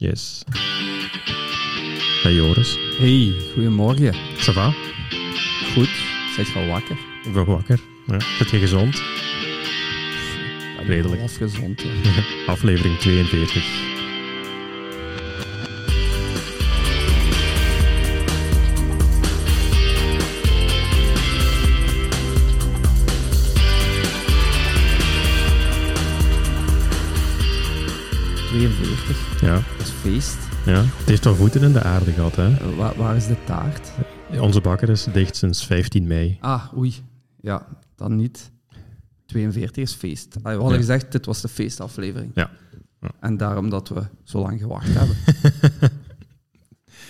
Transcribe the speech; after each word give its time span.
Yes. 0.00 0.44
Hey 2.22 2.34
Joris. 2.34 2.78
Hey, 2.98 3.34
goedemorgen. 3.54 4.14
Ça 4.36 4.52
va? 4.52 4.72
Goed, 5.74 5.88
zit 6.36 6.48
je 6.48 6.58
al 6.58 6.66
wakker? 6.66 6.96
Ik 7.24 7.32
ben 7.32 7.44
wakker. 7.44 7.80
Ja. 8.06 8.20
Zit 8.20 8.50
je 8.50 8.58
gezond? 8.58 9.02
Redelijk. 10.86 11.20
Half 11.20 11.36
gezond, 11.36 11.82
ja. 11.82 11.90
Aflevering 12.52 12.98
42. 12.98 13.97
Ja. 29.40 29.54
Dat 29.54 29.86
is 29.86 29.90
feest. 29.90 30.36
ja. 30.66 30.80
Het 30.82 31.06
heeft 31.08 31.24
wel 31.24 31.34
voeten 31.34 31.62
in 31.62 31.72
de 31.72 31.82
aarde 31.82 32.12
gehad, 32.12 32.36
hè? 32.36 32.54
Eh, 32.56 32.76
waar, 32.76 32.96
waar 32.96 33.16
is 33.16 33.26
de 33.26 33.36
taart? 33.44 33.90
Onze 34.40 34.60
bakker 34.60 34.88
is 34.88 35.04
dicht 35.12 35.36
sinds 35.36 35.66
15 35.66 36.06
mei. 36.06 36.36
Ah, 36.40 36.76
oei. 36.76 36.94
Ja, 37.40 37.66
dan 37.96 38.16
niet. 38.16 38.50
42 39.26 39.82
is 39.82 39.92
feest. 39.92 40.34
We 40.42 40.48
hadden 40.50 40.68
Ja. 40.70 40.76
gezegd, 40.76 41.12
dit 41.12 41.26
was 41.26 41.40
de 41.40 41.48
feestaflevering. 41.48 42.30
Ja. 42.34 42.50
Ja. 43.00 43.10
En 43.20 43.36
daarom 43.36 43.70
dat 43.70 43.88
we 43.88 44.02
zo 44.24 44.40
lang 44.40 44.60
gewacht 44.60 44.88
hebben. 44.94 45.16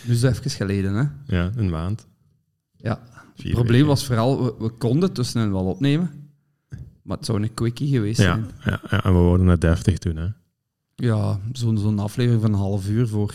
nu 0.04 0.12
is 0.14 0.22
het 0.22 0.36
even 0.38 0.50
geleden, 0.50 0.94
hè? 0.94 1.04
Ja, 1.36 1.50
een 1.56 1.70
maand. 1.70 2.06
Ja. 2.76 3.00
Het 3.36 3.50
probleem 3.52 3.86
was 3.86 4.06
vooral, 4.06 4.44
we, 4.44 4.54
we 4.58 4.68
konden 4.68 5.12
tussenin 5.12 5.52
wel 5.52 5.64
opnemen. 5.64 6.10
Maar 7.02 7.16
het 7.16 7.26
zou 7.26 7.42
een 7.42 7.54
quickie 7.54 7.88
geweest 7.88 8.18
Ja, 8.20 8.24
zijn. 8.24 8.50
ja, 8.64 8.80
ja, 8.90 9.04
en 9.04 9.12
we 9.12 9.18
worden 9.18 9.46
het 9.46 9.60
deftig 9.60 9.98
toen, 9.98 10.16
hè? 10.16 10.26
Ja, 11.00 11.40
zo'n 11.52 11.78
zo'n 11.78 11.98
aflevering 11.98 12.42
van 12.42 12.52
een 12.52 12.58
half 12.58 12.88
uur 12.88 13.08
voor 13.08 13.34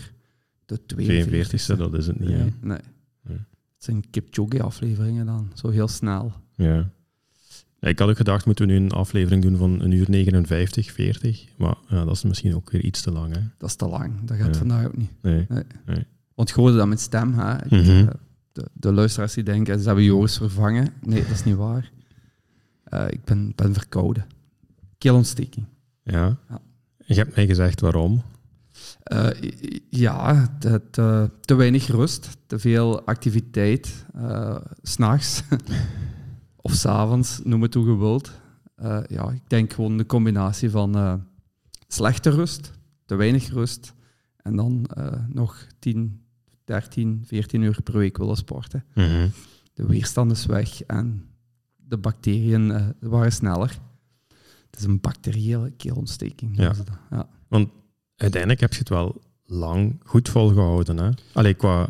de 0.65 0.85
42 0.85 1.61
42e, 1.71 1.77
dat 1.77 1.93
is 1.93 2.07
het 2.07 2.19
niet? 2.19 2.29
Nee. 2.29 2.53
nee. 2.61 2.77
Nee. 3.21 3.37
Het 3.37 3.83
zijn 3.91 4.09
Kipchoge-afleveringen 4.09 5.25
dan, 5.25 5.51
zo 5.53 5.69
heel 5.69 5.87
snel. 5.87 6.33
Ja. 6.55 6.89
Ik 7.79 7.99
had 7.99 8.09
ook 8.09 8.17
gedacht, 8.17 8.45
moeten 8.45 8.67
we 8.67 8.71
nu 8.73 8.77
een 8.79 8.91
aflevering 8.91 9.41
doen 9.41 9.57
van 9.57 9.79
een 9.81 9.91
uur 9.91 10.09
59, 10.09 10.91
40. 10.91 11.45
Maar 11.57 11.75
ja, 11.87 12.05
dat 12.05 12.15
is 12.15 12.23
misschien 12.23 12.55
ook 12.55 12.69
weer 12.71 12.81
iets 12.83 13.01
te 13.01 13.11
lang, 13.11 13.33
hè? 13.35 13.41
Dat 13.57 13.69
is 13.69 13.75
te 13.75 13.87
lang, 13.87 14.13
dat 14.23 14.37
gaat 14.37 14.47
Ja. 14.53 14.53
vandaag 14.53 14.85
ook 14.85 14.97
niet. 14.97 15.11
Nee. 15.21 15.47
Want 16.35 16.49
ik 16.49 16.55
hoorde 16.55 16.77
dat 16.77 16.87
met 16.87 16.99
stem, 16.99 17.33
hè. 17.33 17.53
Mhm. 17.69 18.07
eh, 18.07 18.07
de, 18.51 18.67
de 18.73 18.91
luisteraars 18.93 19.33
die 19.33 19.43
denken, 19.43 19.79
ze 19.79 19.85
hebben 19.85 20.03
Joris 20.03 20.37
vervangen. 20.37 20.93
Nee, 21.01 21.21
dat 21.21 21.31
is 21.31 21.43
niet 21.43 21.55
waar. 21.55 21.91
Eh, 22.83 23.05
ik 23.09 23.23
ben, 23.23 23.53
ben 23.55 23.73
verkouden. 23.73 24.25
Keelontsteking. 24.97 25.65
Ja. 26.03 26.37
Ja. 26.49 26.61
Je 27.05 27.13
hebt 27.13 27.35
mij 27.35 27.45
gezegd 27.45 27.81
waarom. 27.81 28.21
Eh, 29.03 29.29
ja, 29.89 30.47
te, 30.59 30.81
te, 30.91 31.29
te 31.41 31.55
weinig 31.55 31.87
rust, 31.87 32.29
te 32.47 32.59
veel 32.59 33.05
activiteit, 33.05 34.05
eh, 34.15 34.55
s 34.81 34.91
s'nachts 34.91 35.43
of 36.61 36.73
s'avonds, 36.73 37.41
noem 37.43 37.61
het 37.61 37.73
hoe 37.73 37.89
je 37.89 37.97
wilt. 37.97 38.31
Eh, 38.75 38.99
ja, 39.07 39.31
ik 39.31 39.49
denk 39.49 39.73
gewoon 39.73 39.97
de 39.97 40.05
combinatie 40.05 40.69
van 40.69 40.95
eh, 40.95 41.13
slechte 41.87 42.29
rust, 42.29 42.71
te 43.05 43.15
weinig 43.15 43.49
rust 43.49 43.93
en 44.43 44.55
dan 44.55 44.85
eh, 44.85 45.19
nog 45.27 45.67
10, 45.79 46.21
13, 46.63 47.23
14 47.25 47.61
uur 47.61 47.81
per 47.83 47.97
week 47.97 48.17
willen 48.17 48.35
sporten. 48.35 48.83
Mhm. 48.93 49.27
De 49.73 49.85
weerstand 49.85 50.31
is 50.31 50.45
weg 50.45 50.83
en 50.83 51.25
de 51.75 51.97
bacteriën 51.97 52.71
eh, 52.71 52.85
waren 52.99 53.31
sneller. 53.31 53.79
Het 54.73 54.79
is 54.81 54.85
een 54.87 54.99
bacteriële 55.01 55.71
keelontsteking. 55.77 56.57
Ja. 56.57 56.73
Ja. 57.11 57.27
Uiteindelijk 58.15 58.61
heb 58.61 58.71
je 58.73 58.79
het 58.79 58.89
wel 58.89 59.21
lang 59.45 60.01
goed 60.05 60.29
volgehouden, 60.29 60.97
hè? 60.97 61.09
Allee, 61.33 61.53
qua 61.53 61.89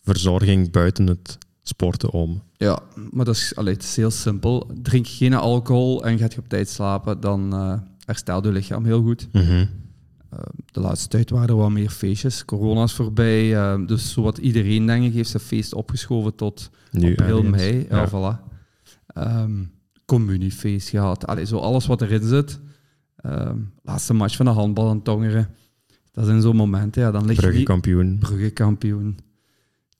verzorging 0.00 0.70
buiten 0.70 1.06
het 1.06 1.38
sporten 1.62 2.10
om. 2.10 2.42
Ja, 2.56 2.78
maar 3.10 3.24
dat 3.24 3.34
is, 3.34 3.56
allee, 3.56 3.74
het 3.74 3.82
is 3.82 3.96
heel 3.96 4.10
simpel. 4.10 4.70
Drink 4.82 5.06
geen 5.06 5.34
alcohol 5.34 6.04
en 6.04 6.18
gaat 6.18 6.32
je 6.34 6.38
op 6.40 6.48
tijd 6.48 6.68
slapen, 6.68 7.20
dan 7.20 7.52
eh 7.54 7.78
herstelt 8.04 8.44
je 8.44 8.52
lichaam 8.52 8.84
heel 8.84 9.02
goed. 9.02 9.28
Mhm. 9.32 9.66
Eh, 10.30 10.38
de 10.72 10.80
laatste 10.80 11.08
tijd 11.08 11.30
waren 11.30 11.48
er 11.48 11.56
wat 11.56 11.70
meer 11.70 11.90
feestjes. 11.90 12.44
Corona 12.44 12.82
is 12.82 12.92
voorbij, 12.92 13.56
eh, 13.56 13.86
dus 13.86 14.12
zowat 14.12 14.38
iedereen, 14.38 14.86
denk 14.86 15.04
ik, 15.04 15.12
heeft 15.12 15.30
zijn 15.30 15.42
feest 15.42 15.74
opgeschoven 15.74 16.34
tot 16.34 16.70
Nu 16.90 17.10
april, 17.10 17.42
mei. 17.42 17.86
Ja, 17.90 17.96
Ja. 17.96 18.08
voilà. 18.08 18.50
Ehm, 19.06 19.64
communiefeest 20.04 20.88
gehad. 20.88 21.26
Allee, 21.26 21.44
zo 21.44 21.58
alles 21.58 21.86
wat 21.86 22.02
erin 22.02 22.22
zit. 22.22 22.60
Ehm, 23.16 23.58
laatste 23.82 24.14
match 24.14 24.36
van 24.36 24.46
de 24.46 24.52
handbal 24.52 24.88
aan 24.88 25.02
Tongeren. 25.02 25.48
Dat 26.12 26.26
zijn 26.26 26.42
zo'n 26.42 26.56
momenten, 26.56 27.02
ja, 27.02 27.10
dan 27.10 27.26
lig 27.26 27.36
je 27.36 27.42
Brugge 27.42 27.62
kampioen. 27.62 28.18
Brugge 28.18 28.50
kampioen. 28.50 29.18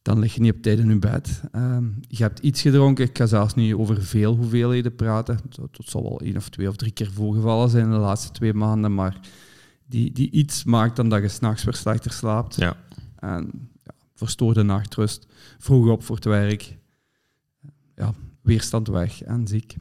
Dan 0.02 0.18
lig 0.18 0.34
je 0.34 0.40
niet 0.40 0.52
op 0.52 0.62
tijd 0.62 0.78
in 0.78 0.88
je 0.88 0.98
bed. 0.98 1.40
Ehm, 1.52 1.84
je 2.08 2.22
hebt 2.22 2.38
iets 2.38 2.60
gedronken. 2.60 3.04
Ik 3.04 3.18
ga 3.18 3.26
zelfs 3.26 3.54
niet 3.54 3.74
over 3.74 4.02
veel 4.02 4.36
hoeveelheden 4.36 4.94
praten. 4.94 5.38
Het 5.50 5.88
zal 5.88 6.02
wel 6.02 6.20
één 6.20 6.36
of 6.36 6.48
twee 6.48 6.68
of 6.68 6.76
drie 6.76 6.92
keer 6.92 7.10
voorgevallen 7.12 7.70
zijn 7.70 7.84
in 7.84 7.90
de 7.90 7.96
laatste 7.96 8.30
twee 8.30 8.54
maanden. 8.54 8.94
Maar 8.94 9.20
die, 9.86 10.12
die 10.12 10.30
iets 10.30 10.64
maakt 10.64 10.96
dan 10.96 11.08
dat 11.08 11.22
je 11.22 11.28
s'nachts 11.28 11.64
weer 11.64 11.74
slechter 11.74 12.12
slaapt. 12.12 12.54
Ja. 12.54 12.76
En 13.16 13.70
ja, 13.84 13.92
verstoorde 14.14 14.62
nachtrust. 14.62 15.26
Vroeg 15.58 15.88
op 15.88 16.02
voor 16.04 16.16
het 16.16 16.24
werk. 16.24 16.78
Ja, 17.96 18.14
weerstand 18.40 18.88
weg 18.88 19.22
en 19.22 19.46
ziek. 19.46 19.76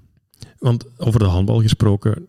Want 0.60 0.86
over 0.98 1.20
de 1.20 1.26
handbal 1.26 1.62
gesproken, 1.62 2.26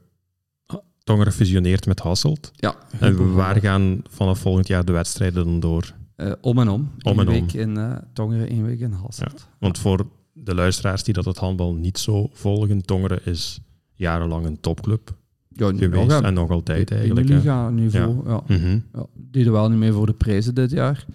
Tongeren 1.05 1.33
fusioneert 1.33 1.87
met 1.87 2.01
Hasselt. 2.01 2.51
Ja, 2.55 2.75
En 3.01 3.35
waar 3.35 3.61
gaan 3.61 4.03
vanaf 4.09 4.39
volgend 4.39 4.67
jaar 4.67 4.85
de 4.85 4.93
wedstrijden 4.93 5.45
dan 5.45 5.61
door? 5.61 5.95
Eh, 6.17 6.33
om 6.41 6.59
en 6.59 6.69
om. 6.69 6.81
Om 7.03 7.13
Eén 7.13 7.19
en 7.19 7.27
om. 7.29 7.33
week 7.33 7.53
in 7.53 7.77
eh, 7.77 7.97
Tongeren, 8.13 8.49
één 8.49 8.65
week 8.65 8.81
in 8.81 8.93
Hasselt. 8.93 9.49
Want 9.59 9.79
voor 9.79 10.07
de 10.33 10.55
luisteraars 10.55 11.03
die 11.03 11.15
dat 11.15 11.25
het 11.25 11.37
handbal 11.39 11.75
niet 11.75 11.99
zo 11.99 12.29
volgen, 12.33 12.83
Tongeren 12.85 13.25
is 13.25 13.61
jarenlang 13.95 14.47
een 14.47 14.61
topclub 14.61 15.15
Ja, 15.49 15.71
nu 15.71 15.79
geweest 15.79 16.09
nog, 16.09 16.23
en 16.23 16.35
nog 16.35 16.51
altijd 16.51 16.91
eigenlijk. 16.91 17.29
hè. 17.29 17.35
Liga 17.35 17.71
niveau, 17.71 18.29
ja. 18.29 18.43
Mhm. 18.47 18.79
Ja, 18.93 19.07
deden 19.15 19.53
wel 19.53 19.69
niet 19.69 19.79
mee 19.79 19.93
voor 19.93 20.07
de 20.07 20.15
prijzen 20.15 20.55
dit 20.55 20.71
jaar. 20.71 21.07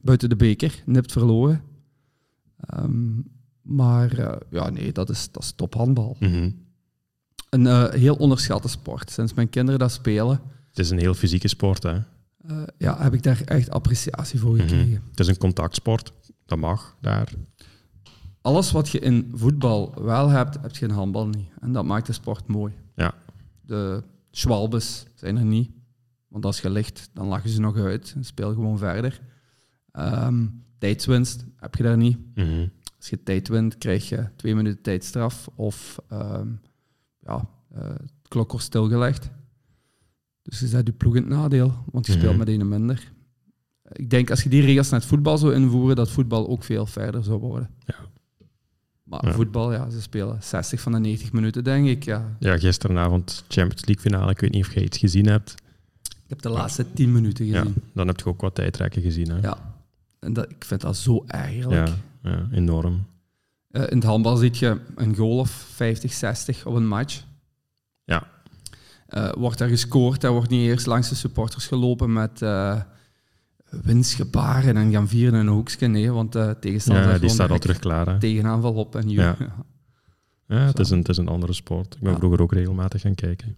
Buiten 0.00 0.28
de 0.28 0.36
beker, 0.36 0.82
nipt 0.86 1.12
verloren. 1.12 1.62
Ehm, 2.60 3.18
maar 3.64 4.18
eh, 4.18 4.36
ja, 4.50 4.70
nee, 4.70 4.92
dat 4.92 5.10
is, 5.10 5.30
dat 5.30 5.42
is 5.42 5.52
tophandbal. 5.52 6.16
Mhm. 6.20 6.50
Een 7.50 7.66
eh, 7.66 7.88
heel 7.90 8.14
onderschatte 8.14 8.68
sport. 8.68 9.10
Sinds 9.10 9.34
mijn 9.34 9.48
kinderen 9.48 9.78
dat 9.80 9.92
spelen, 9.92 10.40
Het 10.68 10.78
is 10.78 10.90
een 10.90 10.98
heel 10.98 11.14
fysieke 11.14 11.48
sport. 11.48 11.82
Hè? 11.82 11.92
eh, 12.46 12.62
ja, 12.78 13.02
heb 13.02 13.14
ik 13.14 13.22
daar 13.22 13.40
echt 13.44 13.70
appreciatie 13.70 14.40
voor 14.40 14.54
Mhm. 14.56 14.60
gekregen. 14.68 15.02
Het 15.10 15.20
is 15.20 15.26
een 15.28 15.36
contactsport. 15.38 16.12
Dat 16.46 16.58
mag 16.58 16.96
daar. 17.00 17.32
Alles 18.40 18.72
wat 18.72 18.88
je 18.88 18.98
in 18.98 19.32
voetbal 19.34 19.94
wel 20.02 20.28
hebt, 20.28 20.58
heb 20.62 20.76
je 20.76 20.86
in 20.86 20.92
handbal 20.92 21.26
niet. 21.28 21.48
En 21.60 21.72
dat 21.72 21.84
maakt 21.84 22.06
de 22.06 22.12
sport 22.12 22.46
mooi. 22.46 22.72
Ja. 22.94 23.14
De 23.60 24.02
schwalbes 24.30 25.04
zijn 25.14 25.36
er 25.36 25.44
niet. 25.44 25.70
Want 26.28 26.44
als 26.44 26.60
je 26.60 26.70
ligt, 26.70 27.10
dan 27.12 27.26
lachen 27.26 27.50
ze 27.50 27.60
nog 27.60 27.76
uit 27.76 28.12
en 28.16 28.24
speel 28.24 28.52
gewoon 28.54 28.78
verder. 28.78 29.20
Ehm, 29.92 30.46
tijdswinst 30.78 31.44
heb 31.56 31.74
je 31.74 31.82
daar 31.82 31.96
niet. 31.96 32.18
Mhm. 32.34 32.66
Als 33.04 33.12
je 33.12 33.22
tijd 33.22 33.48
wint, 33.48 33.78
krijg 33.78 34.08
je 34.08 34.28
twee 34.36 34.54
minuten 34.54 34.82
tijdstraf 34.82 35.48
of 35.54 35.98
ehm, 36.08 36.48
ja, 37.20 37.48
het 37.74 38.12
klok 38.28 38.50
wordt 38.50 38.66
stilgelegd. 38.66 39.30
Dus 40.42 40.60
je 40.60 40.66
zet 40.66 40.86
je 40.86 40.92
ploeg 40.92 41.14
in 41.16 41.22
het 41.22 41.30
nadeel, 41.30 41.74
want 41.92 42.06
je 42.06 42.12
speelt 42.12 42.28
Mhm. 42.36 42.38
met 42.38 42.48
een 42.48 42.68
minder. 42.68 43.12
Ik 43.92 44.10
denk 44.10 44.30
als 44.30 44.42
je 44.42 44.48
die 44.48 44.62
regels 44.62 44.90
naar 44.90 45.00
het 45.00 45.08
voetbal 45.08 45.38
zou 45.38 45.54
invoeren, 45.54 45.96
dat 45.96 46.10
voetbal 46.10 46.48
ook 46.48 46.62
veel 46.64 46.86
verder 46.86 47.24
zou 47.24 47.40
worden. 47.40 47.70
Ja. 47.86 47.94
Maar 49.02 49.26
Ja. 49.26 49.32
voetbal, 49.32 49.72
ja, 49.72 49.90
ze 49.90 50.02
spelen 50.02 50.42
60 50.42 50.80
van 50.80 50.92
de 50.92 50.98
90 50.98 51.32
minuten, 51.32 51.64
denk 51.64 51.86
ik. 51.86 52.04
Ja. 52.04 52.36
Ja, 52.38 52.58
gisteravond 52.58 53.44
Champions 53.48 53.84
League 53.84 54.02
finale. 54.10 54.30
Ik 54.30 54.40
weet 54.40 54.52
niet 54.52 54.66
of 54.66 54.74
je 54.74 54.84
iets 54.84 54.98
gezien 54.98 55.26
hebt. 55.26 55.54
Ik 56.02 56.30
heb 56.30 56.42
de 56.42 56.48
laatste 56.48 56.92
10 56.92 57.12
minuten 57.12 57.46
Ja, 57.46 57.58
gezien. 57.60 57.82
dan 57.94 58.06
heb 58.06 58.18
je 58.18 58.24
ook 58.26 58.40
wat 58.40 58.54
tijdrekken 58.54 59.02
gezien. 59.02 59.28
Hè? 59.30 59.38
Ja. 59.40 59.74
En 60.18 60.32
dat, 60.32 60.50
ik 60.50 60.64
vind 60.64 60.80
dat 60.80 60.96
zo 60.96 61.24
eigenlijk. 61.26 61.86
ja, 61.88 61.94
ja, 62.24 62.48
enorm. 62.52 63.06
Eh, 63.70 63.82
in 63.82 63.96
het 63.96 64.04
handbal 64.04 64.36
zie 64.36 64.50
je 64.54 64.80
een 64.96 65.14
goal 65.16 65.38
of 65.38 65.50
50, 65.50 66.12
60 66.12 66.66
op 66.66 66.74
een 66.74 66.86
match. 66.88 67.24
Ja. 68.04 68.26
Eh, 69.06 69.32
wordt 69.32 69.60
er 69.60 69.68
gescoord, 69.68 70.24
er 70.24 70.32
wordt 70.32 70.50
niet 70.50 70.60
eerst 70.68 70.86
langs 70.86 71.08
de 71.08 71.14
supporters 71.14 71.66
gelopen 71.66 72.12
met 72.12 72.42
eh 72.42 72.80
winstgebaren 73.82 74.76
en 74.76 74.92
gaan 74.92 75.08
vieren 75.08 75.40
in 75.40 75.46
een 75.46 75.52
hoekje. 75.52 75.86
Nee, 75.86 76.10
want 76.10 76.32
de 76.32 76.56
tegenstander 76.60 77.08
Ja, 77.08 77.18
die 77.18 77.28
staat 77.28 77.50
al 77.50 77.58
terug 77.58 77.78
klaar. 77.78 78.06
Hè? 78.06 78.18
tegenaanval 78.18 78.74
op 78.74 78.96
en 78.96 79.08
Ja. 79.10 79.36
ja. 79.38 79.54
Ja, 80.46 80.56
het 80.66 80.78
is, 80.78 80.90
een, 80.90 80.98
het 80.98 81.08
is 81.08 81.16
een 81.16 81.28
andere 81.28 81.52
sport. 81.52 81.94
Ik 81.94 82.00
ben 82.00 82.10
Ja. 82.12 82.18
vroeger 82.18 82.40
ook 82.40 82.52
regelmatig 82.52 83.00
gaan 83.00 83.14
kijken. 83.14 83.56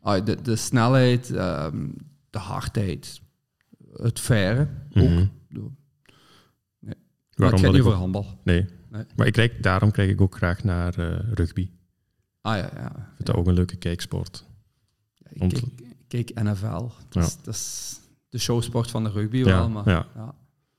Ah, 0.00 0.24
de, 0.24 0.42
de 0.42 0.56
snelheid, 0.56 1.30
ehm, 1.30 1.86
de 2.30 2.38
hardheid, 2.38 3.20
het 3.96 4.20
verre 4.20 4.68
ook. 4.94 5.02
Mhm. 5.08 5.14
Maar 5.48 5.62
Waarom 7.34 7.56
het 7.56 7.64
gaat 7.66 7.74
niet 7.74 7.80
ik 7.80 7.86
over 7.86 7.98
handbal. 7.98 8.26
Nee. 8.42 8.66
Nee. 8.90 9.04
Maar 9.16 9.26
ik 9.26 9.32
kijk, 9.32 9.62
daarom 9.62 9.90
kijk 9.90 10.10
ik 10.10 10.20
ook 10.20 10.36
graag 10.36 10.64
naar 10.64 10.98
eh, 10.98 11.18
rugby. 11.34 11.70
Ah 12.40 12.56
ja, 12.56 12.70
ja. 12.74 12.86
Ik 12.86 13.14
vind 13.14 13.26
dat 13.26 13.36
ook 13.36 13.46
een 13.46 13.54
leuke 13.54 13.76
kijksport. 13.76 14.44
Ik 15.28 15.42
Om 15.42 15.48
kijk, 15.48 15.64
kijk 16.08 16.42
NFL. 16.42 16.88
Dat 17.08 17.24
is, 17.24 17.36
dat 17.42 17.54
is 17.54 18.00
de 18.28 18.38
showsport 18.38 18.90
van 18.90 19.04
de 19.04 19.10
rugby 19.10 19.44
wel. 19.44 19.62
Ja, 19.62 19.68
Maar, 19.68 19.88
ja. 19.88 20.06
ja. 20.14 20.34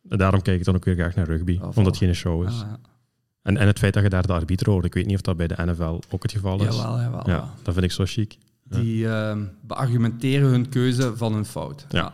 En 0.10 0.18
daarom 0.18 0.42
kijk 0.42 0.60
ik 0.60 0.66
dan 0.66 0.76
ook 0.76 0.86
weer 0.86 0.96
graag 0.96 1.16
naar 1.16 1.26
rugby, 1.26 1.60
omdat 1.62 1.86
het 1.86 1.98
geen 1.98 2.16
show 2.16 2.44
is. 2.48 2.54
Ah, 2.54 2.60
ja. 2.60 2.80
En, 3.42 3.58
en 3.58 3.68
het 3.68 3.80
feit 3.80 3.94
dat 3.94 4.04
je 4.04 4.10
daar 4.10 4.28
de 4.28 4.34
arbiter 4.34 4.70
hoort, 4.70 4.86
ik 4.86 4.94
weet 4.94 5.06
niet 5.06 5.16
of 5.16 5.22
dat 5.22 5.38
bij 5.38 5.48
de 5.48 5.66
NFL 5.66 6.00
ook 6.10 6.24
het 6.24 6.32
geval 6.32 6.64
is. 6.64 6.76
Jawel, 6.76 7.00
jawel. 7.00 7.30
Ja, 7.30 7.54
dat 7.62 7.74
vind 7.74 7.86
ik 7.86 7.92
zo 7.92 8.04
chic. 8.06 8.38
Ja. 8.70 8.80
Die 8.80 9.08
ehm, 9.08 9.46
beargumenteren 9.62 10.50
hun 10.50 10.70
keuze 10.70 11.18
van 11.18 11.34
hun 11.34 11.46
fout. 11.46 11.86
Ja. 11.90 12.14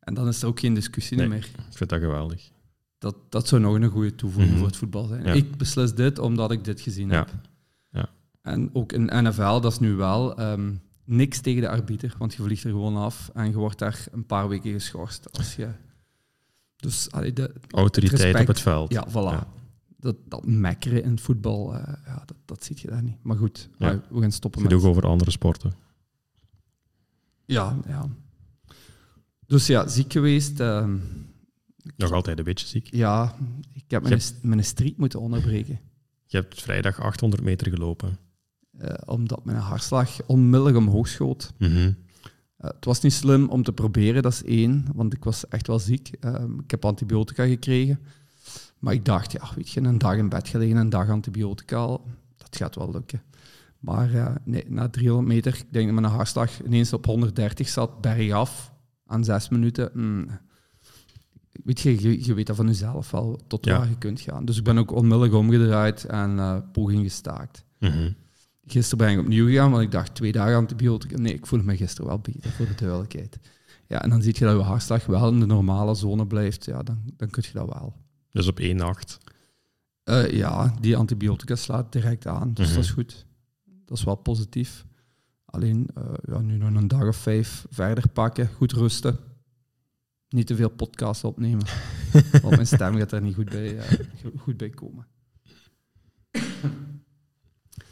En 0.00 0.14
dan 0.14 0.28
is 0.28 0.42
er 0.42 0.48
ook 0.48 0.60
geen 0.60 0.74
discussie 0.74 1.16
Nee. 1.16 1.28
meer. 1.28 1.38
Ik 1.70 1.76
vind 1.76 1.90
dat 1.90 2.00
geweldig. 2.00 2.50
Dat, 3.00 3.16
dat 3.28 3.48
zou 3.48 3.60
nog 3.60 3.74
een 3.74 3.88
goede 3.88 4.14
toevoeging 4.14 4.50
Mhm. 4.50 4.58
voor 4.58 4.68
het 4.68 4.76
voetbal 4.76 5.06
zijn. 5.06 5.24
Ja. 5.24 5.32
Ik 5.32 5.56
beslis 5.56 5.94
dit 5.94 6.18
omdat 6.18 6.50
ik 6.50 6.64
dit 6.64 6.80
gezien 6.80 7.08
Ja. 7.08 7.14
heb. 7.18 7.30
Ja. 7.90 8.08
En 8.42 8.70
ook 8.72 8.92
in 8.92 9.04
NFL, 9.24 9.60
dat 9.60 9.72
is 9.72 9.78
nu 9.78 9.94
wel 9.94 10.36
ehm, 10.36 10.72
niks 11.04 11.40
tegen 11.40 11.60
de 11.62 11.68
arbiter, 11.68 12.14
want 12.18 12.34
je 12.34 12.42
vliegt 12.42 12.64
er 12.64 12.70
gewoon 12.70 12.96
af 12.96 13.30
en 13.34 13.50
je 13.50 13.56
wordt 13.56 13.78
daar 13.78 14.04
een 14.12 14.26
paar 14.26 14.48
weken 14.48 14.72
geschorst. 14.72 15.32
Als 15.38 15.56
je... 15.56 15.68
Dus 16.76 17.10
allee, 17.10 17.32
de, 17.32 17.52
Autoriteit 17.70 18.20
respect. 18.20 18.40
op 18.40 18.46
het 18.46 18.60
veld. 18.60 18.92
ja, 18.92 19.06
voilà. 19.08 19.58
Dat, 19.96 20.16
dat 20.28 20.46
mekkeren 20.46 21.02
in 21.02 21.10
het 21.10 21.20
voetbal, 21.20 21.74
eh, 21.74 21.94
ja, 22.06 22.22
dat, 22.26 22.36
dat 22.44 22.64
zie 22.64 22.76
je 22.80 22.88
daar 22.88 23.02
niet. 23.02 23.16
Maar 23.22 23.36
goed, 23.36 23.68
we 23.78 24.00
gaan 24.20 24.32
stoppen 24.32 24.62
met... 24.62 24.70
Genoeg 24.72 24.86
over 24.86 25.06
andere 25.06 25.30
sporten. 25.30 25.72
Ja, 27.46 27.76
ja. 27.86 28.08
Dus 29.46 29.66
ja, 29.66 29.88
ziek 29.88 30.12
geweest. 30.12 30.60
ehm, 30.60 30.96
Nog 31.96 32.12
altijd 32.12 32.38
een 32.38 32.44
beetje 32.44 32.66
ziek. 32.66 32.88
ja, 32.94 33.36
ik 33.72 33.84
heb 33.88 34.02
mijn, 34.02 34.20
mijn 34.42 34.64
streak 34.64 34.96
moeten 34.96 35.20
onderbreken. 35.20 35.80
Je 36.26 36.36
hebt 36.36 36.62
vrijdag 36.62 37.00
800 37.00 37.42
meter 37.42 37.70
gelopen. 37.72 38.18
eh, 38.78 38.94
omdat 39.04 39.44
mijn 39.44 39.56
hartslag 39.58 40.22
onmiddellijk 40.26 40.76
omhoog 40.76 41.08
schoot. 41.08 41.52
Mhm. 41.58 41.92
Eh, 42.56 42.70
het 42.70 42.84
was 42.84 43.00
niet 43.00 43.12
slim 43.12 43.48
om 43.48 43.62
te 43.62 43.72
proberen, 43.72 44.22
dat 44.22 44.32
is 44.32 44.44
één, 44.44 44.86
want 44.94 45.12
ik 45.12 45.24
was 45.24 45.48
echt 45.48 45.66
wel 45.66 45.78
ziek. 45.78 46.10
Ehm, 46.20 46.58
ik 46.58 46.70
heb 46.70 46.84
antibiotica 46.84 47.46
gekregen. 47.46 47.98
Maar 48.78 48.94
ik 48.94 49.04
dacht, 49.04 49.32
ja, 49.32 49.42
weet 49.56 49.70
je, 49.70 49.80
een 49.80 49.98
dag 49.98 50.16
in 50.16 50.28
bed 50.28 50.48
gelegen, 50.48 50.76
een 50.76 50.88
dag 50.90 51.08
antibiotica, 51.08 51.76
al, 51.76 52.06
dat 52.36 52.56
gaat 52.56 52.74
wel 52.74 52.90
lukken. 52.90 53.22
Maar 53.78 54.14
eh, 54.14 54.34
nee, 54.44 54.64
na 54.68 54.88
300 54.88 55.28
meter, 55.34 55.54
ik 55.54 55.72
denk 55.72 55.86
dat 55.90 56.00
mijn 56.00 56.12
hartslag 56.12 56.62
ineens 56.64 56.92
op 56.92 57.06
130 57.06 57.68
zat, 57.68 58.00
bergaf, 58.00 58.72
aan 59.06 59.24
zes 59.24 59.48
minuten. 59.48 59.90
Mm, 59.94 60.28
weet 61.64 61.80
je, 61.80 62.00
je, 62.02 62.24
je 62.26 62.34
weet 62.34 62.46
dat 62.46 62.56
van 62.56 62.66
jezelf 62.66 63.10
wel, 63.10 63.40
tot 63.46 63.64
Ja. 63.64 63.78
waar 63.78 63.88
je 63.88 63.98
kunt 63.98 64.20
gaan. 64.20 64.44
Dus 64.44 64.56
ik 64.58 64.64
ben 64.64 64.78
ook 64.78 64.90
onmiddellijk 64.92 65.34
omgedraaid 65.34 66.04
en 66.04 66.38
eh 66.38 66.56
poging 66.72 67.02
gestaakt. 67.02 67.64
Mhm. 67.78 68.12
Gisteren 68.66 68.98
ben 69.06 69.14
ik 69.14 69.18
opnieuw 69.24 69.46
gegaan, 69.46 69.70
want 69.70 69.82
ik 69.82 69.90
dacht 69.90 70.14
twee 70.14 70.32
dagen 70.32 70.56
antibiotica. 70.56 71.16
Nee, 71.16 71.34
ik 71.34 71.46
voelde 71.46 71.64
me 71.64 71.76
gisteren 71.76 72.06
wel 72.06 72.18
beter, 72.18 72.50
voor 72.50 72.66
de 72.66 72.74
duidelijkheid. 72.74 73.38
Ja, 73.86 74.02
en 74.02 74.10
dan 74.10 74.22
zie 74.22 74.34
je 74.38 74.44
dat 74.44 74.56
je 74.56 74.62
hartslag 74.62 75.06
wel 75.06 75.28
in 75.32 75.40
de 75.40 75.46
normale 75.46 75.94
zone 75.94 76.26
blijft. 76.26 76.64
Ja, 76.64 76.82
dan, 76.82 76.98
dan 77.16 77.30
kun 77.30 77.42
je 77.46 77.52
dat 77.52 77.66
wel. 77.68 77.94
Dus 78.30 78.46
op 78.48 78.58
één 78.58 78.76
nacht. 78.76 79.18
Eh, 80.04 80.30
ja, 80.30 80.74
die 80.80 80.96
antibiotica 80.96 81.54
slaat 81.56 81.92
direct 81.92 82.26
aan, 82.26 82.54
dus 82.54 82.66
Mhm. 82.66 82.74
dat 82.74 82.84
is 82.84 82.90
goed. 82.90 83.26
Dat 83.84 83.98
is 83.98 84.04
wel 84.04 84.14
positief. 84.14 84.84
Alleen, 85.44 85.88
eh, 85.94 86.02
ja, 86.28 86.38
nu 86.40 86.56
nog 86.56 86.74
een 86.74 86.88
dag 86.88 87.06
of 87.08 87.16
vijf 87.16 87.66
verder 87.70 88.08
pakken, 88.08 88.48
goed 88.56 88.72
rusten. 88.72 89.18
Niet 90.30 90.46
te 90.46 90.56
veel 90.56 90.68
podcasts 90.68 91.24
opnemen, 91.24 91.66
want 92.42 92.54
mijn 92.54 92.66
stem 92.66 92.96
gaat 92.96 93.12
er 93.12 93.22
niet 93.22 93.34
goed 93.34 93.50
bij, 93.50 93.78
eh, 93.78 93.98
goed 94.38 94.56
bij 94.56 94.70
komen. 94.70 95.06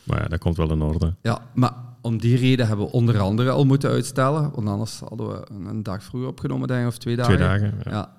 Maar 0.05 0.23
ja, 0.23 0.29
dat 0.29 0.39
komt 0.39 0.57
wel 0.57 0.71
in 0.73 0.83
orde. 0.83 1.15
Ja, 1.23 1.51
maar 1.55 1.75
om 2.01 2.19
die 2.19 2.37
reden 2.37 2.67
hebben 2.67 2.87
we 2.87 2.93
onder 2.93 3.19
andere 3.19 3.51
al 3.51 3.65
moeten 3.65 3.91
uitstellen. 3.91 4.51
Want 4.51 4.69
anders 4.69 4.99
hadden 5.01 5.29
we 5.29 5.47
een, 5.51 5.65
een 5.67 5.83
dag 5.83 6.03
vroeger 6.03 6.29
opgenomen, 6.31 6.69
denk 6.69 6.81
ik, 6.83 6.87
of 6.89 6.99
twee 6.99 7.17
dagen. 7.17 7.37
Twee 7.37 7.49
dagen. 7.49 7.75
Ja. 7.85 7.91
Ja. 7.91 8.17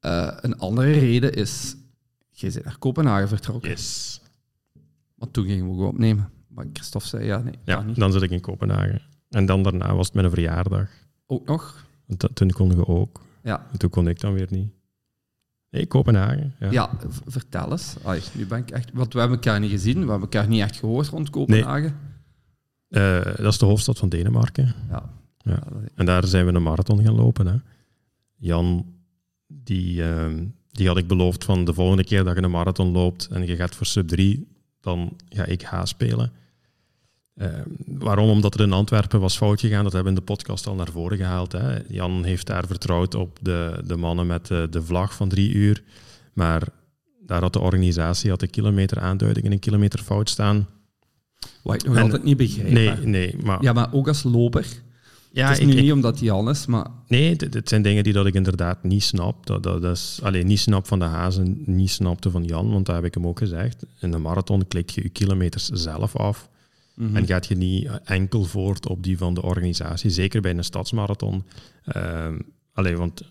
Eh, 0.00 0.38
een 0.40 0.58
andere 0.58 0.92
reden 0.92 1.32
is, 1.32 1.76
je 2.30 2.50
bent 2.52 2.64
naar 2.64 2.78
Kopenhagen 2.78 3.28
vertrokken. 3.28 3.70
Yes. 3.70 4.20
Want 5.14 5.32
toen 5.32 5.44
gingen 5.46 5.64
we 5.68 5.70
gewoon 5.72 5.88
opnemen. 5.88 6.30
Maar 6.48 6.66
Christophe 6.72 7.08
zei, 7.08 7.24
ja, 7.24 7.38
nee, 7.38 7.54
Ja, 7.64 7.82
niet. 7.82 7.96
dan 7.96 8.12
zit 8.12 8.22
ik 8.22 8.30
in 8.30 8.40
Kopenhagen. 8.40 9.02
En 9.30 9.46
dan 9.46 9.62
daarna 9.62 9.94
was 9.94 10.06
het 10.06 10.14
mijn 10.14 10.30
verjaardag. 10.30 10.88
Ook 11.26 11.46
nog? 11.46 11.84
Toen 12.34 12.50
konden 12.50 12.76
we 12.76 12.86
ook. 12.86 13.20
Ja. 13.44 13.66
En 13.72 13.78
toen 13.78 13.90
kon 13.90 14.08
ik 14.08 14.20
dan 14.20 14.32
weer 14.32 14.46
niet. 14.50 14.72
Nee, 15.70 15.86
Kopenhagen. 15.86 16.54
Ja. 16.58 16.70
Ja, 16.70 16.90
vertel 17.26 17.70
eens. 17.70 17.96
Ai, 18.04 18.20
nu 18.34 18.46
ben 18.46 18.58
ik 18.58 18.70
echt... 18.70 18.90
Want 18.92 19.12
we 19.12 19.18
hebben 19.18 19.36
elkaar 19.36 19.60
niet 19.60 19.70
gezien, 19.70 19.94
we 19.94 20.10
hebben 20.10 20.20
elkaar 20.20 20.48
niet 20.48 20.60
echt 20.60 20.76
gehoord 20.76 21.08
rond 21.08 21.30
Kopenhagen. 21.30 21.96
Eh, 22.88 23.24
dat 23.24 23.52
is 23.52 23.58
de 23.58 23.66
hoofdstad 23.66 23.98
van 23.98 24.08
Denemarken. 24.08 24.74
Ja. 24.90 25.10
Ja. 25.38 25.62
En 25.94 26.06
daar 26.06 26.26
zijn 26.26 26.46
we 26.46 26.52
een 26.52 26.62
marathon 26.62 27.04
gaan 27.04 27.14
lopen. 27.14 27.46
Hè. 27.46 27.56
Jan, 28.36 28.86
die, 29.46 30.02
ehm, 30.02 30.44
die 30.70 30.86
had 30.86 30.96
ik 30.96 31.06
beloofd 31.06 31.44
van 31.44 31.64
de 31.64 31.74
volgende 31.74 32.04
keer 32.04 32.24
dat 32.24 32.36
je 32.36 32.42
een 32.42 32.50
marathon 32.50 32.92
loopt 32.92 33.26
en 33.26 33.46
je 33.46 33.56
gaat 33.56 33.74
voor 33.74 33.86
sub 33.86 34.08
3, 34.08 34.48
dan 34.80 35.16
ga 35.28 35.44
ik 35.44 35.62
H 35.62 35.84
spelen. 35.84 36.32
Ehm, 37.36 37.68
waarom? 37.86 38.28
Omdat 38.28 38.54
er 38.54 38.60
in 38.60 38.72
Antwerpen 38.72 39.20
was 39.20 39.36
fout 39.36 39.60
gegaan. 39.60 39.84
Dat 39.84 39.92
hebben 39.92 40.12
we 40.12 40.18
in 40.18 40.24
de 40.26 40.32
podcast 40.32 40.66
al 40.66 40.74
naar 40.74 40.90
voren 40.92 41.16
gehaald. 41.18 41.52
Hè. 41.52 41.78
Jan 41.88 42.24
heeft 42.24 42.46
daar 42.46 42.66
vertrouwd 42.66 43.14
op 43.14 43.38
de, 43.42 43.82
de 43.86 43.96
mannen 43.96 44.26
met 44.26 44.46
de, 44.46 44.66
de 44.70 44.82
vlag 44.82 45.14
van 45.14 45.28
drie 45.28 45.52
uur. 45.52 45.82
Maar 46.32 46.68
daar 47.26 47.40
had 47.40 47.52
de 47.52 47.60
organisatie 47.60 48.30
had 48.30 48.40
de 48.40 48.46
kilometer 48.46 49.00
aanduiding 49.00 49.46
en 49.46 49.52
een 49.52 49.58
kilometer 49.58 49.98
fout 50.02 50.30
staan. 50.30 50.68
Wat 51.62 51.74
ik 51.74 51.84
nog 51.84 51.96
En- 51.96 52.02
altijd 52.02 52.22
niet 52.24 52.36
begrijp. 52.36 52.70
Nee, 52.70 52.88
hè. 52.88 53.06
nee. 53.06 53.36
Maar, 53.42 53.62
Ja, 53.62 53.72
maar 53.72 53.92
ook 53.92 54.08
als 54.08 54.22
loper. 54.22 54.66
ja, 55.32 55.48
het 55.48 55.56
is 55.56 55.62
ik- 55.62 55.66
nu 55.66 55.72
ik- 55.76 55.82
niet 55.82 55.92
omdat 55.92 56.18
hij 56.18 56.24
Jan 56.26 56.48
is, 56.48 56.66
maar... 56.66 56.86
Nee, 57.08 57.36
dit 57.36 57.68
zijn 57.68 57.82
dingen 57.82 58.04
die 58.04 58.12
dat 58.12 58.26
ik 58.26 58.34
inderdaad 58.34 58.82
niet 58.82 59.02
snap. 59.02 59.46
Dat, 59.46 59.62
dat, 59.62 59.82
dat 59.82 59.96
is, 59.96 60.18
alleen 60.22 60.46
niet 60.46 60.58
snap 60.60 60.86
van 60.86 60.98
de 60.98 61.04
Hazen, 61.04 61.62
niet 61.66 61.90
snapte 61.90 62.30
van 62.30 62.44
Jan, 62.44 62.70
want 62.70 62.86
dat 62.86 62.94
heb 62.94 63.04
ik 63.04 63.14
hem 63.14 63.26
ook 63.26 63.38
gezegd. 63.38 63.84
In 64.00 64.10
de 64.10 64.18
marathon 64.18 64.68
klik 64.68 64.90
je 64.90 65.02
je 65.02 65.08
kilometers 65.08 65.68
zelf 65.68 66.16
af 66.16 66.48
Mhm. 66.94 67.16
en 67.16 67.26
gaat 67.26 67.46
je 67.46 67.54
niet 67.54 67.88
enkel 68.04 68.44
voort 68.44 68.88
op 68.88 69.02
die 69.02 69.18
van 69.18 69.34
de 69.34 69.42
organisatie. 69.42 70.10
Zeker 70.10 70.40
bij 70.40 70.50
een 70.50 70.64
stadsmarathon. 70.64 71.44
Ehm 71.84 72.38
allee, 72.72 72.96
want 72.96 73.22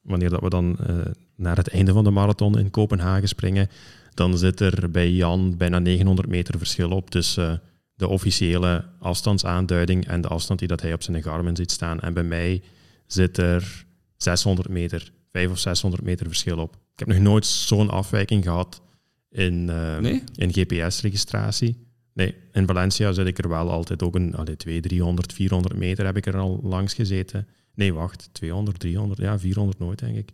wanneer 0.00 0.30
dat 0.30 0.40
we 0.40 0.48
dan 0.48 0.76
eh, 0.78 0.96
naar 1.36 1.56
het 1.56 1.68
einde 1.68 1.92
van 1.92 2.04
de 2.04 2.10
marathon 2.10 2.58
in 2.58 2.70
Kopenhagen 2.70 3.28
springen, 3.28 3.68
dan 4.14 4.38
zit 4.38 4.60
er 4.60 4.90
bij 4.90 5.10
Jan 5.10 5.56
bijna 5.56 5.78
900 5.78 6.28
meter 6.28 6.58
verschil 6.58 6.90
op 6.90 7.10
tussen 7.10 7.50
eh, 7.50 7.58
de 7.94 8.08
officiële 8.08 8.84
afstandsaanduiding 8.98 10.06
en 10.06 10.20
de 10.20 10.28
afstand 10.28 10.58
die 10.58 10.68
dat 10.68 10.80
hij 10.80 10.92
op 10.92 11.02
zijn 11.02 11.22
Garmin 11.22 11.56
ziet 11.56 11.70
staan. 11.70 12.00
En 12.00 12.14
bij 12.14 12.22
mij 12.24 12.62
zit 13.06 13.36
er 13.36 13.84
600 14.16 14.68
meter, 14.68 15.12
500 15.30 15.50
of 15.50 15.58
600 15.58 16.02
meter 16.02 16.26
verschil 16.26 16.58
op. 16.58 16.74
Ik 16.74 16.98
heb 16.98 17.08
nog 17.08 17.18
nooit 17.18 17.46
zo'n 17.46 17.90
afwijking 17.90 18.44
gehad 18.44 18.82
in, 19.30 19.68
eh, 19.70 19.98
Nee? 19.98 20.22
in 20.34 20.52
GPS-registratie. 20.52 21.76
Nee, 22.14 22.34
in 22.52 22.66
Valencia 22.66 23.12
zit 23.12 23.26
ik 23.26 23.38
er 23.38 23.48
wel 23.48 23.70
altijd 23.70 24.02
ook 24.02 24.14
een 24.14 24.34
allee, 24.34 24.56
200, 24.56 24.88
300, 24.88 25.32
400 25.32 25.76
meter 25.76 26.04
heb 26.04 26.16
ik 26.16 26.26
er 26.26 26.36
al 26.36 26.60
langs 26.62 26.94
gezeten. 26.94 27.46
Nee, 27.74 27.94
wacht, 27.94 28.28
200, 28.32 28.78
300, 28.80 29.20
ja, 29.20 29.38
400 29.38 29.78
nooit, 29.78 29.98
denk 29.98 30.16
ik. 30.16 30.30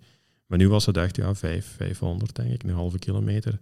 Maar 0.46 0.58
nu 0.58 0.68
was 0.68 0.86
het 0.86 0.96
echt, 0.96 1.16
ja, 1.16 1.34
5, 1.34 1.74
500, 1.76 2.36
denk 2.36 2.52
ik, 2.52 2.62
een 2.62 2.70
halve 2.70 2.98
kilometer. 2.98 3.58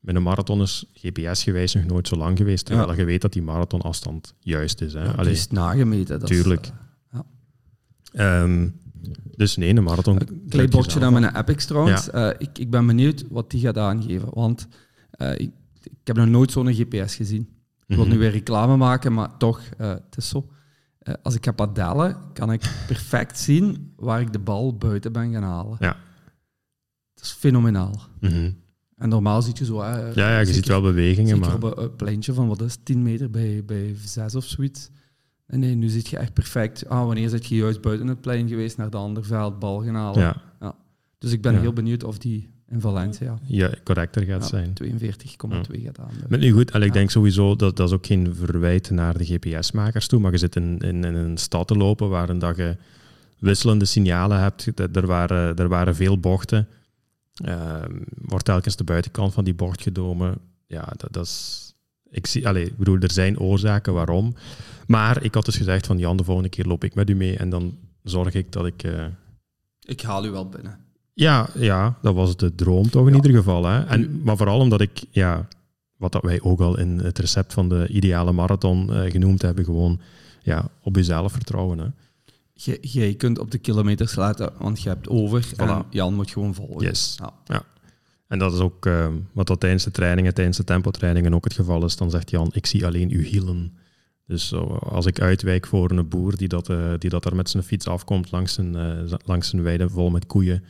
Met 0.00 0.14
een 0.14 0.22
marathon 0.22 0.62
is 0.62 0.84
GPS-gewijs 0.94 1.74
nog 1.74 1.84
nooit 1.84 2.08
zo 2.08 2.16
lang 2.16 2.38
geweest, 2.38 2.64
terwijl 2.66 2.88
Ja. 2.90 2.96
je 2.96 3.04
weet 3.04 3.20
dat 3.22 3.32
die 3.32 3.42
marathonafstand 3.42 4.34
juist 4.38 4.80
is. 4.80 4.92
Hè? 4.92 5.04
Ja, 5.04 5.10
Allee, 5.10 5.32
is 5.32 5.48
nagemeten. 5.48 6.18
Dat 6.20 6.28
Tuurlijk. 6.28 6.66
Is, 6.66 6.70
eh, 8.12 8.40
ehm, 8.42 8.68
dus 9.36 9.56
nee, 9.56 9.74
een 9.74 9.82
marathon... 9.82 10.20
Een 10.20 10.44
klein 10.48 10.64
je 10.64 10.76
bordje 10.76 10.98
naar 10.98 11.12
af. 11.14 11.20
mijn 11.20 11.34
Apex 11.34 11.64
trouwens. 11.66 12.10
Eh, 12.10 12.30
ik, 12.38 12.58
ik 12.58 12.70
ben 12.70 12.86
benieuwd 12.86 13.24
wat 13.30 13.50
die 13.50 13.60
gaat 13.60 13.78
aangeven. 13.78 14.28
Want 14.34 14.68
eh, 15.10 15.32
ik, 15.32 15.50
ik 15.82 15.92
heb 16.04 16.16
nog 16.16 16.26
nooit 16.28 16.50
zo'n 16.50 16.74
GPS 16.74 17.14
gezien. 17.16 17.48
Ik 17.86 17.96
wil 17.96 18.04
Mhm. 18.04 18.12
nu 18.14 18.18
weer 18.20 18.30
reclame 18.30 18.76
maken, 18.76 19.12
maar 19.12 19.36
toch, 19.36 19.60
eh, 19.78 19.88
het 19.88 20.16
is 20.16 20.28
zo. 20.28 20.48
Eh, 20.98 21.14
als 21.22 21.34
ik 21.34 21.44
ga 21.44 21.52
padellen, 21.52 22.16
kan 22.32 22.52
ik 22.52 22.60
perfect 22.86 23.38
zien 23.38 23.92
waar 23.96 24.20
ik 24.20 24.32
de 24.32 24.38
bal 24.38 24.76
buiten 24.76 25.12
ben 25.12 25.32
gaan 25.32 25.42
halen. 25.42 25.76
Ja. 25.80 25.96
Dat 27.14 27.24
is 27.24 27.30
fenomenaal. 27.32 28.00
Mhm. 28.20 28.50
En 28.96 29.08
normaal 29.08 29.42
zie 29.42 29.54
je 29.58 29.64
zo... 29.64 29.80
eh, 29.80 30.14
Ja, 30.14 30.30
ja, 30.30 30.38
je 30.38 30.44
zeker- 30.44 30.54
ziet 30.54 30.66
wel 30.66 30.80
bewegingen, 30.82 31.38
maar... 31.38 31.54
op 31.54 31.62
een, 31.62 31.82
een 31.82 31.96
pleintje 31.96 32.32
van, 32.32 32.48
wat 32.48 32.60
is 32.62 32.72
het, 32.72 32.84
10 32.84 33.02
meter 33.02 33.30
bij, 33.30 33.62
bij 33.64 33.94
6 34.04 34.34
of 34.34 34.44
zoiets. 34.44 34.90
En 35.46 35.60
nee, 35.60 35.74
nu 35.74 35.88
zit 35.88 36.08
je 36.08 36.16
echt 36.18 36.32
perfect. 36.32 36.88
Ah, 36.88 37.06
wanneer 37.06 37.28
zit 37.28 37.46
je 37.46 37.56
juist 37.56 37.80
buiten 37.80 38.06
het 38.06 38.20
plein 38.20 38.48
geweest 38.48 38.76
naar 38.76 38.90
de 38.90 38.96
andere 38.96 39.26
veld, 39.26 39.58
bal 39.58 39.82
gaan 39.84 39.94
halen. 39.94 40.20
Ja, 40.60 40.74
Dus 41.18 41.32
ik 41.32 41.42
ben 41.42 41.52
Ja. 41.52 41.60
heel 41.60 41.72
benieuwd 41.72 42.04
of 42.04 42.18
die 42.18 42.50
in 42.68 42.80
Valencia 42.80 43.38
ja, 43.42 43.70
correcter 43.84 44.22
gaat 44.22 44.42
ja, 44.42 44.46
zijn. 44.48 44.72
42,2 44.84 45.82
gaat 45.84 45.98
aan. 45.98 46.10
Maar 46.28 46.38
nu 46.38 46.50
goed, 46.52 46.70
en 46.70 46.80
ik 46.82 46.86
Ja. 46.86 46.92
denk 46.92 47.10
sowieso 47.10 47.56
dat 47.56 47.76
dat 47.76 47.88
is 47.88 47.94
ook 47.94 48.06
geen 48.06 48.34
verwijt 48.34 48.90
naar 48.90 49.18
de 49.18 49.24
GPS-makers 49.24 50.06
toe, 50.06 50.20
maar 50.20 50.32
je 50.32 50.38
zit 50.38 50.56
in, 50.56 50.78
in, 50.78 51.04
in 51.04 51.14
een 51.14 51.36
stad 51.38 51.66
te 51.66 51.74
lopen 51.76 52.08
waarin 52.08 52.38
dat 52.38 52.56
je 52.56 52.76
wisselende 53.38 53.84
signalen 53.84 54.40
hebt. 54.40 54.76
Dat- 54.76 54.96
Er 54.96 55.06
waren, 55.06 55.56
er 55.56 55.68
waren 55.68 55.94
veel 55.96 56.18
bochten. 56.18 56.68
Ehm, 57.44 57.92
wordt 58.22 58.44
telkens 58.44 58.76
de 58.76 58.84
buitenkant 58.84 59.32
van 59.34 59.44
die 59.44 59.54
bocht 59.54 59.82
genomen. 59.82 60.34
Ja, 60.66 60.92
dat, 60.96 61.12
dat 61.12 61.24
is... 61.24 61.64
Ik, 62.10 62.26
zie, 62.26 62.48
allez, 62.48 62.66
ik 62.68 62.76
bedoel, 62.76 62.98
er 62.98 63.10
zijn 63.12 63.38
oorzaken 63.38 63.92
waarom. 63.92 64.34
Maar 64.86 65.22
ik 65.22 65.34
had 65.34 65.44
dus 65.44 65.56
gezegd 65.56 65.86
van 65.86 65.98
Jan, 65.98 66.16
de 66.16 66.24
volgende 66.24 66.48
keer 66.48 66.64
loop 66.64 66.84
ik 66.84 66.94
met 66.94 67.10
u 67.10 67.14
mee 67.14 67.36
en 67.36 67.50
dan 67.50 67.76
zorg 68.02 68.34
ik 68.34 68.52
dat 68.52 68.66
ik, 68.66 68.82
eh, 68.82 69.06
Ik 69.80 70.00
haal 70.00 70.24
u 70.26 70.30
wel 70.30 70.48
binnen. 70.48 70.78
Ja, 71.18 71.48
ja, 71.54 71.98
dat 72.02 72.14
was 72.14 72.36
de 72.36 72.54
droom 72.54 72.90
toch 72.90 73.06
in 73.06 73.10
Ja. 73.10 73.16
ieder 73.16 73.34
geval. 73.34 73.64
Hè? 73.64 73.84
En, 73.84 74.22
maar 74.22 74.36
vooral 74.36 74.60
omdat 74.60 74.80
ik, 74.80 75.04
ja, 75.10 75.48
wat 75.96 76.12
dat 76.12 76.22
wij 76.22 76.40
ook 76.40 76.60
al 76.60 76.78
in 76.78 76.98
het 76.98 77.18
recept 77.18 77.52
van 77.52 77.68
de 77.68 77.88
ideale 77.88 78.32
marathon 78.32 78.92
eh, 78.92 79.10
genoemd 79.10 79.42
hebben, 79.42 79.64
gewoon 79.64 80.00
ja, 80.42 80.68
op 80.82 80.96
jezelf 80.96 81.32
vertrouwen. 81.32 81.78
Hè? 81.78 81.86
Jij- 82.80 83.14
kunt 83.14 83.38
op 83.38 83.50
de 83.50 83.58
kilometers 83.58 84.14
laten, 84.14 84.52
want 84.58 84.82
je 84.82 84.88
hebt 84.88 85.08
over. 85.08 85.46
En. 85.56 85.84
Jan 85.90 86.14
moet 86.14 86.30
gewoon 86.30 86.54
volgen. 86.54 86.86
Yes. 86.86 87.18
Ja. 87.44 87.62
En 88.28 88.38
dat 88.38 88.52
is 88.52 88.58
ook 88.58 88.86
eh, 88.86 89.06
wat 89.32 89.46
dat 89.46 89.60
tijdens 89.60 89.84
de 89.84 89.90
trainingen, 89.90 90.34
tijdens 90.34 90.56
de 90.56 90.64
tempotrainingen 90.64 91.34
ook 91.34 91.44
het 91.44 91.54
geval 91.54 91.84
is. 91.84 91.96
Dan 91.96 92.10
zegt 92.10 92.30
Jan, 92.30 92.50
ik 92.52 92.66
zie 92.66 92.86
alleen 92.86 93.10
uw 93.10 93.22
hielen. 93.22 93.72
Dus 94.26 94.48
zo, 94.48 94.64
als 94.66 95.06
ik 95.06 95.20
uitwijk 95.20 95.66
voor 95.66 95.90
een 95.90 96.08
boer 96.08 96.36
die 96.36 96.48
dat, 96.48 96.68
eh, 96.68 96.92
die 96.98 97.10
dat 97.10 97.24
er 97.24 97.36
met 97.36 97.50
zijn 97.50 97.62
fiets 97.62 97.86
afkomt 97.86 98.30
langs 98.30 98.56
een, 98.56 98.76
eh, 98.76 99.14
langs 99.24 99.52
een 99.52 99.62
weide 99.62 99.88
vol 99.88 100.10
met 100.10 100.26
koeien, 100.26 100.64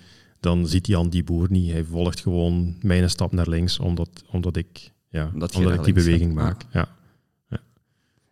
dan 0.46 0.66
ziet 0.66 0.86
Jan 0.86 1.08
die 1.08 1.24
boer 1.24 1.46
niet. 1.50 1.70
Hij 1.72 1.84
volgt 1.84 2.20
gewoon 2.20 2.76
mijn 2.82 3.10
stap 3.10 3.32
naar 3.32 3.48
links, 3.48 3.78
omdat, 3.78 4.08
omdat 4.30 4.56
ik, 4.56 4.92
ja, 5.08 5.30
Omdat 5.34 5.54
ik 5.54 5.84
die 5.84 5.94
beweging 5.94 6.32
gaat. 6.34 6.44
maak. 6.44 6.62
Ja. 6.72 6.88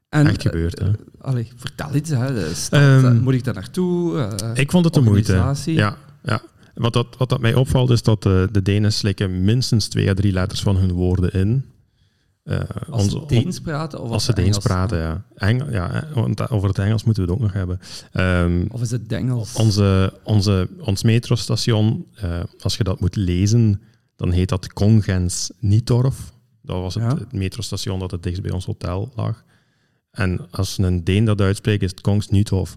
En, 0.08 0.26
Echt 0.26 0.42
gebeurd, 0.42 0.78
hè? 0.78 0.86
eh, 0.88 0.92
allee, 1.20 1.48
vertel 1.56 1.94
iets. 1.94 2.10
Hè. 2.10 2.54
Stad, 2.54 2.80
Ehm, 2.80 3.04
eh, 3.06 3.20
moet 3.20 3.34
ik 3.34 3.44
daar 3.44 3.54
naartoe? 3.54 4.18
Eh, 4.18 4.50
Ik 4.62 4.70
vond 4.70 4.84
het 4.84 4.94
de 4.94 5.00
moeite. 5.00 5.54
Ja, 5.64 5.96
ja. 6.22 6.42
Wat, 6.74 6.92
dat, 6.92 7.06
wat 7.18 7.28
dat 7.28 7.40
mij 7.40 7.54
opvalt 7.54 7.90
is 7.90 8.02
dat 8.02 8.22
de, 8.22 8.48
de 8.52 8.62
Denen 8.62 8.92
slikken 8.92 9.44
minstens 9.44 9.88
twee 9.88 10.10
à 10.10 10.14
drie 10.14 10.32
letters 10.32 10.62
van 10.62 10.76
hun 10.76 10.92
woorden 10.92 11.30
in. 11.32 11.64
Eh, 12.44 12.58
als 12.90 13.02
onze- 13.02 13.10
ze 13.20 13.26
Deens 13.26 13.60
praten? 13.60 14.00
Of 14.00 14.10
Als 14.10 14.24
ze 14.24 14.32
Deens 14.34 14.58
praten, 14.58 14.98
ja. 14.98 15.24
Ja 15.70 16.08
over 16.50 16.68
het 16.68 16.78
Engels 16.78 17.04
moeten 17.04 17.22
we 17.24 17.30
het 17.30 17.38
ook 17.40 17.44
nog 17.44 17.52
hebben. 17.54 17.80
Ehm, 18.12 18.64
Of 18.68 18.80
is 18.80 18.90
het 18.90 19.12
Engels? 19.12 19.54
onze, 19.54 20.20
onze, 20.24 20.68
ons 20.80 21.02
metrostation, 21.02 22.06
eh, 22.14 22.40
als 22.60 22.76
je 22.76 22.84
dat 22.84 23.00
moet 23.00 23.16
lezen, 23.16 23.80
dan 24.16 24.30
heet 24.30 24.48
dat 24.48 24.72
Kongens 24.72 25.50
Nietorf. 25.58 26.32
Dat 26.62 26.80
was 26.80 26.94
het, 26.94 27.02
Ja. 27.02 27.16
het 27.18 27.32
metrostation 27.32 27.98
dat 27.98 28.10
het 28.10 28.22
dichtst 28.22 28.42
bij 28.42 28.52
ons 28.52 28.64
hotel 28.66 29.12
lag. 29.14 29.44
En 30.10 30.50
als 30.50 30.78
een 30.78 31.04
Deen 31.04 31.24
dat 31.24 31.40
uitspreekt, 31.40 31.82
is 31.82 31.90
het 31.90 32.00
Kongs 32.00 32.28
Nietorf. 32.28 32.76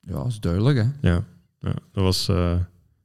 Ja, 0.00 0.12
dat 0.12 0.26
is 0.26 0.40
duidelijk. 0.40 0.76
Hè. 0.78 1.08
Ja, 1.10 1.24
ja 1.60 1.74
dat 1.92 2.02
was... 2.04 2.28
eh, 2.28 2.56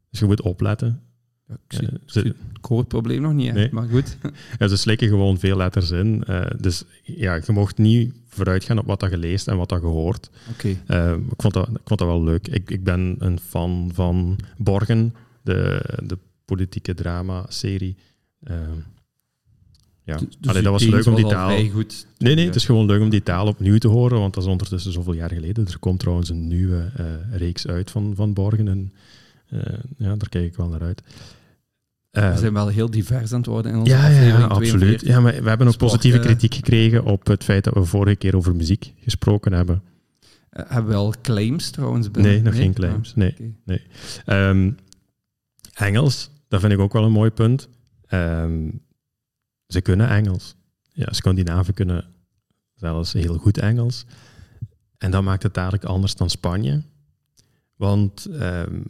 dus 0.10 0.20
je 0.20 0.26
moet 0.26 0.42
opletten. 0.42 1.02
Ja, 1.48 1.56
ik, 1.68 1.76
zie, 1.78 1.88
ik 1.88 1.90
ze- 2.06 2.20
zie 2.20 2.24
het 2.52 2.60
koorprobleem 2.62 3.22
nog 3.22 3.34
niet, 3.34 3.54
Nee. 3.54 3.70
maar 3.72 3.88
goed. 3.88 4.18
Ja, 4.60 4.68
ze 4.68 4.78
slikken 4.78 5.08
gewoon 5.08 5.40
veel 5.40 5.58
letters 5.58 5.92
in. 5.92 6.24
Eh, 6.24 6.46
dus 6.60 6.84
ja, 7.04 7.34
je 7.36 7.52
mocht 7.52 7.78
niet 7.78 8.14
vooruit 8.28 8.64
gaan 8.64 8.78
op 8.80 8.86
wat 8.86 9.00
dat 9.00 9.10
je 9.10 9.18
leest 9.18 9.48
en 9.48 9.58
wat 9.58 9.70
dat 9.70 9.82
je 9.82 9.88
hoort. 9.88 10.30
Oké. 10.52 10.76
Eh, 10.88 11.12
ik, 11.14 11.42
vond 11.42 11.54
dat, 11.54 11.68
ik 11.68 11.80
vond 11.86 12.00
dat 12.00 12.08
wel 12.08 12.24
leuk. 12.24 12.48
Ik, 12.48 12.70
ik 12.70 12.84
ben 12.84 13.16
een 13.20 13.40
fan 13.40 13.92
van 13.94 14.40
Borgen, 14.58 15.16
de, 15.42 15.82
de 16.04 16.18
politieke 16.46 16.94
drama-serie. 16.94 17.96
Eh, 18.44 18.56
ja, 20.04 20.18
Dus- 20.18 20.38
dus 20.40 20.50
Allee, 20.50 20.62
dat 20.62 20.72
was 20.72 20.84
leuk 20.86 21.06
om 21.06 21.16
die 21.16 21.24
al 21.26 21.30
taal... 21.32 21.70
goed. 21.70 22.08
Nee, 22.18 22.36
nee, 22.36 22.46
het 22.46 22.56
is 22.56 22.66
gewoon 22.66 22.86
leuk 22.86 23.02
om 23.02 23.10
die 23.10 23.24
taal 23.24 23.48
opnieuw 23.48 23.78
te 23.78 23.88
horen, 23.88 24.20
want 24.20 24.34
dat 24.34 24.44
is 24.44 24.50
ondertussen 24.50 24.92
zoveel 24.92 25.14
jaar 25.14 25.32
geleden. 25.32 25.68
Er 25.68 25.80
komt 25.80 26.00
trouwens 26.00 26.30
een 26.30 26.48
nieuwe 26.48 26.92
eh, 26.96 27.06
reeks 27.38 27.68
uit 27.68 27.92
van, 27.92 28.14
van 28.16 28.34
Borgen 28.34 28.68
en 28.68 28.94
ja, 29.98 30.16
daar 30.16 30.30
kijk 30.30 30.46
ik 30.46 30.56
wel 30.56 30.68
naar 30.68 30.82
uit. 30.82 31.02
Eh, 32.12 32.32
We 32.32 32.38
zijn 32.38 32.54
wel 32.54 32.68
heel 32.68 32.90
divers 32.92 33.32
aan 33.32 33.38
het 33.38 33.46
worden 33.48 33.72
in 33.72 33.78
onze 33.78 33.92
ja, 33.92 34.08
ja, 34.08 34.22
ja, 34.22 34.44
absoluut. 34.46 34.70
42. 35.00 35.08
Ja, 35.08 35.20
maar 35.20 35.44
we 35.44 35.50
hebben 35.50 35.68
ook 35.68 35.74
Sport, 35.74 35.92
positieve 35.92 36.18
eh, 36.18 36.24
kritiek 36.24 36.54
gekregen 36.54 37.04
op 37.04 37.28
het 37.28 37.44
feit 37.44 37.64
dat 37.64 37.74
we 37.74 37.84
vorige 37.84 38.16
keer 38.16 38.36
over 38.36 38.56
muziek 38.56 38.94
gesproken 39.00 39.54
hebben. 39.54 39.82
Eh, 40.50 40.64
hebben 40.68 40.92
we 40.92 40.98
al 40.98 41.14
claims 41.22 41.70
trouwens 41.70 42.12
binnen? 42.12 42.32
Nee, 42.32 42.42
nog 42.42 42.56
geen 42.56 42.74
claims. 42.74 43.10
Ah, 43.10 43.16
Nee. 43.16 43.36
oké. 43.66 43.82
Ehm, 44.26 44.72
Engels, 45.74 46.30
dat 46.48 46.60
vind 46.60 46.74
ik 46.74 46.80
ook 46.80 46.94
wel 46.94 47.04
een 47.04 47.12
mooi 47.12 47.30
punt. 47.32 47.68
Ehm, 48.06 48.70
ze 49.68 49.82
kunnen 49.82 50.10
Engels. 50.10 50.56
Ja, 50.94 51.08
Scandinaven 51.14 51.74
kunnen 51.74 52.06
zelfs 52.76 53.14
heel 53.14 53.38
goed 53.38 53.58
Engels. 53.58 54.06
En 54.98 55.12
dat 55.12 55.24
maakt 55.24 55.44
het 55.44 55.54
dadelijk 55.54 55.84
anders 55.84 56.16
dan 56.16 56.30
Spanje. 56.30 56.84
Want 57.76 58.26
ehm, 58.26 58.82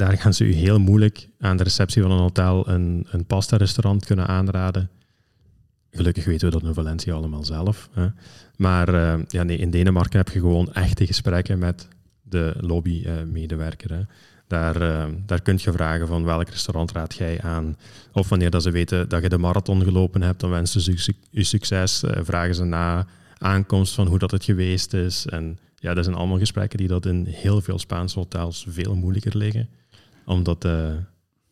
daar 0.00 0.18
gaan 0.18 0.34
ze 0.34 0.44
u 0.44 0.52
heel 0.52 0.78
moeilijk 0.78 1.28
aan 1.38 1.56
de 1.56 1.62
receptie 1.62 2.02
van 2.02 2.10
een 2.10 2.18
hotel 2.18 2.68
een, 2.68 3.06
een 3.10 3.24
pasta-restaurant 3.24 4.04
kunnen 4.04 4.26
aanraden. 4.26 4.90
Gelukkig 5.90 6.24
weten 6.24 6.46
we 6.48 6.58
dat 6.58 6.68
in 6.68 6.74
Valencia 6.74 7.14
allemaal 7.14 7.44
zelf. 7.44 7.88
Hè. 7.92 8.06
Maar 8.56 8.94
eh, 8.94 9.20
ja, 9.28 9.42
nee, 9.42 9.56
in 9.56 9.70
Denemarken 9.70 10.18
heb 10.18 10.28
je 10.28 10.40
gewoon 10.40 10.72
echte 10.72 11.06
gesprekken 11.06 11.58
met 11.58 11.88
de 12.22 12.54
lobby-medewerker. 12.60 13.92
hè. 13.92 14.00
daar, 14.46 14.82
eh, 14.82 15.04
daar 15.26 15.42
kun 15.42 15.58
je 15.62 15.72
vragen 15.72 16.06
van 16.06 16.24
welk 16.24 16.48
restaurant 16.48 16.92
raad 16.92 17.14
jij 17.14 17.40
aan. 17.40 17.76
Of 18.12 18.28
wanneer 18.28 18.50
dat 18.50 18.62
ze 18.62 18.70
weten 18.70 19.08
dat 19.08 19.22
je 19.22 19.28
de 19.28 19.38
marathon 19.38 19.82
gelopen 19.82 20.22
hebt, 20.22 20.40
dan 20.40 20.50
wensen 20.50 20.80
ze 20.80 21.14
je 21.30 21.44
succes. 21.44 22.02
eh, 22.02 22.20
vragen 22.22 22.54
ze 22.54 22.64
na 22.64 23.06
aankomst 23.38 23.94
van 23.94 24.06
hoe 24.06 24.18
dat 24.18 24.30
het 24.30 24.44
geweest 24.44 24.94
is. 24.94 25.26
En 25.26 25.58
ja, 25.74 25.94
dat 25.94 26.04
zijn 26.04 26.16
allemaal 26.16 26.38
gesprekken 26.38 26.78
die 26.78 26.88
dat 26.88 27.06
in 27.06 27.26
heel 27.26 27.60
veel 27.60 27.78
Spaanse 27.78 28.18
hotels 28.18 28.66
veel 28.68 28.94
moeilijker 28.94 29.36
liggen. 29.36 29.68
Omdat 30.30 30.64
eh, 30.64 30.92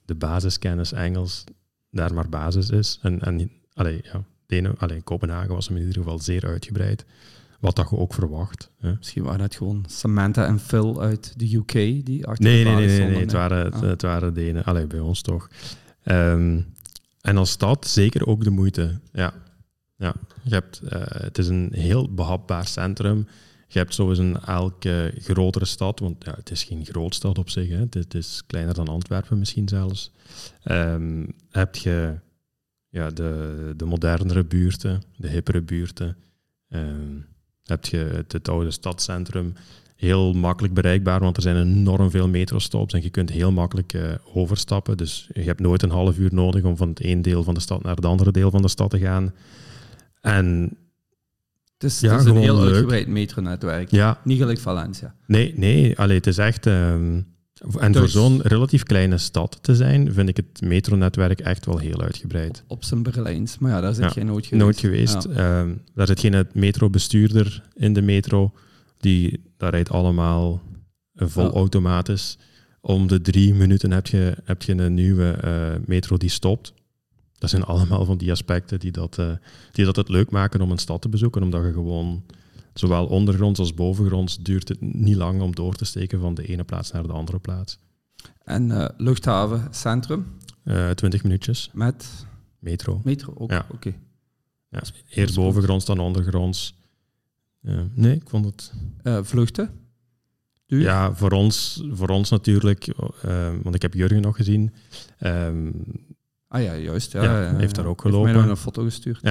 de 0.05 0.15
basiskennis 0.15 0.93
Engels 0.93 1.45
daar 1.91 2.15
maar 2.15 2.29
basis 2.29 2.71
is. 2.71 2.99
En, 3.03 3.21
en 3.21 3.51
allee, 3.75 4.01
ja, 4.03 4.23
Denen, 4.47 4.79
allee, 4.79 5.03
Kopenhagen 5.03 5.55
was 5.55 5.69
hem 5.69 5.77
in 5.77 5.83
ieder 5.87 6.03
geval 6.03 6.19
zeer 6.19 6.47
uitgebreid. 6.47 7.05
Wat 7.61 7.77
dat 7.77 7.91
je 7.91 7.97
ook 7.97 8.15
verwacht. 8.15 8.71
Hè. 8.79 8.93
Misschien 8.95 9.23
waren 9.23 9.41
het 9.41 9.55
gewoon 9.57 9.85
Samantha 9.89 10.47
en 10.47 10.59
Phil 10.61 11.01
uit 11.01 11.33
de 11.37 11.55
UK 11.57 11.73
die 12.07 12.27
achter 12.27 12.45
Nee, 12.45 12.65
de 12.65 12.71
nee, 12.71 12.77
nee, 12.79 12.87
nee, 12.87 12.95
stonden, 12.95 13.15
nee, 13.15 13.23
het, 13.23 13.33
waren, 13.33 13.65
het, 13.65 13.75
Ah. 13.75 13.81
het 13.81 14.03
waren 14.03 14.35
Denen. 14.35 14.65
Allee, 14.65 14.87
bij 14.87 15.01
ons 15.01 15.23
toch. 15.23 15.49
Ehm, 16.03 16.61
en 17.21 17.37
als 17.37 17.51
stad 17.51 17.87
zeker 17.87 18.27
ook 18.27 18.45
de 18.45 18.51
moeite. 18.51 19.01
Ja. 19.13 19.33
Ja. 19.97 20.15
Je 20.43 20.55
hebt, 20.55 20.81
eh, 20.81 21.01
het 21.05 21.39
is 21.39 21.49
een 21.49 21.69
heel 21.73 22.15
behapbaar 22.15 22.67
centrum. 22.67 23.27
Je 23.71 23.79
hebt 23.79 23.95
zoals 23.95 24.19
in 24.19 24.37
elke 24.37 25.15
grotere 25.19 25.65
stad, 25.65 26.01
want 26.01 26.25
ja, 26.25 26.35
het 26.37 26.51
is 26.51 26.65
geen 26.65 26.85
grootstad 26.85 27.39
op 27.39 27.51
zich, 27.51 27.69
hè. 27.69 27.85
Is 28.09 28.43
kleiner 28.47 28.75
dan 28.75 28.89
Antwerpen 28.89 29.39
misschien 29.39 29.69
zelfs. 29.69 30.13
Ehm, 30.63 31.27
heb 31.51 31.77
je 31.77 32.15
ja, 32.89 33.11
de, 33.11 33.73
de 33.77 33.85
modernere 33.85 34.45
buurten, 34.45 35.03
de 35.17 35.29
hippere 35.29 35.63
buurten. 35.63 36.17
Ehm, 36.69 37.17
heb 37.65 37.85
je 37.85 38.25
het, 38.29 38.49
oude 38.49 38.71
stadscentrum, 38.71 39.55
heel 39.97 40.33
makkelijk 40.33 40.75
bereikbaar, 40.75 41.21
want 41.21 41.37
er 41.37 41.43
zijn 41.43 41.57
enorm 41.57 42.11
veel 42.11 42.29
metrostops 42.29 42.95
en 42.95 43.03
je 43.03 43.11
kunt 43.11 43.31
heel 43.31 43.53
makkelijk 43.53 43.93
eh, 43.93 44.15
overstappen. 44.35 44.97
Dus 44.97 45.29
je 45.33 45.43
hebt 45.43 45.61
nooit 45.61 45.83
een 45.83 45.91
half 45.91 46.19
uur 46.19 46.35
nodig 46.35 46.65
om 46.65 46.77
van 46.77 46.89
het 46.89 47.01
ene 47.01 47.21
deel 47.21 47.45
van 47.45 47.55
de 47.55 47.61
stad 47.61 47.83
naar 47.83 47.97
het 47.97 48.05
andere 48.05 48.33
deel 48.33 48.51
van 48.51 48.63
de 48.63 48.69
stad 48.69 48.91
te 48.91 48.99
gaan. 48.99 49.35
En 50.21 50.77
Het 51.79 51.91
is, 51.91 52.01
Ja, 52.01 52.11
het 52.13 52.21
is 52.21 52.27
een 52.27 52.37
heel 52.37 52.57
leuk. 52.57 52.69
uitgebreid 52.69 53.07
metronetwerk. 53.07 53.91
ja, 53.91 54.21
Niet 54.25 54.39
gelijk 54.39 54.59
Valencia. 54.59 55.15
nee, 55.27 55.53
nee, 55.57 55.99
allee, 55.99 56.17
het 56.17 56.27
is 56.27 56.39
echt... 56.39 56.67
ehm, 56.67 57.21
en 57.79 57.93
voor 57.93 58.03
Dus- 58.03 58.13
zo'n 58.13 58.41
relatief 58.43 58.83
kleine 58.83 59.19
stad 59.19 59.59
te 59.63 59.75
zijn, 59.77 60.13
vind 60.13 60.29
ik 60.29 60.37
het 60.37 60.61
metronetwerk 60.61 61.41
echt 61.41 61.67
wel 61.67 61.79
heel 61.79 62.01
uitgebreid. 62.03 62.65
Op 62.67 62.85
zijn 62.85 63.03
Berlijns. 63.03 63.59
Maar 63.59 63.71
ja, 63.71 63.81
daar 63.81 63.95
zit 63.95 64.05
Ja, 64.05 64.11
jij 64.15 64.25
nooit 64.25 64.47
geweest. 64.47 64.63
Nooit 64.65 64.79
geweest. 64.79 65.27
Ja. 65.35 65.61
Ehm, 65.61 65.75
daar 65.95 66.07
zit 66.07 66.21
geen 66.21 66.47
metrobestuurder 66.53 67.63
in 67.75 67.93
de 67.93 68.03
metro. 68.03 68.53
Die, 68.99 69.41
daar 69.57 69.71
rijdt 69.71 69.91
allemaal 69.91 70.63
vol 71.15 71.51
automatisch. 71.53 72.39
Om 72.81 73.07
de 73.07 73.21
drie 73.21 73.55
minuten 73.55 73.91
heb 73.91 74.07
je, 74.07 74.35
heb 74.45 74.63
je 74.63 74.73
een 74.73 74.95
nieuwe 74.95 75.31
eh, 75.31 75.53
metro 75.87 76.17
die 76.17 76.31
stopt. 76.31 76.73
Dat 77.39 77.51
zijn 77.51 77.63
allemaal 77.65 78.05
van 78.05 78.19
die 78.19 78.31
aspecten 78.31 78.81
die 78.81 78.91
dat, 78.91 79.19
eh, 79.19 79.33
die 79.73 79.85
dat 79.85 79.97
het 79.97 80.09
leuk 80.09 80.31
maken 80.31 80.61
om 80.61 80.71
een 80.71 80.79
stad 80.79 81.03
te 81.03 81.09
bezoeken. 81.09 81.43
Omdat 81.43 81.65
je 81.65 81.73
gewoon, 81.73 82.25
zowel 82.75 83.07
ondergronds 83.07 83.61
als 83.61 83.75
bovengronds, 83.75 84.39
duurt 84.43 84.69
het 84.69 84.81
niet 84.81 85.17
lang 85.17 85.41
om 85.41 85.55
door 85.55 85.75
te 85.75 85.85
steken 85.85 86.21
van 86.21 86.35
de 86.35 86.47
ene 86.47 86.65
plaats 86.65 86.93
naar 86.93 87.03
de 87.03 87.13
andere 87.13 87.39
plaats. 87.39 87.79
En 88.45 88.71
eh, 88.71 88.89
luchthavencentrum 88.97 90.27
Eh 90.65 90.91
20 90.91 91.23
minuutjes, 91.23 91.71
met 91.73 92.27
metro. 92.59 93.01
metro 93.05 93.35
ook. 93.37 93.51
Ja. 93.51 93.67
Oké. 93.73 93.95
Ja, 94.69 94.83
eerst 95.09 95.35
bovengronds, 95.35 95.85
dan 95.85 95.99
ondergronds. 95.99 96.77
Nee, 97.95 98.15
ik 98.15 98.29
vond 98.29 98.45
het 98.45 98.73
vluchten? 99.27 99.71
Duur? 100.67 100.81
Ja, 100.81 101.15
voor 101.15 101.31
ons, 101.31 101.85
voor 101.91 102.09
ons 102.09 102.31
natuurlijk, 102.31 102.95
want 103.63 103.75
ik 103.75 103.83
heb 103.83 103.95
Jurgen 103.95 104.21
nog 104.21 104.37
gezien. 104.37 104.75
Ehm, 105.19 105.71
Ah 106.49 106.63
ja, 106.63 106.75
juist. 106.77 107.13
Ja, 107.13 107.23
Ja, 107.23 107.43
ja, 107.43 107.57
heeft 107.57 107.77
ja. 107.77 107.83
daar 107.83 107.91
ook 107.91 108.03
Heeft 108.03 108.15
mij 108.17 108.23
gelopen. 108.25 108.49
nog 108.49 108.51
een 108.51 108.63
foto 108.63 108.83
gestuurd. 108.83 109.23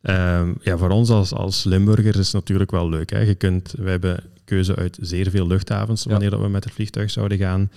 ehm, 0.00 0.52
ja, 0.60 0.76
voor 0.76 0.90
ons 0.90 1.10
als, 1.10 1.32
als 1.32 1.64
Limburgers 1.64 2.16
is 2.16 2.24
het 2.26 2.32
natuurlijk 2.34 2.70
wel 2.70 2.88
leuk. 2.88 3.10
Hè? 3.10 3.18
Je 3.18 3.34
kunt, 3.34 3.74
we 3.78 3.90
hebben 3.90 4.24
keuze 4.44 4.76
uit 4.76 4.98
zeer 5.00 5.30
veel 5.30 5.46
luchthavens 5.46 6.02
Ja. 6.02 6.10
wanneer 6.10 6.30
dat 6.30 6.40
we 6.40 6.48
met 6.48 6.64
het 6.64 6.72
vliegtuig 6.72 7.10
zouden 7.10 7.38
gaan. 7.38 7.70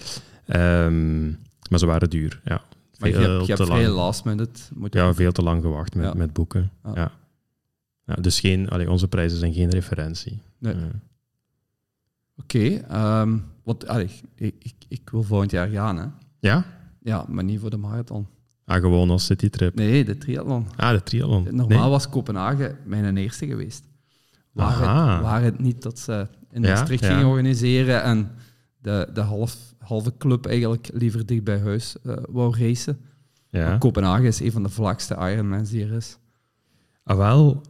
Ehm, 0.45 1.27
maar 1.69 1.79
ze 1.79 1.85
waren 1.85 2.09
duur. 2.09 2.41
Ja, 2.43 2.61
Maar 2.99 3.09
je 3.09 3.15
veel 3.15 3.33
hebt, 3.35 3.45
je 3.47 3.53
hebt 3.53 3.65
vrij 3.67 3.83
lang. 3.83 3.95
last 3.95 4.25
minute 4.25 4.61
moeten 4.73 4.99
Ja, 5.01 5.13
veel 5.13 5.31
te 5.31 5.41
lang 5.43 5.61
gewacht 5.61 5.95
met, 5.95 6.05
Ja. 6.05 6.13
met 6.13 6.33
boeken. 6.33 6.71
Ja. 6.83 6.91
Ja. 6.95 7.11
Ja, 8.05 8.13
dus 8.13 8.39
geen, 8.39 8.69
allee, 8.69 8.89
onze 8.91 9.07
prijzen 9.07 9.37
zijn 9.39 9.53
geen 9.53 9.69
referentie. 9.69 10.41
Nee. 10.59 10.75
Ja. 10.75 10.81
Oké, 12.37 12.75
ehm, 12.87 13.37
want 13.63 13.87
allee, 13.87 14.09
ik, 14.35 14.53
ik, 14.59 14.73
ik 14.87 15.09
wil 15.09 15.23
volgend 15.23 15.51
jaar 15.51 15.67
gaan, 15.67 15.97
hè. 15.97 16.05
Ja? 16.39 16.65
Ja, 17.01 17.25
maar 17.27 17.43
niet 17.43 17.59
voor 17.59 17.69
de 17.69 17.77
marathon. 17.77 18.27
Ah, 18.67 18.81
gewoon 18.81 19.09
als 19.09 19.25
citytrip. 19.25 19.75
Nee, 19.75 20.05
de 20.05 20.17
triathlon. 20.17 20.67
Ah, 20.75 20.91
de 20.91 21.03
triathlon. 21.03 21.43
Normaal 21.51 21.81
Nee? 21.81 21.89
was 21.89 22.09
Kopenhagen 22.09 22.77
mijn 22.85 23.17
eerste 23.17 23.47
geweest. 23.47 23.83
Waar 24.51 24.77
het, 24.77 25.21
waar 25.21 25.43
het 25.43 25.59
niet 25.59 25.81
dat 25.81 25.99
ze 25.99 26.27
in 26.51 26.61
Maastricht 26.61 27.03
ja. 27.03 27.13
gingen 27.13 27.27
organiseren 27.27 28.03
en 28.03 28.31
de, 28.81 29.09
de 29.13 29.21
half, 29.21 29.57
halve 29.79 30.13
club 30.17 30.45
eigenlijk 30.45 30.89
liever 30.93 31.25
dicht 31.25 31.43
bij 31.43 31.59
huis 31.59 31.95
eh, 32.03 32.15
wou 32.29 32.57
racen. 32.59 32.99
Ja. 33.49 33.77
Kopenhagen 33.77 34.25
is 34.25 34.39
een 34.39 34.51
van 34.51 34.63
de 34.63 34.69
vlakste 34.69 35.15
Ironmans 35.15 35.69
die 35.69 35.85
er 35.85 35.93
is. 35.93 36.17
Ah, 37.03 37.17
wel. 37.17 37.61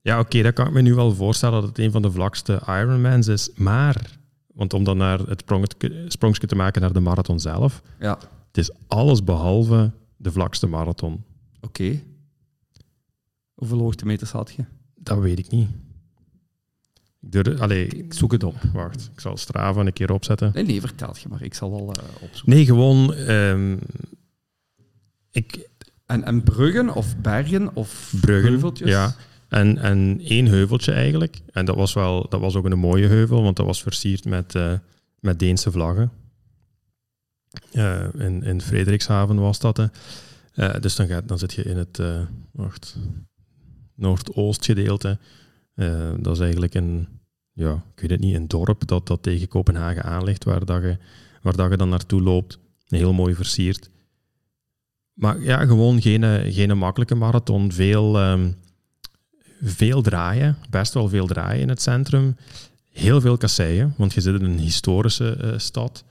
Ja, 0.00 0.18
oké, 0.18 0.42
dat 0.42 0.54
kan 0.54 0.66
ik 0.66 0.72
me 0.72 0.80
nu 0.80 0.94
wel 0.94 1.14
voorstellen 1.14 1.60
dat 1.60 1.68
het 1.68 1.78
een 1.78 1.92
van 1.92 2.02
de 2.02 2.10
vlakste 2.10 2.60
Ironmans 2.66 3.26
is. 3.26 3.50
Maar, 3.54 4.18
want 4.54 4.74
om 4.74 4.84
dan 4.84 4.96
naar 4.96 5.18
het 5.18 5.44
sprongetje 6.08 6.46
te 6.46 6.56
maken 6.56 6.80
naar 6.80 6.92
de 6.92 7.00
marathon 7.00 7.40
zelf, 7.40 7.82
Ja, 7.98 8.18
het 8.46 8.58
is 8.58 8.70
alles 8.86 9.24
behalve 9.24 9.90
de 10.24 10.32
vlakste 10.32 10.66
marathon. 10.66 11.24
oké. 11.60 12.00
Hoeveel 13.54 13.78
hoogtemeters 13.78 14.30
had 14.30 14.52
je? 14.56 14.64
Dat 14.94 15.18
weet 15.18 15.38
ik 15.38 15.50
niet. 15.50 15.68
Ik 17.20 17.32
durf, 17.32 17.60
allee, 17.60 17.86
Ik 17.86 18.14
zoek 18.14 18.32
het 18.32 18.42
op. 18.44 18.54
wacht, 18.72 19.10
ik 19.12 19.20
zal 19.20 19.36
Strava 19.36 19.80
een 19.80 19.92
keer 19.92 20.12
opzetten. 20.12 20.50
Nee, 20.54 20.64
nee, 20.64 20.80
vertel 20.80 21.14
je 21.22 21.28
maar. 21.28 21.42
Ik 21.42 21.54
zal 21.54 21.70
wel 21.70 21.92
eh, 21.92 22.22
opzoeken. 22.22 22.52
Nee, 22.54 22.64
gewoon... 22.64 23.14
ehm, 23.14 23.76
ik, 25.30 25.68
En, 26.06 26.24
en 26.24 26.42
bruggen 26.42 26.94
of 26.94 27.16
bergen 27.16 27.76
of 27.76 28.14
Bruggen, 28.20 28.50
heuveltjes? 28.50 28.88
ja. 28.88 29.14
En, 29.48 29.78
en 29.78 30.20
één 30.24 30.46
heuveltje 30.46 30.92
eigenlijk. 30.92 31.40
En 31.52 31.64
dat 31.64 31.76
was, 31.76 31.92
wel, 31.92 32.28
dat 32.28 32.40
was 32.40 32.54
ook 32.54 32.64
een 32.64 32.78
mooie 32.78 33.06
heuvel, 33.06 33.42
want 33.42 33.56
dat 33.56 33.66
was 33.66 33.82
versierd 33.82 34.24
met, 34.24 34.54
eh, 34.54 34.72
met 35.20 35.38
Deense 35.38 35.70
vlaggen. 35.70 36.10
Eh, 37.72 38.04
in, 38.18 38.42
in 38.42 38.60
Frederikshaven 38.60 39.36
was 39.36 39.58
dat. 39.58 39.76
hè. 39.76 39.86
Eh, 40.54 40.80
dus 40.80 40.96
dan, 40.96 41.06
gaat, 41.06 41.28
dan 41.28 41.38
zit 41.38 41.52
je 41.52 41.62
in 41.62 41.76
het 41.76 41.98
eh, 41.98 42.20
wacht, 42.52 42.96
noordoostgedeelte. 43.94 45.18
Dat 46.18 46.34
is 46.34 46.40
eigenlijk 46.40 46.74
een, 46.74 47.08
ja, 47.52 47.84
ik 47.94 48.00
weet 48.00 48.10
het 48.10 48.20
niet, 48.20 48.34
een 48.34 48.48
dorp 48.48 48.86
dat, 48.86 49.06
dat 49.06 49.22
tegen 49.22 49.48
Kopenhagen 49.48 50.02
aan 50.02 50.24
ligt, 50.24 50.44
waar, 50.44 50.64
dat 50.64 50.82
je, 50.82 50.98
waar 51.42 51.56
dat 51.56 51.70
je 51.70 51.76
dan 51.76 51.88
naartoe 51.88 52.22
loopt. 52.22 52.58
Heel 52.86 53.12
mooi 53.12 53.34
versierd. 53.34 53.90
Maar 55.12 55.40
ja, 55.40 55.66
gewoon 55.66 56.02
geen, 56.02 56.52
geen 56.52 56.78
makkelijke 56.78 57.14
marathon. 57.14 57.72
Veel, 57.72 58.18
ehm, 58.18 58.50
veel 59.62 60.02
draaien, 60.02 60.56
best 60.70 60.94
wel 60.94 61.08
veel 61.08 61.26
draaien 61.26 61.60
in 61.60 61.68
het 61.68 61.82
centrum. 61.82 62.36
Heel 62.92 63.20
veel 63.20 63.36
kasseien, 63.36 63.94
want 63.96 64.14
je 64.14 64.20
zit 64.20 64.40
in 64.40 64.44
een 64.44 64.58
historische 64.58 65.54
stad. 65.56 66.04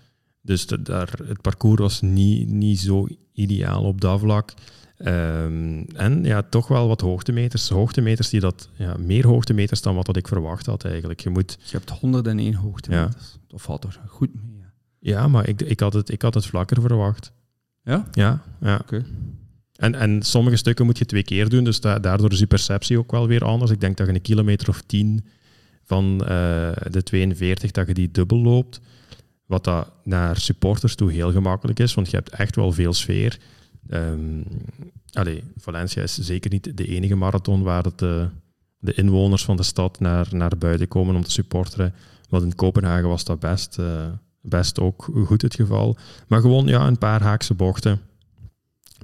Dus 0.46 0.66
daar, 0.66 1.10
het 1.26 1.42
parcours 1.42 1.80
was 1.80 2.02
niet, 2.02 2.50
niet 2.50 2.80
zo 2.80 3.08
ideaal 3.34 3.84
op 3.84 4.02
dat 4.02 4.20
vlak. 4.20 4.54
Ehm, 4.98 5.84
en 5.96 6.24
ja, 6.24 6.42
toch 6.42 6.68
wel 6.68 6.88
wat 6.88 7.02
hoogtemeters. 7.02 7.70
Hoogtemeters 7.70 8.30
die 8.30 8.40
dat, 8.40 8.70
ja, 8.74 8.96
meer 8.98 9.28
hoogtemeters 9.28 9.82
dan 9.82 9.96
wat 9.96 10.06
dat 10.06 10.16
ik 10.18 10.28
verwacht 10.28 10.66
had 10.66 10.86
eigenlijk. 10.86 11.20
Je 11.20 11.30
moet, 11.30 11.58
Je 11.64 11.78
hebt 11.78 11.90
101 11.90 12.54
hoogtemeters. 12.54 13.38
Dat 13.48 13.62
valt 13.62 13.84
er 13.84 14.00
goed 14.08 14.34
mee. 14.34 14.60
hè? 14.62 14.68
ja, 15.00 15.28
maar 15.28 15.48
ik, 15.48 15.62
ik, 15.62 15.80
had 15.80 15.94
het, 15.94 16.10
ik 16.12 16.22
had 16.22 16.34
het 16.34 16.46
vlakker 16.46 16.82
verwacht. 16.82 17.32
Ja? 17.84 18.08
Ja, 18.12 18.44
ja. 18.62 18.80
Oké. 18.82 19.06
En, 19.76 19.96
en 19.96 20.22
sommige 20.22 20.56
stukken 20.56 20.86
moet 20.86 20.98
je 20.98 21.06
twee 21.06 21.24
keer 21.24 21.50
doen, 21.50 21.64
dus 21.64 21.80
da- 21.82 22.00
daardoor 22.00 22.32
is 22.32 22.40
je 22.40 22.48
perceptie 22.48 22.98
ook 22.98 23.12
wel 23.12 23.28
weer 23.28 23.44
anders. 23.44 23.72
Ik 23.72 23.80
denk 23.82 23.98
dat 23.98 24.08
je 24.08 24.14
een 24.14 24.22
kilometer 24.22 24.70
of 24.70 24.82
tien 24.82 25.26
van 25.84 26.22
eh, 26.22 26.28
de 26.90 27.04
42, 27.04 27.72
dat 27.72 27.88
je 27.88 27.94
die 27.94 28.12
dubbel 28.12 28.38
loopt. 28.42 28.80
Wat 29.54 29.64
dat 29.64 29.92
naar 30.04 30.38
supporters 30.38 30.96
toe 30.96 31.12
heel 31.12 31.32
gemakkelijk 31.32 31.80
is, 31.80 31.94
want 31.94 32.10
je 32.10 32.16
hebt 32.16 32.30
echt 32.30 32.56
wel 32.56 32.72
veel 32.72 32.94
sfeer. 32.94 33.40
Ehm 33.90 34.42
allee, 35.14 35.44
Valencia 35.58 36.02
is 36.04 36.18
zeker 36.18 36.52
niet 36.52 36.78
de 36.78 36.88
enige 36.88 37.16
marathon 37.16 37.64
waar 37.64 37.86
eh, 37.86 38.26
de 38.80 38.94
inwoners 38.94 39.46
van 39.46 39.58
de 39.58 39.64
stad 39.64 40.00
naar, 40.00 40.28
naar 40.32 40.58
buiten 40.58 40.88
komen 40.88 41.16
om 41.16 41.24
te 41.24 41.32
supporteren. 41.32 41.94
Want 42.30 42.44
in 42.44 42.56
Kopenhagen 42.56 43.08
was 43.08 43.24
dat 43.24 43.40
best, 43.40 43.80
eh, 43.80 44.08
best 44.42 44.80
ook 44.80 45.10
goed 45.26 45.42
het 45.42 45.56
geval. 45.56 45.98
Maar 46.28 46.42
gewoon 46.42 46.68
ja, 46.68 46.88
een 46.88 46.98
paar 46.98 47.22
haakse 47.22 47.54
bochten 47.54 48.02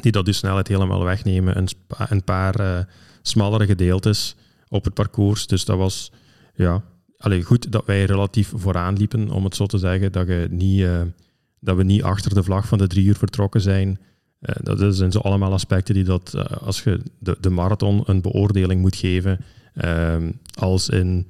die 0.02 0.12
dat 0.12 0.26
de 0.26 0.34
snelheid 0.34 0.68
helemaal 0.68 1.04
wegnemen. 1.04 1.58
Een, 1.58 1.68
een 1.98 2.24
paar 2.24 2.60
eh, 2.60 2.86
smallere 3.22 3.66
gedeeltes 3.66 4.36
op 4.68 4.84
het 4.84 4.94
parcours. 4.94 5.48
Dus 5.48 5.66
dat 5.66 5.78
was 5.78 6.12
ja, 6.56 6.84
allee, 7.20 7.44
goed 7.44 7.72
dat 7.72 7.86
wij 7.86 8.06
relatief 8.06 8.52
vooraan 8.56 8.98
liepen, 8.98 9.30
om 9.30 9.44
het 9.44 9.56
zo 9.56 9.66
te 9.66 9.78
zeggen. 9.78 10.12
Dat, 10.12 10.28
je 10.28 10.48
niet, 10.50 10.82
eh, 10.82 11.02
dat 11.60 11.78
we 11.78 11.84
niet 11.84 12.04
achter 12.04 12.34
de 12.34 12.44
vlag 12.44 12.68
van 12.68 12.78
de 12.78 12.88
drie 12.88 13.06
uur 13.06 13.16
vertrokken 13.16 13.62
zijn. 13.62 14.00
Eh, 14.40 14.56
dat 14.64 14.96
zijn 14.96 15.12
zo 15.12 15.20
allemaal 15.20 15.54
aspecten 15.54 15.94
die 15.94 16.04
dat, 16.04 16.34
eh, 16.34 16.44
als 16.44 16.84
je 16.84 17.02
de, 17.20 17.38
de 17.40 17.50
marathon 17.50 18.04
een 18.06 18.22
beoordeling 18.22 18.82
moet 18.82 18.96
geven, 18.96 19.40
ehm, 19.74 20.32
als 20.54 20.90
in 20.90 21.28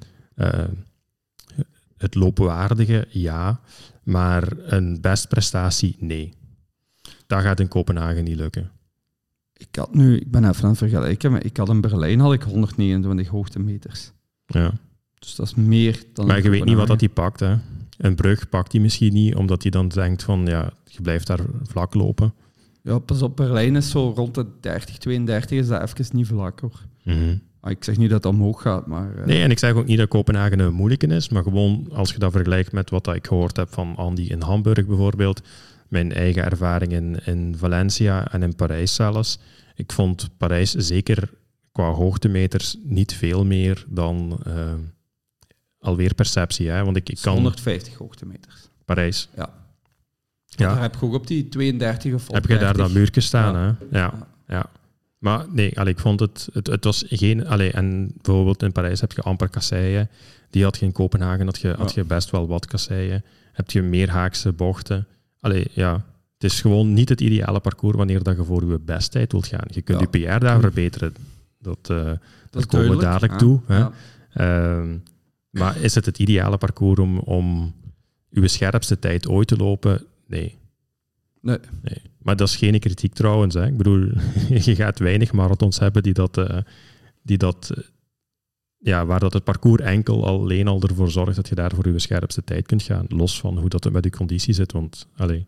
het 1.96 2.14
loopwaardige, 2.14 3.06
ja, 3.08 3.60
maar 4.02 4.52
een 4.56 5.00
bestprestatie, 5.00 5.96
nee. 5.98 6.34
Dat 7.26 7.42
gaat 7.42 7.60
in 7.60 7.68
Kopenhagen 7.68 8.24
niet 8.24 8.36
lukken. 8.36 8.70
Ik 9.52 9.76
had 9.76 9.94
nu, 9.94 10.16
ik 10.16 10.30
ben 10.30 10.48
even 10.48 10.62
aan 10.62 10.68
het 10.68 10.78
vergelijken, 10.78 11.32
maar 11.32 11.44
ik 11.44 11.56
had 11.56 11.68
in 11.68 11.80
Berlijn 11.80 12.20
had 12.20 12.32
ik 12.32 12.42
129 12.42 13.28
hoogtemeters. 13.28 14.12
Ja. 14.46 14.72
Dus 15.20 15.34
dat 15.34 15.46
is 15.46 15.54
meer 15.54 16.02
dan. 16.12 16.26
Maar 16.26 16.42
je 16.42 16.50
weet 16.50 16.64
niet 16.64 16.76
wat 16.76 16.86
dat 16.86 16.98
die 16.98 17.08
pakt. 17.08 17.40
Hè. 17.40 17.54
Een 17.98 18.14
brug 18.14 18.48
pakt 18.48 18.72
hij 18.72 18.80
misschien 18.80 19.12
niet, 19.12 19.34
omdat 19.34 19.62
hij 19.62 19.70
dan 19.70 19.88
denkt 19.88 20.22
van, 20.22 20.46
ja, 20.46 20.72
je 20.84 21.00
blijft 21.02 21.26
daar 21.26 21.40
vlak 21.62 21.94
lopen. 21.94 22.34
Ja, 22.82 22.98
pas 22.98 23.22
op, 23.22 23.36
Berlijn 23.36 23.76
is 23.76 23.90
zo 23.90 24.12
rond 24.16 24.34
de 24.34 24.46
30, 24.60 24.98
32 24.98 25.58
is 25.58 25.66
dat 25.68 25.82
even 25.82 26.16
niet 26.16 26.26
vlak 26.26 26.60
hoor. 26.60 26.80
Ah, 27.60 27.70
Ik 27.70 27.84
zeg 27.84 27.96
niet 27.96 28.10
dat 28.10 28.24
het 28.24 28.32
omhoog 28.34 28.62
gaat, 28.62 28.86
maar. 28.86 29.16
eh, 29.16 29.24
Nee, 29.26 29.42
en 29.42 29.50
ik 29.50 29.58
zeg 29.58 29.72
ook 29.72 29.86
niet 29.86 29.98
dat 29.98 30.08
Kopenhagen 30.08 30.58
een 30.58 30.74
moeilijke 30.74 31.06
is, 31.06 31.28
maar 31.28 31.42
gewoon 31.42 31.88
als 31.92 32.12
je 32.12 32.18
dat 32.18 32.32
vergelijkt 32.32 32.72
met 32.72 32.90
wat 32.90 33.04
dat 33.04 33.14
ik 33.14 33.26
gehoord 33.26 33.56
heb 33.56 33.72
van 33.72 33.96
Andy 33.96 34.22
in 34.22 34.40
Hamburg 34.42 34.86
bijvoorbeeld, 34.86 35.40
mijn 35.88 36.12
eigen 36.12 36.44
ervaring 36.44 36.92
in, 36.92 37.16
in 37.26 37.54
Valencia 37.58 38.32
en 38.32 38.42
in 38.42 38.54
Parijs 38.54 38.94
zelfs. 38.94 39.38
Ik 39.74 39.92
vond 39.92 40.28
Parijs 40.36 40.70
zeker 40.74 41.30
qua 41.72 41.90
hoogtemeters 41.90 42.76
niet 42.82 43.12
veel 43.14 43.44
meer 43.44 43.84
dan 43.88 44.40
eh, 44.46 44.72
alweer 45.80 46.14
perceptie. 46.14 46.68
Hè? 46.68 46.84
Want 46.84 46.96
ik, 46.96 47.08
ik 47.08 47.18
kan 47.20 47.32
150 47.32 47.94
hoogtemeters. 47.94 48.68
Parijs. 48.84 49.28
Ja. 49.36 49.50
Ja. 50.44 50.72
Daar 50.72 50.82
heb 50.82 50.94
je 50.94 51.06
ook 51.06 51.14
op 51.14 51.26
die 51.26 51.48
32 51.48 52.14
of 52.14 52.30
Heb 52.32 52.42
je 52.42 52.48
daar 52.48 52.58
30. 52.58 52.82
dat 52.82 52.92
muurtje 52.92 53.20
staan? 53.20 53.54
Ja. 53.54 53.76
Hè? 53.90 53.98
Ja, 53.98 54.26
ja. 54.48 54.66
Maar 55.18 55.46
nee, 55.50 55.78
allee, 55.78 55.92
ik 55.92 55.98
vond 55.98 56.20
het, 56.20 56.48
het, 56.52 56.66
het 56.66 56.84
was 56.84 57.04
geen... 57.08 57.46
Allee, 57.46 57.70
en 57.72 58.12
bijvoorbeeld 58.22 58.62
in 58.62 58.72
Parijs 58.72 59.00
heb 59.00 59.12
je 59.12 59.22
amper 59.22 59.48
kasseien. 59.48 60.08
Die 60.50 60.62
had 60.62 60.78
je 60.78 60.86
in 60.86 60.92
Kopenhagen, 60.92 61.46
had 61.46 61.60
je, 61.60 61.74
had 61.78 61.94
je 61.94 62.04
best 62.04 62.30
wel 62.30 62.46
wat 62.46 62.66
kasseien. 62.66 63.24
Heb 63.52 63.70
je 63.70 63.82
meer 63.82 64.10
haakse 64.10 64.52
bochten. 64.52 65.06
Allee, 65.40 65.66
ja. 65.72 66.04
Het 66.38 66.52
is 66.52 66.60
gewoon 66.60 66.92
niet 66.92 67.08
het 67.08 67.20
ideale 67.20 67.60
parcours 67.60 67.96
wanneer 67.96 68.22
dat 68.22 68.36
je 68.36 68.44
voor 68.44 68.70
je 68.70 68.78
besttijd 68.78 69.32
wilt 69.32 69.46
gaan. 69.46 69.66
Je 69.66 69.82
kunt 69.82 70.00
je 70.00 70.06
PR 70.06 70.38
daar 70.38 70.60
verbeteren. 70.60 71.14
Dat, 71.58 71.78
eh, 71.82 72.12
Dat 72.50 72.66
komen 72.66 72.90
we 72.90 72.96
dadelijk 72.96 73.38
toe. 73.38 73.60
Hè? 73.66 73.78
Ja. 73.78 73.92
Maar 75.50 75.76
is 75.76 75.94
het 75.94 76.06
het 76.06 76.18
ideale 76.18 76.58
parcours 76.58 76.98
om, 76.98 77.18
om 77.18 77.74
uw 78.30 78.46
scherpste 78.46 78.98
tijd 78.98 79.28
ooit 79.28 79.48
te 79.48 79.56
lopen? 79.56 80.04
Nee. 80.26 80.58
Nee. 81.40 81.58
nee. 81.82 82.02
Maar 82.18 82.36
dat 82.36 82.48
is 82.48 82.56
geen 82.56 82.80
kritiek 82.80 83.14
trouwens. 83.14 83.54
Hè. 83.54 83.66
Ik 83.66 83.76
bedoel, 83.76 84.10
je 84.66 84.74
gaat 84.74 84.98
weinig 84.98 85.32
marathons 85.32 85.78
hebben 85.78 86.02
die 86.02 86.12
dat, 86.12 86.38
eh, 86.38 86.58
die 87.22 87.38
dat, 87.38 87.70
eh, 87.74 87.84
ja, 88.78 89.06
waar 89.06 89.20
dat 89.20 89.32
het 89.32 89.44
parcours 89.44 89.82
enkel 89.82 90.26
alleen 90.26 90.68
al 90.68 90.82
ervoor 90.82 91.10
zorgt 91.10 91.36
dat 91.36 91.48
je 91.48 91.54
daar 91.54 91.74
voor 91.74 91.88
je 91.88 91.98
scherpste 91.98 92.44
tijd 92.44 92.66
kunt 92.66 92.82
gaan. 92.82 93.04
Los 93.08 93.40
van 93.40 93.58
hoe 93.58 93.68
dat 93.68 93.84
het 93.84 93.92
met 93.92 94.04
je 94.04 94.10
conditie 94.10 94.54
zit. 94.54 94.72
Want 94.72 95.06
allee, 95.16 95.46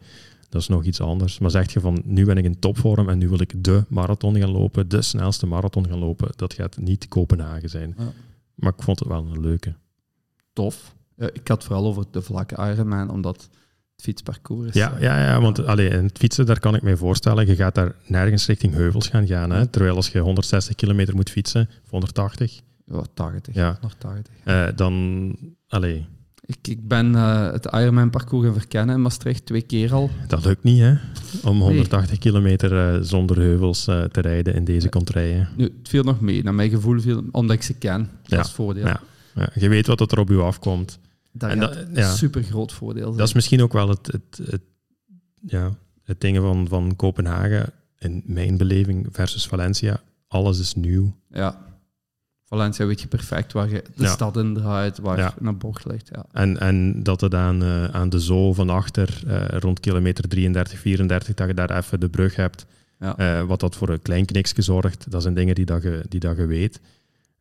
dat 0.48 0.60
is 0.60 0.68
nog 0.68 0.84
iets 0.84 1.00
anders. 1.00 1.38
Maar 1.38 1.50
zeg 1.50 1.72
je 1.72 1.80
van, 1.80 2.02
nu 2.04 2.24
ben 2.24 2.36
ik 2.36 2.44
in 2.44 2.58
topvorm 2.58 3.08
en 3.08 3.18
nu 3.18 3.28
wil 3.28 3.40
ik 3.40 3.64
de 3.64 3.84
marathon 3.88 4.36
gaan 4.36 4.50
lopen, 4.50 4.88
de 4.88 5.02
snelste 5.02 5.46
marathon 5.46 5.88
gaan 5.88 5.98
lopen, 5.98 6.30
dat 6.36 6.54
gaat 6.54 6.76
niet 6.76 7.08
Kopenhagen 7.08 7.68
zijn. 7.68 7.94
Ja. 7.98 8.12
Maar 8.54 8.72
ik 8.76 8.82
vond 8.82 8.98
het 8.98 9.08
wel 9.08 9.26
een 9.32 9.40
leuke. 9.40 9.74
Tof. 10.52 10.94
Ik 11.32 11.48
had 11.48 11.64
vooral 11.64 11.84
over 11.86 12.04
de 12.10 12.22
vlakke 12.22 12.54
Ironman, 12.72 13.10
omdat 13.10 13.36
het 13.42 13.48
fietsparcours 13.96 14.68
is. 14.68 14.74
Ja, 14.74 14.96
ja, 15.00 15.18
ja 15.24 15.40
want 15.40 15.66
allee, 15.66 15.88
in 15.88 16.04
het 16.04 16.18
fietsen, 16.18 16.46
daar 16.46 16.58
kan 16.60 16.74
ik 16.74 16.82
me 16.82 16.96
voorstellen, 16.96 17.46
je 17.46 17.56
gaat 17.56 17.74
daar 17.74 17.94
nergens 18.06 18.46
richting 18.46 18.74
heuvels 18.74 19.08
gaan 19.08 19.26
gaan. 19.26 19.50
Hè? 19.50 19.66
Terwijl 19.66 19.96
als 19.96 20.08
je 20.08 20.18
160 20.18 20.74
kilometer 20.74 21.14
moet 21.14 21.30
fietsen, 21.30 21.68
of 21.84 21.90
180, 21.90 22.60
ja, 22.86 23.02
80. 23.14 23.54
Ja. 23.54 23.78
Nog 23.82 23.94
80. 23.98 24.34
eh, 24.44 24.66
dan... 24.76 25.36
Allee, 25.68 26.06
Ik, 26.46 26.68
ik 26.68 26.88
ben 26.88 27.14
eh, 27.14 27.50
het 27.52 27.64
Ironman-parcours 27.66 28.44
gaan 28.46 28.54
verkennen 28.54 28.94
in 28.94 29.02
Maastricht 29.02 29.46
twee 29.46 29.62
keer 29.62 29.92
al. 29.92 30.10
dat 30.28 30.44
lukt 30.44 30.62
niet, 30.62 30.80
hè? 30.80 30.94
Om 31.44 31.60
180 31.60 32.18
kilometer 32.18 32.94
eh, 32.94 33.00
zonder 33.02 33.36
heuvels 33.36 33.84
te 33.84 34.08
rijden 34.20 34.54
in 34.54 34.64
deze 34.64 34.88
contraien. 34.88 35.48
Nu, 35.56 35.64
het 35.64 35.88
viel 35.88 36.02
nog 36.02 36.20
mee. 36.20 36.42
Naar 36.42 36.54
mijn 36.54 36.70
gevoel 36.70 37.00
viel 37.00 37.22
omdat 37.30 37.56
ik 37.56 37.62
ze 37.62 37.74
ken. 37.74 37.98
Dat 37.98 38.30
Ja, 38.30 38.38
is 38.40 38.46
het 38.46 38.54
voordeel. 38.54 38.86
ja. 38.86 39.00
Ja, 39.34 39.48
je 39.54 39.68
weet 39.68 39.86
wat 39.86 40.12
er 40.12 40.18
op 40.18 40.28
je 40.28 40.40
afkomt. 40.40 40.98
Dat 41.32 41.50
En 41.50 41.58
dat- 41.58 41.76
een 41.76 41.94
ja. 41.94 42.14
super 42.14 42.42
groot 42.42 42.72
voordeel 42.72 43.04
zijn. 43.06 43.16
Dat 43.16 43.28
is 43.28 43.34
misschien 43.34 43.62
ook 43.62 43.72
wel 43.72 43.88
het, 43.88 44.06
het, 44.06 44.40
het, 44.50 44.62
ja, 45.46 45.72
het 46.04 46.20
ding 46.20 46.36
van, 46.36 46.68
van 46.68 46.96
Kopenhagen, 46.96 47.72
in 47.98 48.22
mijn 48.26 48.56
beleving, 48.56 49.06
versus 49.10 49.46
Valencia. 49.46 50.00
Alles 50.28 50.58
is 50.58 50.74
nieuw. 50.74 51.14
Ja. 51.30 51.70
Valencia 52.44 52.86
weet 52.86 53.00
je 53.00 53.06
perfect 53.08 53.52
waar 53.52 53.68
je 53.68 53.82
de 53.96 54.02
Ja. 54.02 54.08
stad 54.12 54.36
in 54.36 54.54
draait, 54.54 54.98
waar 54.98 55.18
Ja. 55.18 55.34
een 55.40 55.58
bocht 55.58 55.84
ligt. 55.86 56.08
Ja. 56.12 56.24
En, 56.32 56.58
en 56.58 57.02
dat 57.02 57.20
het 57.20 57.34
aan, 57.34 57.62
eh, 57.62 57.84
aan 57.84 58.08
de 58.08 58.20
zo 58.20 58.52
van 58.52 58.70
achter, 58.70 59.22
eh, 59.26 59.58
rond 59.58 59.80
kilometer 59.80 60.28
33, 60.28 60.78
34, 60.78 61.34
dat 61.34 61.46
je 61.48 61.54
daar 61.54 61.76
even 61.76 62.00
de 62.00 62.08
brug 62.08 62.36
hebt. 62.36 62.66
Ja. 63.00 63.16
Eh, 63.16 63.42
wat 63.46 63.60
dat 63.60 63.76
voor 63.76 63.88
een 63.88 64.02
klein 64.02 64.24
kniksje 64.24 64.62
zorgt, 64.62 65.10
dat 65.10 65.22
zijn 65.22 65.34
dingen 65.34 65.54
die, 65.54 65.64
dat 65.64 65.82
je, 65.82 66.04
die 66.08 66.20
dat 66.20 66.36
je 66.36 66.46
weet. 66.46 66.80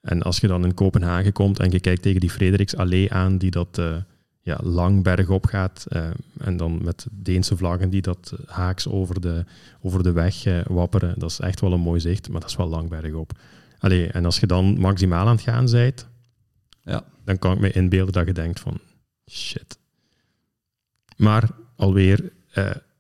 En 0.01 0.21
als 0.21 0.39
je 0.39 0.47
dan 0.47 0.65
in 0.65 0.73
Kopenhagen 0.73 1.33
komt 1.33 1.59
en 1.59 1.71
je 1.71 1.79
kijkt 1.79 2.01
tegen 2.01 2.19
die 2.19 2.29
Frederik's 2.29 2.75
Allee 2.75 3.13
aan, 3.13 3.37
die 3.37 3.51
dat 3.51 3.77
eh, 3.77 3.95
ja, 4.41 4.59
lang 4.63 5.03
bergop 5.03 5.45
gaat, 5.45 5.85
eh, 5.89 6.09
en 6.37 6.57
dan 6.57 6.83
met 6.83 7.07
Deense 7.11 7.57
vlaggen 7.57 7.89
die 7.89 8.01
dat 8.01 8.33
eh, 8.33 8.55
haaks 8.55 8.87
over 8.87 9.21
de, 9.21 9.45
over 9.81 10.03
de 10.03 10.11
weg 10.11 10.63
wapperen, 10.67 11.19
dat 11.19 11.29
is 11.29 11.39
echt 11.39 11.61
wel 11.61 11.73
een 11.73 11.79
mooi 11.79 11.99
zicht, 11.99 12.29
maar 12.29 12.41
dat 12.41 12.49
is 12.49 12.55
wel 12.55 12.69
lang 12.69 12.89
bergop. 12.89 13.31
Allee, 13.79 14.07
en 14.07 14.25
als 14.25 14.39
je 14.39 14.47
dan 14.47 14.79
maximaal 14.79 15.27
aan 15.27 15.35
het 15.35 15.41
gaan 15.41 15.65
bent, 15.71 16.07
Ja. 16.81 17.03
dan 17.23 17.39
kan 17.39 17.53
ik 17.53 17.59
me 17.59 17.71
inbeelden 17.71 18.13
dat 18.13 18.25
je 18.25 18.33
denkt 18.33 18.59
van, 18.59 18.79
shit. 19.29 19.77
Maar 21.17 21.49
alweer, 21.75 22.31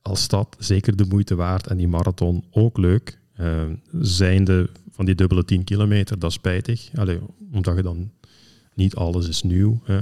als 0.01 0.21
stad 0.21 0.55
zeker 0.59 0.95
de 0.95 1.05
moeite 1.05 1.35
waard 1.35 1.67
en 1.67 1.77
die 1.77 1.87
marathon 1.87 2.45
ook 2.51 2.77
leuk. 2.77 3.19
Eh, 3.41 3.63
zijnde 3.91 4.69
van 4.91 5.05
die 5.05 5.15
dubbele 5.15 5.45
10 5.45 5.63
kilometer, 5.63 6.19
dat 6.19 6.29
is 6.29 6.35
spijtig. 6.35 6.89
Allee, 6.95 7.19
omdat 7.51 7.75
je 7.75 7.81
dan 7.81 8.11
niet 8.73 8.95
alles 8.95 9.27
is 9.27 9.43
nieuw. 9.43 9.81
Hè. 9.83 10.01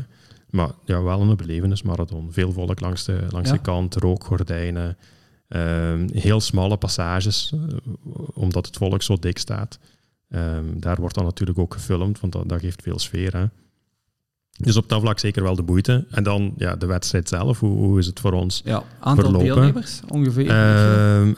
Maar 0.50 0.72
ja, 0.86 1.02
wel 1.02 1.22
een 1.22 1.36
belevenismarathon. 1.38 2.32
Veel 2.34 2.52
volk 2.52 2.80
langs 2.80 3.06
de, 3.06 3.26
langs 3.30 3.50
Ja. 3.50 3.56
de 3.56 3.62
kant, 3.62 3.96
rookgordijnen. 3.96 4.98
eh, 5.48 5.94
heel 6.12 6.40
smalle 6.40 6.78
passages, 6.78 7.54
eh, 7.54 7.78
omdat 8.34 8.66
het 8.66 8.78
volk 8.78 9.02
zo 9.02 9.16
dik 9.18 9.38
staat. 9.38 9.80
Ehm, 10.30 10.64
daar 10.80 10.96
wordt 11.00 11.16
dan 11.16 11.24
natuurlijk 11.24 11.60
ook 11.60 11.74
gefilmd, 11.74 12.20
want 12.20 12.34
dat, 12.34 12.50
dat 12.50 12.60
geeft 12.60 12.82
veel 12.82 13.00
sfeer. 13.00 13.38
Hè. 13.38 13.46
Dus 14.64 14.76
op 14.78 14.90
dat 14.90 15.02
vlak 15.02 15.20
zeker 15.20 15.44
wel 15.44 15.56
de 15.56 15.62
moeite. 15.62 16.06
En 16.10 16.24
dan 16.24 16.54
ja, 16.58 16.76
de 16.76 16.86
wedstrijd 16.86 17.28
zelf, 17.30 17.60
hoe, 17.60 17.78
hoe 17.78 18.00
is 18.00 18.06
het 18.06 18.20
voor 18.20 18.32
ons? 18.34 18.62
ja. 18.66 18.84
Aantal 19.00 19.24
Verlopen. 19.24 19.48
deelnemers 19.48 20.02
ongeveer? 20.08 20.50
Ehm 20.50 21.34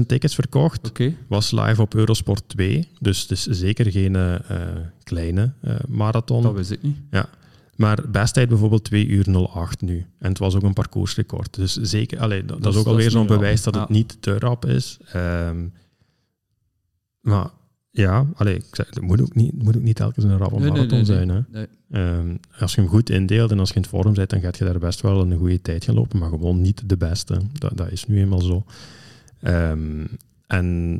11.000 0.00 0.06
tickets 0.06 0.34
verkocht. 0.34 0.92
Was 1.26 1.50
live 1.50 1.82
op 1.82 1.94
Eurosport 1.94 2.42
2. 2.46 2.88
Dus 3.00 3.20
het 3.20 3.30
is 3.30 3.42
zeker 3.42 3.90
geen 3.90 4.16
eh, 4.16 4.34
kleine 5.02 5.52
eh, 5.60 5.74
marathon. 5.88 6.42
Dat 6.42 6.54
wist 6.54 6.70
ik 6.70 6.82
niet. 6.82 6.96
Maar 7.76 7.98
besttijd 8.10 8.48
bijvoorbeeld 8.48 8.84
2 8.84 9.06
uur 9.06 9.48
08 9.48 9.80
nu. 9.80 10.06
En 10.18 10.28
het 10.28 10.38
was 10.38 10.54
ook 10.54 10.62
een 10.62 10.72
parcoursrecord. 10.72 11.54
Dus 11.54 11.76
zeker, 11.76 12.20
allee, 12.20 12.44
dat, 12.44 12.62
dat 12.62 12.72
is 12.72 12.74
is- 12.74 12.80
ook 12.80 12.86
alweer 12.86 13.10
zo'n 13.10 13.26
bewijs 13.26 13.62
dat 13.62 13.74
het 13.74 13.88
ja. 13.88 13.94
niet 13.94 14.16
te 14.20 14.38
rap 14.38 14.64
is. 14.66 14.98
Ehm, 15.12 15.66
maar 17.20 17.48
ja, 17.96 18.26
allee, 18.34 18.54
ik 18.54 18.64
zeg, 18.70 18.86
het 18.86 19.00
moet 19.00 19.20
ook 19.20 19.34
niet, 19.34 19.52
het 19.52 19.62
moet 19.62 19.76
ook 19.76 19.82
niet 19.82 19.96
telkens 19.96 20.24
een 20.24 20.38
rappe 20.38 20.58
Nee, 20.58 20.70
marathon 20.70 21.02
nee, 21.02 21.16
nee. 21.16 21.26
zijn. 21.26 21.46
Hè. 21.50 21.66
Ehm, 21.90 22.36
als 22.58 22.74
je 22.74 22.80
hem 22.80 22.90
goed 22.90 23.10
indeelt 23.10 23.50
en 23.50 23.58
als 23.58 23.68
je 23.68 23.74
in 23.74 23.84
vorm 23.84 24.14
bent, 24.14 24.30
dan 24.30 24.40
gaat 24.40 24.56
je 24.58 24.64
daar 24.64 24.78
best 24.78 25.00
wel 25.00 25.20
een 25.20 25.38
goede 25.38 25.62
tijd 25.62 25.84
gaan 25.84 25.94
lopen, 25.94 26.18
maar 26.18 26.28
gewoon 26.28 26.60
niet 26.60 26.88
de 26.88 26.96
beste. 26.96 27.40
Dat, 27.52 27.76
dat 27.76 27.90
is 27.90 28.06
nu 28.06 28.18
eenmaal 28.18 28.40
zo. 28.40 28.64
Ehm, 29.40 30.04
en 30.46 30.98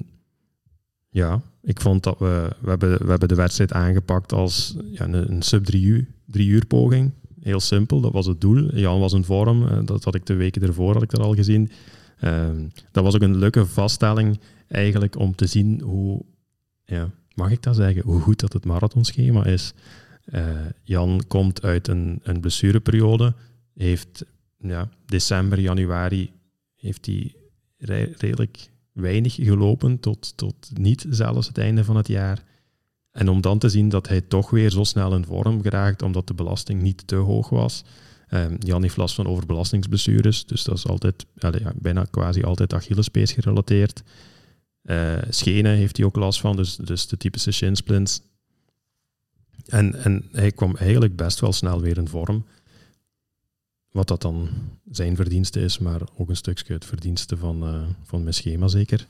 ja, 1.09 1.41
ik 1.63 1.81
vond 1.81 2.03
dat 2.03 2.19
we, 2.19 2.49
we, 2.61 2.69
hebben, 2.69 2.99
we 2.99 3.11
hebben 3.11 3.29
de 3.29 3.35
wedstrijd 3.35 3.73
aangepakt 3.73 4.33
als 4.33 4.77
ja, 4.91 5.05
een, 5.05 5.33
een 5.33 5.43
sub 5.43 5.65
3 5.65 5.85
uur, 5.85 6.07
drie 6.27 6.49
uur 6.49 6.67
poging. 6.67 7.11
Heel 7.41 7.61
simpel, 7.61 8.01
dat 8.01 8.13
was 8.13 8.27
het 8.27 8.41
doel. 8.41 8.77
Jan 8.77 9.01
was 9.01 9.13
in 9.13 9.25
vorm, 9.25 9.67
eh, 9.67 9.79
dat 9.85 10.05
had 10.05 10.15
ik 10.15 10.27
de 10.27 10.35
weken 10.35 10.63
ervoor 10.63 10.93
had 10.93 11.03
ik 11.03 11.11
dat 11.11 11.21
al 11.21 11.35
gezien. 11.35 11.71
Ehm, 12.21 12.65
dat 12.93 13.05
was 13.05 13.15
ook 13.15 13.23
een 13.23 13.37
leuke 13.37 13.67
vaststelling 13.67 14.39
eigenlijk 14.69 15.19
om 15.19 15.35
te 15.35 15.47
zien 15.47 15.81
hoe, 15.81 16.23
ja, 16.87 17.11
mag 17.35 17.51
ik 17.51 17.63
dat 17.63 17.77
zeggen, 17.77 18.03
hoe 18.03 18.21
goed 18.21 18.41
dat 18.41 18.53
het 18.53 18.65
marathonschema 18.65 19.45
is. 19.45 19.73
Eh, 20.25 20.49
Jan 20.83 21.23
komt 21.29 21.63
uit 21.63 21.89
een, 21.89 22.21
een 22.23 22.41
blessureperiode, 22.41 23.35
heeft 23.75 24.25
ja, 24.59 24.89
december, 25.07 25.61
januari 25.61 26.33
heeft 26.77 27.07
hij 27.07 27.35
re- 27.79 28.13
redelijk 28.17 28.71
weinig 28.93 29.35
gelopen, 29.35 30.01
tot, 30.01 30.37
tot 30.37 30.71
niet 30.75 31.07
zelfs 31.11 31.47
het 31.47 31.59
einde 31.59 31.85
van 31.85 31.97
het 31.97 32.09
jaar. 32.09 32.45
En 33.11 33.29
om 33.29 33.41
dan 33.41 33.59
te 33.59 33.69
zien 33.69 33.89
dat 33.89 34.09
hij 34.09 34.21
toch 34.21 34.51
weer 34.51 34.71
zo 34.71 34.85
snel 34.85 35.15
in 35.15 35.25
vorm 35.25 35.63
geraakt, 35.63 36.03
omdat 36.03 36.27
de 36.27 36.35
belasting 36.35 36.83
niet 36.83 37.07
te 37.07 37.15
hoog 37.17 37.49
was. 37.49 37.85
Ehm, 38.29 38.57
Jan 38.59 38.83
heeft 38.83 38.97
last 38.97 39.15
van 39.15 39.27
overbelastingsblessures, 39.27 40.47
dus 40.47 40.65
dat 40.65 40.77
is 40.77 40.87
altijd, 40.87 41.27
allee, 41.39 41.61
ja, 41.61 41.73
bijna 41.77 42.05
quasi 42.05 42.43
altijd 42.43 42.73
Achillespees 42.75 43.33
gerelateerd. 43.33 44.03
Eh, 44.87 45.17
schenen 45.29 45.77
heeft 45.77 45.97
hij 45.97 46.07
ook 46.07 46.17
last 46.17 46.41
van, 46.41 46.57
dus, 46.57 46.77
dus 46.77 47.07
de 47.07 47.17
typische 47.17 47.53
shinsplints. 47.53 48.21
En, 49.67 49.95
en 50.05 50.29
hij 50.33 50.53
kwam 50.53 50.77
eigenlijk 50.77 51.17
best 51.17 51.41
wel 51.41 51.53
snel 51.53 51.81
weer 51.81 51.99
in 51.99 52.09
vorm. 52.09 52.45
Wat 53.91 54.09
dat 54.09 54.23
dan 54.23 54.49
zijn 54.91 55.17
verdienste 55.17 55.61
is, 55.61 55.79
maar 55.79 56.01
ook 56.17 56.29
een 56.29 56.37
stukje 56.37 56.73
het 56.73 56.85
verdienste 56.85 57.37
van, 57.37 57.63
eh, 57.63 57.83
van 58.03 58.23
mijn 58.23 58.35
schema 58.35 58.69
zeker. 58.69 59.07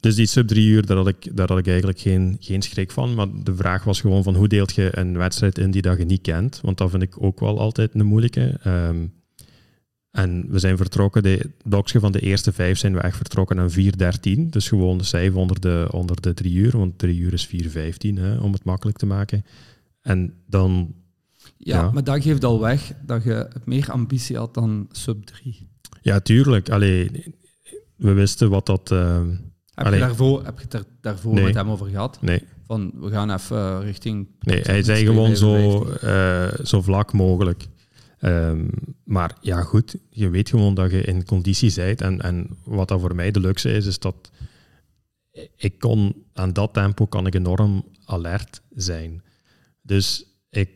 Dus 0.00 0.14
die 0.14 0.26
sub 0.26 0.48
drie 0.48 0.68
uur, 0.68 0.86
daar 0.86 0.96
had 0.96 1.08
ik, 1.08 1.36
daar 1.36 1.48
had 1.48 1.58
ik 1.58 1.66
eigenlijk 1.66 1.98
geen, 2.00 2.36
geen 2.40 2.62
schrik 2.62 2.90
van. 2.90 3.14
Maar 3.14 3.26
de 3.42 3.54
vraag 3.54 3.84
was 3.84 4.00
gewoon 4.00 4.22
van 4.22 4.34
hoe 4.34 4.48
deelt 4.48 4.74
je 4.74 4.98
een 4.98 5.18
wedstrijd 5.18 5.58
in 5.58 5.70
die 5.70 5.82
dat 5.82 5.98
je 5.98 6.04
niet 6.04 6.20
kent? 6.20 6.60
Want 6.62 6.78
dat 6.78 6.90
vind 6.90 7.02
ik 7.02 7.22
ook 7.22 7.40
wel 7.40 7.58
altijd 7.58 7.94
een 7.94 8.06
moeilijke. 8.06 8.58
Ehm, 8.62 9.06
en 10.12 10.44
we 10.48 10.58
zijn 10.58 10.76
vertrokken, 10.76 11.22
de 11.22 11.50
doksje 11.64 12.00
van 12.00 12.12
de 12.12 12.20
eerste 12.20 12.52
vijf 12.52 12.78
zijn 12.78 12.94
we 12.94 13.00
echt 13.00 13.16
vertrokken 13.16 13.58
aan 13.58 13.70
4.13. 13.70 14.40
Dus 14.50 14.68
gewoon 14.68 14.98
de 14.98 15.04
cijfer 15.04 15.38
onder 15.38 15.60
de, 15.60 15.88
onder 15.90 16.20
de 16.20 16.34
drie 16.34 16.54
uur, 16.54 16.76
want 16.78 16.98
drie 16.98 17.18
uur 17.18 17.32
is 17.32 17.48
4.15, 17.66 18.14
hè, 18.14 18.36
om 18.36 18.52
het 18.52 18.64
makkelijk 18.64 18.98
te 18.98 19.06
maken. 19.06 19.44
En 20.02 20.34
dan, 20.46 20.94
Ja, 21.56 21.80
Ja. 21.80 21.90
maar 21.90 22.04
dat 22.04 22.22
geeft 22.22 22.44
al 22.44 22.60
weg 22.60 22.92
dat 23.06 23.24
je 23.24 23.48
meer 23.64 23.90
ambitie 23.90 24.36
had 24.36 24.54
dan 24.54 24.88
sub 24.90 25.24
3. 25.26 25.68
ja, 26.02 26.20
tuurlijk. 26.20 26.70
Allee, 26.70 27.10
we 27.96 28.12
wisten 28.12 28.50
wat 28.50 28.66
dat... 28.66 28.90
ehm, 28.90 29.28
Heb 29.74 29.86
Allee. 29.86 29.98
je 29.98 30.04
daarvoor, 30.06 30.44
heb 30.44 30.56
je 30.58 30.64
het 30.64 30.74
er 30.74 30.84
daarvoor 31.00 31.34
Nee. 31.34 31.44
met 31.44 31.54
hem 31.54 31.70
over 31.70 31.86
gehad? 31.86 32.18
nee, 32.20 32.42
Van, 32.66 32.92
we 32.94 33.10
gaan 33.10 33.30
even 33.30 33.56
eh, 33.56 33.78
richting... 33.82 34.28
Nee, 34.40 34.60
hij 34.60 34.82
zei 34.82 35.04
gewoon 35.04 35.36
zo, 35.36 35.84
eh, 35.84 36.48
zo 36.64 36.82
vlak 36.82 37.12
mogelijk. 37.12 37.66
Ehm, 38.22 38.68
maar 39.04 39.36
ja, 39.40 39.62
goed, 39.62 39.96
je 40.10 40.28
weet 40.28 40.48
gewoon 40.48 40.74
dat 40.74 40.90
je 40.90 41.02
in 41.02 41.24
conditie 41.24 41.74
bent. 41.74 42.00
En, 42.00 42.20
en 42.20 42.56
wat 42.64 42.88
dat 42.88 43.00
voor 43.00 43.14
mij 43.14 43.30
de 43.30 43.40
luxe 43.40 43.72
is, 43.72 43.86
is 43.86 43.98
dat 43.98 44.30
ik 45.56 45.78
kon 45.78 46.24
aan 46.32 46.52
dat 46.52 46.72
tempo 46.72 47.06
kan 47.06 47.26
ik 47.26 47.34
enorm 47.34 47.84
alert 48.04 48.62
zijn. 48.70 49.22
Dus 49.80 50.24
ik 50.50 50.70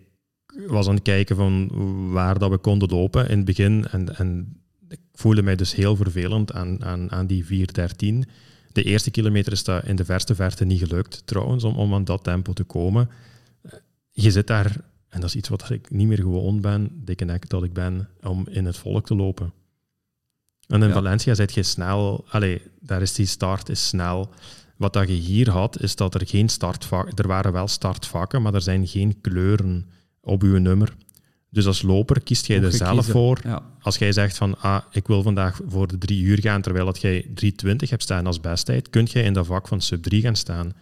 was 0.66 0.88
aan 0.88 0.94
het 0.94 1.02
kijken 1.02 1.36
van 1.36 1.70
waar 2.12 2.38
dat 2.38 2.50
we 2.50 2.58
konden 2.58 2.88
lopen 2.88 3.28
in 3.28 3.36
het 3.36 3.46
begin. 3.46 3.86
En, 3.86 4.16
en 4.16 4.60
ik 4.88 5.00
voelde 5.12 5.42
mij 5.42 5.56
dus 5.56 5.74
heel 5.74 5.96
vervelend 5.96 6.52
aan, 6.52 6.84
aan, 6.84 7.10
aan 7.10 7.26
die 7.26 7.44
4.13. 7.44 8.30
De 8.72 8.82
eerste 8.82 9.10
kilometer 9.10 9.52
is 9.52 9.64
dat 9.64 9.84
in 9.84 9.96
de 9.96 10.04
verste 10.04 10.34
verte 10.34 10.64
niet 10.64 10.78
gelukt, 10.78 11.22
trouwens, 11.26 11.64
om, 11.64 11.76
om 11.76 11.94
aan 11.94 12.04
dat 12.04 12.24
tempo 12.24 12.52
te 12.52 12.64
komen. 12.64 13.10
Je 14.10 14.30
zit 14.30 14.46
daar, 14.46 14.76
en 15.16 15.22
dat 15.22 15.30
is 15.30 15.36
iets 15.36 15.48
wat 15.48 15.70
ik 15.70 15.90
niet 15.90 16.06
meer 16.06 16.16
gewoon 16.20 16.60
ben, 16.60 16.90
dikke 17.04 17.24
nek 17.24 17.48
dat 17.48 17.62
ik 17.62 17.72
ben, 17.72 18.08
om 18.22 18.46
in 18.50 18.64
het 18.64 18.76
volk 18.76 19.06
te 19.06 19.14
lopen. 19.14 19.52
En 20.66 20.82
in 20.82 20.88
Ja. 20.88 20.94
Valencia 20.94 21.34
zit 21.34 21.54
je 21.54 21.62
snel, 21.62 22.24
allee, 22.28 22.62
daar 22.80 23.02
is 23.02 23.14
die 23.14 23.26
start 23.26 23.68
is 23.68 23.88
snel. 23.88 24.30
Wat 24.76 24.92
dat 24.92 25.08
je 25.08 25.14
hier 25.14 25.50
had, 25.50 25.80
is 25.82 25.96
dat 25.96 26.14
er 26.14 26.26
geen 26.26 26.48
startvak, 26.48 27.18
er 27.18 27.26
waren 27.26 27.52
wel 27.52 27.68
startvakken, 27.68 28.42
maar 28.42 28.54
er 28.54 28.62
zijn 28.62 28.86
geen 28.86 29.20
kleuren 29.20 29.86
op 30.20 30.42
uw 30.42 30.58
nummer. 30.58 30.96
Dus 31.50 31.66
als 31.66 31.82
loper 31.82 32.22
kiest 32.22 32.46
jij 32.46 32.56
er 32.56 32.62
je 32.62 32.76
zelf 32.76 33.06
voor 33.06 33.40
Ja, 33.42 33.62
als 33.80 33.96
jij 33.96 34.12
zegt 34.12 34.36
van 34.36 34.58
ah, 34.60 34.82
ik 34.90 35.06
wil 35.06 35.22
vandaag 35.22 35.60
voor 35.66 35.88
de 35.88 35.98
drie 35.98 36.22
uur 36.22 36.40
gaan, 36.40 36.62
terwijl 36.62 36.84
dat 36.84 37.00
jij 37.00 37.26
3.20 37.26 37.30
hebt 37.76 38.02
staan 38.02 38.26
als 38.26 38.40
besttijd, 38.40 38.90
kun 38.90 39.04
jij 39.04 39.22
in 39.22 39.32
dat 39.32 39.46
vak 39.46 39.68
van 39.68 39.80
sub 39.80 40.02
3 40.02 40.22
gaan 40.22 40.36
staan. 40.36 40.72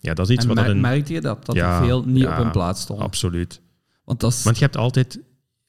Ja, 0.00 0.14
dat 0.14 0.28
is 0.28 0.34
iets 0.34 0.46
en 0.46 0.54
wat 0.54 0.64
mer- 0.64 0.70
een... 0.70 0.80
merkte 0.80 1.12
je 1.12 1.20
dat, 1.20 1.46
dat 1.46 1.54
Ja, 1.54 1.78
er 1.78 1.84
veel 1.84 2.04
niet 2.04 2.22
ja, 2.22 2.30
op 2.30 2.42
hun 2.42 2.50
plaats 2.50 2.80
stond? 2.80 3.00
Absoluut. 3.00 3.60
Want 4.04 4.20
dat 4.20 4.32
is... 4.32 4.42
Want 4.42 4.58
je 4.58 4.64
hebt 4.64 4.76
altijd... 4.76 5.18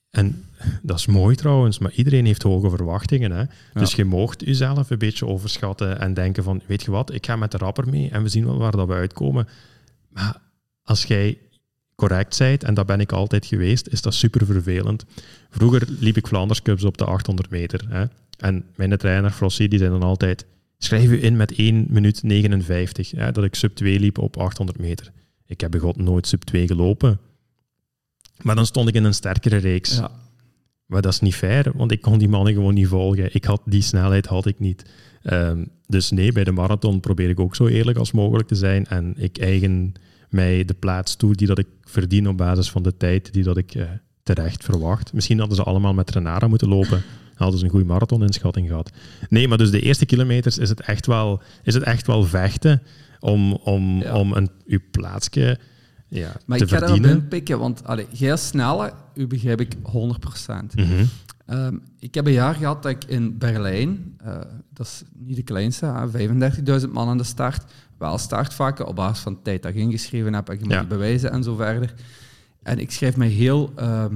En 0.09 0.43
dat 0.81 0.97
is 0.97 1.05
mooi 1.05 1.35
trouwens, 1.35 1.79
maar 1.79 1.91
iedereen 1.91 2.25
heeft 2.25 2.43
hoge 2.43 2.69
verwachtingen. 2.69 3.31
Hè? 3.31 3.43
Dus 3.73 3.95
je 3.95 4.05
moogt 4.05 4.45
jezelf 4.45 4.89
een 4.89 4.97
beetje 4.97 5.25
overschatten 5.25 5.99
en 5.99 6.13
denken 6.13 6.43
van, 6.43 6.61
weet 6.65 6.83
je 6.83 6.91
wat, 6.91 7.13
ik 7.13 7.25
ga 7.25 7.35
met 7.35 7.51
de 7.51 7.57
rapper 7.57 7.89
mee 7.89 8.09
en 8.09 8.23
we 8.23 8.29
zien 8.29 8.45
wel 8.45 8.57
waar 8.57 8.71
dat 8.71 8.87
we 8.87 8.93
uitkomen. 8.93 9.47
Maar 10.09 10.41
als 10.83 11.03
jij 11.03 11.37
correct 11.95 12.37
bent, 12.37 12.63
en 12.63 12.73
dat 12.73 12.85
ben 12.85 12.99
ik 12.99 13.11
altijd 13.11 13.45
geweest, 13.45 13.87
is 13.87 14.01
dat 14.01 14.13
super 14.13 14.45
vervelend. 14.45 15.05
Vroeger 15.49 15.87
liep 15.99 16.17
ik 16.17 16.27
Vlaanders 16.27 16.61
Cups 16.61 16.83
op 16.83 16.97
de 16.97 17.05
800 17.05 17.49
meter. 17.49 17.85
Hè? 17.89 18.05
En 18.37 18.65
mijn 18.75 18.97
trainer 18.97 19.31
Frossi, 19.31 19.67
die 19.67 19.79
zei 19.79 19.91
dan 19.91 20.03
altijd, 20.03 20.45
schrijf 20.79 21.09
u 21.09 21.23
in 21.23 21.37
met 21.37 21.53
1 21.55 21.85
minuut 21.89 22.23
59, 22.23 23.11
hè, 23.11 23.31
dat 23.31 23.43
ik 23.43 23.55
sub 23.55 23.75
2 23.75 23.99
liep 23.99 24.17
op 24.17 24.37
800 24.37 24.79
meter. 24.79 25.11
Ik 25.45 25.61
heb 25.61 25.71
begot 25.71 25.97
nooit 25.97 26.27
sub 26.27 26.43
2 26.43 26.67
gelopen. 26.67 27.19
Maar 28.41 28.55
dan 28.55 28.65
stond 28.65 28.87
ik 28.87 28.95
in 28.95 29.03
een 29.03 29.13
sterkere 29.13 29.57
reeks. 29.57 29.95
Ja. 29.97 30.11
Maar 30.85 31.01
dat 31.01 31.13
is 31.13 31.19
niet 31.19 31.35
fair, 31.35 31.71
want 31.75 31.91
ik 31.91 32.01
kon 32.01 32.17
die 32.17 32.29
mannen 32.29 32.53
gewoon 32.53 32.73
niet 32.73 32.87
volgen. 32.87 33.35
Ik 33.35 33.43
had 33.43 33.61
die 33.65 33.81
snelheid 33.81 34.25
had 34.25 34.45
ik 34.45 34.59
niet. 34.59 34.85
Ehm, 35.21 35.65
dus 35.87 36.11
nee, 36.11 36.31
bij 36.31 36.43
de 36.43 36.51
marathon 36.51 36.99
probeer 36.99 37.29
ik 37.29 37.39
ook 37.39 37.55
zo 37.55 37.67
eerlijk 37.67 37.97
als 37.97 38.11
mogelijk 38.11 38.47
te 38.47 38.55
zijn. 38.55 38.85
En 38.85 39.13
ik 39.17 39.37
eigen 39.37 39.93
mij 40.29 40.65
de 40.65 40.73
plaats 40.73 41.15
toe 41.15 41.35
die 41.35 41.47
dat 41.47 41.57
ik 41.57 41.67
verdien 41.81 42.27
op 42.27 42.37
basis 42.37 42.69
van 42.69 42.83
de 42.83 42.97
tijd 42.97 43.33
die 43.33 43.43
dat 43.43 43.57
ik 43.57 43.75
eh, 43.75 43.83
terecht 44.23 44.63
verwacht. 44.63 45.13
Misschien 45.13 45.39
hadden 45.39 45.55
ze 45.55 45.63
allemaal 45.63 45.93
met 45.93 46.11
Renara 46.11 46.47
moeten 46.47 46.67
lopen. 46.67 47.03
Hadden 47.39 47.60
ze 47.60 47.65
een 47.65 47.71
goede 47.71 47.86
marathon-inschatting 47.86 48.67
gehad. 48.67 48.91
Nee, 49.30 49.47
maar 49.47 49.58
dus 49.58 49.71
de 49.71 49.82
eerste 49.82 50.06
kilometers 50.06 50.58
is 50.58 50.69
het 50.69 50.82
echt 50.82 51.06
wel, 51.06 51.41
is 51.63 51.73
het 51.73 51.84
echt 51.84 52.08
wel 52.08 52.23
vechten 52.23 52.82
om, 53.19 53.54
om, 53.54 54.02
Ja. 54.02 54.15
om 54.19 54.34
een, 54.34 54.49
uw 54.67 54.80
plaatsje 54.91 55.60
ja, 56.08 56.32
Maar 56.45 56.58
te 56.58 56.63
ik 56.63 56.69
ga 56.69 56.75
erop 56.75 56.88
verdienen. 56.89 57.17
inpikken, 57.17 57.60
want 57.60 57.84
allee, 57.86 58.06
jij 58.12 58.38
sneller, 58.38 58.93
u 59.15 59.28
begrijp 59.28 59.62
ik 59.62 59.75
100%. 59.84 60.75
Mhm. 60.75 61.04
Ehm, 61.45 61.75
ik 61.99 62.13
heb 62.13 62.25
een 62.25 62.32
jaar 62.34 62.56
gehad 62.56 62.84
dat 62.84 62.91
ik 62.91 63.04
in 63.06 63.38
Berlijn, 63.38 64.15
eh, 64.23 64.38
dat 64.73 64.86
is 64.86 65.04
niet 65.17 65.36
de 65.36 65.43
kleinste, 65.43 65.86
hè, 65.86 66.10
35.000 66.10 66.91
man 66.91 67.08
aan 67.10 67.17
de 67.17 67.23
start, 67.23 67.63
wel 67.97 68.17
startvakken 68.17 68.88
op 68.88 68.95
basis 68.95 69.23
van 69.23 69.34
de 69.34 69.41
tijd 69.41 69.62
dat 69.63 69.71
ik 69.71 69.78
ingeschreven 69.78 70.34
heb 70.34 70.49
en 70.49 70.56
je 70.58 70.63
moet 70.63 70.73
Ja. 70.73 70.86
bewijzen 70.86 71.32
en 71.32 71.43
zo 71.43 71.56
verder. 71.56 71.93
En 72.63 72.80
ik 72.80 72.91
schrijf 72.91 73.15
mij 73.17 73.28
heel... 73.28 73.71
ehm, 73.75 74.15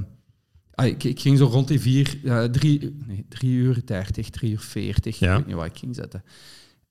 ah, 0.76 0.86
ik, 0.86 1.04
ik 1.04 1.20
ging 1.20 1.38
zo 1.38 1.46
rond 1.46 1.68
die 1.68 1.80
vier, 1.80 2.20
eh, 2.24 2.44
drie, 2.44 2.96
nee, 3.08 3.26
drie 3.30 3.52
uur 3.52 3.82
30, 3.86 4.30
drie 4.30 4.52
uur 4.52 4.60
40, 4.60 5.20
Ja. 5.20 5.32
ik 5.32 5.38
weet 5.38 5.46
niet 5.48 5.56
waar 5.56 5.66
ik 5.66 5.78
ging 5.78 5.96
zetten. 5.96 6.24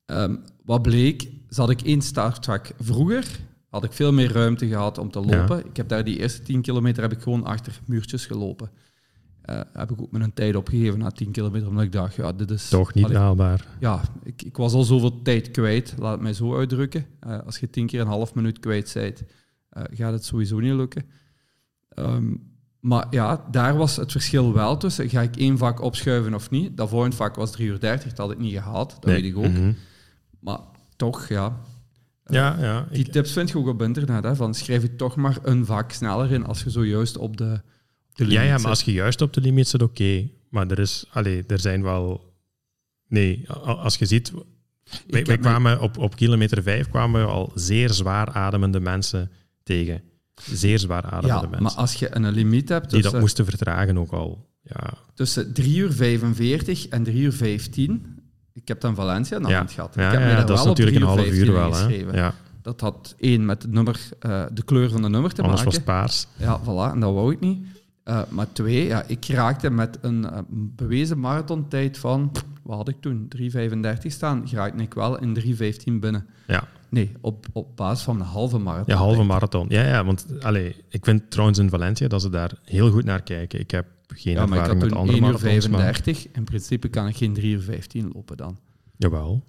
Ehm, 0.06 0.36
wat 0.64 0.82
bleek, 0.82 1.28
zat 1.48 1.70
ik 1.70 1.82
één 1.82 2.02
startvak 2.02 2.70
vroeger, 2.80 3.26
had 3.68 3.84
ik 3.84 3.92
veel 3.92 4.12
meer 4.12 4.32
ruimte 4.32 4.66
gehad 4.66 4.98
om 4.98 5.10
te 5.10 5.20
Ja. 5.20 5.36
lopen. 5.38 5.66
Ik 5.66 5.76
heb 5.76 5.88
daar 5.88 6.04
die 6.04 6.18
eerste 6.18 6.42
10 6.42 6.60
kilometer 6.60 7.02
heb 7.02 7.12
ik 7.12 7.20
gewoon 7.20 7.44
achter 7.44 7.80
muurtjes 7.86 8.26
gelopen. 8.26 8.70
Eh, 9.42 9.60
heb 9.72 9.90
ik 9.90 10.00
ook 10.02 10.12
mijn 10.12 10.32
tijd 10.32 10.56
opgegeven 10.56 10.98
na 10.98 11.10
10 11.10 11.30
kilometer, 11.30 11.68
omdat 11.68 11.84
ik 11.84 11.92
dacht, 11.92 12.14
ja, 12.14 12.32
dit 12.32 12.50
is... 12.50 12.68
Toch 12.68 12.94
niet 12.94 13.04
Allee, 13.04 13.16
haalbaar. 13.16 13.66
ja, 13.80 14.00
ik, 14.22 14.42
ik 14.42 14.56
was 14.56 14.72
al 14.72 14.82
zoveel 14.84 15.22
tijd 15.22 15.50
kwijt, 15.50 15.94
laat 15.98 16.12
het 16.12 16.20
mij 16.20 16.32
zo 16.32 16.56
uitdrukken. 16.56 17.06
Eh, 17.20 17.38
als 17.46 17.58
je 17.58 17.70
tien 17.70 17.86
keer 17.86 18.00
een 18.00 18.06
half 18.06 18.34
minuut 18.34 18.58
kwijt 18.58 18.90
bent, 18.94 19.22
gaat 19.70 20.12
het 20.12 20.24
sowieso 20.24 20.58
niet 20.58 20.72
lukken. 20.72 21.04
Ehm, 21.88 22.34
maar 22.82 23.06
ja, 23.10 23.44
daar 23.50 23.76
was 23.76 23.96
het 23.96 24.12
verschil 24.12 24.52
wel 24.52 24.76
tussen. 24.76 25.08
Ga 25.10 25.20
ik 25.20 25.36
één 25.36 25.58
vak 25.58 25.80
opschuiven 25.80 26.34
of 26.34 26.50
niet? 26.50 26.76
Dat 26.76 26.88
volgende 26.88 27.16
vak 27.16 27.34
was 27.36 27.50
3 27.52 27.68
uur 27.68 27.80
30, 27.80 28.08
dat 28.08 28.18
had 28.18 28.30
ik 28.30 28.38
niet 28.38 28.52
gehaald, 28.52 28.90
dat 28.90 29.04
Nee. 29.04 29.14
weet 29.22 29.30
ik 29.30 29.36
ook. 29.36 29.48
Mhm. 29.48 29.72
Maar 30.40 30.58
toch, 30.96 31.28
ja. 31.28 31.60
Ja, 32.26 32.56
ja. 32.60 32.86
Die 32.90 33.04
ik- 33.04 33.12
tips 33.12 33.32
vind 33.32 33.48
je 33.50 33.58
ook 33.58 33.66
op 33.68 33.82
internet. 33.82 34.24
Hè, 34.24 34.36
van 34.36 34.54
schrijf 34.54 34.82
je 34.82 34.96
toch 34.96 35.16
maar 35.16 35.38
een 35.42 35.64
vak 35.66 35.92
sneller 35.92 36.32
in 36.32 36.44
als 36.46 36.62
je 36.62 36.70
zojuist 36.70 37.16
op 37.16 37.36
de, 37.36 37.52
op 38.10 38.16
de 38.16 38.24
ja, 38.24 38.30
limiet 38.30 38.44
ja, 38.46 38.52
zit. 38.52 38.60
maar 38.60 38.70
als 38.70 38.82
je 38.82 38.92
juist 38.92 39.20
op 39.20 39.32
de 39.32 39.40
limiet 39.40 39.68
zit, 39.68 39.82
oké. 39.82 40.28
Maar 40.48 40.66
er 40.70 40.78
is, 40.78 41.04
allee, 41.10 41.44
er 41.46 41.58
zijn 41.58 41.82
wel. 41.82 42.32
Nee, 43.08 43.50
als 43.60 43.96
je 43.96 44.06
ziet. 44.06 44.32
Wij, 45.06 45.24
wij 45.24 45.38
kwamen 45.38 45.80
op, 45.80 45.98
op 45.98 46.16
kilometer 46.16 46.62
5 46.62 46.88
kwamen 46.88 47.20
we 47.20 47.26
al 47.32 47.50
zeer 47.54 47.90
zwaar 47.90 48.28
ademende 48.32 48.80
mensen 48.80 49.30
tegen. 49.62 50.02
Zeer 50.34 50.78
zwaar 50.78 51.04
ademende 51.04 51.28
Ja, 51.28 51.40
mensen. 51.40 51.62
maar 51.62 51.72
als 51.72 51.94
je 51.94 52.16
een 52.16 52.30
limiet 52.30 52.68
hebt 52.68 52.82
die 52.84 52.92
dat 52.92 53.02
tussen, 53.02 53.20
moesten 53.20 53.44
vertragen 53.44 53.98
ook 53.98 54.12
al. 54.12 54.48
Ja, 54.62 54.92
tussen 55.14 55.52
3 55.52 55.76
uur 55.76 55.92
45 55.92 56.88
en 56.88 57.02
3 57.02 57.22
uur 57.22 57.32
15... 57.32 58.20
Ik 58.54 58.68
heb 58.68 58.80
dan 58.80 58.94
Valencia 58.94 59.38
de 59.38 59.48
ja. 59.48 59.56
hand 59.56 59.72
gehad. 59.72 59.94
ja, 59.94 60.06
ik 60.06 60.10
heb 60.12 60.20
ja, 60.20 60.26
mij 60.26 60.36
daar 60.36 60.46
dat 60.46 60.56
wel 60.56 60.66
natuurlijk 60.66 60.96
een 60.96 61.02
3 61.16 61.16
uur 61.16 61.24
half 61.24 61.38
uur 61.38 61.52
15 61.52 62.04
wel. 62.04 62.14
Hè? 62.14 62.20
Ja, 62.20 62.34
Dat 62.62 62.80
had 62.80 63.14
één 63.18 63.44
met 63.44 63.62
het 63.62 63.72
nummer, 63.72 64.00
eh, 64.18 64.44
de 64.52 64.62
kleur 64.62 64.90
van 64.90 65.02
de 65.02 65.08
nummer 65.08 65.32
te 65.32 65.42
anders 65.42 65.62
was 65.64 65.74
maken. 65.78 65.92
het 65.92 66.00
paars. 66.00 66.26
Ja, 66.36 66.60
voilà, 66.60 66.92
en 66.94 67.00
dat 67.00 67.12
wou 67.14 67.32
ik 67.32 67.40
niet. 67.40 67.66
Eh, 68.04 68.20
maar 68.28 68.52
twee, 68.52 68.86
ja, 68.86 69.04
ik 69.06 69.26
raakte 69.26 69.70
met 69.70 69.98
een 70.00 70.30
eh, 70.30 70.38
bewezen 70.48 71.20
marathontijd 71.20 71.98
van, 71.98 72.32
wat 72.62 72.76
had 72.76 72.88
ik 72.88 73.00
toen, 73.00 73.28
3,35 73.28 74.12
staan, 74.12 74.44
raakte 74.52 74.82
ik 74.82 74.94
wel 74.94 75.18
in 75.18 75.34
3,15 75.34 76.00
binnen. 76.00 76.26
Ja. 76.46 76.64
Nee, 76.92 77.12
op, 77.20 77.46
op 77.52 77.76
basis 77.76 78.04
van 78.04 78.20
een 78.20 78.26
halve 78.26 78.58
marathon. 78.58 78.94
Ja, 78.94 79.00
halve 79.00 79.22
marathon. 79.22 79.66
Ja, 79.68 79.86
ja, 79.86 80.04
want 80.04 80.26
allee, 80.42 80.76
ik 80.88 81.04
vind 81.04 81.30
trouwens 81.30 81.58
in 81.58 81.68
Valencia 81.68 82.08
dat 82.08 82.22
ze 82.22 82.28
daar 82.30 82.52
heel 82.64 82.90
goed 82.90 83.04
naar 83.04 83.22
kijken. 83.22 83.60
Ik 83.60 83.70
heb 83.70 83.86
geen 84.06 84.32
Ja, 84.34 84.46
maar 84.46 84.58
ik 84.58 84.64
ervaring 84.64 84.72
had 84.72 84.82
met 84.82 84.88
toen 84.88 84.98
andere 84.98 85.18
1 85.18 85.26
uur 85.26 85.32
marathons. 85.32 85.68
Maar, 85.68 85.80
35. 85.80 86.32
In 86.32 86.44
principe 86.44 86.88
kan 86.88 87.08
ik 87.08 87.16
geen 87.16 87.32
3 87.32 87.52
uur 87.54 87.60
15 87.60 88.10
lopen 88.14 88.36
dan. 88.36 88.58
jawel. 88.96 89.44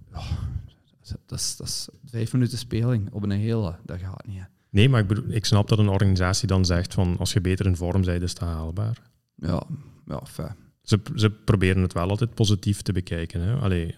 Dat 1.25 1.39
is, 1.39 1.55
dat 1.57 1.67
is 1.67 1.87
vijf 2.05 2.33
minuten 2.33 2.57
speling 2.57 3.11
op 3.11 3.23
een 3.23 3.31
hele, 3.31 3.75
dat 3.85 3.99
gaat 3.99 4.27
niet. 4.27 4.37
hè. 4.37 4.43
Nee, 4.69 4.89
maar 4.89 5.01
ik, 5.01 5.07
bedoel, 5.07 5.25
ik 5.29 5.45
snap 5.45 5.67
dat 5.67 5.79
een 5.79 5.89
organisatie 5.89 6.47
dan 6.47 6.65
zegt 6.65 6.93
van 6.93 7.15
als 7.19 7.33
je 7.33 7.41
beter 7.41 7.65
in 7.65 7.75
vorm 7.75 8.01
bent, 8.01 8.21
is 8.23 8.33
dat 8.35 8.47
haalbaar. 8.49 9.01
Ja, 9.35 9.63
ja, 10.05 10.21
fijn. 10.25 10.55
Ze, 10.81 10.99
ze 11.15 11.29
proberen 11.29 11.81
het 11.81 11.93
wel 11.93 12.09
altijd 12.09 12.33
positief 12.33 12.81
te 12.81 12.91
bekijken. 12.91 13.41
Hè? 13.41 13.53
Allee, 13.55 13.95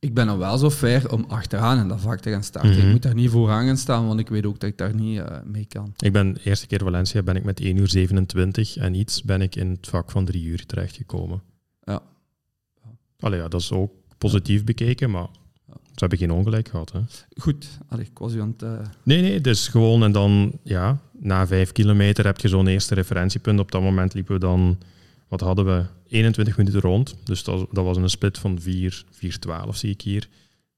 Ik 0.00 0.14
ben 0.14 0.26
dan 0.26 0.38
wel 0.38 0.58
zo 0.58 0.68
ver 0.68 1.12
om 1.12 1.24
achteraan 1.28 1.78
in 1.78 1.88
dat 1.88 2.00
vak 2.00 2.20
te 2.20 2.30
gaan 2.30 2.42
starten. 2.42 2.70
Mhm. 2.70 2.80
Ik 2.86 2.92
moet 2.92 3.02
daar 3.02 3.14
niet 3.14 3.30
vooraan 3.30 3.66
gaan 3.66 3.76
staan, 3.76 4.06
want 4.06 4.20
ik 4.20 4.28
weet 4.28 4.46
ook 4.46 4.60
dat 4.60 4.70
ik 4.70 4.78
daar 4.78 4.94
niet 4.94 5.18
eh, 5.18 5.36
mee 5.44 5.64
kan. 5.66 5.92
ik 5.98 6.12
ben 6.12 6.32
de 6.32 6.40
eerste 6.44 6.66
keer 6.66 6.78
Valencia 6.82 7.22
ben 7.22 7.36
ik 7.36 7.44
met 7.44 7.60
1 7.60 7.76
uur 7.76 7.88
27 7.88 8.76
en 8.76 8.94
iets 8.94 9.22
ben 9.22 9.40
ik 9.42 9.56
in 9.56 9.70
het 9.70 9.88
vak 9.88 10.10
van 10.10 10.24
3 10.24 10.44
uur 10.44 10.66
terechtgekomen. 10.66 11.42
Ja. 11.82 12.02
Allee, 13.18 13.38
ja, 13.40 13.48
dat 13.48 13.60
is 13.60 13.72
ook 13.72 13.92
positief 14.18 14.64
bekeken, 14.64 15.10
maar 15.10 15.26
ze 15.68 16.06
hebben 16.06 16.18
geen 16.18 16.30
ongelijk 16.30 16.68
gehad. 16.68 16.92
Hè? 16.92 17.00
Goed, 17.36 17.68
allee, 17.88 18.04
ik 18.04 18.18
was 18.18 18.34
u 18.34 18.40
aan 18.40 18.48
het... 18.58 18.62
eh, 18.62 18.78
Nee, 19.04 19.20
nee, 19.20 19.40
dus 19.40 19.68
gewoon 19.68 20.02
en 20.02 20.12
dan, 20.12 20.52
ja, 20.62 20.98
na 21.18 21.46
vijf 21.46 21.72
kilometer 21.72 22.24
heb 22.24 22.40
je 22.40 22.48
zo'n 22.48 22.66
eerste 22.66 22.94
referentiepunt. 22.94 23.58
Op 23.60 23.70
dat 23.72 23.82
moment 23.82 24.14
liepen 24.14 24.34
we 24.34 24.40
dan, 24.40 24.78
wat 25.30 25.40
hadden 25.40 25.64
we, 25.64 25.84
21 26.06 26.56
minuten 26.56 26.80
rond. 26.80 27.16
Dus 27.24 27.44
dat, 27.44 27.68
was 27.70 27.96
een 27.96 28.10
split 28.10 28.38
van 28.38 28.60
4, 28.60 29.04
4,12 29.12 29.68
zie 29.70 29.90
ik 29.90 30.00
hier. 30.00 30.28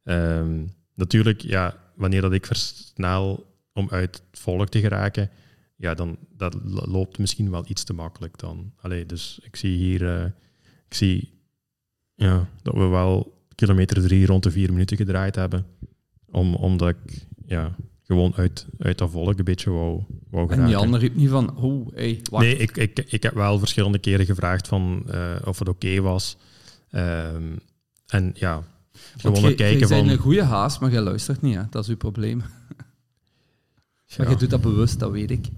Ehm, 0.04 0.64
natuurlijk, 0.94 1.40
ja, 1.40 1.76
wanneer 1.94 2.20
dat 2.20 2.32
ik 2.32 2.46
versnel 2.46 3.56
om 3.72 3.88
uit 3.90 4.22
het 4.30 4.40
volk 4.40 4.68
te 4.68 4.80
geraken, 4.80 5.30
ja, 5.76 5.94
dan 5.94 6.16
dat 6.36 6.54
lo- 6.64 6.86
loopt 6.86 7.18
misschien 7.18 7.50
wel 7.50 7.64
iets 7.66 7.84
te 7.84 7.92
makkelijk 7.92 8.38
dan. 8.38 8.72
Allee, 8.76 9.06
dus 9.06 9.38
ik 9.42 9.56
zie 9.56 9.76
hier, 9.76 10.18
eh, 10.18 10.24
ik 10.88 10.94
zie 10.94 11.32
ja, 12.14 12.48
dat 12.62 12.74
we 12.74 12.86
wel 12.86 13.44
kilometer 13.54 14.02
drie 14.02 14.26
rond 14.26 14.42
de 14.42 14.50
vier 14.50 14.72
minuten 14.72 14.96
gedraaid 14.96 15.34
hebben. 15.34 15.66
Om, 16.30 16.54
omdat 16.54 16.88
ik 16.88 17.26
ja, 17.46 17.76
gewoon 18.12 18.34
uit, 18.34 18.66
uit 18.78 18.98
dat 18.98 19.10
volk 19.10 19.38
een 19.38 19.44
beetje 19.44 19.70
wou, 19.70 20.02
wou 20.30 20.50
en 20.52 20.66
die 20.66 20.76
ander 20.76 21.00
riep 21.00 21.14
niet 21.14 21.28
van, 21.28 21.56
oh, 21.56 21.94
hey, 21.94 22.20
wacht. 22.30 22.44
Nee, 22.44 22.56
ik, 22.56 22.76
ik, 22.76 23.04
ik 23.08 23.22
heb 23.22 23.34
wel 23.34 23.58
verschillende 23.58 23.98
keren 23.98 24.26
gevraagd 24.26 24.68
van, 24.68 25.02
eh, 25.06 25.36
of 25.44 25.58
het 25.58 25.68
oké 25.68 26.00
was. 26.00 26.36
Ehm, 26.90 27.56
en 28.06 28.30
ja, 28.34 28.62
gewoon 29.16 29.42
kijken 29.42 29.66
jij 29.66 29.78
bent 29.78 29.90
van... 29.90 30.08
een 30.08 30.18
goede 30.18 30.42
haas, 30.42 30.78
maar 30.78 30.90
jij 30.90 31.00
luistert 31.00 31.42
niet, 31.42 31.54
hè? 31.54 31.62
dat 31.70 31.82
is 31.82 31.90
uw 31.90 31.96
probleem. 31.96 32.42
Maar 34.16 34.30
je 34.30 34.36
doet 34.36 34.50
dat 34.50 34.60
bewust, 34.60 34.98
dat 34.98 35.10
weet 35.10 35.30
ik. 35.30 35.48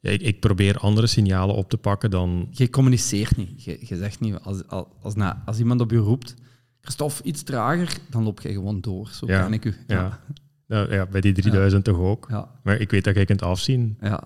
ja, 0.00 0.10
ik, 0.10 0.20
ik 0.20 0.40
probeer 0.40 0.78
andere 0.78 1.06
signalen 1.06 1.54
op 1.54 1.70
te 1.70 1.76
pakken 1.76 2.10
dan... 2.10 2.48
Je 2.50 2.70
communiceert 2.70 3.36
niet. 3.36 3.64
Je, 3.64 3.78
je 3.80 3.96
zegt 3.96 4.20
niet, 4.20 4.34
als, 4.34 4.66
als, 4.66 4.86
als, 5.02 5.14
als 5.44 5.58
iemand 5.58 5.80
op 5.80 5.90
je 5.90 5.96
roept, 5.96 6.34
Christophe, 6.80 7.22
iets 7.22 7.42
trager, 7.42 7.98
dan 8.10 8.22
loop 8.22 8.40
je 8.40 8.52
gewoon 8.52 8.80
door. 8.80 9.08
Zo 9.08 9.26
Ja, 9.26 9.42
ken 9.42 9.52
ik 9.52 9.64
u. 9.64 9.74
Ja. 9.86 10.20
Ja, 10.68 10.86
ja, 10.92 11.06
bij 11.06 11.20
die 11.20 11.32
3000 11.32 11.84
toch 11.84 11.98
ook. 11.98 12.28
Maar 12.62 12.80
ik 12.80 12.90
weet 12.90 13.04
dat 13.04 13.16
je 13.16 13.24
kunt 13.24 13.42
afzien. 13.42 13.96
ja. 14.00 14.22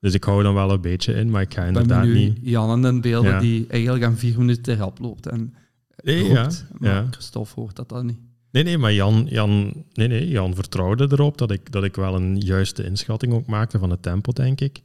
Dus 0.00 0.14
ik 0.14 0.24
hou 0.24 0.42
dan 0.42 0.54
wel 0.54 0.70
een 0.70 0.80
beetje 0.80 1.12
in, 1.14 1.30
maar 1.30 1.42
ik 1.42 1.54
ga 1.54 1.64
inderdaad 1.64 2.04
nu 2.04 2.14
niet... 2.14 2.38
Jan 2.42 2.86
in 2.86 3.00
beelden 3.00 3.30
Ja. 3.30 3.40
die 3.40 3.66
eigenlijk 3.68 4.04
aan 4.04 4.16
vier 4.16 4.38
minuten 4.38 4.62
te 4.62 4.76
rap 4.76 4.98
loopt. 4.98 5.26
En 5.26 5.54
Nee, 6.02 6.24
ja, 6.24 6.42
roept. 6.42 6.64
Maar 6.78 6.90
ja. 6.90 7.06
Christophe 7.10 7.52
hoort 7.54 7.76
dat 7.76 7.88
dan 7.88 8.06
niet. 8.06 8.18
Nee, 8.50 8.62
nee, 8.62 8.78
maar 8.78 8.92
Jan, 8.92 9.26
Jan, 9.28 9.84
nee, 9.92 10.08
nee, 10.08 10.28
Jan 10.28 10.54
vertrouwde 10.54 11.08
erop 11.10 11.38
dat 11.38 11.50
ik, 11.50 11.72
dat 11.72 11.84
ik 11.84 11.96
wel 11.96 12.14
een 12.14 12.38
juiste 12.40 12.84
inschatting 12.84 13.32
ook 13.32 13.46
maakte 13.46 13.78
van 13.78 13.90
het 13.90 14.02
tempo, 14.02 14.32
denk 14.32 14.60
ik. 14.60 14.80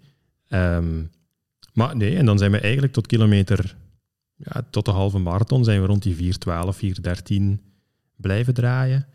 Ehm, 0.48 1.04
maar 1.74 1.96
nee, 1.96 2.16
en 2.16 2.26
dan 2.26 2.38
zijn 2.38 2.52
we 2.52 2.60
eigenlijk 2.60 2.94
tot 2.94 3.08
kilometer, 3.08 3.76
ja, 4.36 4.62
tot 4.70 4.86
de 4.86 4.92
halve 4.92 5.18
marathon, 5.18 5.64
zijn 5.64 5.82
we 5.82 5.88
rond 5.88 6.04
die 6.04 6.16
4.12, 6.16 6.78
4.13 6.78 7.62
blijven 8.16 8.54
draaien. 8.54 9.06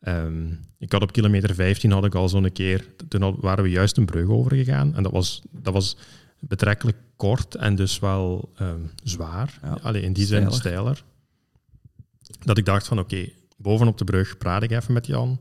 Ehm, 0.00 0.46
ik 0.78 0.92
had 0.92 1.02
op 1.02 1.12
kilometer 1.12 1.54
15 1.54 1.90
had 1.90 2.04
ik 2.04 2.14
al 2.14 2.28
zo'n 2.28 2.52
keer, 2.52 2.86
toen 3.08 3.22
had- 3.22 3.36
waren 3.40 3.64
we 3.64 3.70
juist 3.70 3.96
een 3.96 4.04
brug 4.06 4.28
overgegaan. 4.28 4.94
En 4.94 5.02
dat 5.02 5.12
was, 5.12 5.42
dat 5.50 5.72
was 5.72 5.96
betrekkelijk 6.40 6.96
kort 7.16 7.54
en 7.54 7.74
dus 7.74 7.98
wel 7.98 8.52
ehm, 8.56 8.80
zwaar. 9.02 9.58
Ja, 9.62 9.78
Allee, 9.82 10.02
in 10.02 10.12
die 10.12 10.26
zin 10.26 10.52
steiler. 10.52 10.56
steiler. 10.58 11.04
Dat 12.44 12.58
ik 12.58 12.64
dacht 12.64 12.86
van 12.86 12.98
oké, 12.98 13.28
bovenop 13.56 13.98
de 13.98 14.04
brug 14.04 14.36
praat 14.38 14.62
ik 14.62 14.70
even 14.70 14.92
met 14.92 15.06
Jan. 15.06 15.40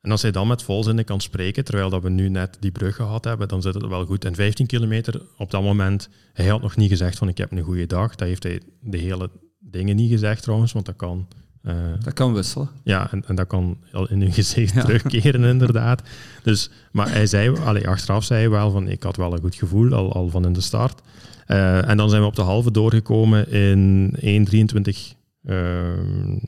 En 0.00 0.10
als 0.10 0.22
hij 0.22 0.30
dan 0.30 0.46
met 0.48 0.62
volzinnen 0.62 1.04
kan 1.04 1.20
spreken, 1.20 1.64
terwijl 1.64 1.90
dat 1.90 2.02
we 2.02 2.08
nu 2.10 2.28
net 2.28 2.56
die 2.60 2.70
brug 2.70 2.96
gehad 2.96 3.24
hebben, 3.24 3.48
dan 3.48 3.62
zit 3.62 3.74
het 3.74 3.86
wel 3.86 4.04
goed. 4.06 4.24
En 4.24 4.34
15 4.34 4.66
kilometer, 4.66 5.22
op 5.36 5.50
dat 5.50 5.62
moment, 5.62 6.08
hij 6.32 6.46
had 6.46 6.60
nog 6.62 6.76
niet 6.76 6.88
gezegd 6.90 7.18
van 7.18 7.28
ik 7.28 7.38
heb 7.38 7.52
een 7.52 7.62
goede 7.62 7.86
dag. 7.86 8.14
Dat 8.14 8.28
heeft 8.28 8.42
hij 8.42 8.60
de 8.80 8.98
hele 8.98 9.30
dingen 9.58 9.96
niet 9.96 10.10
gezegd 10.10 10.42
trouwens, 10.42 10.72
want 10.72 10.86
dat 10.86 10.96
kan 10.96 11.28
Eh, 11.66 11.74
Dat 12.02 12.12
kan 12.12 12.34
wisselen. 12.34 12.68
ja, 12.82 13.10
en, 13.12 13.24
en 13.26 13.34
dat 13.34 13.46
kan 13.46 13.78
al 13.92 14.08
in 14.08 14.20
hun 14.20 14.32
gezicht 14.42 14.74
Ja. 14.74 14.84
terugkeren, 14.84 15.44
inderdaad. 15.44 16.02
Dus, 16.42 16.70
maar 16.92 17.10
hij 17.10 17.26
zei, 17.26 17.58
allee, 17.58 17.88
achteraf 17.88 18.24
zei 18.24 18.40
hij 18.40 18.50
wel 18.50 18.70
van, 18.70 18.88
ik 18.88 19.02
had 19.02 19.16
wel 19.16 19.32
een 19.32 19.40
goed 19.40 19.54
gevoel, 19.54 19.92
al, 19.94 20.12
al 20.12 20.28
van 20.28 20.44
in 20.44 20.52
de 20.52 20.60
start. 20.60 21.00
Eh, 21.46 21.88
en 21.88 21.96
dan 21.96 22.08
zijn 22.10 22.20
we 22.22 22.28
op 22.28 22.36
de 22.36 22.42
halve 22.42 22.70
doorgekomen 22.70 23.50
in 23.50 24.14
1.23, 24.20 25.14
eh 25.42 25.88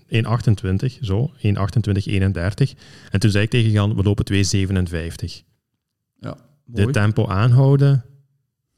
1.28, 0.09 0.99
zo, 1.01 1.31
1.28, 1.37 1.43
31. 2.05 2.75
En 3.11 3.21
toen 3.21 3.31
zei 3.31 3.45
ik 3.45 3.51
tegen 3.51 3.71
Jan, 3.71 3.95
we 3.97 4.03
lopen 4.03 4.25
2.57. 4.25 5.43
Mooi. 6.21 6.85
Dit 6.85 6.93
tempo 6.93 7.27
aanhouden, 7.27 8.05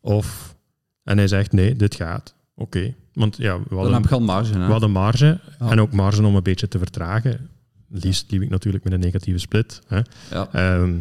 of... 0.01 0.57
En 1.05 1.17
hij 1.19 1.29
zegt, 1.29 1.53
nee, 1.53 1.77
dit 1.77 1.95
gaat. 1.95 2.35
Oké. 2.55 2.95
Want 3.21 3.37
ja, 3.37 3.59
we 3.59 3.65
Dan 3.69 3.79
hadden, 3.79 3.95
heb 3.95 4.05
je 4.09 4.15
al 4.15 4.21
marge. 4.21 4.53
Hè? 4.53 4.67
we 4.67 4.73
hadden 4.73 4.91
marge, 4.91 5.41
Ja. 5.59 5.71
en 5.71 5.81
ook 5.81 5.93
marge 5.93 6.25
om 6.25 6.35
een 6.37 6.43
beetje 6.43 6.69
te 6.69 6.79
vertragen. 6.79 7.49
Liefst 7.89 8.31
liep 8.31 8.43
ik 8.43 8.49
natuurlijk 8.49 8.85
met 8.85 8.93
een 8.93 9.01
negatieve 9.01 9.39
split. 9.39 9.81
Hè. 9.87 10.01
Ja. 10.31 10.49
Ehm, 10.53 10.95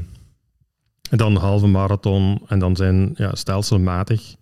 en 1.10 1.17
dan 1.17 1.36
een 1.36 1.41
halve 1.41 1.67
marathon 1.67 2.41
en 2.47 2.60
dan 2.60 2.75
zijn 2.75 3.12
ja, 3.15 3.36
stelselmatig 3.36 4.36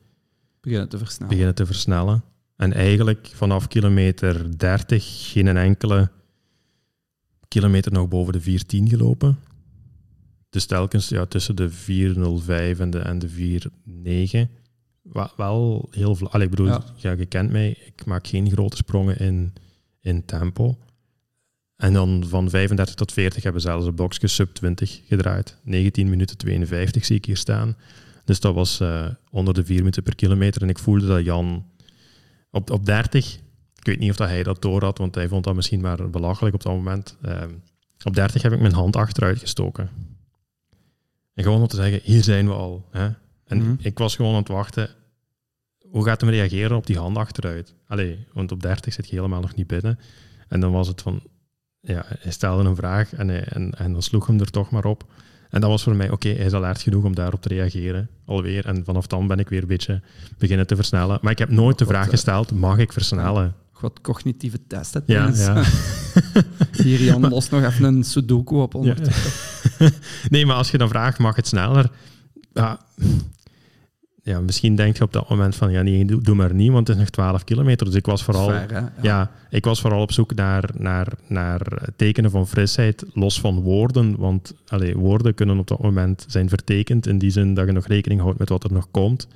Beginnen 0.61 0.89
te 0.89 0.97
versnellen. 0.97 1.27
beginnen 1.29 1.55
te 1.55 1.65
versnellen. 1.65 2.23
En 2.55 2.73
eigenlijk 2.73 3.29
vanaf 3.33 3.67
kilometer 3.67 4.57
30 4.57 5.31
geen 5.31 5.57
enkele 5.57 6.09
kilometer 7.47 7.91
nog 7.91 8.07
boven 8.07 8.33
de 8.33 8.41
410 8.41 8.89
gelopen. 8.89 9.37
Dus 10.49 10.65
telkens 10.65 11.09
ja, 11.09 11.25
tussen 11.25 11.55
de 11.55 11.69
405 11.69 12.79
en 12.79 12.89
de, 12.89 12.99
en 12.99 13.19
de 13.19 13.27
49. 13.83 14.47
Wel, 15.37 15.87
heel 15.91 16.15
vla- 16.15 16.27
Allee, 16.29 16.45
ik 16.45 16.49
bedoel, 16.51 16.67
Ja. 16.67 16.83
ja. 16.95 17.11
je 17.11 17.25
kent 17.25 17.51
mij, 17.51 17.69
ik 17.85 18.05
maak 18.05 18.27
geen 18.27 18.51
grote 18.51 18.75
sprongen 18.75 19.17
in, 19.19 19.53
in 20.01 20.25
tempo. 20.25 20.77
En 21.75 21.93
dan 21.93 22.23
van 22.27 22.49
35 22.49 22.95
tot 22.95 23.11
40 23.11 23.43
hebben 23.43 23.61
we 23.61 23.67
zelfs 23.67 23.85
een 23.85 23.95
boxje 23.95 24.27
sub 24.27 24.53
20 24.53 25.01
gedraaid. 25.07 25.57
19 25.63 26.09
minuten 26.09 26.37
52 26.37 27.05
zie 27.05 27.15
ik 27.15 27.25
hier 27.25 27.37
staan. 27.37 27.75
Dus 28.25 28.39
dat 28.39 28.53
was 28.53 28.79
eh, 28.79 29.07
onder 29.31 29.53
de 29.53 29.65
4 29.65 29.77
minuten 29.77 30.03
per 30.03 30.15
kilometer. 30.15 30.61
En 30.61 30.69
ik 30.69 30.79
voelde 30.79 31.07
dat 31.07 31.23
Jan 31.25 31.65
op, 32.51 32.69
op 32.71 32.85
30, 32.85 33.35
ik 33.75 33.85
weet 33.85 33.99
niet 33.99 34.09
of 34.09 34.15
dat 34.15 34.27
hij 34.27 34.43
dat 34.43 34.61
door 34.61 34.83
had, 34.83 34.97
want 34.97 35.15
hij 35.15 35.27
vond 35.27 35.43
dat 35.43 35.55
misschien 35.55 35.81
maar 35.81 36.09
belachelijk 36.09 36.55
op 36.55 36.63
dat 36.63 36.73
moment. 36.73 37.17
Ehm, 37.21 37.51
op 38.03 38.13
30 38.15 38.41
heb 38.41 38.51
ik 38.53 38.59
mijn 38.59 38.73
hand 38.73 38.95
achteruit 38.95 39.39
gestoken. 39.39 39.89
En 41.33 41.43
gewoon 41.43 41.61
om 41.61 41.67
te 41.67 41.75
zeggen, 41.75 41.99
hier 42.03 42.23
zijn 42.23 42.47
we 42.47 42.53
al. 42.53 42.85
Hè? 42.91 43.09
En 43.47 43.57
Mhm. 43.57 43.73
ik 43.79 43.97
was 43.97 44.15
gewoon 44.15 44.31
aan 44.33 44.39
het 44.39 44.47
wachten. 44.47 44.89
Hoe 45.89 46.05
gaat 46.05 46.21
hem 46.21 46.29
reageren 46.29 46.77
op 46.77 46.85
die 46.87 46.97
hand 46.97 47.17
achteruit? 47.17 47.73
Allee, 47.87 48.25
want 48.33 48.51
op 48.51 48.61
30 48.61 48.93
zit 48.93 49.09
je 49.09 49.15
helemaal 49.15 49.41
nog 49.41 49.55
niet 49.55 49.67
binnen. 49.67 49.99
En 50.47 50.59
dan 50.59 50.71
was 50.71 50.87
het 50.87 51.01
van, 51.01 51.21
ja, 51.79 52.05
hij 52.19 52.31
stelde 52.31 52.69
een 52.69 52.75
vraag 52.75 53.13
en, 53.13 53.27
hij, 53.27 53.43
en, 53.43 53.71
en 53.77 53.91
dan 53.91 54.01
sloeg 54.01 54.27
hem 54.27 54.39
er 54.39 54.49
toch 54.51 54.69
maar 54.69 54.85
op. 54.85 55.05
En 55.49 55.61
dat 55.61 55.69
was 55.69 55.83
voor 55.83 55.95
mij, 55.95 56.09
oké, 56.09 56.27
hij 56.29 56.45
is 56.45 56.53
alert 56.53 56.81
genoeg 56.81 57.03
om 57.03 57.15
daarop 57.15 57.41
te 57.41 57.47
reageren, 57.47 58.09
alweer. 58.25 58.65
En 58.65 58.83
vanaf 58.85 59.07
dan 59.07 59.27
ben 59.27 59.39
ik 59.39 59.49
weer 59.49 59.61
een 59.61 59.67
beetje 59.67 60.01
beginnen 60.37 60.67
te 60.67 60.75
versnellen. 60.75 61.19
Maar 61.21 61.31
ik 61.31 61.37
heb 61.39 61.49
nooit 61.49 61.77
de 61.77 61.85
Wat, 61.85 61.93
vraag 61.93 62.05
eh, 62.05 62.11
gesteld, 62.11 62.51
mag 62.51 62.77
ik 62.77 62.93
versnellen? 62.93 63.55
Wat 63.81 64.01
cognitieve 64.01 64.67
testen. 64.67 65.03
Ja, 65.05 65.31
ja. 65.35 65.63
Hier, 66.83 67.01
Jan, 67.03 67.27
los 67.29 67.49
nog 67.49 67.63
even 67.63 67.83
een 67.83 68.03
sudoku 68.03 68.55
op 68.55 68.73
Ja. 68.73 68.79
ondertussen. 68.79 69.31
nee, 70.29 70.45
maar 70.45 70.55
als 70.55 70.71
je 70.71 70.77
dan 70.77 70.89
vraagt, 70.89 71.17
mag 71.19 71.35
het 71.35 71.47
sneller? 71.47 71.91
Ja, 72.53 72.79
ja, 74.27 74.39
misschien 74.39 74.75
denk 74.75 74.97
je 74.97 75.03
op 75.03 75.13
dat 75.13 75.29
moment 75.29 75.55
van, 75.55 75.71
ja 75.71 75.81
nee, 75.81 76.05
doe, 76.05 76.21
doe 76.21 76.35
maar 76.35 76.53
niet, 76.53 76.71
want 76.71 76.87
het 76.87 76.97
is 76.97 77.01
nog 77.03 77.11
12 77.11 77.43
kilometer. 77.43 77.85
Dus 77.85 77.95
ik 77.95 78.05
was 78.05 78.23
vooral... 78.23 78.53
Ja. 79.01 79.31
ik 79.49 79.65
was 79.65 79.81
vooral 79.81 80.01
op 80.01 80.11
zoek 80.11 80.35
naar, 80.35 80.69
naar, 80.77 81.07
naar 81.27 81.61
tekenen 81.95 82.31
van 82.31 82.47
frisheid, 82.47 83.05
los 83.13 83.39
van 83.39 83.59
woorden. 83.59 84.17
Want 84.17 84.53
allee, 84.67 84.97
woorden 84.97 85.33
kunnen 85.33 85.59
op 85.59 85.67
dat 85.67 85.81
moment 85.81 86.25
zijn 86.27 86.49
vertekend, 86.49 87.07
in 87.07 87.17
die 87.17 87.29
zin 87.29 87.53
dat 87.53 87.65
je 87.65 87.71
nog 87.71 87.87
rekening 87.87 88.21
houdt 88.21 88.39
met 88.39 88.49
wat 88.49 88.63
er 88.63 88.73
nog 88.73 88.87
komt. 88.91 89.27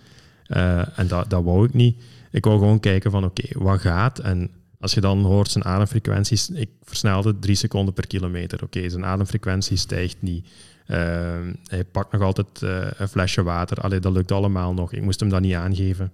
Eh, 0.45 0.99
en 0.99 1.07
dat, 1.07 1.29
dat 1.29 1.43
wou 1.43 1.65
ik 1.65 1.73
niet. 1.73 2.01
Ik 2.31 2.45
wou 2.45 2.59
gewoon 2.59 2.79
kijken 2.79 3.11
van, 3.11 3.23
oké, 3.23 3.59
wat 3.59 3.79
gaat? 3.79 4.19
En 4.19 4.49
als 4.79 4.93
je 4.93 5.01
dan 5.01 5.23
hoort 5.23 5.51
zijn 5.51 5.63
ademfrequenties, 5.65 6.49
ik 6.49 6.69
versnelde 6.83 7.39
drie 7.39 7.55
seconden 7.55 7.93
per 7.93 8.07
kilometer. 8.07 8.63
Oké, 8.63 8.89
zijn 8.89 9.05
ademfrequentie 9.05 9.77
stijgt 9.77 10.17
niet. 10.19 10.47
Eh, 10.91 11.39
hij 11.65 11.83
pakt 11.83 12.11
nog 12.11 12.21
altijd 12.21 12.61
eh, 12.61 12.87
een 12.97 13.07
flesje 13.07 13.43
water. 13.43 13.77
Allee, 13.77 13.99
dat 13.99 14.13
lukt 14.13 14.31
allemaal 14.31 14.73
nog. 14.73 14.93
Ik 14.93 15.01
moest 15.01 15.19
hem 15.19 15.29
dat 15.29 15.41
niet 15.41 15.53
aangeven. 15.53 16.11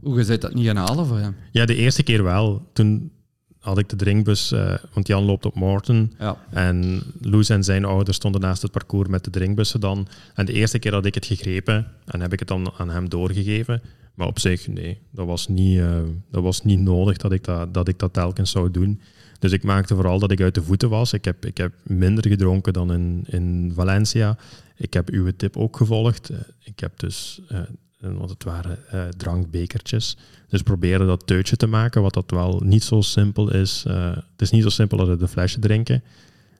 Hoe 0.00 0.24
je 0.24 0.38
dat 0.38 0.54
niet 0.54 0.66
gaan 0.66 0.76
halen 0.76 1.06
voor 1.06 1.18
hem? 1.18 1.36
Ja, 1.50 1.64
de 1.64 1.74
eerste 1.74 2.02
keer 2.02 2.22
wel. 2.22 2.68
Toen 2.72 3.10
had 3.58 3.78
ik 3.78 3.88
de 3.88 3.96
drinkbus, 3.96 4.52
eh, 4.52 4.74
want 4.92 5.06
Jan 5.06 5.24
loopt 5.24 5.46
op 5.46 5.54
Morton. 5.54 6.12
Ja. 6.18 6.36
En 6.50 7.02
Loes 7.20 7.48
en 7.48 7.64
zijn 7.64 7.84
ouders 7.84 8.16
stonden 8.16 8.40
naast 8.40 8.62
het 8.62 8.70
parcours 8.70 9.08
met 9.08 9.24
de 9.24 9.30
drinkbussen 9.30 9.80
dan. 9.80 10.08
En 10.34 10.46
de 10.46 10.52
eerste 10.52 10.78
keer 10.78 10.92
had 10.92 11.06
ik 11.06 11.14
het 11.14 11.26
gegrepen 11.26 11.86
en 12.04 12.20
heb 12.20 12.32
ik 12.32 12.38
het 12.38 12.48
dan 12.48 12.72
aan 12.76 12.90
hem 12.90 13.08
doorgegeven. 13.08 13.82
Maar 14.14 14.26
op 14.26 14.38
zich, 14.38 14.68
nee, 14.68 14.98
dat 15.10 15.26
was 15.26 15.48
niet, 15.48 15.78
eh, 15.78 16.00
dat 16.30 16.42
was 16.42 16.64
niet 16.64 16.80
nodig 16.80 17.16
dat 17.16 17.32
ik 17.32 17.44
dat, 17.44 17.74
dat 17.74 17.88
ik 17.88 17.98
dat 17.98 18.12
telkens 18.12 18.50
zou 18.50 18.70
doen. 18.70 19.00
Dus 19.38 19.52
ik 19.52 19.62
maakte 19.62 19.94
vooral 19.94 20.18
dat 20.18 20.30
ik 20.30 20.40
uit 20.40 20.54
de 20.54 20.62
voeten 20.62 20.88
was. 20.88 21.12
Ik 21.12 21.24
heb, 21.24 21.44
ik 21.46 21.56
heb 21.56 21.72
minder 21.82 22.28
gedronken 22.28 22.72
dan 22.72 22.92
in, 22.92 23.24
in 23.26 23.72
Valencia. 23.74 24.36
Ik 24.76 24.92
heb 24.94 25.08
uw 25.08 25.30
tip 25.36 25.56
ook 25.56 25.76
gevolgd. 25.76 26.28
Eh, 26.30 26.38
Ik 26.64 26.80
heb 26.80 26.98
dus, 26.98 27.40
eh, 27.48 27.60
want 28.00 28.30
het 28.30 28.44
waren 28.44 28.88
eh, 28.90 29.08
drankbekertjes. 29.08 30.16
Dus 30.48 30.62
probeerde 30.62 31.06
dat 31.06 31.26
teutje 31.26 31.56
te 31.56 31.66
maken, 31.66 32.02
wat 32.02 32.14
dat 32.14 32.30
wel 32.30 32.60
niet 32.64 32.84
zo 32.84 33.00
simpel 33.00 33.52
is. 33.52 33.84
Eh, 33.86 34.10
het 34.10 34.42
is 34.42 34.50
niet 34.50 34.62
zo 34.62 34.68
simpel 34.68 34.98
als 35.00 35.08
uit 35.08 35.20
een 35.20 35.28
flesje 35.28 35.58
drinken. 35.58 36.02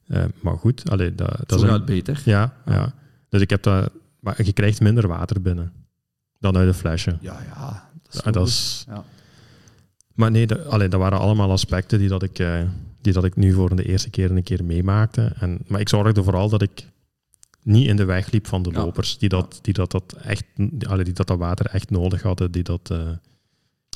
Eh, 0.07 0.25
maar 0.41 0.57
goed, 0.57 0.91
allee, 0.91 1.15
dat, 1.15 1.53
is 1.53 1.63
gaat 1.63 1.85
beter. 1.85 2.23
ja, 2.25 2.55
ja. 2.67 2.95
Dus 3.29 3.41
ik 3.41 3.51
heb 3.51 3.63
dat... 3.63 3.91
Maar 4.21 4.45
je 4.45 4.53
krijgt 4.53 4.81
minder 4.81 5.09
water 5.09 5.43
binnen 5.43 5.73
dan 6.41 6.57
uit 6.57 6.69
een 6.69 6.75
flesje. 6.75 7.17
Ja, 7.21 7.41
ja. 7.55 7.89
Dat 8.03 8.15
is, 8.15 8.21
Ja, 8.25 8.31
dat 8.31 8.47
is, 8.49 8.85
Ja. 8.89 9.05
Maar 10.19 10.31
nee, 10.31 10.47
dat, 10.47 10.67
allee, 10.67 10.89
dat 10.89 11.01
waren 11.01 11.19
allemaal 11.19 11.51
aspecten 11.51 11.99
die, 11.99 12.09
dat 12.09 12.23
ik, 12.23 12.39
eh, 12.39 12.61
die 13.01 13.13
dat 13.13 13.25
ik 13.25 13.37
nu 13.37 13.53
voor 13.53 13.77
de 13.77 13.85
eerste 13.85 14.11
keer 14.11 14.31
een 14.31 14.43
keer 14.43 14.65
meemaakte. 14.65 15.33
En, 15.39 15.59
maar 15.67 15.81
ik 15.81 15.89
zorgde 15.89 16.23
vooral 16.23 16.49
dat 16.49 16.63
ik 16.63 16.87
niet 17.63 17.87
in 17.89 17.97
de 17.97 18.05
weg 18.05 18.31
liep 18.31 18.47
van 18.47 18.63
de 18.63 18.71
Ja. 18.71 18.79
lopers, 18.79 19.19
die 19.19 19.29
dat, 19.29 19.59
die 19.63 19.75
dat, 19.75 19.91
dat, 19.91 20.13
echt, 20.23 20.45
allee, 20.89 21.05
die 21.05 21.13
dat, 21.15 21.27
dat 21.27 21.39
water 21.39 21.67
echt 21.67 21.91
nodig 21.91 22.23
hadden. 22.23 22.51
Die 22.51 22.63
dat, 22.63 22.91
eh, 22.91 23.09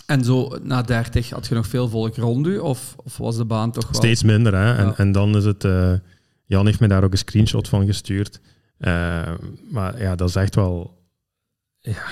En 0.07 0.25
zo 0.25 0.57
na 0.63 0.83
30 0.83 1.31
had 1.31 1.47
je 1.47 1.55
nog 1.55 1.67
veel 1.67 1.89
volk 1.89 2.17
rond 2.17 2.47
u? 2.47 2.59
Of, 2.59 2.95
of 3.05 3.17
was 3.17 3.37
de 3.37 3.45
baan 3.45 3.73
toch 3.73 3.85
wel... 3.85 3.95
Steeds 3.95 4.23
minder, 4.23 4.55
hè. 4.55 4.75
En, 4.77 4.87
Ja. 4.87 4.97
en 4.97 5.13
dan 5.13 5.37
is 5.37 5.45
het... 5.45 5.65
eh, 5.65 5.93
Jan 6.45 6.67
heeft 6.67 6.81
me 6.81 6.89
daar 6.89 7.05
ook 7.05 7.13
een 7.13 7.19
screenshot 7.19 7.69
van 7.69 7.87
gestuurd. 7.87 8.41
Maar 9.71 10.01
ja, 10.01 10.15
dat 10.17 10.29
is 10.29 10.35
echt 10.35 10.55
wel... 10.55 11.01
Ja, 11.79 12.03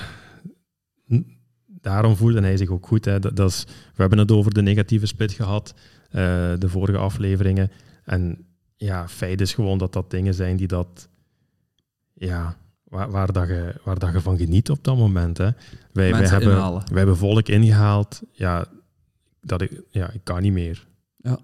daarom 1.80 2.16
voelde 2.16 2.40
hij 2.40 2.56
zich 2.56 2.68
ook 2.68 2.86
goed. 2.86 3.04
Hè. 3.04 3.18
Dat, 3.18 3.36
dat 3.36 3.50
is, 3.50 3.64
we 3.66 4.00
hebben 4.00 4.18
het 4.18 4.32
over 4.32 4.54
de 4.54 4.62
negatieve 4.62 5.06
split 5.06 5.32
gehad, 5.32 5.74
eh, 6.10 6.20
de 6.58 6.68
vorige 6.68 6.98
afleveringen. 6.98 7.70
En 8.04 8.44
ja, 8.76 9.08
feit 9.08 9.40
is 9.40 9.54
gewoon 9.54 9.78
dat 9.78 9.92
dat 9.92 10.10
dingen 10.10 10.34
zijn 10.34 10.56
die 10.56 10.66
dat... 10.66 11.08
Ja, 12.14 12.56
waar, 12.84 13.10
waar, 13.10 13.32
dat, 13.32 13.48
je, 13.48 13.74
waar 13.84 13.98
dat 13.98 14.12
je 14.12 14.20
van 14.20 14.36
geniet 14.36 14.70
op 14.70 14.84
dat 14.84 14.96
moment. 14.96 15.38
Hè. 15.38 15.50
Wij, 15.92 16.10
wij, 16.10 16.28
hebben, 16.28 16.52
inhalen. 16.52 16.82
wij 16.88 16.98
hebben 16.98 17.16
volk 17.16 17.48
ingehaald. 17.48 18.22
Ja, 18.32 18.64
dat 19.40 19.60
ik, 19.60 19.82
ja, 19.90 20.10
ik 20.10 20.20
kan 20.24 20.42
niet 20.42 20.52
meer. 20.52 20.86
Ja. 21.16 21.38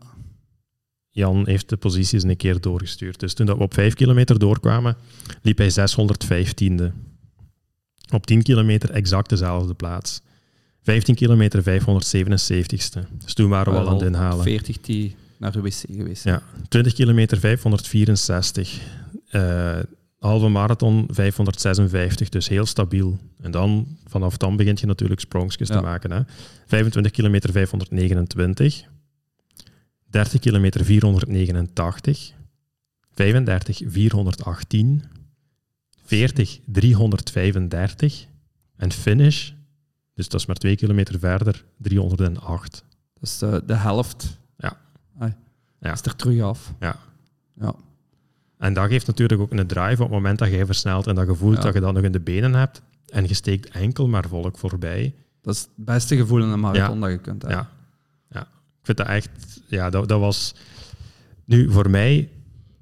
Jan 1.11 1.47
heeft 1.47 1.69
de 1.69 1.77
posities 1.77 2.23
een 2.23 2.37
keer 2.37 2.61
doorgestuurd. 2.61 3.21
Dus 3.21 3.35
toen 3.35 3.47
dat 3.47 3.57
we 3.57 3.63
op 3.63 3.75
5 3.75 3.95
kilometer 3.95 4.39
doorkwamen, 4.39 4.97
liep 5.43 5.59
hij 5.59 5.71
615e. 5.71 6.85
Op 8.13 8.27
10 8.27 8.43
kilometer 8.43 8.91
exact 8.91 9.29
dezelfde 9.29 9.75
plaats. 9.75 10.23
15 10.87 11.15
kilometer 11.15 11.63
577ste. 11.63 13.01
Dus 13.25 13.35
toen 13.35 13.49
waren 13.49 13.73
we 13.73 13.79
al 13.79 13.89
aan 13.89 13.95
het 13.95 14.03
inhalen. 14.07 14.43
40 14.45 14.81
die 14.81 15.17
naar 15.39 15.53
de 15.53 15.61
wc 15.61 15.85
geweest. 15.91 16.25
Ja. 16.25 16.43
20 16.69 16.93
kilometer 16.93 17.39
564. 17.39 18.81
Eh, 19.29 19.79
halve 20.19 20.49
marathon 20.49 21.07
556, 21.11 22.29
dus 22.29 22.49
heel 22.49 22.67
stabiel. 22.67 23.19
En 23.41 23.51
dan, 23.51 23.97
vanaf 24.07 24.37
dan 24.37 24.57
begint 24.57 24.81
je 24.81 24.87
natuurlijk 24.87 25.21
sprongjes 25.21 25.69
Ja. 25.69 25.77
te 25.77 25.83
maken. 25.83 26.11
Hè. 26.11 26.21
25 26.67 27.13
kilometer 27.13 27.53
529. 27.53 28.85
30 30.11 30.41
kilometer 30.41 30.85
489. 30.85 32.33
35 33.15 33.81
418. 33.87 35.03
40 36.05 36.59
335. 36.67 38.27
En 38.77 38.93
finish, 38.93 39.51
dus 40.17 40.29
dat 40.29 40.41
is 40.41 40.47
maar 40.47 40.57
2 40.57 40.77
kilometer 40.77 41.19
verder, 41.19 41.65
308. 41.77 42.85
Dat 43.15 43.23
is 43.23 43.39
de, 43.39 43.63
de 43.67 43.75
helft. 43.75 44.39
Ja. 44.57 44.77
Ai. 45.19 45.35
Ja. 45.81 45.93
Is 45.93 46.03
er 46.03 46.17
terug 46.17 46.43
af. 46.43 46.73
Ja. 46.81 46.97
Ja. 47.61 47.75
En 48.59 48.75
dat 48.75 48.89
geeft 48.89 49.07
natuurlijk 49.07 49.41
ook 49.41 49.53
een 49.53 49.67
drive 49.67 49.93
op 50.03 50.09
het 50.09 50.11
moment 50.11 50.39
dat 50.39 50.49
jij 50.49 50.67
versnelt 50.67 51.07
en 51.07 51.15
dat 51.15 51.39
Ja. 51.41 51.51
dat 51.51 51.75
je 51.75 51.81
dat 51.81 51.95
nog 51.95 52.03
in 52.03 52.13
de 52.13 52.21
benen 52.21 52.55
hebt. 52.55 52.83
En 53.07 53.27
je 53.29 53.35
steekt 53.35 53.69
enkel 53.69 54.09
maar 54.09 54.29
volk 54.29 54.59
voorbij. 54.59 55.15
Dat 55.43 55.55
is 55.55 55.61
het 55.61 55.71
beste 55.75 56.17
gevoel 56.17 56.43
in 56.43 56.49
een 56.49 56.61
marathon 56.61 57.01
dat 57.01 57.11
je 57.11 57.19
kunt 57.19 57.43
hebben. 57.43 57.61
Ja. 57.61 57.71
ja. 58.31 58.41
Ik 58.41 58.83
vind 58.83 58.97
dat 58.97 59.07
echt, 59.07 59.61
ja, 59.67 59.91
dat, 59.91 60.09
dat 60.09 60.21
was 60.21 60.55
nu 61.45 61.71
voor 61.71 61.91
mij 61.91 62.31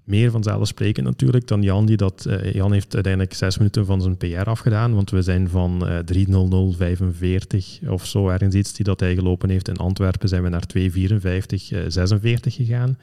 meer 0.04 0.30
vanzelfsprekend 0.30 1.06
natuurlijk 1.06 1.46
dan 1.46 1.62
Jan. 1.62 1.86
Die 1.86 1.96
dat, 1.96 2.26
eh, 2.26 2.52
Jan 2.52 2.72
heeft 2.72 2.94
uiteindelijk 2.94 3.34
zes 3.34 3.58
minuten 3.58 3.86
van 3.86 4.02
zijn 4.02 4.16
PR 4.16 4.48
afgedaan, 4.48 4.94
want 4.94 5.10
we 5.10 5.22
zijn 5.22 5.48
van 5.48 5.86
eh 5.86 5.98
3.00.45 6.04 7.80
of 7.88 8.06
zo 8.06 8.28
ergens 8.28 8.54
iets 8.54 8.72
die 8.72 8.84
dat 8.84 9.00
hij 9.00 9.14
gelopen 9.14 9.50
heeft 9.50 9.68
in 9.68 9.76
Antwerpen, 9.76 10.28
zijn 10.28 10.42
we 10.42 10.48
naar 10.48 10.66
2.54.46 10.66 12.54
gegaan. 12.54 12.98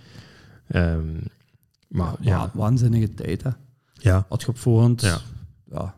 Ehm, 0.67 1.05
maar 1.87 2.15
Ja, 2.19 2.29
ja, 2.31 2.37
wa- 2.39 2.51
waanzinnige 2.53 3.13
tijd, 3.13 3.43
hè. 3.43 3.49
ja, 3.93 4.25
Had 4.29 4.41
je 4.41 4.47
op 4.47 4.57
voorhand 4.57 5.01
Ja. 5.01 5.17
ja, 5.71 5.95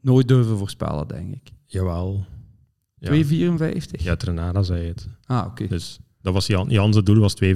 nooit 0.00 0.28
durven 0.28 0.56
voorspellen, 0.58 1.08
denk 1.08 1.34
ik. 1.34 1.50
jawel. 1.66 2.24
Ja, 2.98 3.08
2,54? 3.08 4.02
ja 4.02 4.16
Trenara 4.16 4.62
zei 4.62 4.86
het. 4.88 5.08
Ah, 5.24 5.46
oké. 5.46 5.66
Dus 5.66 5.98
dat 6.22 6.32
was 6.32 6.46
Jan, 6.46 6.66
Jan 6.68 6.92
zijn 6.92 7.04
doel 7.04 7.18
was 7.18 7.34
2,55 7.44 7.50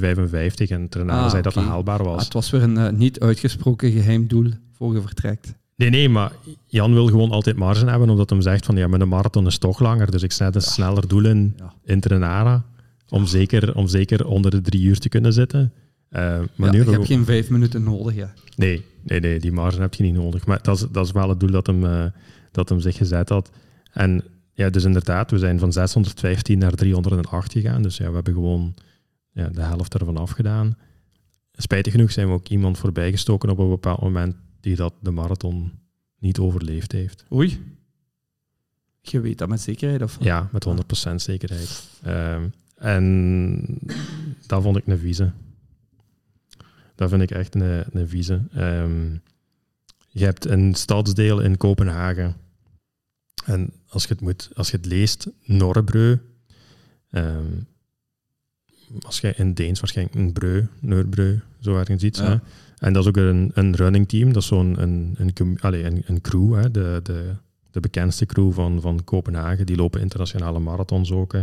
en 0.69 0.89
Trenara 0.89 1.25
Ah, 1.25 1.31
zei 1.31 1.43
dat 1.43 1.55
het 1.55 1.65
haalbaar 1.65 1.99
Ah, 2.01 2.07
was. 2.07 2.25
het 2.25 2.33
was 2.33 2.51
weer 2.51 2.63
een 2.63 2.77
eh, 2.79 2.93
niet 2.93 3.21
uitgesproken 3.21 3.91
geheim 3.93 4.27
doel 4.27 4.51
voor 4.73 4.95
je 4.95 5.01
vertrekt. 5.01 5.55
Nee, 5.77 5.91
nee, 5.91 6.09
maar 6.09 6.33
Jan 6.67 6.93
wil 6.93 7.07
gewoon 7.07 7.31
altijd 7.31 7.57
marge 7.57 7.87
hebben, 7.87 8.11
omdat 8.11 8.31
hij 8.31 8.41
zegt 8.43 8.65
van 8.67 8.77
ja, 8.77 8.89
een 8.91 9.09
marathon 9.09 9.47
is 9.47 9.59
toch 9.59 9.79
langer, 9.81 10.11
dus 10.11 10.23
ik 10.23 10.33
zet 10.33 10.55
een 10.55 10.61
sneller 10.63 11.09
doel 11.09 11.25
in, 11.25 11.55
Ja. 11.57 11.73
in 11.85 12.01
Trenara, 12.01 12.65
om, 13.09 13.27
zeker, 13.27 13.75
om 13.77 13.87
zeker 13.87 14.27
onder 14.27 14.51
de 14.51 14.61
drie 14.61 14.83
uur 14.83 14.99
te 14.99 15.09
kunnen 15.09 15.33
zitten. 15.33 15.73
Eh, 16.09 16.39
maar 16.57 16.71
nu 16.71 16.85
we- 16.85 16.91
hebt 16.91 17.07
geen 17.07 17.25
vijf 17.25 17.51
minuten 17.51 17.83
nodig, 17.83 18.15
ja. 18.15 18.33
Nee, 18.57 18.85
nee, 19.03 19.21
nee, 19.21 19.41
die 19.41 19.53
marge 19.53 19.81
heb 19.81 19.95
je 19.95 20.03
niet 20.03 20.15
nodig. 20.15 20.47
Maar 20.47 20.59
dat 20.63 20.77
is, 20.77 20.87
dat 20.93 21.05
is 21.07 21.13
wel 21.13 21.29
het 21.29 21.41
doel 21.41 21.51
dat 21.51 21.67
hem, 21.67 21.85
eh, 21.87 22.05
dat 22.53 22.69
hem 22.69 22.81
zich 22.81 22.97
gezet 22.97 23.29
had. 23.29 23.51
En 23.93 24.25
ja, 24.55 24.71
dus 24.71 24.85
inderdaad, 24.85 25.31
we 25.31 25.39
zijn 25.39 25.59
van 25.59 25.73
615 25.73 26.59
naar 26.59 26.73
308 26.73 27.53
gegaan. 27.53 27.83
Dus 27.83 27.97
ja, 27.97 28.09
we 28.09 28.15
hebben 28.15 28.35
gewoon 28.35 28.75
ja, 29.33 29.49
de 29.49 29.63
helft 29.63 29.95
ervan 29.95 30.17
afgedaan. 30.17 30.77
Spijtig 31.53 31.93
genoeg 31.93 32.13
zijn 32.13 32.27
we 32.27 32.33
ook 32.33 32.49
iemand 32.49 32.79
voorbijgestoken 32.79 33.51
op 33.51 33.59
een 33.59 33.69
bepaald 33.69 34.01
moment 34.01 34.37
die 34.61 34.77
dat 34.77 34.95
de 35.01 35.11
marathon 35.11 35.73
niet 36.19 36.39
overleefd 36.39 36.93
heeft. 36.93 37.25
Oei. 37.33 37.63
Je 39.01 39.21
weet 39.21 39.39
dat 39.39 39.49
met 39.49 39.61
zekerheid, 39.61 40.03
of? 40.03 40.17
Ja, 40.21 40.49
met 40.53 40.65
100% 41.11 41.15
zekerheid. 41.15 41.89
Ehm, 42.03 42.49
en 42.77 43.79
dat 44.47 44.63
vond 44.63 44.77
ik 44.77 44.87
een 44.87 44.99
vieze. 44.99 45.33
Dat 46.95 47.09
vind 47.09 47.23
ik 47.23 47.31
echt 47.31 47.55
een, 47.55 47.85
een 47.93 48.09
vieze. 48.09 48.43
Ehm, 48.53 49.13
je 50.09 50.25
hebt 50.25 50.45
een 50.45 50.75
stadsdeel 50.75 51.41
in 51.41 51.57
Kopenhagen. 51.57 52.37
En 53.45 53.73
als 53.89 54.03
je 54.03 54.09
het, 54.09 54.21
moet, 54.21 54.51
als 54.55 54.71
je 54.71 54.77
het 54.77 54.87
leest, 54.87 55.27
Norrebreu. 55.45 56.17
ehm, 57.11 57.47
als 59.07 59.21
je 59.21 59.35
in 59.37 59.55
Deens 59.55 59.81
waarschijnlijk 59.81 60.17
een 60.17 60.33
breu, 60.33 60.65
Neurbreu, 60.81 61.39
zo 61.61 61.77
ergens 61.79 62.03
iets. 62.03 62.19
Ja. 62.19 62.25
Hè? 62.25 62.37
En 62.79 62.93
dat 62.93 63.03
is 63.03 63.09
ook 63.09 63.17
een, 63.17 63.51
een 63.55 63.75
running 63.77 64.09
team. 64.09 64.33
Dat 64.33 64.43
is 64.43 64.49
zo'n 64.49 64.83
een, 64.83 65.15
een, 65.19 65.59
een, 65.61 66.03
een 66.07 66.21
crew, 66.21 66.55
hè? 66.55 66.71
De, 66.71 67.01
de, 67.03 67.35
de 67.71 67.81
bekendste 67.81 68.27
crew 68.27 68.53
van, 68.53 68.81
van 68.81 69.05
Kopenhagen. 69.05 69.67
Die 69.67 69.77
lopen 69.77 70.01
internationale 70.01 70.59
marathons 70.59 71.13
ook. 71.13 71.33
hè. 71.33 71.43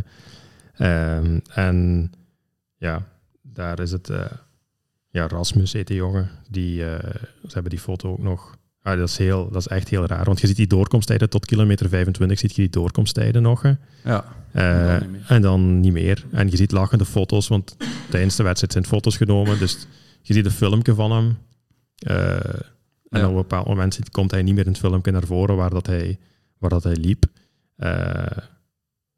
Ehm, 0.75 1.39
en 1.53 2.11
ja, 2.77 3.07
daar 3.41 3.79
is 3.79 3.91
het... 3.91 4.09
eh, 4.09 4.25
ja, 5.09 5.27
Rasmus 5.27 5.73
heet 5.73 5.87
die 5.87 5.95
jongen. 5.95 6.29
Die, 6.49 6.85
eh, 6.85 7.15
ze 7.41 7.53
hebben 7.53 7.69
die 7.71 7.79
foto 7.79 8.11
ook 8.11 8.19
nog... 8.23 8.57
Ah, 8.83 8.97
dat, 8.97 9.09
is 9.09 9.17
heel, 9.17 9.49
dat 9.51 9.61
is 9.61 9.67
echt 9.67 9.89
heel 9.89 10.05
raar, 10.05 10.25
want 10.25 10.39
je 10.41 10.47
ziet 10.47 10.55
die 10.55 10.67
doorkomsttijden 10.67 11.29
tot 11.29 11.45
kilometer 11.45 11.89
25, 11.89 12.39
ziet 12.39 12.55
je 12.55 12.61
die 12.61 12.71
doorkomsttijden 12.71 13.41
nog. 13.41 13.61
hè. 13.61 13.73
Ja. 14.03 14.25
Eh, 14.51 14.95
En 14.95 15.01
dan 15.01 15.11
niet 15.11 15.11
meer. 15.11 15.25
en 15.27 15.41
dan 15.41 15.79
niet 15.79 15.91
meer. 15.93 16.25
En 16.31 16.49
je 16.49 16.55
ziet 16.55 16.71
lachende 16.71 17.05
foto's, 17.05 17.47
want 17.47 17.75
tijdens 18.09 18.35
de 18.35 18.43
wedstrijd 18.43 18.71
zijn 18.73 18.85
foto's 18.85 19.17
genomen. 19.17 19.59
Dus 19.59 19.87
je 20.21 20.33
ziet 20.33 20.45
een 20.45 20.51
filmpje 20.51 20.93
van 20.93 21.11
hem. 21.11 21.37
Eh, 21.95 22.35
en 22.35 23.19
Ja. 23.19 23.23
op 23.23 23.29
een 23.29 23.35
bepaald 23.35 23.67
moment 23.67 23.93
ziet- 23.93 24.09
komt 24.09 24.31
hij 24.31 24.41
niet 24.43 24.55
meer 24.55 24.65
in 24.65 24.71
het 24.71 24.79
filmpje 24.79 25.11
naar 25.11 25.25
voren 25.25 25.55
waar, 25.55 25.69
dat 25.69 25.85
hij, 25.87 26.19
waar 26.57 26.69
dat 26.69 26.83
hij 26.83 26.95
liep. 26.95 27.25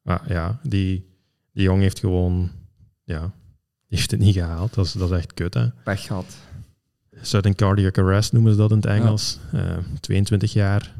Maar 0.02 0.22
ja, 0.28 0.60
die, 0.64 1.06
die 1.54 1.64
jongen 1.64 1.82
heeft 1.82 2.00
gewoon... 2.00 2.52
Ja, 3.04 3.32
heeft 3.88 4.12
het 4.12 4.20
niet 4.20 4.34
gehaald. 4.36 4.74
Dat 4.74 4.86
is, 4.86 4.92
dat 4.92 5.12
is 5.12 5.18
echt 5.18 5.34
kut, 5.34 5.54
hè. 5.54 5.68
Pech 5.84 6.02
gehad. 6.06 6.36
Sudden 7.26 7.56
cardiac 7.56 7.98
arrest 7.98 8.34
noemen 8.34 8.52
ze 8.52 8.58
dat 8.58 8.72
in 8.72 8.76
het 8.78 8.86
Engels. 8.86 9.40
Eh, 9.52 9.78
22 10.00 10.54
jaar. 10.54 10.96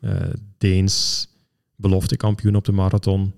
Eh, 0.00 0.12
Deens 0.58 1.26
beloftekampioen 1.76 2.54
op 2.56 2.64
de 2.64 2.72
marathon. 2.72 3.32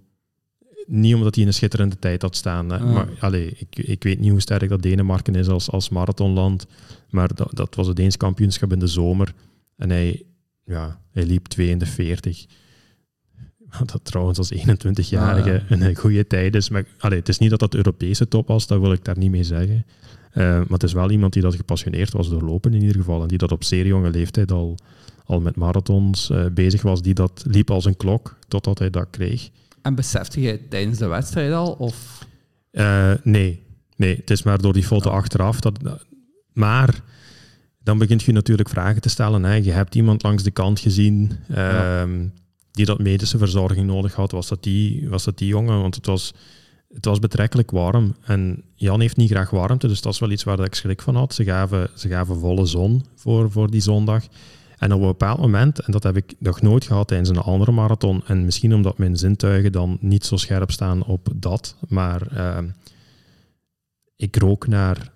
Niet 0.86 1.14
omdat 1.14 1.34
hij 1.34 1.46
een 1.46 1.54
schitterende 1.54 1.98
tijd 1.98 2.22
had 2.22 2.36
staan. 2.36 2.70
Hè. 2.70 2.78
Ah. 2.78 2.92
Maar 2.94 3.08
allee, 3.18 3.56
ik, 3.58 3.76
ik 3.76 4.02
weet 4.02 4.20
niet 4.20 4.30
hoe 4.30 4.40
sterk 4.40 4.68
dat 4.68 4.82
Denemarken 4.82 5.34
is 5.34 5.48
als, 5.48 5.70
als 5.70 5.88
marathonland. 5.88 6.66
Maar 7.10 7.34
dat, 7.34 7.50
dat 7.56 7.74
was 7.74 7.86
het 7.86 7.96
Deens 7.96 8.16
kampioenschap 8.16 8.72
in 8.72 8.78
de 8.78 8.86
zomer. 8.86 9.34
En 9.76 9.90
hij, 9.90 10.22
ja, 10.64 11.00
hij 11.10 11.24
liep 11.26 11.46
42. 11.46 12.46
Wat 13.78 13.90
dat 13.92 14.04
trouwens 14.04 14.38
als 14.38 14.54
21-jarige 14.54 15.62
Ah, 15.70 15.78
ja. 15.78 15.86
een 15.86 15.96
goede 15.96 16.26
tijd 16.26 16.54
is. 16.54 16.68
Maar 16.68 16.84
allee, 16.98 17.18
het 17.18 17.28
is 17.28 17.38
niet 17.38 17.50
dat 17.50 17.60
dat 17.60 17.74
Europese 17.74 18.28
top 18.28 18.48
was, 18.48 18.66
dat 18.66 18.80
wil 18.80 18.92
ik 18.92 19.04
daar 19.04 19.18
niet 19.18 19.30
mee 19.30 19.44
zeggen. 19.44 19.86
Eh, 20.34 20.44
maar 20.44 20.64
het 20.68 20.82
is 20.82 20.92
wel 20.92 21.10
iemand 21.10 21.32
die 21.32 21.42
dat 21.42 21.54
gepassioneerd 21.54 22.12
was 22.12 22.28
door 22.28 22.42
lopen 22.42 22.74
in 22.74 22.80
ieder 22.80 22.96
geval. 22.96 23.22
En 23.22 23.28
die 23.28 23.38
dat 23.38 23.52
op 23.52 23.64
zeer 23.64 23.86
jonge 23.86 24.10
leeftijd 24.10 24.52
al, 24.52 24.76
al 25.24 25.40
met 25.40 25.56
marathons 25.56 26.30
eh, 26.30 26.44
bezig 26.52 26.82
was. 26.82 27.02
Die 27.02 27.14
dat 27.14 27.44
liep 27.48 27.70
als 27.70 27.84
een 27.84 27.96
klok 27.96 28.36
totdat 28.48 28.78
hij 28.78 28.90
dat 28.90 29.06
kreeg. 29.10 29.48
En 29.82 29.94
besefte 29.94 30.40
jij 30.40 30.60
tijdens 30.68 30.98
de 30.98 31.06
wedstrijd 31.06 31.52
al? 31.52 31.72
Of... 31.72 32.26
Eh, 32.70 33.12
nee. 33.22 33.62
nee, 33.96 34.16
het 34.16 34.30
is 34.30 34.42
maar 34.42 34.58
door 34.62 34.72
die 34.72 34.84
foto 34.84 35.10
achteraf. 35.10 35.60
Dat, 35.60 35.78
dat- 35.82 36.04
maar 36.52 37.00
dan 37.82 37.98
begint 37.98 38.22
je 38.22 38.32
natuurlijk 38.32 38.68
vragen 38.68 39.00
te 39.00 39.08
stellen. 39.08 39.44
Hè. 39.44 39.54
Je 39.54 39.70
hebt 39.70 39.94
iemand 39.94 40.22
langs 40.22 40.42
de 40.42 40.50
kant 40.50 40.80
gezien 40.80 41.32
ehm, 41.48 42.26
die 42.70 42.84
dat 42.84 42.98
medische 42.98 43.38
verzorging 43.38 43.86
nodig 43.86 44.14
had. 44.14 44.30
Was 44.30 44.48
dat 44.48 44.62
die, 44.62 45.08
was 45.08 45.24
dat 45.24 45.38
die 45.38 45.48
jongen? 45.48 45.80
Want 45.80 45.94
het 45.94 46.06
was, 46.06 46.32
het 46.94 47.04
was 47.04 47.18
betrekkelijk 47.18 47.70
warm. 47.70 48.14
En 48.24 48.62
Jan 48.74 49.00
heeft 49.00 49.16
niet 49.16 49.30
graag 49.30 49.50
warmte, 49.50 49.88
dus 49.88 50.00
dat 50.00 50.12
is 50.12 50.18
wel 50.18 50.30
iets 50.30 50.44
waar 50.44 50.60
ik 50.60 50.74
schrik 50.74 51.02
van 51.02 51.16
had. 51.16 51.34
Ze 51.34 51.44
gaven, 51.44 51.90
ze 51.94 52.08
gaven 52.08 52.38
volle 52.38 52.66
zon 52.66 53.04
voor, 53.14 53.50
voor 53.50 53.70
die 53.70 53.80
zondag. 53.80 54.24
En 54.78 54.92
op 54.92 55.00
een 55.00 55.06
bepaald 55.06 55.38
moment, 55.40 55.80
en 55.80 55.92
dat 55.92 56.02
heb 56.02 56.16
ik 56.16 56.34
nog 56.38 56.60
nooit 56.60 56.84
gehad 56.84 57.08
tijdens 57.08 57.28
een 57.28 57.38
andere 57.38 57.72
marathon, 57.72 58.22
en 58.26 58.44
misschien 58.44 58.74
omdat 58.74 58.98
mijn 58.98 59.16
zintuigen 59.16 59.72
dan 59.72 59.98
niet 60.00 60.24
zo 60.24 60.36
scherp 60.36 60.70
staan 60.70 61.04
op 61.04 61.28
dat, 61.36 61.76
maar 61.88 62.26
ehm, 62.26 62.68
ik 64.16 64.36
rook 64.36 64.66
naar, 64.66 65.12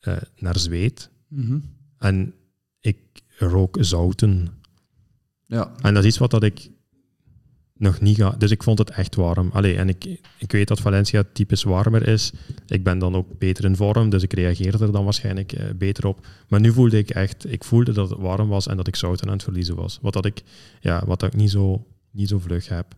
eh, 0.00 0.16
naar 0.36 0.58
zweet 0.58 1.10
Mhm. 1.28 1.58
en 1.98 2.34
ik 2.80 2.98
rook 3.38 3.76
zouten. 3.80 4.48
Ja. 5.46 5.72
En 5.80 5.94
dat 5.94 6.02
is 6.02 6.08
iets 6.08 6.18
wat 6.18 6.30
dat 6.30 6.42
ik 6.42 6.70
nog 7.78 8.00
niet. 8.00 8.24
Dus 8.38 8.50
ik 8.50 8.62
vond 8.62 8.78
het 8.78 8.90
echt 8.90 9.14
warm. 9.14 9.50
Allee, 9.52 9.76
en 9.76 9.88
ik, 9.88 10.04
ik 10.38 10.52
weet 10.52 10.68
dat 10.68 10.80
Valencia 10.80 11.24
typisch 11.32 11.62
warmer 11.62 12.08
is. 12.08 12.32
Ik 12.66 12.84
ben 12.84 12.98
dan 12.98 13.16
ook 13.16 13.38
beter 13.38 13.64
in 13.64 13.76
vorm, 13.76 14.10
dus 14.10 14.22
ik 14.22 14.32
reageer 14.32 14.82
er 14.82 14.92
dan 14.92 15.04
waarschijnlijk 15.04 15.52
eh, 15.52 15.66
beter 15.74 16.06
op. 16.06 16.26
Maar 16.48 16.60
nu 16.60 16.72
voelde 16.72 16.98
ik 16.98 17.10
echt, 17.10 17.52
ik 17.52 17.64
voelde 17.64 17.92
dat 17.92 18.10
het 18.10 18.18
warm 18.18 18.48
was 18.48 18.66
en 18.66 18.76
dat 18.76 18.86
ik 18.86 18.96
zouten 18.96 19.26
aan 19.26 19.32
het 19.32 19.42
verliezen 19.42 19.76
was. 19.76 19.98
Wat 20.02 20.12
dat 20.12 20.24
ik, 20.24 20.42
ja, 20.80 21.02
wat 21.06 21.20
dat 21.20 21.32
ik 21.32 21.38
niet 21.38 21.50
zo, 21.50 21.86
niet 22.10 22.28
zo 22.28 22.38
vlug 22.38 22.68
heb. 22.68 22.94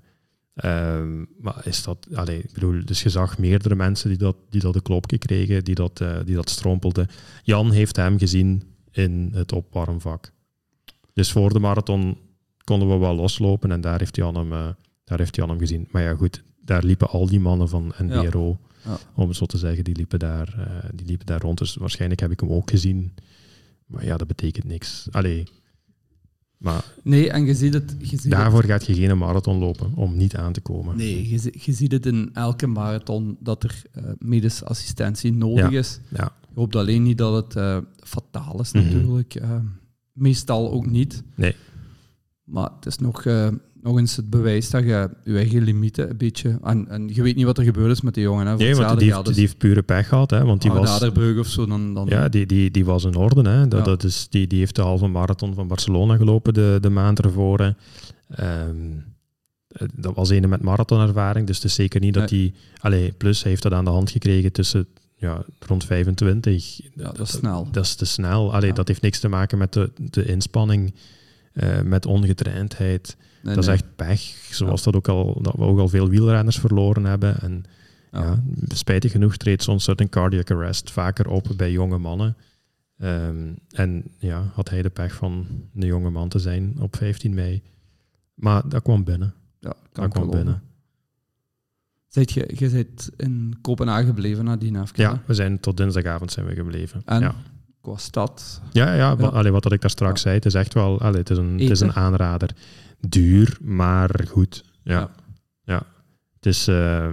Ehm, 0.54 1.24
maar 1.38 1.60
is 1.64 1.82
dat, 1.82 2.06
allee, 2.14 2.38
ik 2.38 2.52
bedoel, 2.52 2.84
dus 2.84 3.02
je 3.02 3.08
zag 3.08 3.38
meerdere 3.38 3.74
mensen 3.74 4.08
die 4.08 4.18
dat, 4.18 4.36
die 4.50 4.60
dat 4.60 4.74
een 4.74 4.82
klopje 4.82 5.18
kregen, 5.18 5.64
die 5.64 5.74
dat, 5.74 6.00
eh, 6.00 6.16
die 6.24 6.34
dat 6.34 6.50
strompelden. 6.50 7.06
Jan 7.42 7.70
heeft 7.70 7.96
hem 7.96 8.18
gezien 8.18 8.62
in 8.90 9.30
het 9.32 9.52
opwarmvak. 9.52 10.32
Dus 11.12 11.32
voor 11.32 11.52
de 11.52 11.58
marathon 11.58 12.18
konden 12.68 12.88
we 12.88 12.96
wel 12.96 13.14
loslopen 13.14 13.70
en 13.72 13.80
daar 13.80 13.98
heeft 13.98 14.16
Jan 14.16 14.34
hem, 14.34 14.52
eh, 14.52 14.68
daar 15.04 15.18
heeft 15.18 15.36
Jan 15.36 15.48
hem 15.48 15.58
gezien. 15.58 15.88
Maar 15.90 16.02
ja, 16.02 16.14
goed, 16.14 16.42
daar 16.64 16.84
liepen 16.84 17.08
al 17.08 17.26
die 17.26 17.40
mannen 17.40 17.68
van 17.68 17.92
NBRO, 18.02 18.58
Ja. 18.84 18.98
om 19.14 19.28
het 19.28 19.36
zo 19.36 19.46
te 19.46 19.58
zeggen, 19.58 19.84
die 19.84 19.96
liepen, 19.96 20.18
daar, 20.18 20.54
eh, 20.58 20.88
die 20.94 21.06
liepen 21.06 21.26
daar 21.26 21.40
rond. 21.40 21.58
Dus 21.58 21.74
waarschijnlijk 21.74 22.20
heb 22.20 22.30
ik 22.30 22.40
hem 22.40 22.50
ook 22.52 22.70
gezien. 22.70 23.14
Maar 23.86 24.04
ja, 24.04 24.16
dat 24.16 24.26
betekent 24.26 24.64
niks. 24.64 25.08
Allee, 25.10 25.44
maar 26.58 26.84
Nee, 27.02 27.30
en 27.30 27.44
je 27.46 27.54
ziet 27.54 27.74
het... 27.74 27.94
Je 27.98 28.06
ziet 28.20 28.30
daarvoor 28.30 28.64
gaat 28.64 28.86
je 28.86 28.94
geen 28.94 29.18
marathon 29.18 29.58
lopen, 29.58 29.92
om 29.94 30.16
niet 30.16 30.36
aan 30.36 30.52
te 30.52 30.60
komen. 30.60 30.96
nee, 30.96 31.28
je, 31.28 31.52
je 31.60 31.72
ziet 31.72 31.92
het 31.92 32.06
in 32.06 32.30
elke 32.32 32.66
marathon 32.66 33.36
dat 33.40 33.62
er 33.64 33.82
eh 33.92 34.02
medische 34.18 34.64
assistentie 34.64 35.32
nodig 35.32 35.70
Ja. 35.70 35.78
is. 35.78 36.00
Ja, 36.08 36.32
Je 36.48 36.54
hoopt 36.54 36.76
alleen 36.76 37.02
niet 37.02 37.18
dat 37.18 37.54
het 37.54 37.82
fataal 38.04 38.60
is, 38.60 38.72
Mhm. 38.72 38.84
natuurlijk. 38.84 39.40
Meestal 40.12 40.70
ook 40.72 40.86
niet. 40.86 41.22
Nee. 41.34 41.54
Maar 42.48 42.70
het 42.76 42.86
is 42.86 42.98
nog, 42.98 43.24
eh, 43.24 43.48
nog 43.82 43.98
eens 43.98 44.16
het 44.16 44.30
bewijs 44.30 44.70
dat 44.70 44.82
je 44.82 45.10
je 45.24 45.36
eigen 45.36 45.62
limieten 45.62 46.10
een 46.10 46.16
beetje... 46.16 46.58
En, 46.62 46.88
en 46.88 47.08
je 47.14 47.22
weet 47.22 47.36
niet 47.36 47.44
wat 47.44 47.58
er 47.58 47.64
gebeurd 47.64 47.90
is 47.90 48.00
met 48.00 48.14
die 48.14 48.22
jongen. 48.22 48.46
Hè. 48.46 48.56
Nee, 48.56 48.74
want 48.74 48.98
die 48.98 49.14
heeft, 49.14 49.28
is- 49.28 49.34
die 49.34 49.44
heeft 49.44 49.58
pure 49.58 49.82
pech 49.82 50.08
gehad, 50.08 50.30
hè, 50.30 50.44
want 50.44 50.62
die 50.62 50.70
was... 50.72 51.02
of 51.38 51.46
zo, 51.46 51.66
dan... 51.66 51.94
dan 51.94 52.06
Ja, 52.06 52.28
die, 52.28 52.46
die, 52.46 52.70
die 52.70 52.84
was 52.84 53.04
in 53.04 53.16
orde. 53.16 53.50
Hè. 53.50 53.68
Dat, 53.68 53.78
Ja. 53.78 53.84
dat 53.84 54.04
is, 54.04 54.26
die, 54.30 54.46
die 54.46 54.58
heeft 54.58 54.74
de 54.74 54.82
halve 54.82 55.06
marathon 55.06 55.54
van 55.54 55.68
Barcelona 55.68 56.16
gelopen 56.16 56.54
de, 56.54 56.78
de 56.80 56.90
maand 56.90 57.20
ervoor. 57.20 57.58
hè. 57.60 57.70
Ehm, 58.28 58.76
eh, 59.68 59.88
dat 59.94 60.14
was 60.14 60.30
een 60.30 60.48
met 60.48 60.62
marathonervaring, 60.62 61.46
dus 61.46 61.56
het 61.56 61.64
is 61.64 61.74
zeker 61.74 62.00
niet 62.00 62.14
dat 62.14 62.30
hij... 62.30 62.54
Allee, 62.80 63.12
plus 63.12 63.40
hij 63.42 63.50
heeft 63.50 63.62
dat 63.62 63.72
aan 63.72 63.84
de 63.84 63.90
hand 63.90 64.10
gekregen 64.10 64.52
tussen 64.52 64.86
ja, 65.16 65.42
rond 65.58 65.84
25. 65.84 66.80
Ja, 66.94 67.04
dat 67.12 67.18
is 67.20 67.30
snel. 67.30 67.68
Dat 67.72 67.84
is 67.84 67.94
te 67.94 68.04
snel. 68.04 68.54
Allee, 68.54 68.72
Dat 68.72 68.88
heeft 68.88 69.02
niks 69.02 69.20
te 69.20 69.28
maken 69.28 69.58
met 69.58 69.72
de, 69.72 69.90
de 70.10 70.24
inspanning, 70.24 70.94
uh, 71.62 71.80
met 71.80 72.06
ongetraindheid. 72.06 73.16
dat 73.42 73.56
is 73.56 73.66
echt 73.66 73.96
pech, 73.96 74.20
zoals 74.50 74.82
dat, 74.82 74.96
ook 74.96 75.08
al, 75.08 75.42
dat 75.42 75.54
we 75.54 75.62
ook 75.62 75.78
al 75.78 75.88
veel 75.88 76.08
wielrenners 76.08 76.58
verloren 76.58 77.04
hebben. 77.04 77.40
En 77.40 77.64
ja. 78.12 78.42
spijtig 78.68 79.12
genoeg 79.12 79.36
treedt 79.36 79.62
zo'n 79.62 79.80
certain 79.80 80.10
cardiac 80.10 80.50
arrest 80.50 80.90
vaker 80.90 81.28
op 81.28 81.48
bij 81.56 81.70
jonge 81.72 81.98
mannen. 81.98 82.36
Um, 83.02 83.58
en 83.70 84.04
ja, 84.18 84.50
had 84.52 84.70
hij 84.70 84.82
de 84.82 84.90
pech 84.90 85.14
van 85.14 85.46
een 85.74 85.86
jonge 85.86 86.10
man 86.10 86.28
te 86.28 86.38
zijn 86.38 86.76
op 86.80 86.96
15 86.96 87.34
mei. 87.34 87.62
Maar 88.34 88.68
dat 88.68 88.82
kwam 88.82 89.04
binnen. 89.04 89.34
Ja, 89.58 89.74
dat 89.92 90.08
kwam 90.08 90.30
binnen. 90.30 90.62
Zijt 92.08 92.32
je, 92.32 92.52
je 92.54 92.70
bent 92.70 93.10
in 93.16 93.58
Kopenhagen 93.60 94.06
gebleven 94.06 94.44
nadien 94.44 94.80
even? 94.80 94.92
Ja, 94.94 95.22
we 95.26 95.34
zijn 95.34 95.60
tot 95.60 95.76
dinsdagavond 95.76 96.32
zijn 96.32 96.46
we 96.46 96.54
gebleven. 96.54 97.02
En 97.04 97.20
ja. 97.20 97.34
Qua 97.88 97.96
stad? 97.96 98.60
Ja, 98.72 98.94
ja, 98.94 99.16
wat 99.50 99.72
ik 99.72 99.80
daar 99.80 99.90
straks 99.90 100.20
zei, 100.20 100.34
het 100.34 100.46
is 100.46 100.54
echt 100.54 100.74
wel 100.74 101.00
allee, 101.00 101.20
het 101.20 101.30
is 101.30 101.38
een, 101.38 101.58
het 101.58 101.70
is 101.70 101.80
een 101.80 101.92
aanrader. 101.92 102.50
Duur, 103.00 103.58
maar 103.60 104.24
goed. 104.28 104.64
Ja, 104.82 105.10
ja. 105.62 105.82
Het, 106.34 106.46
is, 106.46 106.68
uh, 106.68 107.08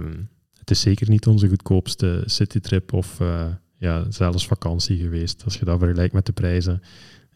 het 0.58 0.70
is 0.70 0.80
zeker 0.80 1.08
niet 1.08 1.26
onze 1.26 1.48
goedkoopste 1.48 2.22
citytrip 2.24 2.92
of 2.92 3.20
uh, 3.20 3.44
ja, 3.76 4.04
zelfs 4.08 4.46
vakantie 4.46 4.98
geweest. 4.98 5.44
Als 5.44 5.58
je 5.58 5.64
dat 5.64 5.78
vergelijkt 5.78 6.14
met 6.14 6.26
de 6.26 6.32
prijzen 6.32 6.82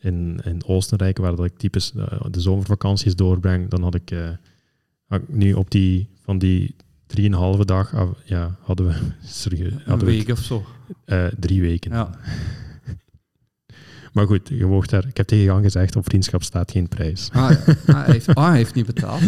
in, 0.01 0.41
in 0.45 0.65
Oostenrijk, 0.65 1.19
waar 1.19 1.37
dat 1.37 1.45
ik 1.45 1.57
typisch 1.57 1.93
uh, 1.97 2.05
de 2.31 2.41
zomervakanties 2.41 3.17
doorbreng, 3.17 3.71
dan 3.71 3.83
had 3.83 3.95
ik, 3.95 4.15
had 5.07 5.21
ik 5.21 5.29
nu 5.29 5.53
op 5.53 5.71
die 5.71 6.09
van 6.23 6.39
die 6.39 6.75
drieënhalve 7.07 7.65
dag 7.65 8.15
ja, 8.25 8.57
hadden 8.61 8.87
we... 8.87 8.95
Serieus, 9.27 9.73
hadden 9.73 10.09
een 10.09 10.17
week 10.17 10.29
of 10.29 10.39
zo? 10.39 10.65
Drie 11.39 11.61
weken. 11.61 11.93
Ja. 11.93 12.11
Maar 14.13 14.27
goed, 14.27 14.49
je 14.49 14.67
woog 14.67 14.87
daar, 14.87 15.07
ik 15.07 15.17
heb 15.17 15.27
tegen 15.27 15.45
Jan 15.45 15.63
gezegd, 15.63 15.97
op 15.97 16.05
vriendschap 16.05 16.43
staat 16.43 16.71
geen 16.71 16.89
prijs. 16.89 17.29
Ah, 17.33 17.51
ja. 17.51 17.75
ah, 17.87 18.05
hij, 18.05 18.13
heeft, 18.13 18.35
ah 18.35 18.47
hij 18.47 18.57
heeft 18.57 18.75
niet 18.75 18.87
betaald. 18.87 19.23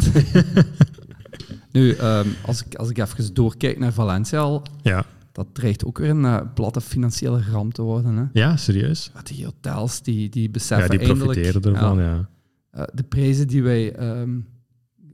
nu, 1.72 1.96
um, 1.96 2.34
als, 2.46 2.64
ik, 2.64 2.74
als 2.74 2.90
ik 2.90 2.98
even 2.98 3.34
doorkijk 3.34 3.78
naar 3.78 3.92
Valencia 3.92 4.40
al... 4.40 4.62
Ja. 4.82 5.04
Dat 5.32 5.46
dreigt 5.52 5.84
ook 5.84 5.98
weer 5.98 6.10
een 6.10 6.24
uh, 6.24 6.40
platte 6.54 6.80
financiële 6.80 7.42
ramp 7.50 7.74
te 7.74 7.82
worden. 7.82 8.16
Hè? 8.16 8.24
Ja, 8.32 8.56
serieus? 8.56 9.10
Wat 9.14 9.26
die 9.26 9.44
hotels, 9.44 10.02
die, 10.02 10.28
die 10.28 10.50
beseffen 10.50 11.00
Ja, 11.00 11.06
die 11.06 11.14
profiteren 11.14 11.62
ervan, 11.62 11.98
ja. 11.98 12.28
Uh, 12.76 12.82
de 12.94 13.02
prijzen 13.02 13.48
die 13.48 13.62
wij 13.62 14.00
um, 14.20 14.46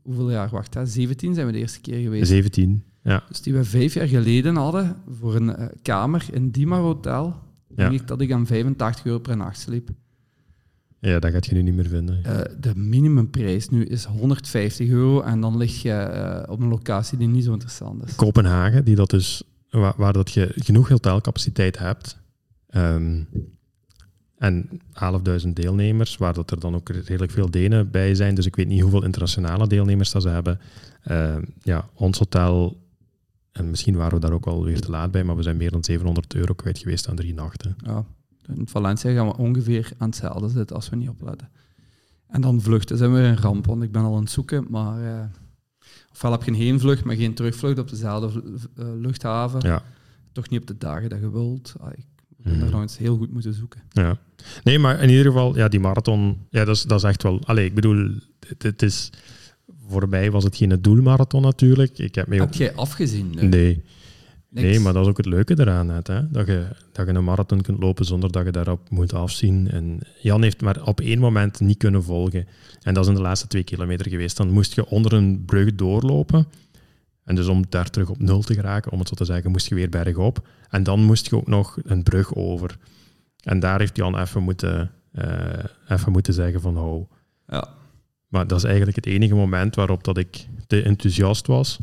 hoeveel 0.03 0.31
jaar, 0.31 0.49
wacht, 0.49 0.75
hè? 0.75 0.87
17 0.87 1.35
zijn 1.35 1.47
we 1.47 1.53
de 1.53 1.59
eerste 1.59 1.81
keer 1.81 2.01
geweest. 2.01 2.29
17, 2.29 2.85
ja. 3.03 3.23
Dus 3.29 3.43
die 3.43 3.55
we 3.55 3.65
vijf 3.65 3.95
jaar 3.95 4.07
geleden 4.07 4.57
hadden 4.57 4.97
voor 5.21 5.35
een 5.35 5.49
uh, 5.49 5.67
kamer 5.83 6.27
in 6.33 6.51
Dimar 6.51 6.81
Hotel, 6.81 7.25
ja. 7.25 7.37
Denk 7.79 8.01
ik 8.01 8.07
dat 8.07 8.21
ik 8.21 8.33
aan 8.33 8.47
85 8.47 9.05
euro 9.05 9.19
per 9.19 9.37
nacht 9.37 9.59
sliep. 9.59 9.91
Ja, 11.01 11.19
dat 11.19 11.33
gaat 11.33 11.47
je 11.47 11.55
nu 11.55 11.63
niet 11.63 11.75
meer 11.75 11.89
vinden. 11.89 12.23
Uh, 12.27 12.41
de 12.61 12.77
minimumprijs 12.77 13.69
nu 13.69 13.85
is 13.85 14.05
150 14.05 14.89
euro 14.89 15.21
en 15.21 15.41
dan 15.41 15.57
lig 15.57 15.83
je 15.83 16.43
uh, 16.47 16.53
op 16.53 16.61
een 16.61 16.69
locatie 16.69 17.19
die 17.19 17.29
niet 17.29 17.45
zo 17.45 17.53
interessant 17.53 18.05
is. 18.05 18.15
Kopenhagen, 18.15 18.85
die 18.85 18.97
dat 18.97 19.11
dus, 19.11 19.43
waar, 19.71 19.95
waar 19.97 20.13
dat 20.13 20.33
je 20.33 20.53
genoeg 20.55 20.89
hotelcapaciteit 20.89 21.79
hebt, 21.79 22.19
um, 22.71 23.29
en 24.39 24.69
11.000 25.45 25.49
deelnemers, 25.49 26.17
waar 26.17 26.35
dat 26.35 26.51
er 26.51 26.61
dan 26.61 26.75
ook 26.75 26.89
redelijk 26.89 27.33
veel 27.33 27.51
Denen 27.51 27.91
bij 27.91 28.15
zijn. 28.15 28.35
Dus 28.35 28.47
ik 28.47 28.57
weet 28.57 28.69
niet 28.69 28.81
hoeveel 28.81 29.05
internationale 29.05 29.67
deelnemers 29.67 30.11
dat 30.11 30.23
ze 30.23 30.29
hebben. 30.29 30.61
Uh, 31.11 31.37
ja, 31.63 31.89
ons 31.95 32.19
hotel, 32.19 32.83
en 33.53 33.71
misschien 33.71 33.97
waren 33.97 34.15
we 34.15 34.21
daar 34.21 34.33
ook 34.33 34.47
al 34.47 34.65
weer 34.65 34.81
te 34.81 34.91
laat 34.91 35.11
bij, 35.11 35.25
maar 35.25 35.37
we 35.37 35.43
zijn 35.43 35.57
meer 35.57 35.71
dan 35.71 35.85
700 35.85 36.35
euro 36.35 36.55
kwijt 36.55 36.79
geweest 36.79 37.09
aan 37.09 37.17
drie 37.17 37.35
nachten. 37.35 37.77
Ja, 37.85 38.05
in 38.55 38.69
Valencia 38.69 39.13
gaan 39.13 39.27
we 39.27 39.37
ongeveer 39.37 39.93
aan 39.99 40.09
hetzelfde 40.09 40.49
zitten 40.49 40.77
als 40.77 40.89
we 40.89 40.97
niet 40.97 41.09
opletten. 41.09 41.51
En 42.27 42.41
dan 42.41 42.61
vluchten 42.61 42.97
zijn 42.97 43.13
we 43.13 43.19
een 43.19 43.39
ramp, 43.39 43.67
want 43.67 43.83
ik 43.83 43.93
ben 43.93 44.03
al 44.03 44.15
aan 44.15 44.23
het 44.23 44.31
zoeken, 44.31 44.67
maar... 44.69 45.03
Uh, 45.03 45.25
ofwel 46.13 46.33
heb 46.33 46.43
je 46.43 46.51
een 46.51 46.57
heenvlucht, 46.57 47.05
maar 47.05 47.17
geen 47.17 47.35
terugvlucht 47.35 47.79
op 47.79 47.89
dezelfde 47.89 48.43
uh, 48.43 48.87
luchthaven. 48.97 49.61
Ja. 49.61 49.83
Toch 50.33 50.49
niet 50.49 50.61
op 50.61 50.67
de 50.67 50.79
dagen 50.79 51.09
dat 51.09 51.21
je 51.21 51.31
wilt. 51.31 51.75
Ah, 51.81 51.93
ik 51.93 52.07
mm. 52.37 52.61
daar 52.61 52.71
nog 52.71 52.81
eens 52.81 52.99
heel 52.99 53.17
goed 53.17 53.33
moeten 53.33 53.55
zoeken. 53.55 53.83
Ja. 53.91 54.19
Nee, 54.65 54.79
maar 54.79 55.03
in 55.03 55.09
ieder 55.09 55.25
geval, 55.25 55.57
ja, 55.57 55.69
die 55.69 55.81
marathon, 55.81 56.47
ja, 56.51 56.65
dat, 56.65 56.77
is, 56.77 56.83
dat 56.83 56.99
is 56.99 57.05
echt 57.05 57.23
wel... 57.23 57.41
Allee, 57.45 57.65
ik 57.65 57.75
bedoel, 57.75 58.11
het, 58.47 58.63
het 58.63 58.83
is... 58.83 59.11
Voorbij 59.89 60.31
was 60.31 60.45
het 60.45 60.57
geen 60.57 60.79
doelmarathon 60.81 61.43
natuurlijk. 61.43 61.99
Ik 61.99 62.15
heb, 62.15 62.27
mee 62.27 62.41
heb 62.41 62.55
jij 62.55 62.75
afgezien? 62.75 63.35
Nee. 63.41 63.83
Nee, 64.51 64.81
maar 64.81 64.93
dat 64.93 65.03
is 65.03 65.09
ook 65.09 65.17
het 65.17 65.27
leuke 65.27 65.61
eraan. 65.61 65.87
Net, 65.87 66.07
hè? 66.07 66.31
Dat, 66.31 66.47
je, 66.47 66.67
dat 66.93 67.07
je 67.07 67.13
een 67.13 67.25
marathon 67.25 67.61
kunt 67.61 67.81
lopen 67.81 68.05
zonder 68.05 68.33
dat 68.33 68.45
je 68.45 68.51
daarop 68.51 68.91
moet 68.91 69.13
afzien. 69.13 69.71
En 69.71 69.99
Jan 70.21 70.43
heeft 70.43 70.61
maar 70.61 70.83
op 70.83 71.01
één 71.01 71.19
moment 71.19 71.61
niet 71.61 71.77
kunnen 71.77 72.03
volgen. 72.03 72.47
En 72.83 72.95
dat 72.95 73.03
is 73.03 73.09
in 73.09 73.17
de 73.17 73.21
laatste 73.21 73.47
twee 73.47 73.65
kilometer 73.65 74.09
geweest. 74.09 74.37
Dan 74.37 74.51
moest 74.51 74.75
je 74.75 74.87
onder 74.89 75.13
een 75.13 75.45
brug 75.45 75.75
doorlopen. 75.75 76.47
En 77.25 77.35
dus 77.35 77.47
om 77.47 77.65
daar 77.69 77.91
terug 77.91 78.09
op 78.11 78.19
nul 78.19 78.41
te 78.41 78.55
geraken, 78.55 78.93
om 78.93 78.99
het 78.99 79.09
zo 79.09 79.15
te 79.15 79.25
zeggen, 79.25 79.51
moest 79.51 79.69
je 79.69 79.75
weer 79.75 79.89
bergop. 79.89 80.49
En 80.69 80.83
dan 80.83 81.05
moest 81.05 81.31
je 81.31 81.37
ook 81.37 81.47
nog 81.47 81.79
een 81.83 82.03
brug 82.03 82.35
over. 82.35 82.77
En 83.43 83.61
daar 83.61 83.79
heeft 83.79 83.97
Jan 83.97 84.19
even 84.19 84.43
moeten, 84.43 84.91
uh, 85.13 85.25
even 85.89 86.13
moeten 86.13 86.35
zeggen 86.35 86.61
van 86.61 86.77
hou. 86.77 87.05
Ja. 87.47 87.69
Maar 88.29 88.47
dat 88.47 88.59
is 88.59 88.65
eigenlijk 88.65 88.97
het 88.97 89.07
enige 89.07 89.35
moment 89.35 89.75
waarop 89.75 90.05
dat 90.05 90.19
ik 90.19 90.47
te 90.67 90.83
enthousiast 90.83 91.47
was. 91.47 91.79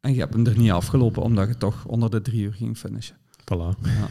En 0.00 0.14
je 0.14 0.20
hebt 0.20 0.34
hem 0.34 0.46
er 0.46 0.58
niet 0.58 0.70
afgelopen, 0.70 1.22
omdat 1.22 1.48
je 1.48 1.56
toch 1.56 1.84
onder 1.84 2.10
de 2.10 2.22
drie 2.22 2.42
uur 2.42 2.52
ging 2.52 2.76
finishen. 2.76 3.16
Voilà. 3.40 3.78
Ja. 3.82 4.08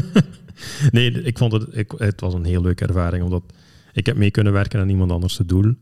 nee, 0.90 1.22
ik 1.22 1.38
vond 1.38 1.52
het, 1.52 1.76
ik, 1.76 1.92
het 1.96 2.20
was 2.20 2.34
een 2.34 2.44
heel 2.44 2.62
leuke 2.62 2.86
ervaring, 2.86 3.24
omdat 3.24 3.42
ik 3.92 4.06
heb 4.06 4.16
mee 4.16 4.30
kunnen 4.30 4.52
werken 4.52 4.80
aan 4.80 4.88
iemand 4.88 5.10
anders 5.10 5.36
te 5.36 5.46
doel. 5.46 5.74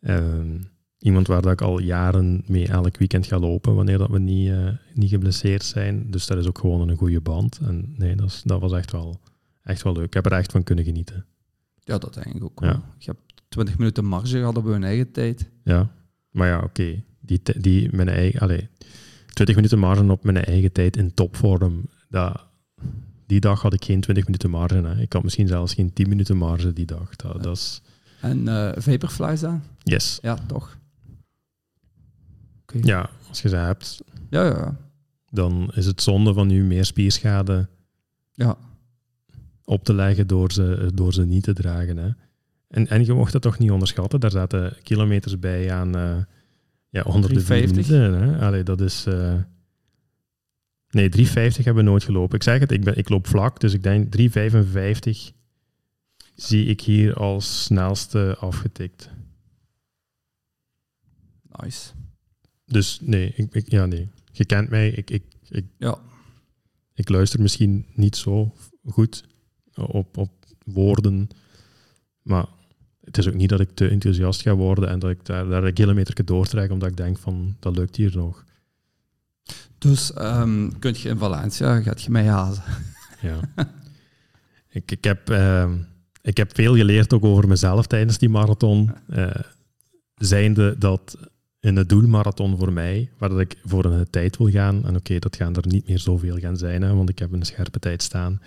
Ehm, 0.00 0.58
iemand 0.98 1.26
waar 1.26 1.42
dat 1.42 1.52
ik 1.52 1.60
al 1.60 1.80
jaren 1.80 2.42
mee 2.46 2.68
elk 2.68 2.96
weekend 2.96 3.26
ga 3.26 3.38
lopen, 3.38 3.74
wanneer 3.74 3.98
dat 3.98 4.10
we 4.10 4.18
niet, 4.18 4.48
uh, 4.48 4.68
niet 4.94 5.10
geblesseerd 5.10 5.64
zijn. 5.64 6.10
Dus 6.10 6.26
dat 6.26 6.38
is 6.38 6.46
ook 6.46 6.58
gewoon 6.58 6.88
een 6.88 6.96
goede 6.96 7.20
band. 7.20 7.58
En 7.62 7.94
nee, 7.96 8.16
dat, 8.16 8.26
is, 8.26 8.42
dat 8.44 8.60
was 8.60 8.72
echt 8.72 8.92
wel, 8.92 9.20
echt 9.62 9.82
wel 9.82 9.92
leuk. 9.92 10.04
Ik 10.04 10.14
heb 10.14 10.26
er 10.26 10.32
echt 10.32 10.52
van 10.52 10.62
kunnen 10.62 10.84
genieten. 10.84 11.24
Ja, 11.78 11.98
dat 11.98 12.16
eigenlijk 12.16 12.44
ook 12.44 12.60
wel. 12.60 12.70
Ja. 12.70 12.82
Je 12.98 13.10
hebt 13.10 13.31
20 13.52 13.78
minuten 13.78 14.04
marge 14.04 14.38
gehad 14.38 14.56
op 14.56 14.64
hun 14.64 14.84
eigen 14.84 15.12
tijd. 15.12 15.50
Ja, 15.64 15.90
maar 16.30 16.48
ja, 16.48 16.60
oké. 16.60 17.02
Die, 17.20 17.40
die 17.58 17.88
mijn 17.96 18.08
eigen, 18.08 18.40
allez, 18.40 18.66
20 19.26 19.56
minuten 19.56 19.78
marge 19.78 20.10
op 20.10 20.24
mijn 20.24 20.44
eigen 20.44 20.72
tijd 20.72 20.96
in 20.96 21.14
topvorm, 21.14 21.84
dat, 22.08 22.44
die 23.26 23.40
dag 23.40 23.62
had 23.62 23.72
ik 23.72 23.84
geen 23.84 24.00
20 24.00 24.24
minuten 24.24 24.50
marge. 24.50 24.74
Hè. 24.74 25.00
Ik 25.00 25.12
had 25.12 25.22
misschien 25.22 25.48
zelfs 25.48 25.74
geen 25.74 25.92
10 25.92 26.08
minuten 26.08 26.36
marge 26.36 26.72
die 26.72 26.86
dag. 26.86 27.16
Dat, 27.16 27.42
dat 27.42 27.56
is... 27.56 27.82
En 28.20 28.38
uh, 28.38 28.72
Vaporflies 28.76 29.40
dan? 29.40 29.62
Yes. 29.82 30.18
Ja, 30.22 30.38
toch. 30.46 30.78
Ja, 32.80 33.10
als 33.28 33.42
je 33.42 33.48
ze 33.48 33.56
hebt, 33.56 34.02
ja, 34.30 34.44
ja. 34.44 34.76
dan 35.30 35.70
is 35.74 35.86
het 35.86 36.02
zonde 36.02 36.32
van 36.32 36.50
je 36.50 36.62
meer 36.62 36.84
spierschade 36.84 37.68
ja. 38.32 38.56
op 39.64 39.84
te 39.84 39.94
leggen 39.94 40.26
door 40.26 40.52
ze, 40.52 40.90
door 40.94 41.12
ze 41.12 41.24
niet 41.24 41.42
te 41.42 41.52
dragen. 41.52 41.96
Hè. 41.96 42.08
En, 42.72 42.88
en 42.88 43.04
je 43.04 43.12
mocht 43.12 43.32
dat 43.32 43.42
toch 43.42 43.58
niet 43.58 43.70
onderschatten. 43.70 44.20
Daar 44.20 44.30
zaten 44.30 44.76
kilometers 44.82 45.38
bij 45.38 45.72
aan 45.72 45.96
uh, 45.96 46.16
ja, 46.88 47.02
150 47.02 47.70
minuten. 47.70 48.22
Hè. 48.22 48.46
Allee, 48.46 48.62
dat 48.62 48.80
is... 48.80 49.06
Uh, 49.06 49.34
nee, 50.90 51.08
350 51.08 51.64
hebben 51.64 51.84
we 51.84 51.90
nooit 51.90 52.04
gelopen. 52.04 52.36
Ik 52.36 52.42
zeg 52.42 52.60
het, 52.60 52.72
ik, 52.72 52.84
ben, 52.84 52.96
ik 52.96 53.08
loop 53.08 53.26
vlak, 53.26 53.60
dus 53.60 53.72
ik 53.72 53.82
denk 53.82 54.10
355 54.10 55.32
zie 56.34 56.66
ik 56.66 56.80
hier 56.80 57.14
als 57.14 57.64
snelste 57.64 58.36
afgetikt. 58.38 59.10
Nice. 61.60 61.90
Dus 62.64 62.98
nee, 63.00 63.32
ik, 63.36 63.54
ik, 63.54 63.70
ja, 63.70 63.86
nee. 63.86 64.08
Je 64.32 64.44
kent 64.44 64.70
mij. 64.70 64.88
Ik, 64.88 65.10
ik, 65.10 65.22
ik, 65.48 65.64
ja. 65.78 65.98
ik 66.94 67.08
luister 67.08 67.40
misschien 67.40 67.86
niet 67.94 68.16
zo 68.16 68.54
goed 68.84 69.24
op, 69.74 70.16
op 70.16 70.30
woorden. 70.64 71.28
Maar 72.22 72.46
het 73.16 73.24
is 73.24 73.32
ook 73.32 73.38
niet 73.38 73.48
dat 73.48 73.60
ik 73.60 73.70
te 73.74 73.88
enthousiast 73.88 74.42
ga 74.42 74.54
worden 74.54 74.88
en 74.88 74.98
dat 74.98 75.10
ik 75.10 75.24
daar, 75.24 75.48
daar 75.48 75.64
een 75.64 75.72
kilometer 75.72 76.24
doortrek, 76.24 76.70
omdat 76.70 76.88
ik 76.88 76.96
denk 76.96 77.18
van, 77.18 77.56
dat 77.60 77.76
lukt 77.76 77.96
hier 77.96 78.16
nog. 78.16 78.44
Dus 79.78 80.12
um, 80.18 80.78
kunt 80.78 81.00
je 81.00 81.08
in 81.08 81.18
Valencia, 81.18 81.80
gaat 81.80 82.02
je 82.02 82.10
mij 82.10 82.26
hazen? 82.26 82.62
Ja. 83.22 83.40
ik, 84.68 84.90
ik, 84.90 85.04
heb, 85.04 85.30
uh, 85.30 85.70
ik 86.22 86.36
heb 86.36 86.54
veel 86.54 86.76
geleerd 86.76 87.12
ook 87.12 87.24
over 87.24 87.48
mezelf 87.48 87.86
tijdens 87.86 88.18
die 88.18 88.28
marathon. 88.28 88.90
Uh, 89.10 89.30
zijnde 90.14 90.78
dat 90.78 91.16
in 91.60 91.74
de 91.74 91.86
doelmarathon 91.86 92.58
voor 92.58 92.72
mij, 92.72 93.10
waar 93.18 93.28
dat 93.28 93.40
ik 93.40 93.56
voor 93.64 93.84
een 93.84 94.10
tijd 94.10 94.36
wil 94.36 94.50
gaan, 94.50 94.86
en 94.86 94.96
oké, 94.96 95.18
dat 95.18 95.36
gaan 95.36 95.56
er 95.56 95.66
niet 95.66 95.88
meer 95.88 95.98
zoveel 95.98 96.36
gaan 96.36 96.56
zijn, 96.56 96.82
hè, 96.82 96.94
want 96.94 97.08
ik 97.08 97.18
heb 97.18 97.32
een 97.32 97.44
scherpe 97.44 97.78
tijd 97.78 98.02
staan, 98.02 98.40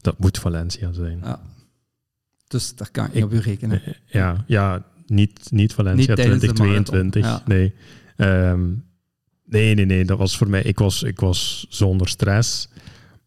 dat 0.00 0.18
moet 0.18 0.38
Valencia 0.38 0.92
zijn. 0.92 1.18
Ja. 1.22 1.40
Dus 2.46 2.74
daar 2.74 2.90
kan 2.90 3.08
je 3.12 3.24
op 3.24 3.32
je 3.32 3.40
rekenen. 3.40 3.82
Ja, 4.06 4.44
ja, 4.46 4.86
niet, 5.06 5.50
niet 5.50 5.74
Valencia 5.74 6.14
Niet 6.14 6.16
tijdens 6.16 6.40
de 6.40 6.52
2022. 6.52 7.22
marathon, 7.22 7.54
Nee. 7.54 7.74
Ehm, 8.16 8.72
nee, 9.44 9.74
nee, 9.74 9.84
nee. 9.84 10.04
Dat 10.04 10.18
was 10.18 10.36
voor 10.36 10.48
mij... 10.48 10.62
Ik 10.62 10.78
was, 10.78 11.02
ik 11.02 11.20
was 11.20 11.66
zonder 11.68 12.08
stress. 12.08 12.68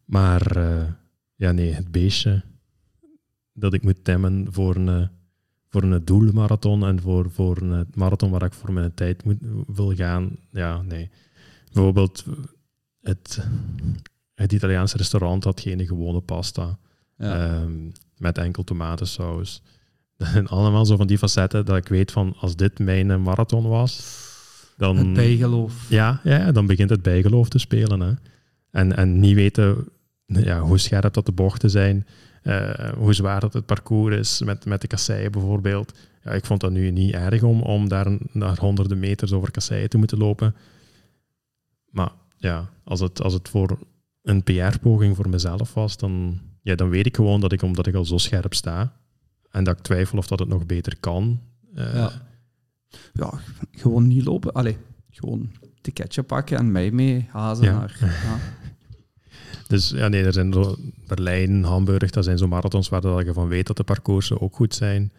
Maar 0.04 0.56
eh, 0.56 0.86
ja, 1.34 1.52
nee, 1.52 1.72
het 1.72 1.90
beestje 1.90 2.42
dat 3.52 3.72
ik 3.72 3.82
moet 3.82 4.04
temmen 4.04 4.46
voor 4.50 4.76
een, 4.76 4.88
eh, 4.88 5.08
voor 5.68 5.82
een 5.82 6.04
doelmarathon 6.04 6.86
en 6.86 7.00
voor, 7.00 7.30
voor 7.30 7.56
een 7.62 7.86
marathon 7.94 8.30
waar 8.30 8.42
ik 8.42 8.52
voor 8.52 8.72
mijn 8.72 8.94
tijd 8.94 9.24
moet, 9.24 9.38
wil 9.66 9.94
gaan. 9.94 10.36
Ja, 10.50 10.82
nee. 10.82 11.10
Bijvoorbeeld 11.72 12.24
het, 13.00 13.44
het 14.34 14.52
Italiaanse 14.52 14.96
restaurant 14.96 15.44
had 15.44 15.60
geen 15.60 15.86
gewone 15.86 16.20
pasta. 16.20 16.78
Ja. 17.20 17.60
Ehm, 17.60 17.90
met 18.16 18.38
enkel 18.38 18.64
tomatensaus. 18.64 19.62
Zijn 20.16 20.48
allemaal 20.48 20.86
zo 20.86 20.96
van 20.96 21.06
die 21.06 21.18
facetten 21.18 21.64
dat 21.64 21.76
ik 21.76 21.88
weet 21.88 22.12
van 22.12 22.34
als 22.38 22.56
dit 22.56 22.78
mijn 22.78 23.10
eh, 23.10 23.18
marathon 23.18 23.68
was, 23.68 24.18
dan, 24.76 24.96
het 24.96 25.12
bijgeloof. 25.12 25.86
ja, 25.88 26.20
ja, 26.24 26.52
dan 26.52 26.66
begint 26.66 26.90
het 26.90 27.02
bijgeloof 27.02 27.48
te 27.48 27.58
spelen. 27.58 28.00
Hè. 28.00 28.12
En, 28.70 28.96
en 28.96 29.20
niet 29.20 29.34
weten 29.34 29.88
ja, 30.26 30.60
hoe 30.60 30.78
scherp 30.78 31.12
dat 31.12 31.26
de 31.26 31.32
bochten 31.32 31.70
zijn, 31.70 32.06
eh, 32.42 32.88
hoe 32.92 33.12
zwaar 33.12 33.40
dat 33.40 33.52
het 33.52 33.66
parcours 33.66 34.16
is 34.16 34.40
met, 34.42 34.64
met 34.64 34.80
de 34.80 34.86
kasseien 34.86 35.32
bijvoorbeeld. 35.32 35.98
Ja, 36.22 36.30
ik 36.30 36.44
vond 36.44 36.60
dat 36.60 36.70
nu 36.70 36.90
niet 36.90 37.14
erg 37.14 37.42
om, 37.42 37.62
om 37.62 37.88
daar 37.88 38.18
naar 38.32 38.58
honderden 38.58 38.98
meters 38.98 39.32
over 39.32 39.50
kasseien 39.50 39.88
te 39.88 39.98
moeten 39.98 40.18
lopen. 40.18 40.54
Maar 41.90 42.12
ja, 42.36 42.70
als 42.84 43.00
het, 43.00 43.22
als 43.22 43.32
het 43.32 43.48
voor 43.48 43.78
een 44.22 44.42
PR-poging 44.42 45.16
voor 45.16 45.28
mezelf 45.28 45.74
was, 45.74 45.96
dan, 45.96 46.40
ja, 46.62 46.74
dan 46.74 46.88
weet 46.88 47.06
ik 47.06 47.16
gewoon 47.16 47.40
dat 47.40 47.52
ik, 47.52 47.62
omdat 47.62 47.86
ik 47.86 47.94
al 47.94 48.04
zo 48.04 48.18
scherp 48.18 48.54
sta, 48.54 48.92
en 49.50 49.64
dat 49.64 49.76
ik 49.78 49.82
twijfel 49.84 50.18
of 50.18 50.26
dat 50.26 50.38
het 50.38 50.48
nog 50.48 50.66
beter 50.66 50.96
kan. 51.00 51.40
eh, 51.74 51.94
Ja. 51.94 52.10
ja, 53.12 53.32
gewoon 53.70 54.06
niet 54.06 54.24
lopen. 54.24 54.52
Allee, 54.52 54.76
gewoon 55.10 55.52
ticketje 55.80 56.22
pakken 56.22 56.58
en 56.58 56.72
mij 56.72 56.90
mee 56.90 57.26
hazen 57.30 57.64
Ja. 57.64 57.78
naar... 57.78 57.96
Ja. 58.00 58.38
Dus 59.66 59.90
ja, 59.90 60.08
nee, 60.08 60.24
er 60.24 60.32
zijn 60.32 60.52
zo 60.52 60.76
Berlijn, 61.06 61.64
Hamburg, 61.64 62.10
dat 62.10 62.24
zijn 62.24 62.38
zo 62.38 62.48
marathons 62.48 62.88
waar 62.88 63.00
dat 63.00 63.24
je 63.24 63.32
van 63.32 63.48
weet 63.48 63.66
dat 63.66 63.76
de 63.76 63.84
parcoursen 63.84 64.40
ook 64.40 64.54
goed 64.56 64.74
zijn. 64.74 65.12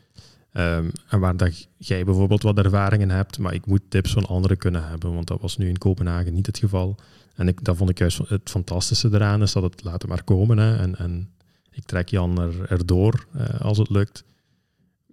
Ehm, 0.52 0.90
en 1.10 1.20
waar 1.20 1.38
dat 1.38 1.68
jij 1.78 2.04
bijvoorbeeld 2.06 2.42
wat 2.44 2.58
ervaringen 2.58 3.10
hebt, 3.10 3.38
maar 3.40 3.54
ik 3.54 3.66
moet 3.66 3.82
tips 3.90 4.14
van 4.14 4.26
anderen 4.26 4.58
kunnen 4.58 4.88
hebben, 4.88 5.14
want 5.14 5.28
dat 5.28 5.42
was 5.42 5.58
nu 5.58 5.68
in 5.68 5.78
Kopenhagen 5.78 6.34
niet 6.34 6.46
het 6.46 6.58
geval. 6.58 6.96
En 7.36 7.48
ik, 7.48 7.64
dat 7.64 7.78
vond 7.78 7.90
ik 7.90 7.98
juist 7.98 8.18
het 8.28 8.50
fantastische 8.50 9.10
eraan, 9.12 9.42
is 9.42 9.52
dat 9.54 9.64
het 9.64 9.84
laten 9.84 10.10
maar 10.10 10.24
komen. 10.24 10.58
Hè, 10.58 10.76
en, 10.78 10.96
en 10.98 11.30
ik 11.72 11.84
trek 11.86 12.10
Jan 12.10 12.42
er, 12.42 12.66
erdoor 12.72 13.26
eh, 13.34 13.62
als 13.62 13.78
het 13.78 13.90
lukt. 13.90 14.24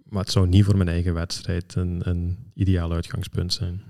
Maar 0.03 0.23
het 0.23 0.31
zou 0.31 0.47
niet 0.47 0.65
voor 0.65 0.77
mijn 0.77 0.89
eigen 0.89 1.13
wedstrijd 1.13 1.75
een, 1.75 2.01
een 2.03 2.37
ideaal 2.53 2.91
uitgangspunt 2.91 3.53
zijn. 3.53 3.81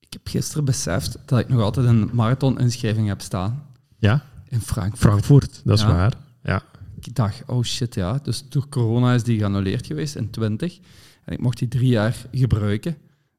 Ik 0.00 0.12
heb 0.12 0.28
gisteren 0.28 0.64
beseft 0.64 1.18
dat 1.26 1.38
ik 1.38 1.48
nog 1.48 1.60
altijd 1.60 1.86
een 1.86 2.10
marathon-inschrijving 2.12 3.08
heb 3.08 3.20
staan 3.20 3.66
Ja, 3.96 4.24
in 4.48 4.60
Frankfurt. 4.60 5.00
Frankfurt, 5.00 5.60
dat 5.64 5.76
is 5.78 5.84
Ja. 5.84 5.92
waar. 5.92 6.12
Ja, 6.42 6.62
Ik 7.00 7.14
dacht, 7.14 7.42
oh 7.46 7.62
shit, 7.62 7.94
ja. 7.94 8.18
Dus 8.22 8.48
door 8.48 8.68
corona 8.68 9.14
is 9.14 9.22
die 9.22 9.38
geannuleerd 9.38 9.86
geweest 9.86 10.14
in 10.16 10.30
20. 10.30 10.78
En 11.24 11.32
ik 11.32 11.40
mocht 11.40 11.58
die 11.58 11.68
drie 11.68 11.88
jaar 11.88 12.16
gebruiken. 12.32 12.96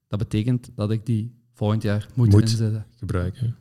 Dat 0.08 0.20
betekent 0.20 0.70
dat 0.76 0.92
ik 0.92 1.06
die 1.06 1.36
volgend 1.54 1.82
jaar 1.82 2.08
moet, 2.14 2.30
Moet. 2.32 2.42
inzetten. 2.42 2.86
gebruiken. 2.98 3.56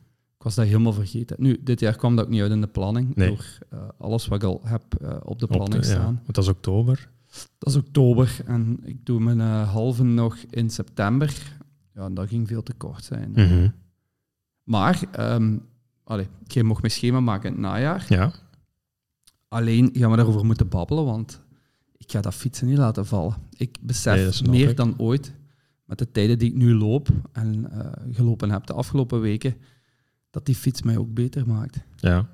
Was 0.45 0.55
dat 0.55 0.65
helemaal 0.65 0.93
vergeten. 0.93 1.35
Nu, 1.39 1.57
dit 1.63 1.79
jaar 1.79 1.95
kwam 1.95 2.15
dat 2.15 2.25
ook 2.25 2.31
niet 2.31 2.41
uit 2.41 2.51
in 2.51 2.61
de 2.61 2.67
planning. 2.67 3.15
Nee. 3.15 3.27
Door 3.27 3.45
eh, 3.69 3.79
alles 3.97 4.27
wat 4.27 4.37
ik 4.43 4.47
al 4.49 4.61
heb 4.63 4.83
eh, 5.01 5.17
op 5.23 5.39
de 5.39 5.45
Op 5.47 5.51
planning 5.51 5.83
ja, 5.85 5.89
staan. 5.91 6.21
want 6.23 6.35
dat 6.35 6.43
is 6.43 6.49
oktober. 6.49 7.09
Dat 7.57 7.69
is 7.69 7.75
oktober 7.75 8.37
en 8.45 8.79
ik 8.83 9.05
doe 9.05 9.19
mijn 9.19 9.41
eh, 9.41 9.71
halve 9.71 10.03
nog 10.03 10.37
in 10.49 10.69
september. 10.69 11.57
Ja, 11.93 12.05
en 12.05 12.13
dat 12.13 12.27
ging 12.27 12.47
veel 12.47 12.63
te 12.63 12.73
kort 12.73 13.03
zijn. 13.03 13.31
Mhm. 13.31 13.69
Maar, 14.63 15.03
ehm 15.11 15.57
allee, 16.03 16.27
ik 16.47 16.63
mocht 16.63 16.81
mijn 16.81 16.93
schema 16.93 17.19
maken 17.19 17.47
in 17.47 17.51
het 17.51 17.61
najaar. 17.61 18.05
Ja, 18.09 18.31
Alleen 19.47 19.89
gaan 19.93 20.09
we 20.11 20.15
daarover 20.17 20.45
moeten 20.45 20.69
babbelen, 20.69 21.05
want 21.05 21.41
ik 21.97 22.11
ga 22.11 22.21
dat 22.21 22.33
fietsen 22.33 22.67
niet 22.67 22.77
laten 22.77 23.05
vallen. 23.05 23.35
Ik 23.57 23.77
besef 23.81 24.41
Nee, 24.41 24.49
meer 24.49 24.69
ik. 24.69 24.77
dan 24.77 24.93
ooit 24.99 25.33
met 25.85 25.97
de 25.97 26.11
tijden 26.11 26.39
die 26.39 26.49
ik 26.49 26.55
nu 26.55 26.73
loop 26.73 27.07
en 27.31 27.71
gelopen 28.11 28.51
heb 28.51 28.65
de 28.65 28.73
afgelopen 28.73 29.21
weken, 29.21 29.55
dat 30.35 30.45
die 30.45 30.55
fiets 30.55 30.81
mij 30.81 30.97
ook 30.97 31.13
beter 31.13 31.47
maakt. 31.47 31.77
ja. 31.95 32.25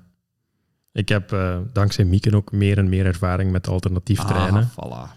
Ik 0.92 1.08
heb 1.08 1.32
eh, 1.32 1.58
dankzij 1.72 2.04
Mieken 2.04 2.34
ook 2.34 2.52
meer 2.52 2.78
en 2.78 2.88
meer 2.88 3.06
ervaring 3.06 3.50
met 3.52 3.68
alternatief 3.68 4.18
trainen. 4.24 4.70
Ah, 4.76 4.86
voilà. 5.08 5.10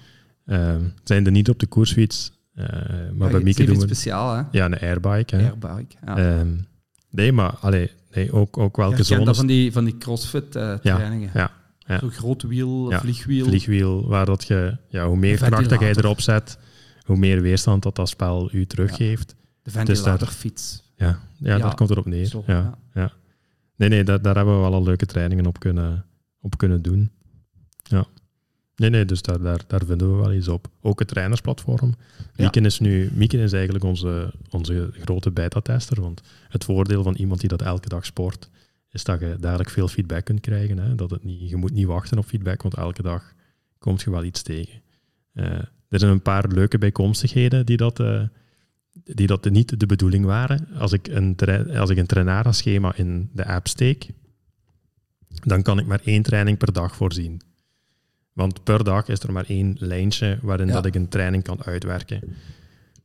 Ehm, 0.46 0.82
zijn 1.04 1.26
er 1.26 1.32
niet 1.32 1.50
op 1.50 1.60
de 1.60 1.66
koersfiets, 1.66 2.32
eh, 2.54 2.66
maar 3.14 3.28
Ja, 3.28 3.34
bij 3.34 3.40
Mieke 3.44 3.66
doen 3.66 3.76
we 3.76 3.82
speciaal, 3.82 4.36
hè? 4.36 4.42
ja, 4.52 4.66
een 4.66 4.80
airbike. 4.80 5.36
Hè. 5.36 5.50
Airbike. 5.50 5.96
Ja. 6.06 6.18
Ehm, 6.18 6.48
nee, 7.10 7.32
maar 7.32 7.56
allee, 7.56 7.92
nee, 8.14 8.32
ook, 8.32 8.58
ook 8.58 8.78
welke 8.78 8.96
dat 8.98 9.06
zones. 9.06 9.38
van 9.38 9.48
die, 9.48 9.72
van 9.72 9.86
die 9.86 9.98
crossfit-trainingen. 9.98 11.30
ja, 11.34 11.52
ja. 11.80 12.00
Zo'n 12.00 12.12
groot 12.12 12.42
wiel, 12.42 12.90
Ja, 12.92 13.00
vliegwiel. 13.00 13.46
Vliegwiel, 13.46 14.08
waar 14.08 14.26
dat 14.26 14.44
je, 14.44 14.78
ja, 14.90 15.08
hoe 15.08 15.18
meer 15.18 15.38
kracht 15.38 15.70
dat 15.70 15.80
jij 15.80 15.96
erop 15.96 16.22
zet, 16.22 16.58
hoe 17.06 17.18
meer 17.18 17.42
weerstand 17.42 17.84
dat 17.84 17.96
dat 17.96 18.10
spel 18.10 18.50
u 18.52 18.66
teruggeeft. 18.66 19.28
de 19.30 19.36
Dus 19.64 19.74
ventilatorfiets. 19.74 20.84
Ja, 20.96 21.20
ja, 21.38 21.58
daar 21.58 21.76
komt 21.76 21.90
het 21.90 21.98
op 21.98 22.06
neer. 22.06 22.26
zo, 22.26 22.44
ja, 22.48 22.78
ja. 22.94 23.12
Nee, 23.76 23.90
nee, 23.90 24.04
daar, 24.04 24.22
daar 24.22 24.36
hebben 24.36 24.56
we 24.56 24.62
wel 24.62 24.74
al 24.74 24.84
leuke 24.84 25.06
trainingen 25.06 25.46
op 25.46 25.60
kunnen, 25.60 26.06
op 26.42 26.58
kunnen 26.58 26.82
doen. 26.82 27.12
Ja. 27.84 28.06
Nee, 28.76 28.90
nee, 28.90 29.06
dus 29.06 29.22
daar, 29.22 29.42
daar, 29.42 29.62
daar 29.68 29.86
vinden 29.86 30.16
we 30.16 30.24
wel 30.24 30.34
iets 30.34 30.48
op. 30.48 30.68
Ook 30.82 31.00
het 31.00 31.08
trainersplatform. 31.08 31.96
Ja. 32.18 32.26
Mieken 32.36 32.66
is 32.66 32.80
nu 32.80 33.10
Mieken 33.14 33.40
is 33.40 33.54
eigenlijk 33.54 33.84
onze, 33.84 34.34
onze 34.50 34.90
grote 34.92 35.32
beta-tester. 35.32 36.02
Want 36.02 36.22
het 36.50 36.64
voordeel 36.64 37.04
van 37.04 37.16
iemand 37.16 37.40
die 37.40 37.50
dat 37.50 37.62
elke 37.62 37.90
dag 37.90 38.06
sport, 38.06 38.50
is 38.92 39.04
dat 39.04 39.20
je 39.20 39.38
dadelijk 39.40 39.70
veel 39.70 39.88
feedback 39.88 40.26
kunt 40.26 40.40
krijgen. 40.40 40.78
Hè? 40.78 40.96
Dat 40.96 41.10
het 41.10 41.24
niet, 41.24 41.50
je 41.50 41.56
moet 41.56 41.72
niet 41.72 41.86
wachten 41.86 42.18
op 42.18 42.26
feedback, 42.26 42.62
want 42.62 42.76
elke 42.76 43.02
dag 43.02 43.34
komt 43.78 44.02
je 44.02 44.12
wel 44.12 44.24
iets 44.24 44.42
tegen. 44.42 44.82
Eh, 45.34 45.46
er 45.90 46.00
zijn 46.00 46.12
een 46.12 46.22
paar 46.22 46.48
leuke 46.48 46.78
bijkomstigheden 46.78 47.66
die 47.66 47.78
dat, 47.78 48.00
eh, 48.00 48.22
die 49.14 49.28
dat 49.28 49.50
niet 49.50 49.80
de 49.80 49.86
bedoeling 49.86 50.26
waren. 50.26 50.68
Als 50.80 50.92
ik 50.92 51.08
een, 51.08 51.36
als 51.78 51.90
ik 51.90 51.98
een 51.98 52.06
Trainara-schema 52.06 52.96
in 52.96 53.30
de 53.34 53.46
app 53.46 53.68
steek, 53.68 54.08
dan 55.44 55.62
kan 55.62 55.80
ik 55.80 55.86
maar 55.86 56.02
één 56.04 56.22
training 56.24 56.58
per 56.58 56.74
dag 56.74 56.96
voorzien. 56.96 57.42
Want 58.34 58.64
per 58.64 58.84
dag 58.84 59.08
is 59.08 59.20
er 59.20 59.32
maar 59.32 59.46
één 59.48 59.76
lijntje 59.80 60.40
waarin 60.42 60.68
Ja. 60.68 60.74
dat 60.74 60.86
ik 60.86 60.96
een 60.96 61.08
training 61.10 61.44
kan 61.44 61.64
uitwerken. 61.64 62.22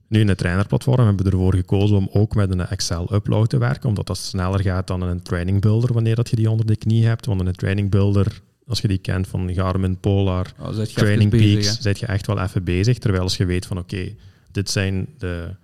Nu 0.08 0.20
in 0.20 0.28
het 0.28 0.38
trainerplatform 0.38 1.06
hebben 1.06 1.24
we 1.24 1.30
ervoor 1.30 1.54
gekozen 1.54 1.96
om 1.96 2.08
ook 2.12 2.34
met 2.34 2.50
een 2.50 2.66
Excel-upload 2.66 3.48
te 3.48 3.58
werken, 3.58 3.88
omdat 3.88 4.06
dat 4.06 4.18
sneller 4.18 4.60
gaat 4.60 4.86
dan 4.86 5.00
een 5.02 5.22
training 5.22 5.60
builder 5.60 5.92
wanneer 5.92 6.14
dat 6.14 6.30
je 6.30 6.36
die 6.36 6.50
onder 6.50 6.66
de 6.66 6.76
knie 6.76 7.06
hebt. 7.06 7.26
Want 7.26 7.40
een 7.40 7.52
training 7.52 7.90
builder, 7.90 8.40
als 8.66 8.80
je 8.80 8.88
die 8.88 8.98
kent 8.98 9.28
van 9.28 9.54
Garmin, 9.54 9.98
Polar, 9.98 10.52
Oh, 10.58 10.68
Training 10.78 11.30
Peaks, 11.30 11.80
zit 11.80 11.98
je 11.98 12.06
echt 12.06 12.26
wel 12.26 12.40
even 12.40 12.64
bezig. 12.64 12.98
Terwijl 12.98 13.22
als 13.22 13.36
je 13.36 13.44
weet 13.44 13.66
van 13.66 13.78
oké, 13.78 14.14
dit 14.50 14.70
zijn 14.70 15.08
de, 15.18 15.54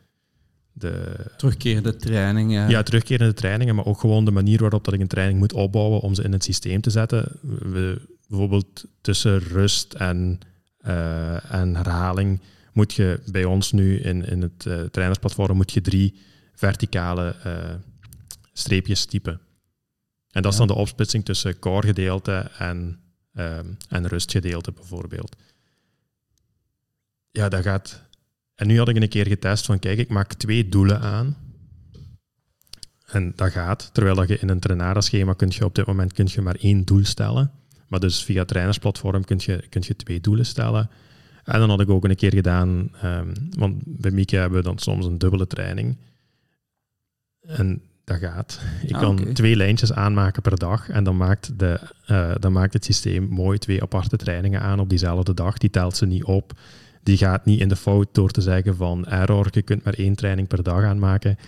de 0.79 1.15
Terugkerende 1.37 1.97
trainingen. 1.97 2.69
ja, 2.69 2.83
terugkerende 2.83 3.35
trainingen, 3.35 3.75
maar 3.75 3.87
ook 3.87 4.01
gewoon 4.01 4.25
de 4.25 4.31
manier 4.31 4.59
waarop 4.61 4.85
dat 4.85 4.95
ik 4.95 5.01
een 5.01 5.07
training 5.07 5.39
moet 5.39 5.53
opbouwen 5.53 6.01
om 6.01 6.15
ze 6.15 6.23
in 6.23 6.33
het 6.33 6.45
systeem 6.45 6.81
te 6.81 6.91
zetten. 6.91 7.39
We, 7.43 8.01
bijvoorbeeld 8.29 8.85
tussen 9.01 9.39
rust 9.39 9.95
en, 9.95 10.39
eh, 10.79 11.53
en 11.55 11.77
herhaling 11.77 12.41
moet 12.73 12.93
je 12.95 13.21
bij 13.31 13.45
ons 13.45 13.73
nu 13.73 13.99
in, 14.01 14.25
in 14.25 14.43
het 14.43 14.67
eh, 14.67 14.81
trainersplatform 14.81 15.57
moet 15.57 15.73
je 15.73 15.81
drie 15.81 16.19
verticale 16.55 17.35
eh, 17.43 17.75
streepjes 18.53 19.05
typen. 19.05 19.41
En 20.31 20.43
dat 20.43 20.53
is 20.53 20.59
Ja. 20.59 20.67
dan 20.67 20.75
de 20.75 20.81
opsplitsing 20.83 21.25
tussen 21.25 21.59
core 21.59 21.87
gedeelte 21.87 22.51
en, 22.59 23.01
ehm, 23.35 23.67
en 23.89 24.07
rustgedeelte 24.07 24.73
bijvoorbeeld. 24.73 25.37
Ja, 27.31 27.49
dat 27.49 27.63
gaat... 27.63 28.05
En 28.57 28.67
nu 28.67 28.79
had 28.79 28.89
ik 28.89 28.97
een 28.97 29.09
keer 29.09 29.27
getest 29.27 29.67
van, 29.67 29.79
kijk, 29.79 29.99
ik 29.99 30.09
maak 30.09 30.33
twee 30.33 30.69
doelen 30.69 31.01
aan. 31.01 31.37
En 33.07 33.33
dat 33.37 33.51
gaat, 33.51 33.91
terwijl 33.93 34.17
dat 34.17 34.29
je 34.29 34.39
in 34.39 34.49
een 34.49 34.61
Trainara-schema 34.61 35.33
kun 35.33 35.49
je 35.51 35.65
op 35.65 35.75
dit 35.75 35.87
moment 35.87 36.13
kun 36.13 36.29
je 36.31 36.41
maar 36.41 36.57
één 36.61 36.85
doel 36.85 37.05
stellen. 37.05 37.51
Maar 37.89 38.01
dus 38.01 38.25
via 38.25 38.39
het 38.39 38.49
trainersplatform 38.49 39.25
kun 39.25 39.41
je, 39.41 39.65
kun 39.69 39.83
je 39.85 39.97
twee 39.97 40.21
doelen 40.21 40.47
stellen. 40.47 40.91
En 41.45 41.59
dan 41.59 41.69
had 41.71 41.81
ik 41.81 41.91
ook 41.91 42.05
een 42.05 42.17
keer 42.17 42.35
gedaan, 42.35 42.91
ehm, 43.01 43.35
want 43.59 43.83
bij 43.85 44.11
Mieke 44.11 44.37
hebben 44.37 44.59
we 44.59 44.65
dan 44.65 44.79
soms 44.79 45.07
een 45.07 45.19
dubbele 45.19 45.47
training. 45.47 45.97
En 47.41 47.83
dat 48.05 48.19
gaat. 48.19 48.61
Ik 48.83 48.95
Ah, 48.95 49.01
kan 49.01 49.33
twee 49.33 49.57
lijntjes 49.57 49.93
aanmaken 49.93 50.43
per 50.43 50.59
dag 50.59 50.89
en 50.89 51.05
dan 51.05 51.17
maakt, 51.17 51.59
de, 51.59 51.81
eh, 52.07 52.35
dan 52.41 52.53
maakt 52.53 52.73
het 52.73 52.85
systeem 52.85 53.29
mooi 53.29 53.59
twee 53.59 53.83
aparte 53.83 54.17
trainingen 54.17 54.61
aan 54.61 54.81
op 54.81 54.89
diezelfde 54.89 55.35
dag. 55.35 55.59
Die 55.59 55.71
telt 55.71 55.97
ze 55.97 56.07
niet 56.07 56.25
op. 56.25 56.53
die 57.07 57.17
gaat 57.17 57.45
niet 57.45 57.61
in 57.61 57.69
de 57.69 57.77
fout 57.77 58.09
door 58.13 58.31
te 58.31 58.41
zeggen 58.41 58.77
van 58.77 59.07
error, 59.07 59.49
je 59.51 59.63
kunt 59.63 59.85
maar 59.85 59.95
één 59.95 60.15
training 60.15 60.49
per 60.49 60.63
dag 60.63 60.85
aanmaken. 60.85 61.39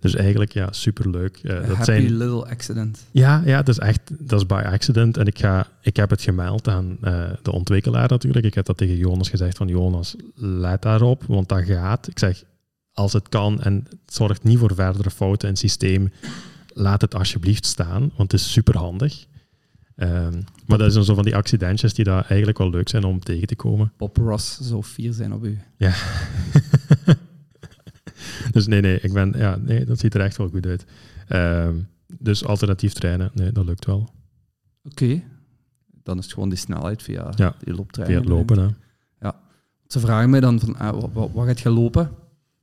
Dus 0.00 0.14
eigenlijk, 0.14 0.52
ja, 0.52 0.72
superleuk. 0.72 1.40
Uh, 1.42 1.52
dat 1.52 1.66
happy 1.66 1.84
zijn, 1.84 2.16
little 2.16 2.46
accident. 2.46 3.06
Ja, 3.10 3.42
ja, 3.44 3.56
dat 3.56 3.68
is 3.68 3.78
echt, 3.78 4.00
dat 4.18 4.40
is 4.40 4.46
by 4.46 4.62
accident. 4.64 5.16
En 5.16 5.26
ik, 5.26 5.38
ga, 5.38 5.66
ik 5.80 5.96
heb 5.96 6.10
het 6.10 6.22
gemeld 6.22 6.68
aan 6.68 6.96
uh, 7.02 7.24
de 7.42 7.52
ontwikkelaar 7.52 8.08
natuurlijk. 8.08 8.46
Ik 8.46 8.54
heb 8.54 8.64
dat 8.64 8.76
tegen 8.76 8.96
Jonas 8.96 9.28
gezegd 9.28 9.56
van, 9.56 9.68
Jonas, 9.68 10.16
let 10.34 10.82
daarop, 10.82 11.24
want 11.26 11.48
dat 11.48 11.64
gaat. 11.64 12.08
Ik 12.08 12.18
zeg, 12.18 12.44
als 12.92 13.12
het 13.12 13.28
kan 13.28 13.62
en 13.62 13.86
het 13.88 14.14
zorgt 14.14 14.42
niet 14.42 14.58
voor 14.58 14.74
verdere 14.74 15.10
fouten 15.10 15.48
in 15.48 15.54
het 15.54 15.62
systeem, 15.62 16.12
laat 16.72 17.00
het 17.00 17.14
alsjeblieft 17.14 17.66
staan, 17.66 18.10
want 18.16 18.32
het 18.32 18.40
is 18.40 18.52
super 18.52 18.76
handig. 18.76 19.26
Um, 20.00 20.44
maar 20.66 20.78
dat 20.78 20.92
zijn 20.92 21.04
zo 21.04 21.14
van 21.14 21.24
die 21.24 21.36
accidentjes 21.36 21.94
die 21.94 22.04
daar 22.04 22.24
eigenlijk 22.24 22.58
wel 22.58 22.70
leuk 22.70 22.88
zijn 22.88 23.04
om 23.04 23.20
tegen 23.20 23.46
te 23.46 23.56
komen. 23.56 23.92
Bob 23.96 24.16
Ross 24.16 24.58
zou 24.60 24.82
fier 24.82 25.12
zijn 25.12 25.32
op 25.32 25.44
u. 25.44 25.58
Ja. 25.76 25.94
dus 28.52 28.66
nee, 28.66 28.80
nee, 28.80 29.00
ik 29.00 29.12
ben, 29.12 29.34
ja, 29.36 29.56
nee, 29.56 29.84
dat 29.84 29.98
ziet 29.98 30.14
er 30.14 30.20
echt 30.20 30.36
wel 30.36 30.48
goed 30.48 30.66
uit. 30.66 30.84
Um, 31.28 31.88
dus 32.18 32.44
alternatief 32.44 32.92
trainen, 32.92 33.30
nee, 33.34 33.52
dat 33.52 33.64
lukt 33.64 33.84
wel. 33.84 34.08
Oké, 34.84 35.22
dan 36.02 36.18
is 36.18 36.24
het 36.24 36.32
gewoon 36.32 36.48
die 36.48 36.58
snelheid 36.58 37.02
via 37.02 37.32
ja, 37.36 37.54
die 37.64 37.74
looptraining. 37.74 38.20
Via 38.20 38.28
het 38.28 38.38
lopen, 38.38 38.58
hè. 38.58 38.68
Ja. 39.20 39.40
Ze 39.86 40.00
vragen 40.00 40.30
mij 40.30 40.40
dan 40.40 40.60
van, 40.60 40.76
ah, 40.76 41.00
wat, 41.12 41.30
wat, 41.32 41.46
gaat 41.46 41.60
je 41.60 41.70
lopen? 41.70 42.10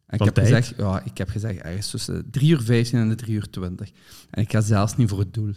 En 0.05 0.19
ik 0.19 0.25
heb, 0.25 0.37
gezegd, 0.37 0.73
ja, 0.77 1.03
ik 1.03 1.17
heb 1.17 1.29
gezegd 1.29 1.61
ergens 1.61 1.89
tussen 1.89 2.31
3 2.31 2.51
uur 2.51 2.61
15 2.61 2.99
en 2.99 3.09
de 3.09 3.15
3 3.15 3.35
uur 3.35 3.49
20. 3.49 3.91
En 4.29 4.41
ik 4.41 4.51
ga 4.51 4.61
zelfs 4.61 4.97
niet 4.97 5.09
voor 5.09 5.19
het 5.19 5.33
doel. 5.33 5.53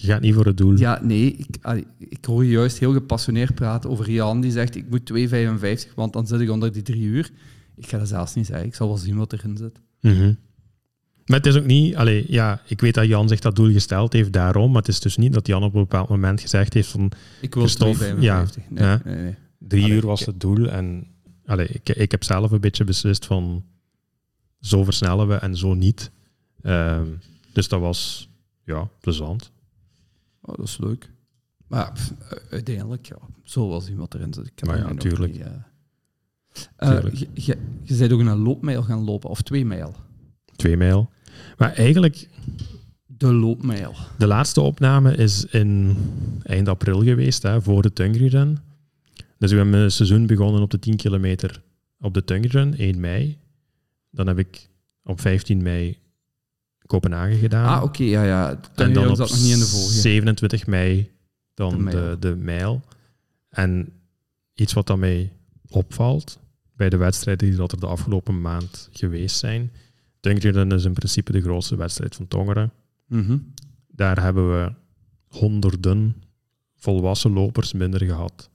Je 0.00 0.06
gaat 0.06 0.20
niet 0.20 0.34
voor 0.34 0.46
het 0.46 0.56
doel. 0.56 0.78
Ja, 0.78 1.00
nee. 1.02 1.32
Ik, 1.32 1.56
ik 1.98 2.24
hoor 2.24 2.44
je 2.44 2.50
juist 2.50 2.78
heel 2.78 2.92
gepassioneerd 2.92 3.54
praten 3.54 3.90
over 3.90 4.10
Jan 4.10 4.40
die 4.40 4.50
zegt 4.50 4.76
ik 4.76 4.90
moet 4.90 5.12
2,55, 5.88 5.94
want 5.94 6.12
dan 6.12 6.26
zit 6.26 6.40
ik 6.40 6.50
onder 6.50 6.72
die 6.72 6.82
drie 6.82 7.02
uur. 7.02 7.30
Ik 7.76 7.86
ga 7.86 7.98
dat 7.98 8.08
zelfs 8.08 8.34
niet 8.34 8.46
zeggen. 8.46 8.66
Ik 8.66 8.74
zal 8.74 8.88
wel 8.88 8.96
zien 8.96 9.16
wat 9.16 9.32
erin 9.32 9.56
zit. 9.56 9.80
Mm 10.00 10.38
Maar 11.26 11.36
het 11.36 11.46
is 11.46 11.56
ook 11.56 11.66
niet... 11.66 11.96
Allee, 11.96 12.24
ja, 12.28 12.62
ik 12.66 12.80
weet 12.80 12.94
dat 12.94 13.06
Jan 13.06 13.28
zich 13.28 13.40
dat 13.40 13.56
doel 13.56 13.72
gesteld 13.72 14.12
heeft 14.12 14.32
daarom, 14.32 14.70
maar 14.70 14.80
het 14.80 14.90
is 14.90 15.00
dus 15.00 15.16
niet 15.16 15.32
dat 15.32 15.46
Jan 15.46 15.62
op 15.62 15.74
een 15.74 15.80
bepaald 15.80 16.08
moment 16.08 16.40
gezegd 16.40 16.74
heeft 16.74 16.88
van... 16.88 17.12
Ik 17.40 17.54
wil 17.54 17.68
2,55. 17.68 18.18
Ja, 18.20 18.46
nee, 18.68 18.98
nee, 19.04 19.16
nee, 19.16 19.34
Drie 19.58 19.88
uur 19.88 20.06
was 20.06 20.26
het 20.26 20.40
doel 20.40 20.68
en 20.68 21.06
allee, 21.46 21.66
ik, 21.66 21.88
ik 21.88 22.10
heb 22.10 22.24
zelf 22.24 22.50
een 22.50 22.60
beetje 22.60 22.84
beslist 22.84 23.26
van 23.26 23.64
zo 24.60 24.84
versnellen 24.84 25.28
we 25.28 25.34
en 25.34 25.56
zo 25.56 25.74
niet. 25.74 26.10
Uh, 26.62 27.00
dus 27.52 27.68
dat 27.68 27.80
was 27.80 28.28
ja, 28.64 28.88
plezant. 29.00 29.52
Oh, 30.48 30.56
dat 30.56 30.66
is 30.66 30.78
leuk. 30.78 31.10
Maar 31.66 31.92
pff, 31.92 32.12
uiteindelijk, 32.50 33.06
ja, 33.06 33.16
zo 33.42 33.68
wel 33.68 33.80
zien 33.80 33.96
wat 33.96 34.14
erin 34.14 34.34
zit. 34.34 34.46
Ik 34.46 34.66
maar 34.66 34.78
ja, 34.78 34.88
natuurlijk. 34.88 35.34
uh, 35.34 35.46
uh, 36.78 37.12
je, 37.34 37.56
bent 37.98 38.12
ook 38.12 38.20
een 38.20 38.38
loopmijl 38.38 38.82
gaan 38.82 39.04
lopen, 39.04 39.30
of 39.30 39.42
twee 39.42 39.64
mijl? 39.64 39.94
Twee 40.56 40.76
mijl. 40.76 41.10
Maar 41.56 41.72
eigenlijk... 41.72 42.28
De 43.06 43.32
loopmijl. 43.32 43.94
De 44.18 44.26
laatste 44.26 44.60
opname 44.60 45.14
is 45.14 45.44
in 45.44 45.96
eind 46.42 46.68
april 46.68 47.02
geweest, 47.02 47.42
hè, 47.42 47.62
voor 47.62 47.82
de 47.82 47.92
Tungri 47.92 48.28
Run. 48.28 48.58
Dus 49.38 49.50
we 49.50 49.56
hebben 49.56 49.74
een 49.74 49.90
seizoen 49.90 50.26
begonnen 50.26 50.62
op 50.62 50.70
de 50.70 50.78
10 50.78 50.96
kilometer 50.96 51.62
op 52.00 52.14
de 52.14 52.24
Tungri 52.24 52.48
Run, 52.48 52.74
1 52.76 53.00
mei. 53.00 53.38
Dan 54.10 54.26
heb 54.26 54.38
ik 54.38 54.68
op 55.04 55.20
15 55.20 55.62
mei 55.62 55.98
Kopenhagen 56.88 57.38
gedaan. 57.38 57.76
Ah, 57.78 57.82
oké, 57.82 58.02
ja, 58.02 58.24
ja. 58.24 58.60
en 58.74 58.92
dan 58.92 59.10
op 59.10 59.16
nog 59.16 59.36
niet 59.36 59.52
in 59.52 59.58
de 59.58 59.66
volgende. 59.66 60.00
27 60.00 60.66
mei 60.66 61.10
dan 61.54 61.84
de, 61.84 61.90
de, 61.90 62.16
de 62.20 62.36
mijl. 62.36 62.82
En 63.48 63.92
iets 64.54 64.72
wat 64.72 64.86
dan 64.86 64.98
mij 64.98 65.32
opvalt 65.68 66.38
bij 66.76 66.88
de 66.88 66.96
wedstrijden 66.96 67.48
die 67.48 67.56
dat 67.56 67.72
er 67.72 67.80
de 67.80 67.86
afgelopen 67.86 68.40
maand 68.40 68.88
geweest 68.92 69.36
zijn. 69.38 69.72
Tungeren 70.20 70.72
is 70.72 70.84
in 70.84 70.92
principe 70.92 71.32
de 71.32 71.42
grootste 71.42 71.76
wedstrijd 71.76 72.14
van 72.14 72.28
Tongeren. 72.28 72.72
Mm 73.06 73.52
Daar 73.88 74.22
hebben 74.22 74.52
we 74.52 74.72
honderden 75.26 76.22
volwassen 76.76 77.32
lopers 77.32 77.72
minder 77.72 78.04
gehad 78.04 78.50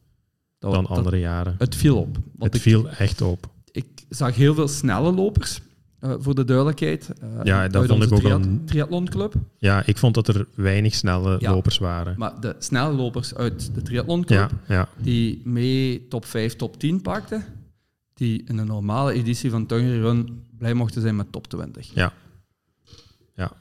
dan 0.59 0.86
andere 0.86 1.19
jaren. 1.19 1.55
Het 1.57 1.75
viel 1.75 1.97
op. 1.97 2.17
Het 2.39 2.59
viel 2.59 2.89
echt 2.89 3.21
op. 3.21 3.49
Ik 3.71 3.86
zag 4.09 4.36
heel 4.36 4.53
veel 4.53 4.67
snelle 4.67 5.11
lopers. 5.11 5.61
Uh, 6.04 6.14
voor 6.20 6.36
de 6.36 6.45
duidelijkheid. 6.45 7.10
Uh, 7.24 7.39
ja, 7.43 7.68
dat 7.68 7.86
vond 7.86 8.04
ik 8.04 8.12
ook 8.12 8.24
een 8.24 8.66
triathlonclub. 8.66 9.34
Ja, 9.58 9.86
ik 9.86 9.97
vond 9.97 10.14
dat 10.14 10.28
er 10.28 10.47
weinig 10.56 10.93
snelle 10.93 11.38
ja, 11.39 11.51
lopers 11.51 11.78
waren. 11.78 12.16
Maar 12.18 12.39
de 12.39 12.56
snelle 12.60 12.93
lopers 12.93 13.36
uit 13.36 13.76
de 13.76 13.82
triathlonclub, 13.82 14.51
ja, 14.68 14.76
ja. 14.76 14.89
die 14.97 15.41
mee 15.43 16.08
top 16.08 16.26
5, 16.26 16.56
top 16.56 16.80
10 16.80 17.01
pakten, 17.01 17.45
die 18.14 18.43
in 18.47 18.58
een 18.58 18.68
normale 18.68 19.14
editie 19.14 19.49
van 19.49 19.66
Tungry 19.66 20.01
Run 20.01 20.45
blij 20.58 20.74
mochten 20.74 21.01
zijn 21.01 21.16
met 21.16 21.32
top 21.32 21.47
20. 21.47 21.93
Ja. 21.93 22.14
ja. 23.36 23.51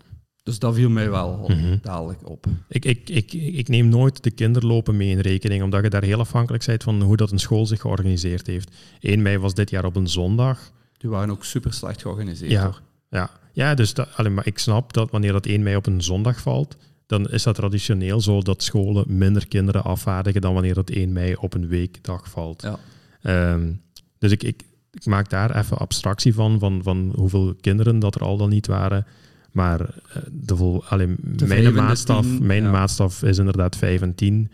Dus 0.42 0.58
dat 0.58 0.74
viel 0.74 0.90
mij 0.90 1.10
wel 1.10 1.44
mm 1.48 1.56
-hmm. 1.56 1.78
dadelijk 1.82 2.28
op. 2.28 2.46
Ik, 2.68 2.84
ik, 2.84 3.08
ik, 3.08 3.32
ik 3.32 3.68
neem 3.68 3.88
nooit 3.88 4.22
de 4.22 4.30
kinderlopen 4.30 4.96
mee 4.96 5.10
in 5.10 5.18
rekening, 5.18 5.62
omdat 5.62 5.82
je 5.82 5.90
daar 5.90 6.04
heel 6.04 6.20
afhankelijk 6.20 6.66
bent 6.66 6.82
van 6.82 7.02
hoe 7.02 7.16
dat 7.16 7.30
een 7.30 7.38
school 7.38 7.66
zich 7.66 7.80
georganiseerd 7.80 8.46
heeft. 8.46 8.76
1 9.00 9.22
mei 9.22 9.38
was 9.38 9.54
dit 9.54 9.70
jaar 9.70 9.84
op 9.84 9.96
een 9.96 10.08
zondag. 10.08 10.72
Die 11.02 11.10
waren 11.10 11.30
ook 11.30 11.44
super 11.44 11.72
slecht 11.72 12.00
georganiseerd. 12.00 12.50
Ja, 12.50 12.64
hoor. 12.64 12.80
ja. 13.08 13.30
ja 13.52 13.74
dus 13.74 13.94
dat, 13.94 14.08
alleen 14.16 14.34
maar 14.34 14.46
ik 14.46 14.58
snap 14.58 14.92
dat 14.92 15.10
wanneer 15.10 15.32
dat 15.32 15.46
1 15.46 15.62
mei 15.62 15.76
op 15.76 15.86
een 15.86 16.02
zondag 16.02 16.40
valt, 16.40 16.76
dan 17.06 17.30
is 17.30 17.42
dat 17.42 17.54
traditioneel 17.54 18.20
zo 18.20 18.40
dat 18.40 18.62
scholen 18.62 19.04
minder 19.16 19.48
kinderen 19.48 19.84
afvaardigen 19.84 20.40
dan 20.40 20.54
wanneer 20.54 20.74
dat 20.74 20.90
1 20.90 21.12
mei 21.12 21.34
op 21.34 21.54
een 21.54 21.68
weekdag 21.68 22.30
valt. 22.30 22.62
Ja. 22.62 23.52
Um, 23.52 23.82
dus 24.18 24.30
ik, 24.30 24.42
ik, 24.42 24.62
ik, 24.90 25.04
maak 25.04 25.30
daar 25.30 25.56
even 25.56 25.78
abstractie 25.78 26.34
van, 26.34 26.58
van, 26.58 26.82
van 26.82 27.12
hoeveel 27.14 27.54
kinderen 27.60 27.98
dat 27.98 28.14
er 28.14 28.22
al 28.22 28.36
dan 28.36 28.48
niet 28.48 28.66
waren. 28.66 29.06
Maar 29.52 29.80
eh, 29.80 30.16
de 30.30 30.56
vol, 30.56 30.84
allee, 30.84 31.14
mijn, 31.46 31.74
maatstaf, 31.74 32.22
tien, 32.22 32.46
mijn 32.46 32.62
ja. 32.62 32.70
maatstaf 32.70 33.22
is 33.22 33.38
inderdaad 33.38 33.76
5 33.76 34.00
en 34.00 34.14
10. 34.14 34.50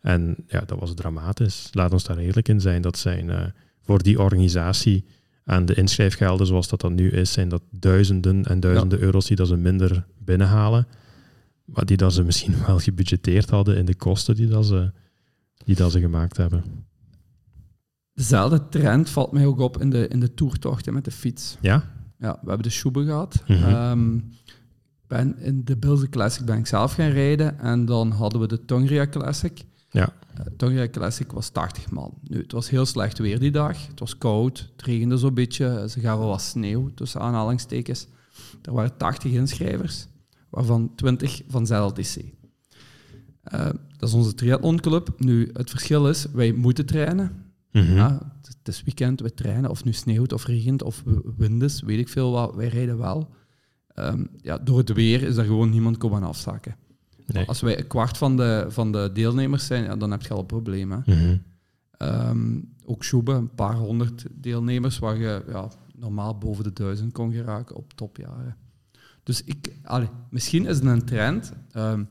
En 0.00 0.36
ja, 0.46 0.62
dat 0.66 0.78
was 0.78 0.94
dramatisch. 0.94 1.68
Laat 1.72 1.92
ons 1.92 2.04
daar 2.04 2.18
eerlijk 2.18 2.48
in 2.48 2.60
zijn. 2.60 2.82
Dat 2.82 2.98
zijn 2.98 3.28
uh, 3.28 3.40
voor 3.82 4.02
die 4.02 4.20
organisatie 4.20 5.04
aan 5.50 5.64
de 5.66 5.74
inschrijfgelden 5.74 6.46
zoals 6.46 6.68
dat 6.68 6.80
dan 6.80 6.94
nu 6.94 7.10
is, 7.10 7.32
zijn 7.32 7.48
dat 7.48 7.62
duizenden 7.70 8.44
en 8.44 8.60
duizenden 8.60 8.98
ja. 8.98 9.04
euro's 9.04 9.26
die 9.26 9.36
dat 9.36 9.48
ze 9.48 9.56
minder 9.56 10.06
binnenhalen. 10.18 10.86
Maar 11.64 11.84
die 11.84 11.96
dat 11.96 12.12
ze 12.12 12.22
misschien 12.22 12.54
wel 12.66 12.78
gebudgeteerd 12.78 13.50
hadden 13.50 13.76
in 13.76 13.84
de 13.84 13.94
kosten 13.94 14.34
die 14.34 14.46
dat 14.46 14.66
ze, 14.66 14.92
die 15.64 15.76
dat 15.76 15.92
ze 15.92 16.00
gemaakt 16.00 16.36
hebben. 16.36 16.64
Dezelfde 18.14 18.68
trend 18.68 19.10
valt 19.10 19.32
mij 19.32 19.46
ook 19.46 19.58
op 19.58 19.80
in 19.80 19.90
de, 19.90 20.08
in 20.08 20.20
de 20.20 20.34
toertochten 20.34 20.94
met 20.94 21.04
de 21.04 21.10
fiets. 21.10 21.56
Ja? 21.60 21.84
Ja, 22.18 22.32
we 22.42 22.48
hebben 22.48 22.62
de 22.66 22.70
Schoebe 22.70 23.04
gehad. 23.04 23.42
Mm 23.46 23.56
-hmm. 23.56 23.74
um, 23.74 24.32
ben 25.06 25.38
in 25.38 25.64
de 25.64 25.76
Bilze 25.76 26.08
Classic 26.08 26.44
ben 26.44 26.58
ik 26.58 26.66
zelf 26.66 26.92
gaan 26.92 27.10
rijden 27.10 27.58
en 27.58 27.84
dan 27.84 28.10
hadden 28.10 28.40
we 28.40 28.46
de 28.46 28.64
Tongria 28.64 29.06
Classic. 29.06 29.64
Ja. 29.90 30.12
Uh, 30.38 30.46
Tongria 30.56 30.88
Classic 30.88 31.32
was 31.32 31.48
80 31.48 31.90
man. 31.90 32.14
Nu, 32.22 32.38
het 32.38 32.52
was 32.52 32.70
heel 32.70 32.86
slecht 32.86 33.18
weer 33.18 33.38
die 33.38 33.50
dag. 33.50 33.86
Het 33.86 34.00
was 34.00 34.18
koud, 34.18 34.70
het 34.76 34.86
regende 34.86 35.16
zo'n 35.16 35.34
beetje. 35.34 35.86
Ze 35.88 36.00
gaven 36.00 36.26
wat 36.26 36.42
sneeuw, 36.42 36.90
tussen 36.94 37.20
aanhalingstekens. 37.20 38.06
Er 38.62 38.72
waren 38.72 38.96
80 38.96 39.32
inschrijvers, 39.32 40.06
waarvan 40.50 40.92
20 40.94 41.42
van 41.48 41.66
ZLTC. 41.66 42.16
Uh, 43.54 43.64
dat 43.96 44.08
is 44.08 44.14
onze 44.14 44.34
triathlonclub. 44.34 45.14
Nu, 45.16 45.50
het 45.52 45.70
verschil 45.70 46.08
is, 46.08 46.26
wij 46.32 46.52
moeten 46.52 46.86
trainen. 46.86 47.44
Mm 47.72 47.82
-hmm. 47.82 47.96
ja, 47.96 48.32
het 48.42 48.68
is 48.68 48.82
weekend, 48.82 49.20
we 49.20 49.34
trainen, 49.34 49.70
of 49.70 49.84
nu 49.84 49.92
sneeuwt 49.92 50.32
of 50.32 50.46
regent 50.46 50.82
of 50.82 51.02
wind 51.36 51.62
is, 51.62 51.82
weet 51.82 51.98
ik 51.98 52.08
veel 52.08 52.30
wat, 52.30 52.54
wij 52.54 52.68
rijden 52.68 52.98
wel. 52.98 53.34
Um, 53.94 54.28
ja, 54.36 54.58
door 54.58 54.78
het 54.78 54.92
weer 54.92 55.22
is 55.22 55.36
er 55.36 55.44
gewoon 55.44 55.70
niemand 55.70 55.96
komen 55.96 56.22
afzakken. 56.22 56.76
Nee. 57.32 57.46
Als 57.46 57.60
wij 57.60 57.78
een 57.78 57.86
kwart 57.86 58.18
van 58.18 58.36
de, 58.36 58.66
van 58.68 58.92
de 58.92 59.10
deelnemers 59.12 59.66
zijn, 59.66 59.84
ja, 59.84 59.96
dan 59.96 60.10
heb 60.10 60.22
je 60.22 60.28
al 60.28 60.38
een 60.38 60.46
probleem. 60.46 60.90
Hè. 60.90 60.96
Mm 60.96 61.02
-hmm. 61.04 61.42
um, 61.98 62.74
ook 62.84 63.04
Sjoebe, 63.04 63.32
een 63.32 63.54
paar 63.54 63.74
honderd 63.74 64.24
deelnemers, 64.30 64.98
waar 64.98 65.18
je 65.18 65.42
ja, 65.48 65.68
normaal 65.96 66.38
boven 66.38 66.64
de 66.64 66.72
duizend 66.72 67.12
kon 67.12 67.32
geraken 67.32 67.76
op 67.76 67.92
topjaren. 67.92 68.56
Dus 69.22 69.44
ik, 69.44 69.72
allee, 69.84 70.08
misschien 70.30 70.66
is 70.66 70.76
het 70.76 70.84
een 70.84 71.04
trend. 71.04 71.52
Um, 71.76 72.08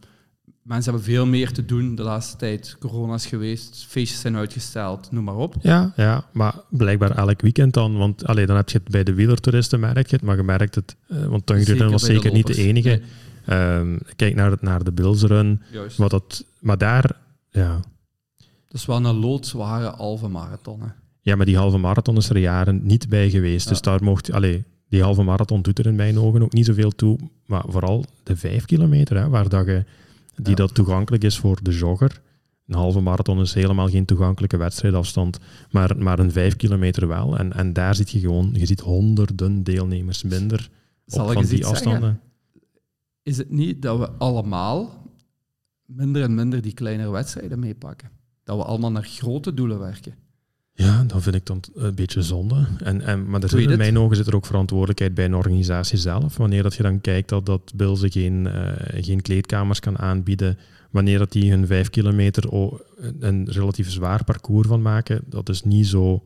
mensen 0.69 0.91
hebben 0.91 1.11
veel 1.11 1.25
meer 1.25 1.51
te 1.51 1.65
doen 1.65 1.95
de 1.95 2.03
laatste 2.03 2.37
tijd. 2.37 2.75
Corona 2.79 3.13
is 3.13 3.25
geweest, 3.25 3.85
feestjes 3.87 4.19
zijn 4.19 4.35
uitgesteld, 4.35 5.11
noem 5.11 5.23
maar 5.23 5.35
op. 5.35 5.55
Ja, 5.61 5.93
ja 5.95 6.25
maar 6.33 6.55
blijkbaar 6.69 7.11
elk 7.11 7.41
weekend 7.41 7.73
dan. 7.73 7.97
Want 7.97 8.25
allee, 8.25 8.45
dan 8.45 8.55
heb 8.55 8.69
je 8.69 8.77
het 8.77 8.89
bij 8.89 9.03
de 9.03 9.13
wielertoeristen 9.13 9.79
merk 9.79 10.07
je 10.07 10.15
het, 10.15 10.25
maar 10.25 10.35
je 10.35 10.43
merkt 10.43 10.75
het, 10.75 10.95
uh, 11.07 11.25
want 11.25 11.45
Tungren 11.45 11.91
was 11.91 12.03
zeker 12.03 12.31
niet 12.31 12.47
de 12.47 12.55
enige. 12.55 12.89
Nee. 12.89 13.01
Um, 13.49 13.99
kijk 14.15 14.35
naar, 14.35 14.51
het, 14.51 14.61
naar 14.61 14.83
de 14.83 14.91
Bilsrun. 14.91 15.61
Wat 15.97 16.11
dat, 16.11 16.45
maar 16.59 16.77
daar, 16.77 17.17
ja. 17.49 17.79
Dat 18.37 18.79
is 18.79 18.85
wel 18.85 19.05
een 19.05 19.15
loodzware 19.15 19.87
halve 19.87 20.27
marathon. 20.27 20.81
Hè. 20.81 20.87
Ja, 21.21 21.35
maar 21.35 21.45
die 21.45 21.57
halve 21.57 21.77
marathon 21.77 22.17
is 22.17 22.29
er 22.29 22.37
jaren 22.37 22.79
niet 22.83 23.09
bij 23.09 23.29
geweest. 23.29 23.63
Ja. 23.63 23.71
Dus 23.71 23.81
daar 23.81 24.03
mocht, 24.03 24.31
allee, 24.31 24.63
die 24.89 25.03
halve 25.03 25.23
marathon 25.23 25.61
doet 25.61 25.79
er 25.79 25.85
in 25.85 25.95
mijn 25.95 26.19
ogen 26.19 26.41
ook 26.41 26.53
niet 26.53 26.65
zoveel 26.65 26.91
toe. 26.91 27.19
Maar 27.45 27.63
vooral 27.67 28.05
de 28.23 28.35
vijf 28.35 28.65
kilometer, 28.65 29.17
hè, 29.17 29.29
waar 29.29 29.49
dat 29.49 29.65
je 29.65 29.83
die 30.35 30.49
ja. 30.49 30.55
dat 30.55 30.73
toegankelijk 30.73 31.23
is 31.23 31.37
voor 31.37 31.59
de 31.63 31.71
jogger, 31.71 32.21
een 32.67 32.75
halve 32.75 32.99
marathon 32.99 33.39
is 33.39 33.53
helemaal 33.53 33.87
geen 33.89 34.05
toegankelijke 34.05 34.57
wedstrijdafstand, 34.57 35.39
maar, 35.71 35.97
maar 35.97 36.19
een 36.19 36.31
vijf 36.31 36.55
kilometer 36.55 37.07
wel. 37.07 37.37
En, 37.37 37.53
en 37.53 37.73
daar 37.73 37.95
zit 37.95 38.09
je 38.09 38.19
gewoon, 38.19 38.49
je 38.53 38.65
ziet 38.65 38.79
honderden 38.79 39.63
deelnemers 39.63 40.23
minder 40.23 40.69
Zal 41.05 41.25
op 41.25 41.33
van 41.33 41.45
die 41.45 41.65
afstanden. 41.65 42.01
zeggen? 42.01 42.21
Is 43.23 43.37
het 43.37 43.49
niet 43.49 43.81
dat 43.81 43.99
we 43.99 44.09
allemaal 44.09 45.03
minder 45.85 46.23
en 46.23 46.35
minder 46.35 46.61
die 46.61 46.73
kleinere 46.73 47.11
wedstrijden 47.11 47.59
meepakken? 47.59 48.09
Dat 48.43 48.57
we 48.57 48.63
allemaal 48.63 48.91
naar 48.91 49.03
grote 49.03 49.53
doelen 49.53 49.79
werken? 49.79 50.13
Ja, 50.73 51.03
dan 51.03 51.21
vind 51.21 51.35
ik 51.35 51.45
dan 51.45 51.61
een 51.73 51.95
beetje 51.95 52.21
zonde. 52.21 52.67
En, 52.83 53.01
en, 53.01 53.29
maar 53.29 53.43
er 53.43 53.49
zit, 53.49 53.69
in 53.69 53.77
mijn 53.77 53.99
ogen 53.99 54.15
zit 54.15 54.27
er 54.27 54.35
ook 54.35 54.45
verantwoordelijkheid 54.45 55.13
bij 55.13 55.25
een 55.25 55.35
organisatie 55.35 55.97
zelf. 55.97 56.37
Wanneer 56.37 56.63
dat 56.63 56.75
je 56.75 56.83
dan 56.83 57.01
kijkt 57.01 57.29
dat, 57.29 57.45
dat 57.45 57.71
Bilze 57.75 58.09
geen, 58.09 58.47
eh, 58.47 59.03
geen 59.03 59.21
kleedkamers 59.21 59.79
kan 59.79 59.97
aanbieden, 59.97 60.57
wanneer 60.91 61.17
dat 61.17 61.31
die 61.31 61.51
hun 61.51 61.67
vijf 61.67 61.89
kilometer 61.89 62.53
een 63.19 63.49
relatief 63.49 63.89
zwaar 63.89 64.23
parcours 64.23 64.67
van 64.67 64.81
maken, 64.81 65.21
dat 65.25 65.45
dus 65.45 65.63
niet 65.63 65.87
zo 65.87 66.23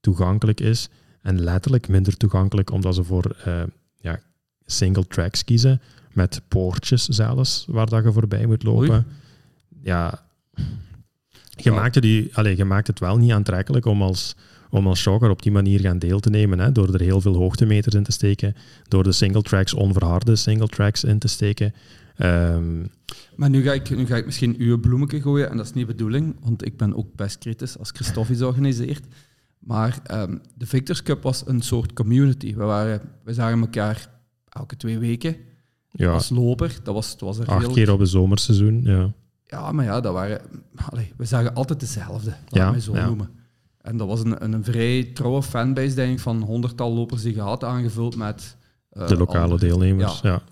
toegankelijk 0.00 0.60
is. 0.60 0.88
En 1.20 1.40
letterlijk 1.40 1.88
minder 1.88 2.16
toegankelijk 2.16 2.70
omdat 2.70 2.94
ze 2.94 3.04
voor 3.04 3.36
eh, 3.44 3.62
ja, 3.96 4.20
single 4.66 5.06
tracks 5.06 5.44
kiezen, 5.44 5.80
met 6.14 6.40
poortjes 6.48 7.04
zelfs, 7.08 7.64
waar 7.68 7.86
dat 7.88 8.04
je 8.04 8.12
voorbij 8.12 8.46
moet 8.46 8.62
lopen. 8.62 8.90
Oei. 8.90 9.04
Ja, 9.82 10.22
je, 11.56 11.70
Ja. 11.70 11.74
maakt 11.74 11.94
het 11.94 12.04
die, 12.04 12.36
allee, 12.36 12.56
je 12.56 12.64
maakt 12.64 12.86
het 12.86 12.98
wel 13.00 13.16
niet 13.16 13.32
aantrekkelijk 13.32 13.84
om 13.86 14.02
als, 14.02 14.36
om 14.70 14.86
als 14.86 15.04
jogger 15.04 15.30
op 15.30 15.42
die 15.42 15.52
manier 15.52 15.80
gaan 15.80 15.98
deel 15.98 16.20
te 16.20 16.30
nemen. 16.30 16.58
Hè, 16.58 16.72
door 16.72 16.94
er 16.94 17.00
heel 17.00 17.20
veel 17.20 17.34
hoogtemeters 17.36 17.94
in 17.94 18.02
te 18.02 18.12
steken. 18.12 18.54
Door 18.88 19.02
de 19.02 19.12
single 19.12 19.42
tracks, 19.42 19.74
onverharde 19.74 20.36
single 20.36 20.68
tracks 20.68 21.04
in 21.04 21.18
te 21.18 21.28
steken. 21.28 21.74
Ehm, 22.16 22.80
Maar 23.36 23.50
nu 23.50 23.62
ga, 23.62 23.72
ik, 23.72 23.96
nu 23.96 24.06
ga 24.06 24.16
ik 24.16 24.24
misschien 24.26 24.54
uw 24.58 24.80
bloemetje 24.80 25.20
gooien, 25.20 25.50
en 25.50 25.56
dat 25.56 25.66
is 25.66 25.72
niet 25.72 25.86
de 25.86 25.92
bedoeling, 25.92 26.36
want 26.40 26.66
ik 26.66 26.76
ben 26.76 26.96
ook 26.96 27.14
best 27.14 27.38
kritisch 27.38 27.78
als 27.78 27.90
Christophe 27.90 28.46
organiseert. 28.46 29.04
Maar 29.58 29.98
ehm, 30.04 30.36
de 30.54 30.66
Victors 30.66 31.02
Cup 31.02 31.22
was 31.22 31.42
een 31.46 31.60
soort 31.62 31.92
community. 31.92 32.54
We, 32.54 32.64
waren, 32.64 33.00
we 33.24 33.34
zagen 33.34 33.60
elkaar 33.60 34.08
elke 34.48 34.76
twee 34.76 34.98
weken 34.98 35.36
ja, 35.96 36.12
als 36.12 36.28
loper. 36.30 36.76
Dat 36.82 36.94
was, 36.94 37.10
het 37.10 37.20
was 37.20 37.38
een 37.38 37.46
acht 37.46 37.64
heel... 37.64 37.72
keer 37.74 37.92
op 37.92 38.00
een 38.00 38.06
zomerseizoen. 38.06 38.80
Ja. 38.82 39.12
Ja, 39.44 39.72
maar 39.72 39.84
ja, 39.84 40.00
dat 40.00 40.12
waren... 40.12 40.40
Allee, 40.90 41.12
we 41.16 41.24
zagen 41.24 41.54
altijd 41.54 41.80
dezelfde, 41.80 42.30
laat 42.30 42.54
Ja, 42.54 42.70
mij 42.70 42.80
zo 42.80 42.94
ja. 42.94 43.06
noemen. 43.06 43.28
En 43.80 43.96
dat 43.96 44.06
was 44.08 44.20
een, 44.20 44.44
een, 44.44 44.52
een 44.52 44.64
vrij 44.64 45.04
trouwe 45.04 45.42
fanbase, 45.42 45.94
denk 45.94 46.12
ik, 46.12 46.20
van 46.20 46.42
honderdtal 46.42 46.92
lopers 46.94 47.22
die 47.22 47.34
je 47.34 47.40
had, 47.40 47.64
aangevuld 47.64 48.16
met... 48.16 48.56
eh, 48.90 49.08
De 49.08 49.16
lokale 49.16 49.42
andere- 49.42 49.60
deelnemers. 49.60 50.20
Ja. 50.20 50.42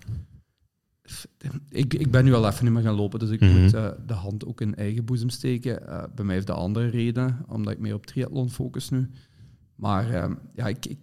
Ik, 1.69 1.93
ik 1.93 2.11
ben 2.11 2.25
nu 2.25 2.33
al 2.33 2.47
even 2.47 2.63
niet 2.65 2.73
meer 2.73 2.83
gaan 2.83 2.95
lopen, 2.95 3.19
dus 3.19 3.29
ik 3.29 3.39
Mhm. 3.41 3.61
moet 3.61 3.73
eh, 3.73 3.87
de 4.05 4.13
hand 4.13 4.45
ook 4.45 4.61
in 4.61 4.75
eigen 4.75 5.05
boezem 5.05 5.29
steken. 5.29 5.87
Eh, 5.87 6.03
bij 6.15 6.25
mij 6.25 6.35
heeft 6.35 6.47
dat 6.47 6.57
andere 6.57 6.87
redenen, 6.87 7.45
omdat 7.47 7.73
ik 7.73 7.79
meer 7.79 7.93
op 7.93 8.05
triathlon 8.05 8.49
focus 8.49 8.89
nu. 8.89 9.09
Maar 9.75 10.09
ehm, 10.13 10.33
ja, 10.55 10.67
ik, 10.67 10.85
ik, 10.85 10.97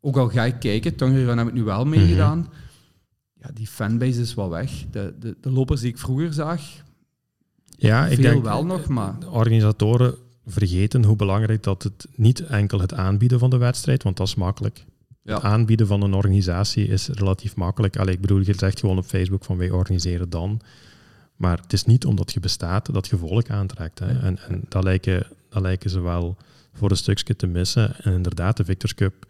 ook 0.00 0.16
al 0.16 0.28
ga 0.28 0.44
ik 0.44 0.58
kijken, 0.58 0.94
Tongerun 0.96 1.38
heb 1.38 1.46
ik 1.46 1.52
nu 1.54 1.62
wel 1.62 1.80
Mhm. 1.80 1.88
meegedaan. 1.88 2.46
Ja, 3.46 3.52
die 3.54 3.66
fanbase 3.66 4.20
is 4.20 4.34
wel 4.34 4.50
weg. 4.50 4.84
De, 4.90 5.14
de, 5.20 5.36
de 5.40 5.50
lopers 5.50 5.80
die 5.80 5.90
ik 5.90 5.98
vroeger 5.98 6.32
zag, 6.32 6.60
Ja, 7.76 8.06
ik 8.06 8.14
veel 8.14 8.30
denk 8.30 8.44
wel 8.44 8.64
nog, 8.64 8.88
maar... 8.88 9.20
de 9.20 9.30
organisatoren 9.30 10.14
vergeten 10.46 11.04
hoe 11.04 11.16
belangrijk 11.16 11.62
dat 11.62 11.82
het 11.82 12.06
niet 12.14 12.40
enkel 12.40 12.80
het 12.80 12.94
aanbieden 12.94 13.38
van 13.38 13.50
de 13.50 13.56
wedstrijd, 13.56 14.02
want 14.02 14.16
dat 14.16 14.26
is 14.26 14.34
makkelijk. 14.34 14.84
Ja. 15.22 15.34
Het 15.34 15.42
aanbieden 15.42 15.86
van 15.86 16.02
een 16.02 16.14
organisatie 16.14 16.86
is 16.86 17.08
relatief 17.08 17.56
makkelijk. 17.56 17.96
Allee, 17.96 18.14
ik 18.14 18.20
bedoel, 18.20 18.40
je 18.40 18.54
zegt 18.56 18.80
gewoon 18.80 18.98
op 18.98 19.04
Facebook 19.04 19.44
van 19.44 19.56
wij 19.56 19.70
organiseren 19.70 20.30
dan. 20.30 20.60
Maar 21.36 21.58
het 21.58 21.72
is 21.72 21.84
niet 21.84 22.04
omdat 22.04 22.32
je 22.32 22.40
bestaat 22.40 22.92
dat 22.92 23.06
je 23.06 23.16
volk 23.16 23.50
aantrekt. 23.50 23.98
Hè. 23.98 24.18
En, 24.18 24.38
en 24.48 24.62
dat, 24.68 24.84
lijken, 24.84 25.26
dat 25.48 25.62
lijken 25.62 25.90
ze 25.90 26.00
wel 26.00 26.36
voor 26.72 26.90
een 26.90 26.96
stukje 26.96 27.36
te 27.36 27.46
missen. 27.46 28.04
En 28.04 28.12
inderdaad, 28.12 28.56
de 28.56 28.64
Victors 28.64 28.94
Cup, 28.94 29.26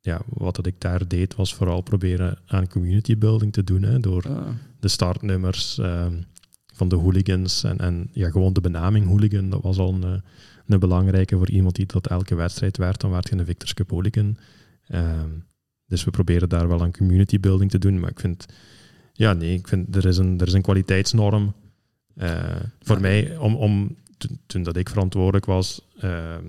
ja, 0.00 0.20
wat 0.28 0.56
dat 0.56 0.66
ik 0.66 0.74
daar 0.80 1.08
deed, 1.08 1.34
was 1.34 1.54
vooral 1.54 1.80
proberen 1.80 2.38
aan 2.46 2.68
community 2.68 3.18
building 3.18 3.52
te 3.52 3.64
doen. 3.64 3.82
Hè, 3.82 4.00
door 4.00 4.24
eh, 4.24 4.48
de 4.80 4.88
startnummers 4.88 5.78
ehm, 5.78 6.12
van 6.74 6.88
de 6.88 6.96
hooligans. 6.96 7.64
En, 7.64 7.78
en 7.78 8.08
ja, 8.12 8.30
gewoon 8.30 8.52
de 8.52 8.60
benaming 8.60 9.06
hooligan, 9.06 9.50
dat 9.50 9.62
was 9.62 9.78
al 9.78 9.94
een, 9.94 10.02
eh, 10.04 10.20
een 10.66 10.78
belangrijke 10.78 11.36
voor 11.36 11.50
iemand 11.50 11.74
die 11.74 11.86
tot 11.86 12.06
elke 12.06 12.34
wedstrijd 12.34 12.76
werd. 12.76 13.00
Dan 13.00 13.10
werd 13.10 13.28
je 13.28 13.36
een 13.36 13.44
Victors 13.44 13.74
Cup 13.74 13.90
hooligan. 13.90 14.36
Ehm, 14.86 15.28
dus 15.86 16.04
we 16.04 16.10
proberen 16.10 16.48
daar 16.48 16.68
wel 16.68 16.82
aan 16.82 16.92
community 16.92 17.40
building 17.40 17.70
te 17.70 17.78
doen. 17.78 18.00
Maar 18.00 18.10
ik 18.10 18.20
vind, 18.20 18.46
ja, 19.12 19.32
nee, 19.32 19.54
ik 19.58 19.68
vind 19.68 19.96
er 19.96 20.06
is 20.06 20.16
een, 20.18 20.40
er 20.40 20.46
is 20.46 20.52
een 20.52 20.62
kwaliteitsnorm. 20.62 21.54
eh, 22.16 22.56
voor 22.80 22.96
Ja. 22.96 23.00
mij, 23.02 23.36
om, 23.36 23.54
om, 23.54 23.96
toen, 24.18 24.38
toen 24.46 24.62
dat 24.62 24.76
ik 24.76 24.88
verantwoordelijk 24.88 25.44
was, 25.46 25.86
ehm, 26.00 26.44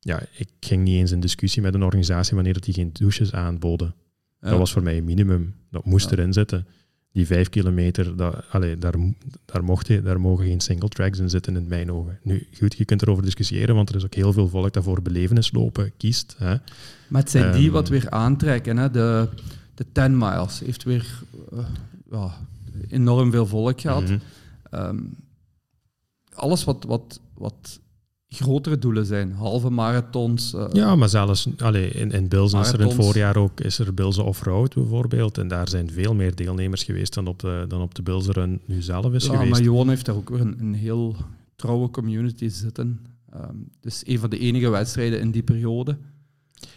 ja, 0.00 0.22
ik 0.36 0.48
ging 0.60 0.84
niet 0.84 0.96
eens 0.96 1.10
in 1.12 1.20
discussie 1.20 1.62
met 1.62 1.74
een 1.74 1.82
organisatie 1.82 2.34
wanneer 2.34 2.52
dat 2.54 2.64
die 2.64 2.74
geen 2.74 2.90
douches 2.92 3.32
aanboden. 3.32 3.94
ja. 4.40 4.48
Dat 4.50 4.58
was 4.58 4.72
voor 4.72 4.82
mij 4.82 4.96
een 4.96 5.04
minimum. 5.04 5.54
Dat 5.70 5.84
moest 5.84 6.10
Ja. 6.10 6.16
erin 6.16 6.32
zitten. 6.32 6.66
Die 7.12 7.26
vijf 7.26 7.48
kilometer, 7.48 8.16
dat, 8.16 8.44
allee, 8.50 8.78
daar, 8.78 8.94
daar, 9.44 9.64
mocht 9.64 9.86
je, 9.86 10.02
daar 10.02 10.20
mogen 10.20 10.44
geen 10.44 10.60
single 10.60 10.88
tracks 10.88 11.18
in 11.18 11.30
zitten 11.30 11.56
in 11.56 11.66
mijn 11.68 11.92
ogen. 11.92 12.18
Nu, 12.22 12.46
goed, 12.58 12.74
je 12.76 12.84
kunt 12.84 13.02
erover 13.02 13.22
discussiëren, 13.22 13.74
want 13.74 13.88
er 13.88 13.94
is 13.96 14.04
ook 14.04 14.14
heel 14.14 14.32
veel 14.32 14.48
volk 14.48 14.72
dat 14.72 14.84
voor 14.84 15.02
belevenislopen 15.02 15.92
kiest. 15.96 16.34
Hè. 16.38 16.56
Maar 17.08 17.20
het 17.22 17.30
zijn 17.30 17.52
die 17.52 17.64
Ehm, 17.64 17.72
wat 17.72 17.88
weer 17.88 18.10
aantrekken. 18.10 18.76
Hè? 18.76 18.90
De, 18.90 19.28
de 19.74 19.86
10 19.92 20.18
miles 20.18 20.60
heeft 20.60 20.82
weer 20.84 21.22
eh, 21.52 21.58
ja, 22.10 22.34
enorm 22.88 23.30
veel 23.30 23.46
volk 23.46 23.80
gehad. 23.80 24.02
Mhm. 24.02 24.18
Ehm, 24.70 24.98
alles 26.34 26.64
wat, 26.64 26.84
wat, 26.84 27.20
wat 27.34 27.80
grotere 28.28 28.78
doelen 28.78 29.06
zijn, 29.06 29.32
halve 29.32 29.70
marathons. 29.70 30.54
eh, 30.54 30.66
Ja, 30.72 30.96
maar 30.96 31.08
zelfs 31.08 31.48
allee, 31.58 31.90
in, 31.90 32.10
in 32.10 32.28
Bilzen 32.28 32.60
is 32.60 32.72
er 32.72 32.80
in 32.80 32.86
het 32.86 32.94
voorjaar 32.94 33.36
ook 33.36 33.60
is 33.60 33.78
er 33.78 33.94
Bilzen 33.94 34.24
Offroad 34.24 34.74
bijvoorbeeld. 34.74 35.38
En 35.38 35.48
daar 35.48 35.68
zijn 35.68 35.90
veel 35.90 36.14
meer 36.14 36.34
deelnemers 36.34 36.84
geweest 36.84 37.14
dan 37.14 37.26
op 37.26 37.38
de, 37.38 37.64
dan 37.68 37.80
op 37.80 37.94
de 37.94 38.02
Bilzen 38.02 38.32
Run 38.32 38.60
nu 38.66 38.82
zelf 38.82 39.12
is 39.12 39.24
ja, 39.24 39.30
geweest. 39.32 39.50
maar 39.50 39.62
Johan 39.62 39.88
heeft 39.88 40.06
daar 40.06 40.14
ook 40.16 40.28
weer 40.28 40.40
een, 40.40 40.56
een 40.60 40.74
heel 40.74 41.16
trouwe 41.56 41.90
community 41.90 42.48
zitten. 42.48 43.00
Ehm, 43.32 43.54
dus 43.80 44.02
een 44.06 44.18
van 44.18 44.30
de 44.30 44.38
enige 44.38 44.68
wedstrijden 44.68 45.20
in 45.20 45.30
die 45.30 45.42
periode. 45.42 45.96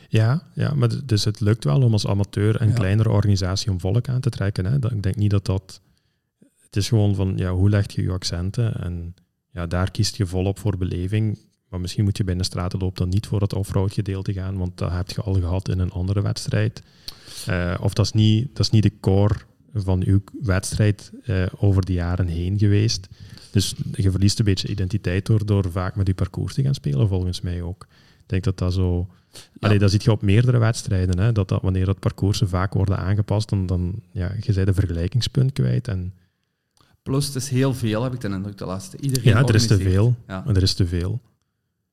Ja, 0.10 0.44
ja, 0.54 0.74
maar 0.74 0.90
dus 1.06 1.24
het 1.26 1.40
lukt 1.40 1.64
wel 1.64 1.82
om 1.82 1.92
als 1.92 2.08
amateur 2.08 2.62
een 2.62 2.68
Ja. 2.68 2.74
kleinere 2.74 3.10
organisatie 3.10 3.72
om 3.72 3.80
volk 3.80 4.10
aan 4.10 4.20
te 4.22 4.30
trekken. 4.30 4.66
Hè. 4.66 4.80
Dat, 4.80 4.92
ik 4.92 5.04
denk 5.04 5.16
niet 5.16 5.32
dat 5.32 5.46
dat... 5.46 5.82
Het 6.60 6.76
is 6.76 6.88
gewoon 6.88 7.16
van, 7.16 7.34
ja, 7.36 7.52
hoe 7.52 7.70
leg 7.70 7.92
je 7.92 8.02
je 8.02 8.12
accenten? 8.12 8.74
En 8.82 9.16
ja, 9.52 9.68
daar 9.68 9.92
kiest 9.92 10.16
je 10.16 10.26
volop 10.26 10.60
voor 10.60 10.78
beleving. 10.78 11.38
Maar 11.70 11.82
misschien 11.82 12.04
moet 12.04 12.18
je 12.18 12.24
bij 12.24 12.36
een 12.36 12.44
stratenloop 12.44 12.98
dan 12.98 13.10
niet 13.10 13.28
voor 13.28 13.42
het 13.42 13.54
offroad 13.54 13.94
gedeelte 13.94 14.34
gaan, 14.34 14.58
want 14.58 14.78
dat 14.78 14.92
heb 14.92 15.10
je 15.10 15.22
al 15.22 15.34
gehad 15.34 15.70
in 15.70 15.80
een 15.80 15.92
andere 15.92 16.22
wedstrijd. 16.22 16.84
Eh, 17.46 17.76
of 17.82 17.94
dat 17.94 18.06
is, 18.06 18.12
niet, 18.12 18.48
dat 18.48 18.60
is 18.60 18.70
niet 18.70 18.84
de 18.84 19.00
core 19.00 19.36
van 19.74 20.04
uw 20.06 20.22
wedstrijd 20.42 21.12
eh, 21.24 21.46
over 21.58 21.86
de 21.86 21.94
jaren 21.94 22.28
heen 22.28 22.58
geweest. 22.60 23.08
Dus 23.52 23.76
je 23.94 24.12
verliest 24.12 24.40
een 24.40 24.46
beetje 24.46 24.68
identiteit 24.68 25.26
door, 25.26 25.46
door 25.46 25.72
vaak 25.72 25.96
met 25.96 26.08
je 26.08 26.14
parcours 26.14 26.54
te 26.54 26.64
gaan 26.64 26.74
spelen, 26.74 27.08
volgens 27.08 27.42
mij 27.42 27.62
ook. 27.62 27.88
Ik 28.22 28.30
denk 28.30 28.44
dat 28.44 28.58
dat 28.58 28.74
zo... 28.74 29.08
Allee, 29.60 29.80
dat 29.80 29.92
zie 29.92 30.00
je 30.04 30.12
op 30.12 30.22
meerdere 30.22 30.58
wedstrijden. 30.58 31.20
Hè, 31.20 31.32
dat, 31.32 31.48
dat 31.48 31.62
wanneer 31.62 31.86
dat 31.86 32.00
parcoursen 32.00 32.50
vaak 32.50 32.74
worden 32.74 32.98
aangepast, 32.98 33.50
dan, 33.50 33.66
dan 33.66 33.94
ja, 34.12 34.32
je 34.42 34.54
bent 34.54 34.68
een 34.68 34.74
vergelijkingspunt 34.74 35.52
kwijt. 35.52 35.88
En, 35.88 36.14
Plus, 37.02 37.26
het 37.26 37.36
is 37.36 37.50
heel 37.50 37.74
veel, 37.74 38.04
heb 38.04 38.14
ik 38.14 38.20
de 38.22 38.28
indruk, 38.30 38.58
de 38.58 38.66
laatste. 38.66 38.98
Iedereen 39.00 39.34
ja, 39.34 39.44
er 39.44 39.56
is 39.56 39.68
te 39.68 39.78
veel. 39.78 40.16
Ja. 40.28 40.46
Er 40.48 40.62
is 40.62 40.74
te 40.74 40.86
veel. 40.88 41.22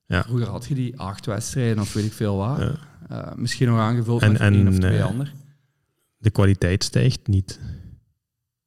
Vroeger 0.07 0.47
had 0.47 0.65
je 0.65 0.75
die 0.75 0.99
acht 0.99 1.25
wedstrijden 1.25 1.79
of 1.79 1.93
weet 1.93 2.05
ik 2.05 2.13
veel 2.13 2.35
wat. 2.37 2.57
Ja. 2.57 2.75
Eh, 3.09 3.35
misschien 3.35 3.67
nog 3.67 3.79
aangevuld 3.79 4.21
En- 4.21 4.31
met 4.31 4.41
en, 4.41 4.53
één 4.53 4.67
of 4.67 4.77
twee 4.79 4.97
eh, 4.97 5.05
ander. 5.05 5.33
De 6.17 6.29
kwaliteit 6.29 6.83
stijgt 6.83 7.27
niet. 7.27 7.59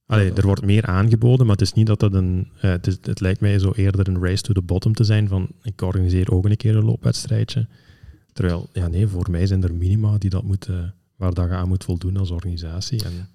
Allee, 0.07 0.27
Ja. 0.27 0.35
er 0.35 0.47
wordt 0.47 0.65
meer 0.65 0.87
aangeboden, 0.87 1.47
maar 1.47 1.57
het 1.57 1.65
is 1.65 1.73
niet 1.73 1.87
dat 1.87 2.01
dat 2.01 2.15
een... 2.15 2.49
eh, 2.61 2.71
het, 2.71 2.87
is- 2.87 2.99
het 3.03 3.21
lijkt 3.21 3.41
mij 3.41 3.59
zo 3.59 3.73
eerder 3.73 4.09
een 4.09 4.23
race 4.25 4.43
to 4.43 4.53
the 4.53 4.63
bottom 4.63 4.95
te 4.95 5.05
zijn 5.05 5.29
van 5.29 5.49
ik 5.63 5.81
organiseer 5.83 6.31
ook 6.33 6.45
een 6.45 6.57
keer 6.57 6.77
een 6.77 6.85
loopwedstrijdje. 6.85 7.67
Terwijl, 8.33 8.69
ja 8.73 8.89
nee, 8.89 9.07
voor 9.07 9.31
mij 9.31 9.47
zijn 9.47 9.63
er 9.63 9.75
minima 9.75 10.19
die 10.19 10.31
dat 10.31 10.43
moeten, 10.43 10.95
waar 11.17 11.35
dat 11.35 11.49
je 11.49 11.55
aan 11.55 11.69
moet 11.69 11.85
voldoen 11.85 12.17
als 12.17 12.31
organisatie. 12.31 13.05
En, 13.05 13.29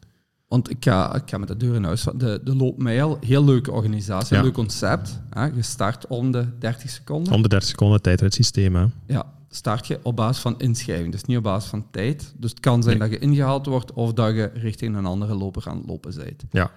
Want 0.48 0.70
ik 0.70 0.78
ga, 0.84 1.16
ik 1.16 1.22
ga 1.26 1.38
met 1.38 1.48
de 1.48 1.58
deur 1.58 1.76
in 1.76 1.84
huis. 1.84 2.04
De, 2.16 2.42
de 2.44 2.56
loopmijl, 2.56 3.18
heel 3.26 3.44
leuke 3.46 3.72
organisatie, 3.72 4.36
Ja. 4.36 4.42
leuk 4.42 4.54
concept. 4.54 5.22
Hè? 5.30 5.46
Je 5.46 5.62
start 5.62 6.08
om 6.08 6.32
de 6.32 6.58
30 6.60 6.90
seconden. 6.90 7.34
om 7.34 7.42
de 7.42 7.48
30 7.48 7.70
seconden 7.70 8.02
tijdritsysteem, 8.02 8.76
hè. 8.76 8.86
Ja, 9.08 9.34
start 9.50 9.88
je 9.88 10.00
op 10.04 10.16
basis 10.16 10.42
van 10.42 10.60
inschrijving, 10.60 11.12
dus 11.12 11.24
niet 11.24 11.38
op 11.38 11.44
basis 11.44 11.70
van 11.70 11.86
tijd. 11.92 12.34
Dus 12.38 12.50
het 12.50 12.60
kan 12.60 12.84
zijn 12.84 12.98
Nee. 12.98 13.10
dat 13.10 13.20
je 13.20 13.26
ingehaald 13.26 13.66
wordt 13.66 13.94
of 13.94 14.14
dat 14.14 14.36
je 14.36 14.52
richting 14.54 14.96
een 14.96 15.06
andere 15.06 15.36
loper 15.36 15.64
aan 15.68 15.78
het 15.78 15.88
lopen 15.88 16.16
bent. 16.16 16.44
Ja. 16.52 16.72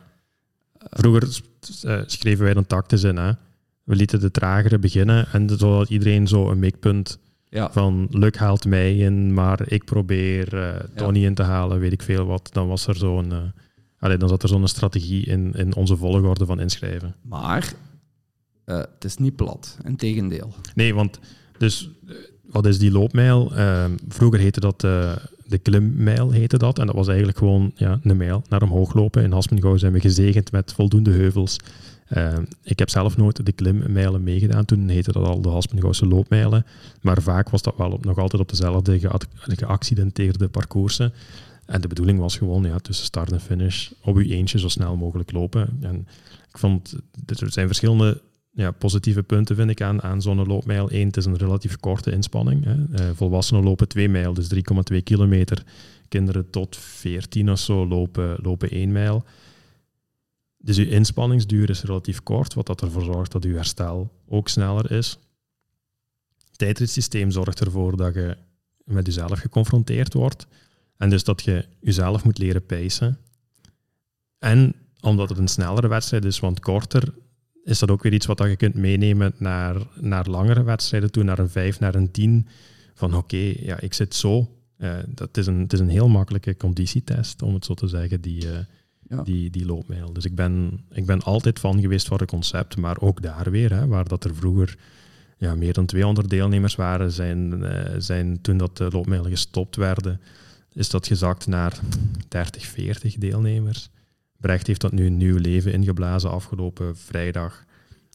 Vroeger 0.90 1.40
eh, 1.82 2.00
schreven 2.06 2.44
wij 2.44 2.54
dan 2.54 2.66
tactisch 2.66 3.02
in. 3.02 3.16
Hè. 3.16 3.32
We 3.84 3.96
lieten 3.96 4.20
de 4.20 4.30
tragere 4.30 4.78
beginnen 4.78 5.26
en 5.32 5.48
zodat 5.48 5.88
iedereen 5.88 6.28
zo 6.28 6.50
een 6.50 6.58
mikpunt 6.58 7.18
Ja, 7.51 7.72
van 7.72 8.09
Luc 8.11 8.36
haalt 8.36 8.64
mij 8.64 8.96
in, 8.96 9.34
maar 9.34 9.72
ik 9.72 9.84
probeer 9.84 10.62
eh, 10.62 10.84
Tony 10.94 11.24
in 11.24 11.34
te 11.34 11.42
halen, 11.42 11.78
weet 11.78 11.92
ik 11.92 12.03
veel 12.03 12.24
wat. 12.24 12.48
Dan 12.53 12.68
was 12.68 12.86
er 12.86 12.96
zo'n... 12.96 13.32
eh, 13.32 13.38
allee, 13.98 14.16
dan 14.16 14.28
zat 14.28 14.42
er 14.42 14.48
zo'n 14.48 14.68
strategie 14.68 15.26
in, 15.26 15.53
in 15.53 15.74
onze 15.74 15.96
volgorde 15.96 16.46
van 16.46 16.61
inschrijven. 16.61 17.14
maar 17.22 17.72
Uh, 18.66 18.76
het 18.76 19.05
is 19.05 19.16
niet 19.16 19.36
plat, 19.36 19.78
integendeel. 19.84 20.55
Nee, 20.74 20.94
want 20.94 21.18
dus 21.59 21.90
eh, 22.09 22.14
wat 22.42 22.66
is 22.66 22.78
die 22.78 22.90
loopmijl? 22.90 23.53
Uh, 23.57 23.84
vroeger 24.09 24.40
heette 24.40 24.61
dat 24.61 24.84
uh, 24.84 25.16
de 25.51 25.59
klimmijl, 25.59 26.30
heette 26.30 26.59
dat. 26.59 26.78
En 26.78 26.86
dat 26.86 26.94
was 26.94 27.09
eigenlijk 27.09 27.38
gewoon 27.38 27.72
ja, 27.74 27.98
een 28.03 28.16
mijl 28.16 28.42
naar 28.48 28.62
omhoog 28.62 28.94
lopen. 28.94 29.22
In 29.22 29.32
Haspengouw 29.32 29.76
zijn 29.76 29.92
we 29.92 30.01
gezegend 30.01 30.53
met 30.53 30.72
voldoende 30.72 31.11
heuvels. 31.11 31.57
Ehm, 32.09 32.44
ik 32.62 32.78
heb 32.78 32.88
zelf 32.88 33.16
nooit 33.16 33.46
de 33.46 33.53
klimmijlen 33.53 34.22
meegedaan. 34.22 34.64
Toen 34.64 34.88
heette 34.88 35.12
dat 35.12 35.26
al 35.26 35.40
de 35.40 35.48
Haspengouwse 35.48 36.07
loopmijlen. 36.07 36.66
Maar 37.01 37.22
vaak 37.22 37.51
was 37.51 37.62
dat 37.62 37.76
wel 37.76 37.98
nog 38.01 38.18
altijd 38.18 38.42
op 38.42 38.48
dezelfde 38.48 39.01
geaccidenteerde 39.44 40.48
parcoursen. 40.48 41.12
En 41.66 41.80
de 41.80 41.88
bedoeling 41.88 42.18
was 42.18 42.36
gewoon 42.36 42.62
ja, 42.62 42.78
tussen 42.78 43.07
start 43.07 43.32
en 43.32 43.40
finish 43.40 43.90
op 44.03 44.16
uw 44.16 44.30
eentje 44.30 44.59
zo 44.59 44.68
snel 44.68 44.96
mogelijk 44.96 45.32
lopen. 45.32 45.78
En 45.80 46.07
ik 46.48 46.59
vond, 46.59 46.96
er 47.26 47.53
zijn 47.53 47.66
verschillende 47.66 48.20
ja, 48.51 48.70
positieve 48.70 49.22
punten 49.22 49.57
vind 49.57 49.70
ik 49.70 49.82
aan, 49.82 50.03
aan 50.03 50.22
zo'n 50.22 50.46
loopmijl. 50.46 50.88
Het 50.90 51.16
is 51.16 51.24
een 51.24 51.36
relatief 51.36 51.76
korte 51.76 52.11
inspanning. 52.11 52.64
Hè. 52.64 52.74
Uh, 52.74 53.16
volwassenen 53.16 53.62
lopen 53.62 53.88
2 53.88 54.09
mijl, 54.09 54.34
dus 54.34 54.55
3,2 54.92 55.03
kilometer. 55.05 55.64
Kinderen 56.09 56.51
tot 56.51 56.76
14 56.76 57.51
of 57.51 57.59
zo 57.59 57.86
lopen, 57.86 58.38
lopen 58.42 58.70
1 58.70 58.92
mijl. 58.92 59.24
Dus 60.59 60.78
uw 60.78 60.86
inspanningsduur 60.86 61.70
is 61.70 61.82
relatief 61.82 62.22
kort, 62.22 62.55
wat 62.55 62.66
dat 62.66 62.82
ervoor 62.82 63.05
zorgt 63.05 63.32
dat 63.32 63.44
uw 63.44 63.55
herstel 63.55 64.12
ook 64.28 64.48
sneller 64.48 64.90
is. 64.90 65.18
Het 66.48 66.59
tijdritsysteem 66.59 67.30
zorgt 67.30 67.61
ervoor 67.61 67.96
dat 67.96 68.14
je 68.14 68.36
met 68.84 69.07
jezelf 69.07 69.38
geconfronteerd 69.38 70.14
wordt. 70.14 70.46
En 70.96 71.11
dus 71.11 71.24
dat 71.24 71.42
je 71.42 71.66
jezelf 71.80 72.24
moet 72.24 72.38
leren 72.38 72.66
pacen. 72.66 73.18
En 74.38 74.74
omdat 75.01 75.28
het 75.28 75.38
een 75.38 75.48
snellere 75.48 75.88
wedstrijd 75.88 76.24
is, 76.24 76.40
want 76.40 76.61
korter, 76.61 77.14
is 77.64 77.78
dat 77.78 77.90
ook 77.90 78.02
weer 78.02 78.12
iets 78.12 78.26
wat 78.26 78.38
je 78.38 78.56
kunt 78.56 78.74
meenemen 78.74 79.34
naar, 79.38 79.76
naar 79.94 80.28
langere 80.28 80.62
wedstrijden 80.62 81.11
toe, 81.11 81.22
naar 81.22 81.38
een 81.38 81.50
5, 81.50 81.80
naar 81.80 81.94
een 81.94 82.11
10. 82.11 82.46
Van 82.94 83.14
oké, 83.14 83.52
ja, 83.61 83.80
ik 83.80 83.94
zit 83.94 84.14
zo. 84.14 84.48
Uh, 84.78 84.96
dat 85.08 85.36
is 85.36 85.46
een, 85.46 85.58
het 85.58 85.72
is 85.72 85.80
een 85.80 85.88
heel 85.88 86.08
makkelijke 86.08 86.56
conditietest, 86.56 87.42
om 87.42 87.54
het 87.54 87.64
zo 87.64 87.74
te 87.74 87.86
zeggen, 87.86 88.20
die, 88.20 88.44
uh, 88.44 88.58
ja. 89.08 89.22
die, 89.22 89.50
die 89.50 89.66
loopmijl. 89.66 90.12
Dus 90.12 90.24
ik 90.24 90.34
ben, 90.34 90.80
ik 90.90 91.06
ben 91.06 91.22
altijd 91.22 91.58
van 91.58 91.80
geweest 91.80 92.08
voor 92.08 92.18
het 92.18 92.30
concept, 92.30 92.76
maar 92.76 93.00
ook 93.00 93.22
daar 93.22 93.50
weer, 93.50 93.72
hè, 93.72 93.86
waar 93.86 94.08
dat 94.08 94.24
er 94.24 94.34
vroeger 94.34 94.78
ja, 95.36 95.54
meer 95.54 95.72
dan 95.72 95.86
200 95.86 96.30
deelnemers 96.30 96.74
waren, 96.74 97.12
zijn, 97.12 97.62
uh, 97.62 97.84
zijn 97.98 98.40
toen 98.40 98.56
dat 98.56 98.76
de 98.76 98.88
loopmijlen 98.92 99.30
gestopt 99.30 99.76
werden, 99.76 100.20
is 100.72 100.90
dat 100.90 101.06
gezakt 101.06 101.46
naar 101.46 101.78
30, 102.28 102.66
40 102.66 103.14
deelnemers. 103.14 103.90
Brecht 104.41 104.66
heeft 104.66 104.80
dat 104.80 104.93
nu 104.93 105.07
een 105.07 105.16
nieuw 105.16 105.38
leven 105.38 105.72
ingeblazen 105.72 106.30
afgelopen 106.30 106.97
vrijdag. 106.97 107.64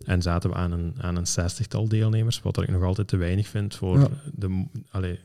En 0.06 0.22
zaten 0.22 0.50
we 0.50 0.56
aan 0.56 0.72
een, 0.72 0.96
aan 0.98 1.16
een 1.16 1.28
zestigtal 1.28 1.88
deelnemers, 1.88 2.42
wat 2.42 2.62
ik 2.62 2.70
nog 2.70 2.84
altijd 2.84 3.08
te 3.08 3.18
weinig 3.18 3.48
vind 3.48 3.76
voor 3.76 4.10
de, 4.34 4.66
allez, 4.90 5.20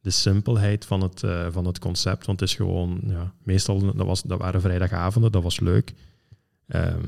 de 0.00 0.10
simpelheid 0.10 0.84
van 0.84 1.00
het, 1.00 1.22
uh, 1.22 1.46
van 1.50 1.64
het 1.64 1.78
concept. 1.78 2.26
Want 2.26 2.40
het 2.40 2.48
is 2.48 2.54
gewoon, 2.54 3.00
ja, 3.06 3.32
meestal 3.42 3.94
dat, 3.94 4.06
was, 4.06 4.22
dat 4.22 4.38
waren 4.38 4.60
vrijdagavonden, 4.60 5.32
dat 5.32 5.42
was 5.42 5.60
leuk. 5.60 5.94
Um, 6.66 7.02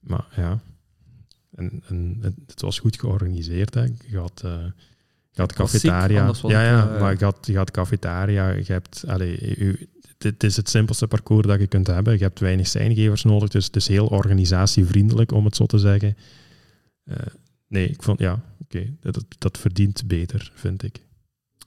maar 0.00 0.26
ja, 0.36 0.60
en, 1.54 1.82
en 1.86 2.18
het, 2.20 2.34
het, 2.46 2.60
was 2.60 2.78
goed 2.78 3.00
georganiseerd. 3.00 3.74
Hè. 3.74 3.82
Je 4.06 4.18
had, 4.18 4.42
uh, 4.44 4.64
je 5.30 5.40
had 5.40 5.52
cafetaria. 5.52 6.32
Ja, 6.42 6.62
ja, 6.62 6.94
uh, 6.94 7.00
maar 7.00 7.18
je 7.18 7.24
had, 7.24 7.46
je 7.46 7.56
had 7.56 7.70
cafetaria. 7.70 8.48
Je 8.48 8.72
hebt, 8.72 9.04
allez, 9.06 9.40
u, 9.40 9.88
dit 10.24 10.42
is 10.42 10.56
het 10.56 10.68
simpelste 10.68 11.06
parcours 11.06 11.46
dat 11.46 11.60
je 11.60 11.66
kunt 11.66 11.86
hebben. 11.86 12.12
Je 12.12 12.22
hebt 12.22 12.40
weinig 12.40 12.68
zijngevers 12.68 13.24
nodig, 13.24 13.48
dus 13.48 13.64
het 13.66 13.76
is 13.76 13.88
heel 13.88 14.06
organisatievriendelijk, 14.06 15.32
om 15.32 15.44
het 15.44 15.56
zo 15.56 15.66
te 15.66 15.78
zeggen. 15.78 16.16
Uh, 17.04 17.16
nee, 17.68 17.88
ik 17.88 18.02
vond, 18.02 18.18
ja, 18.18 18.32
oké, 18.32 18.76
okay, 18.76 18.96
dat, 19.00 19.24
dat 19.38 19.58
verdient 19.58 20.06
beter, 20.06 20.52
vind 20.54 20.82
ik. 20.82 21.00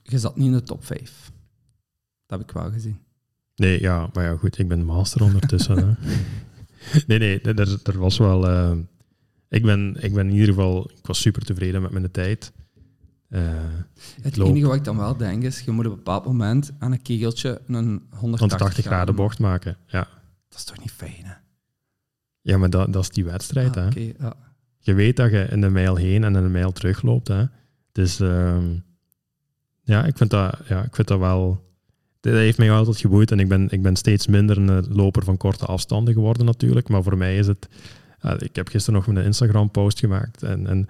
Je 0.02 0.18
zat 0.18 0.36
niet 0.36 0.46
in 0.46 0.52
de 0.52 0.62
top 0.62 0.84
5. 0.84 1.30
Dat 2.26 2.38
heb 2.38 2.48
ik 2.48 2.54
wel 2.54 2.70
gezien. 2.70 2.98
Nee, 3.54 3.80
ja, 3.80 4.10
maar 4.12 4.24
ja, 4.24 4.36
goed, 4.36 4.58
ik 4.58 4.68
ben 4.68 4.84
master 4.84 5.22
ondertussen. 5.22 5.98
nee, 7.06 7.18
nee, 7.18 7.40
er, 7.40 7.80
er 7.82 7.98
was 7.98 8.18
wel... 8.18 8.48
Uh, 8.48 8.78
ik, 9.48 9.62
ben, 9.62 9.96
ik 10.00 10.14
ben 10.14 10.26
in 10.26 10.32
ieder 10.32 10.48
geval... 10.48 10.90
Ik 10.90 11.06
was 11.06 11.20
super 11.20 11.44
tevreden 11.44 11.82
met 11.82 11.90
mijn 11.90 12.10
tijd. 12.10 12.52
Uh, 13.28 13.40
het 14.22 14.38
enige 14.38 14.66
wat 14.66 14.76
ik 14.76 14.84
dan 14.84 14.96
wel 14.96 15.16
denk 15.16 15.42
is, 15.42 15.60
je 15.60 15.70
moet 15.70 15.86
op 15.86 15.90
een 15.90 15.96
bepaald 15.96 16.24
moment 16.24 16.72
aan 16.78 16.92
een 16.92 17.02
kegeltje 17.02 17.60
een 17.66 18.02
180, 18.10 18.20
180 18.20 18.84
graden 18.84 19.14
bocht 19.14 19.38
maken. 19.38 19.76
Ja. 19.86 20.08
Dat 20.48 20.58
is 20.58 20.64
toch 20.64 20.78
niet 20.78 20.90
fijn, 20.90 21.24
hè? 21.24 21.32
Ja, 22.40 22.58
maar 22.58 22.70
dat, 22.70 22.92
dat 22.92 23.02
is 23.02 23.10
die 23.10 23.24
wedstrijd, 23.24 23.76
ah, 23.76 23.82
hè? 23.82 23.88
Okay, 23.88 24.14
ja. 24.18 24.34
Je 24.78 24.94
weet 24.94 25.16
dat 25.16 25.30
je 25.30 25.46
in 25.50 25.60
de 25.60 25.68
mijl 25.68 25.96
heen 25.96 26.24
en 26.24 26.36
in 26.36 26.42
de 26.42 26.48
mijl 26.48 26.72
terug 26.72 27.02
loopt, 27.02 27.28
hè? 27.28 27.44
Dus 27.92 28.20
uh, 28.20 28.56
ja, 29.82 30.04
ik 30.04 30.16
vind 30.16 30.30
dat, 30.30 30.58
ja, 30.68 30.82
ik 30.82 30.94
vind 30.94 31.08
dat 31.08 31.18
wel... 31.18 31.66
Dat 32.20 32.32
heeft 32.32 32.58
mij 32.58 32.70
altijd 32.70 32.96
geboeid 32.96 33.30
en 33.30 33.40
ik 33.40 33.48
ben, 33.48 33.70
ik 33.70 33.82
ben 33.82 33.96
steeds 33.96 34.26
minder 34.26 34.58
een 34.58 34.86
loper 34.88 35.24
van 35.24 35.36
korte 35.36 35.64
afstanden 35.66 36.14
geworden 36.14 36.46
natuurlijk, 36.46 36.88
maar 36.88 37.02
voor 37.02 37.16
mij 37.16 37.38
is 37.38 37.46
het... 37.46 37.68
Uh, 38.22 38.32
ik 38.38 38.56
heb 38.56 38.68
gisteren 38.68 39.00
nog 39.00 39.08
een 39.08 39.24
Instagram-post 39.24 39.98
gemaakt 39.98 40.42
en, 40.42 40.66
en 40.66 40.88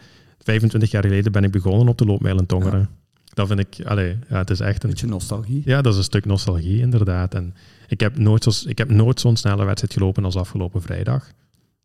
25 0.49 0.91
jaar 0.91 1.03
geleden 1.03 1.33
ben 1.33 1.45
ik 1.45 1.51
begonnen 1.51 1.89
op 1.89 1.99
de 1.99 2.05
loopmijl 2.05 2.39
in 2.39 2.47
Tongeren. 2.47 2.81
Ja. 2.81 2.89
Dat 3.35 3.47
vind 3.47 3.61
ik, 3.61 3.87
allee, 3.87 4.19
ja, 4.29 4.39
het 4.39 4.51
is 4.51 4.61
echt 4.61 4.83
een... 4.83 4.91
Beetje 4.91 5.07
nostalgie. 5.07 5.63
Ja, 5.65 5.83
dat 5.83 5.93
is 5.93 5.99
een 5.99 6.05
stuk 6.05 6.25
nostalgie, 6.25 6.81
inderdaad. 6.81 7.35
En 7.35 7.55
ik 7.89 8.01
heb 8.01 8.19
nooit, 8.19 8.43
zo, 8.43 8.69
ik 8.69 8.79
heb 8.79 8.91
nooit 8.91 9.21
zo'n 9.21 9.37
snelle 9.37 9.65
wedstrijd 9.65 9.93
gelopen 9.93 10.25
als 10.25 10.37
afgelopen 10.37 10.83
vrijdag. 10.83 11.33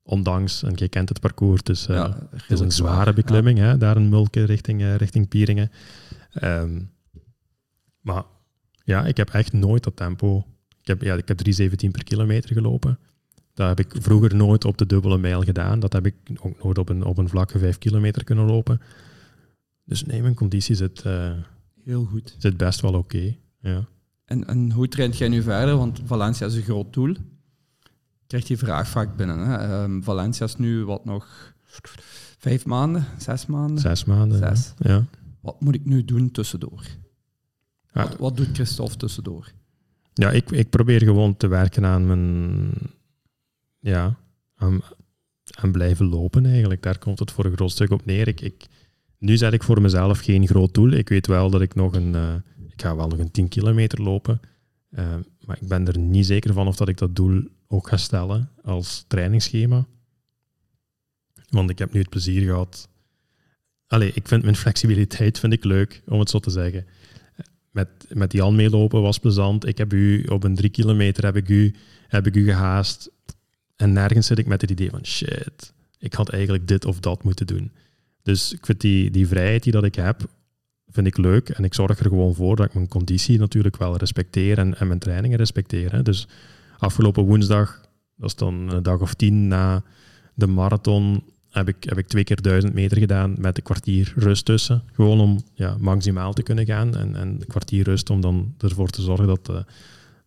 Ondanks, 0.04 0.64
en 0.64 0.74
je 0.76 0.88
kent 0.88 1.10
het 1.10 1.20
parcours, 1.20 1.64
dus 1.64 1.88
uh, 1.88 1.96
ja, 1.96 2.28
het 2.30 2.52
is 2.52 2.60
een 2.60 2.72
zware 2.72 3.14
beklimming, 3.14 3.58
hè, 3.58 3.78
daar 3.78 3.96
een 3.96 4.10
mulke 4.10 4.44
richting, 4.44 4.82
uh, 4.82 4.96
richting 4.96 5.28
Pieringen. 5.28 5.72
Um, 6.44 6.92
maar 8.02 8.24
ja, 8.84 9.06
ik 9.06 9.18
heb 9.18 9.30
echt 9.30 9.54
nooit 9.54 9.84
dat 9.84 9.96
tempo... 9.96 10.46
Ik 10.82 10.88
heb, 10.88 11.02
ja, 11.02 11.16
ik 11.16 11.28
heb 11.28 11.40
3,17 11.62 11.70
per 11.92 12.04
kilometer 12.04 12.54
gelopen. 12.54 13.00
Dat 13.54 13.68
heb 13.68 13.80
ik 13.80 14.02
vroeger 14.02 14.36
nooit 14.36 14.66
op 14.66 14.78
de 14.78 14.86
dubbele 14.86 15.18
mijl 15.18 15.42
gedaan. 15.42 15.80
Dat 15.80 15.94
heb 15.94 16.06
ik 16.06 16.16
ook 16.42 16.64
nooit 16.64 16.78
op 16.78 16.90
een, 16.90 17.04
op 17.04 17.18
een 17.18 17.30
vlakke 17.30 17.60
5 17.60 17.78
kilometer 17.78 18.24
kunnen 18.24 18.46
lopen. 18.46 18.82
Dus 19.84 20.06
nee, 20.06 20.22
mijn 20.22 20.34
conditie 20.34 20.76
zit, 20.76 21.04
uh, 21.08 21.32
Heel 21.84 22.06
goed. 22.06 22.36
zit 22.38 22.58
best 22.58 22.82
wel 22.82 22.94
oké. 22.94 23.16
Okay, 23.18 23.40
ja. 23.60 23.86
en, 24.26 24.48
en 24.48 24.72
hoe 24.72 24.88
traint 24.88 25.18
jij 25.18 25.28
nu 25.28 25.42
verder? 25.42 25.78
Want 25.78 26.02
Valencia 26.06 26.46
is 26.46 26.56
een 26.56 26.62
groot 26.62 26.94
doel. 26.94 27.16
Krijgt 28.28 28.48
die 28.48 28.58
vraag 28.58 28.88
vaak 28.88 29.16
binnen. 29.16 29.40
Hè? 29.40 29.84
Um, 29.84 30.04
Valencia 30.04 30.46
is 30.46 30.56
nu 30.56 30.86
wat 30.86 31.06
nog 31.06 31.54
vijf 32.38 32.66
maanden, 32.66 33.06
zes 33.18 33.46
maanden? 33.46 33.80
Zes 33.80 34.06
maanden, 34.06 34.38
zes. 34.38 34.74
ja. 34.78 35.06
Wat 35.42 35.62
moet 35.62 35.76
ik 35.76 35.86
nu 35.86 36.06
doen 36.06 36.32
tussendoor? 36.32 36.84
Ja. 37.94 38.04
Wat, 38.04 38.18
wat 38.18 38.38
doet 38.38 38.50
Christophe 38.54 38.98
tussendoor? 38.98 39.52
Ja, 40.14 40.32
ik, 40.32 40.52
ik 40.52 40.70
probeer 40.70 41.04
gewoon 41.04 41.38
te 41.38 41.48
werken 41.48 41.86
aan 41.86 42.08
mijn 42.08 42.70
ja, 43.84 44.18
aan, 44.56 44.82
aan 45.52 45.72
blijven 45.72 46.06
lopen 46.06 46.46
eigenlijk. 46.46 46.82
Daar 46.82 46.98
komt 46.98 47.20
het 47.20 47.32
voor 47.32 47.46
een 47.46 47.56
groot 47.56 47.72
stuk 47.72 47.92
op 47.92 48.06
neer. 48.06 48.28
Ik, 48.28 48.42
ik, 48.42 48.66
nu 49.18 49.38
zet 49.38 49.54
ik 49.54 49.64
voor 49.64 49.82
mezelf 49.82 50.20
geen 50.20 50.48
groot 50.48 50.74
doel. 50.74 50.92
Ik 50.92 51.10
weet 51.10 51.28
wel 51.28 51.50
dat 51.50 51.62
ik 51.62 51.76
nog 51.76 51.94
een... 51.94 52.14
Uh, 52.14 52.34
ik 52.70 52.82
ga 52.82 52.96
wel 52.96 53.08
nog 53.08 53.20
een 53.20 53.32
10 53.32 53.48
kilometer 53.48 54.02
lopen. 54.02 54.40
Uh, 54.90 55.16
maar 55.46 55.58
ik 55.62 55.68
ben 55.68 55.88
er 55.88 55.98
niet 55.98 56.26
zeker 56.26 56.54
van 56.54 56.68
of 56.68 56.76
dat 56.76 56.88
ik 56.88 56.98
dat 56.98 57.16
doel 57.16 57.48
ook 57.68 57.88
ga 57.88 57.98
stellen 57.98 58.50
als 58.64 59.06
trainingsschema. 59.08 59.86
Want 61.50 61.70
ik 61.70 61.80
heb 61.80 61.94
nu 61.94 62.00
het 62.00 62.10
plezier 62.10 62.42
gehad. 62.42 62.90
Allee, 63.88 64.12
ik 64.14 64.28
vind 64.28 64.44
mijn 64.44 64.56
flexibiliteit 64.56 65.40
vind 65.40 65.54
ik 65.54 65.64
leuk, 65.64 66.02
om 66.06 66.20
het 66.20 66.30
zo 66.30 66.40
te 66.40 66.50
zeggen. 66.50 66.86
Met, 67.72 67.90
met 68.10 68.34
Jan 68.34 68.56
meelopen 68.56 69.02
was 69.02 69.18
plezant. 69.18 69.66
Ik 69.66 69.78
heb 69.78 69.94
u 69.94 70.24
op 70.24 70.44
een 70.44 70.56
drie 70.56 70.70
kilometer 70.70 71.24
heb 71.24 71.36
ik 71.36 71.50
u, 71.50 71.76
heb 72.08 72.28
ik 72.28 72.36
u 72.36 72.46
gehaast. 72.46 73.12
En 73.76 73.94
nergens 73.94 74.28
zit 74.28 74.40
ik 74.40 74.46
met 74.46 74.62
het 74.62 74.72
idee 74.72 74.90
van 74.90 75.06
shit, 75.06 75.74
ik 76.00 76.14
had 76.14 76.30
eigenlijk 76.30 76.68
dit 76.68 76.86
of 76.86 77.00
dat 77.00 77.24
moeten 77.24 77.48
doen. 77.48 77.72
Dus 78.22 78.54
ik 78.54 78.66
vind 78.66 78.82
die, 78.82 79.12
die 79.12 79.28
vrijheid 79.28 79.64
die 79.64 79.72
dat 79.72 79.84
ik 79.84 79.96
heb, 79.96 80.30
vind 80.88 81.08
ik 81.08 81.18
leuk. 81.18 81.50
En 81.50 81.64
ik 81.64 81.74
zorg 81.74 82.00
er 82.00 82.08
gewoon 82.08 82.36
voor 82.36 82.56
dat 82.56 82.66
ik 82.66 82.74
mijn 82.74 82.88
conditie 82.88 83.40
natuurlijk 83.40 83.78
wel 83.78 83.98
respecteer 83.98 84.58
en, 84.58 84.80
en 84.80 84.88
mijn 84.88 85.00
trainingen 85.00 85.38
respecteer. 85.38 85.92
Hè. 85.92 86.02
Dus 86.02 86.28
afgelopen 86.78 87.24
woensdag, 87.24 87.82
dat 88.16 88.30
is 88.30 88.36
dan 88.36 88.70
een 88.70 88.84
dag 88.84 89.02
of 89.02 89.14
tien 89.14 89.48
na 89.48 89.84
de 90.34 90.48
marathon, 90.48 91.24
heb 91.50 91.68
ik, 91.68 91.84
heb 91.84 91.98
ik 91.98 92.08
twee 92.08 92.24
keer 92.24 92.42
duizend 92.42 92.74
meter 92.74 92.98
gedaan 92.98 93.36
met 93.40 93.58
een 93.58 93.64
kwartier 93.64 94.14
rust 94.16 94.46
tussen. 94.46 94.84
Gewoon 94.94 95.20
om 95.20 95.44
ja, 95.54 95.76
maximaal 95.80 96.34
te 96.34 96.44
kunnen 96.44 96.66
gaan 96.66 96.96
en, 96.96 97.16
en 97.16 97.28
een 97.28 97.48
kwartier 97.48 97.84
rust 97.84 98.10
om 98.10 98.22
dan 98.22 98.56
ervoor 98.58 98.90
te 98.90 99.02
zorgen 99.02 99.28
dat... 99.28 99.50
Uh, 99.50 99.58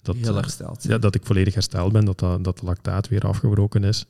dat, 0.06 0.16
Heel 0.16 0.34
hersteld. 0.34 0.82
Ja, 0.82 0.98
dat 0.98 1.14
ik 1.14 1.26
volledig 1.26 1.54
hersteld 1.54 1.92
ben, 1.92 2.04
dat, 2.04 2.18
dat, 2.18 2.44
dat 2.44 2.58
de 2.58 2.66
lactaat 2.66 3.08
weer 3.08 3.26
afgebroken 3.26 3.84
is. 3.84 4.06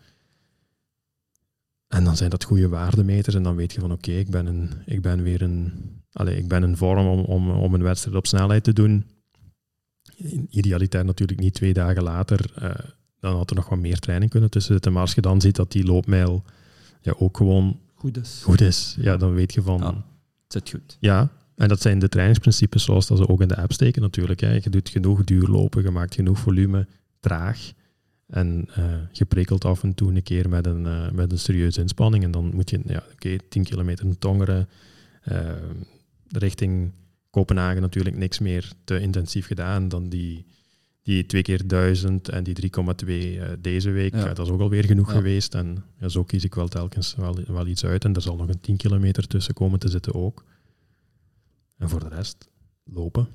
En 1.89 2.05
dan 2.05 2.17
zijn 2.17 2.31
dat 2.31 2.45
goede 2.45 2.69
waardemeters 2.69 3.35
en 3.35 3.43
dan 3.43 3.57
weet 3.57 3.73
je 3.73 3.81
van 3.81 3.93
oké, 3.93 4.09
okay, 4.09 4.21
ik, 4.21 4.31
ben 4.31 4.47
een, 4.47 4.71
ik 4.87 5.03
ben 5.03 5.23
weer 5.23 5.43
een, 5.43 5.73
allez, 6.13 6.39
ik 6.39 6.49
ben 6.49 6.63
in 6.63 6.77
vorm 6.77 7.07
om, 7.07 7.21
om, 7.21 7.51
om 7.51 7.75
een 7.75 7.83
wedstrijd 7.83 8.17
op 8.17 8.27
snelheid 8.27 8.65
te 8.65 8.73
doen. 8.73 9.07
In 10.17 10.47
idealiteit 10.51 11.05
natuurlijk 11.05 11.41
niet 11.41 11.55
twee 11.55 11.73
dagen 11.73 12.03
later, 12.03 12.53
uh, 12.63 12.71
dan 13.21 13.37
had 13.37 13.51
er 13.51 13.57
nog 13.57 13.69
wat 13.69 13.79
meer 13.79 13.99
training 13.99 14.31
kunnen 14.31 14.51
tussen 14.51 14.73
zitten. 14.73 14.93
Maar 14.93 15.03
als 15.03 15.15
je 15.15 15.21
dan 15.21 15.41
ziet 15.41 15.57
dat 15.57 15.73
die 15.73 15.85
loopmijl 15.85 16.45
ja, 17.01 17.15
ook 17.19 17.37
gewoon 17.37 17.81
goed 17.95 18.17
is. 18.17 18.41
goed 18.43 18.61
is, 18.61 18.97
ja, 18.99 19.17
dan 19.17 19.35
weet 19.35 19.55
je 19.55 19.63
van... 19.63 19.79
Ja. 19.81 20.05
Zit 20.49 20.71
goed. 20.71 20.97
Ja, 21.01 21.31
en 21.57 21.69
dat 21.69 21.81
zijn 21.81 21.99
de 21.99 22.09
trainingsprincipes 22.09 22.85
zoals 22.85 23.07
dat 23.07 23.19
ze 23.19 23.29
ook 23.29 23.41
in 23.41 23.49
de 23.49 23.57
app 23.57 23.73
steken 23.73 24.03
natuurlijk. 24.03 24.41
Hè. 24.41 24.53
Je 24.53 24.71
doet 24.71 24.89
genoeg 24.89 25.25
duurlopen, 25.25 25.83
je 25.83 25.91
maakt 25.91 26.15
genoeg 26.15 26.39
volume, 26.39 26.87
traag. 27.21 27.73
En 28.27 28.69
eh, 28.75 28.85
je 29.13 29.25
prikkelt 29.25 29.65
af 29.65 29.83
en 29.83 29.95
toe 29.95 30.15
een 30.15 30.23
keer 30.23 30.49
met 30.49 30.67
een, 30.67 30.87
eh, 30.87 31.11
met 31.11 31.33
een 31.33 31.39
serieuze 31.39 31.81
inspanning. 31.81 32.25
En 32.25 32.31
dan 32.31 32.51
moet 32.55 32.71
je, 32.71 32.81
ja, 32.87 33.03
oké, 33.13 33.37
10 33.49 33.65
kilometer 33.65 34.19
Tongeren, 34.19 34.69
eh, 35.23 35.41
richting 36.29 36.93
Kopenhagen 37.31 37.81
natuurlijk 37.81 38.17
niks 38.17 38.39
meer 38.39 38.73
te 38.85 39.01
intensief 39.01 39.47
gedaan. 39.47 39.89
Dan 39.89 40.09
die, 40.09 40.47
die 41.03 41.27
2 41.27 41.43
keer 41.43 41.67
1000 41.67 42.29
en 42.29 42.45
die 42.45 42.55
3,2 42.55 43.41
eh, 43.41 43.49
deze 43.61 43.91
week. 43.91 44.15
Ja. 44.15 44.33
dat 44.35 44.47
is 44.47 44.53
ook 44.53 44.61
alweer 44.61 44.85
genoeg 44.85 45.09
Ja. 45.09 45.17
geweest. 45.17 45.55
En 45.55 45.85
ja, 46.01 46.09
zo 46.09 46.25
kies 46.25 46.45
ik 46.45 46.55
wel 46.55 46.69
telkens 46.69 47.15
wel, 47.15 47.39
wel 47.47 47.67
iets 47.67 47.85
uit. 47.85 48.05
En 48.05 48.15
er 48.15 48.23
zal 48.23 48.37
nog 48.37 48.49
een 48.49 48.61
10 48.61 48.77
kilometer 48.77 49.27
tussen 49.27 49.55
komen 49.55 49.79
te 49.79 49.89
zitten 49.89 50.15
ook. 50.15 50.45
En 51.79 51.89
voor 51.89 52.01
de 52.01 52.09
rest, 52.09 52.49
lopen. 52.85 53.29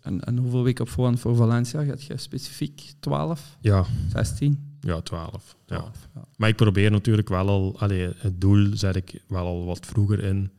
En, 0.00 0.24
en 0.24 0.36
hoeveel 0.38 0.62
weken 0.62 0.84
op 0.84 0.90
voorhand 0.90 1.20
voor 1.20 1.36
Valencia? 1.36 1.84
Gaat 1.84 2.02
je 2.04 2.16
specifiek 2.16 2.92
12, 3.00 3.56
Ja, 3.60 3.84
16? 4.12 4.76
ja 4.80 5.00
12. 5.00 5.56
Ja. 5.66 5.76
12, 5.76 6.08
ja. 6.14 6.24
Maar 6.36 6.48
ik 6.48 6.56
probeer 6.56 6.90
natuurlijk 6.90 7.28
wel 7.28 7.48
al, 7.48 7.78
allee, 7.80 8.12
het 8.16 8.40
doel 8.40 8.70
zet 8.76 8.96
ik 8.96 9.22
wel 9.28 9.46
al 9.46 9.64
wat 9.64 9.86
vroeger 9.86 10.22
in. 10.24 10.50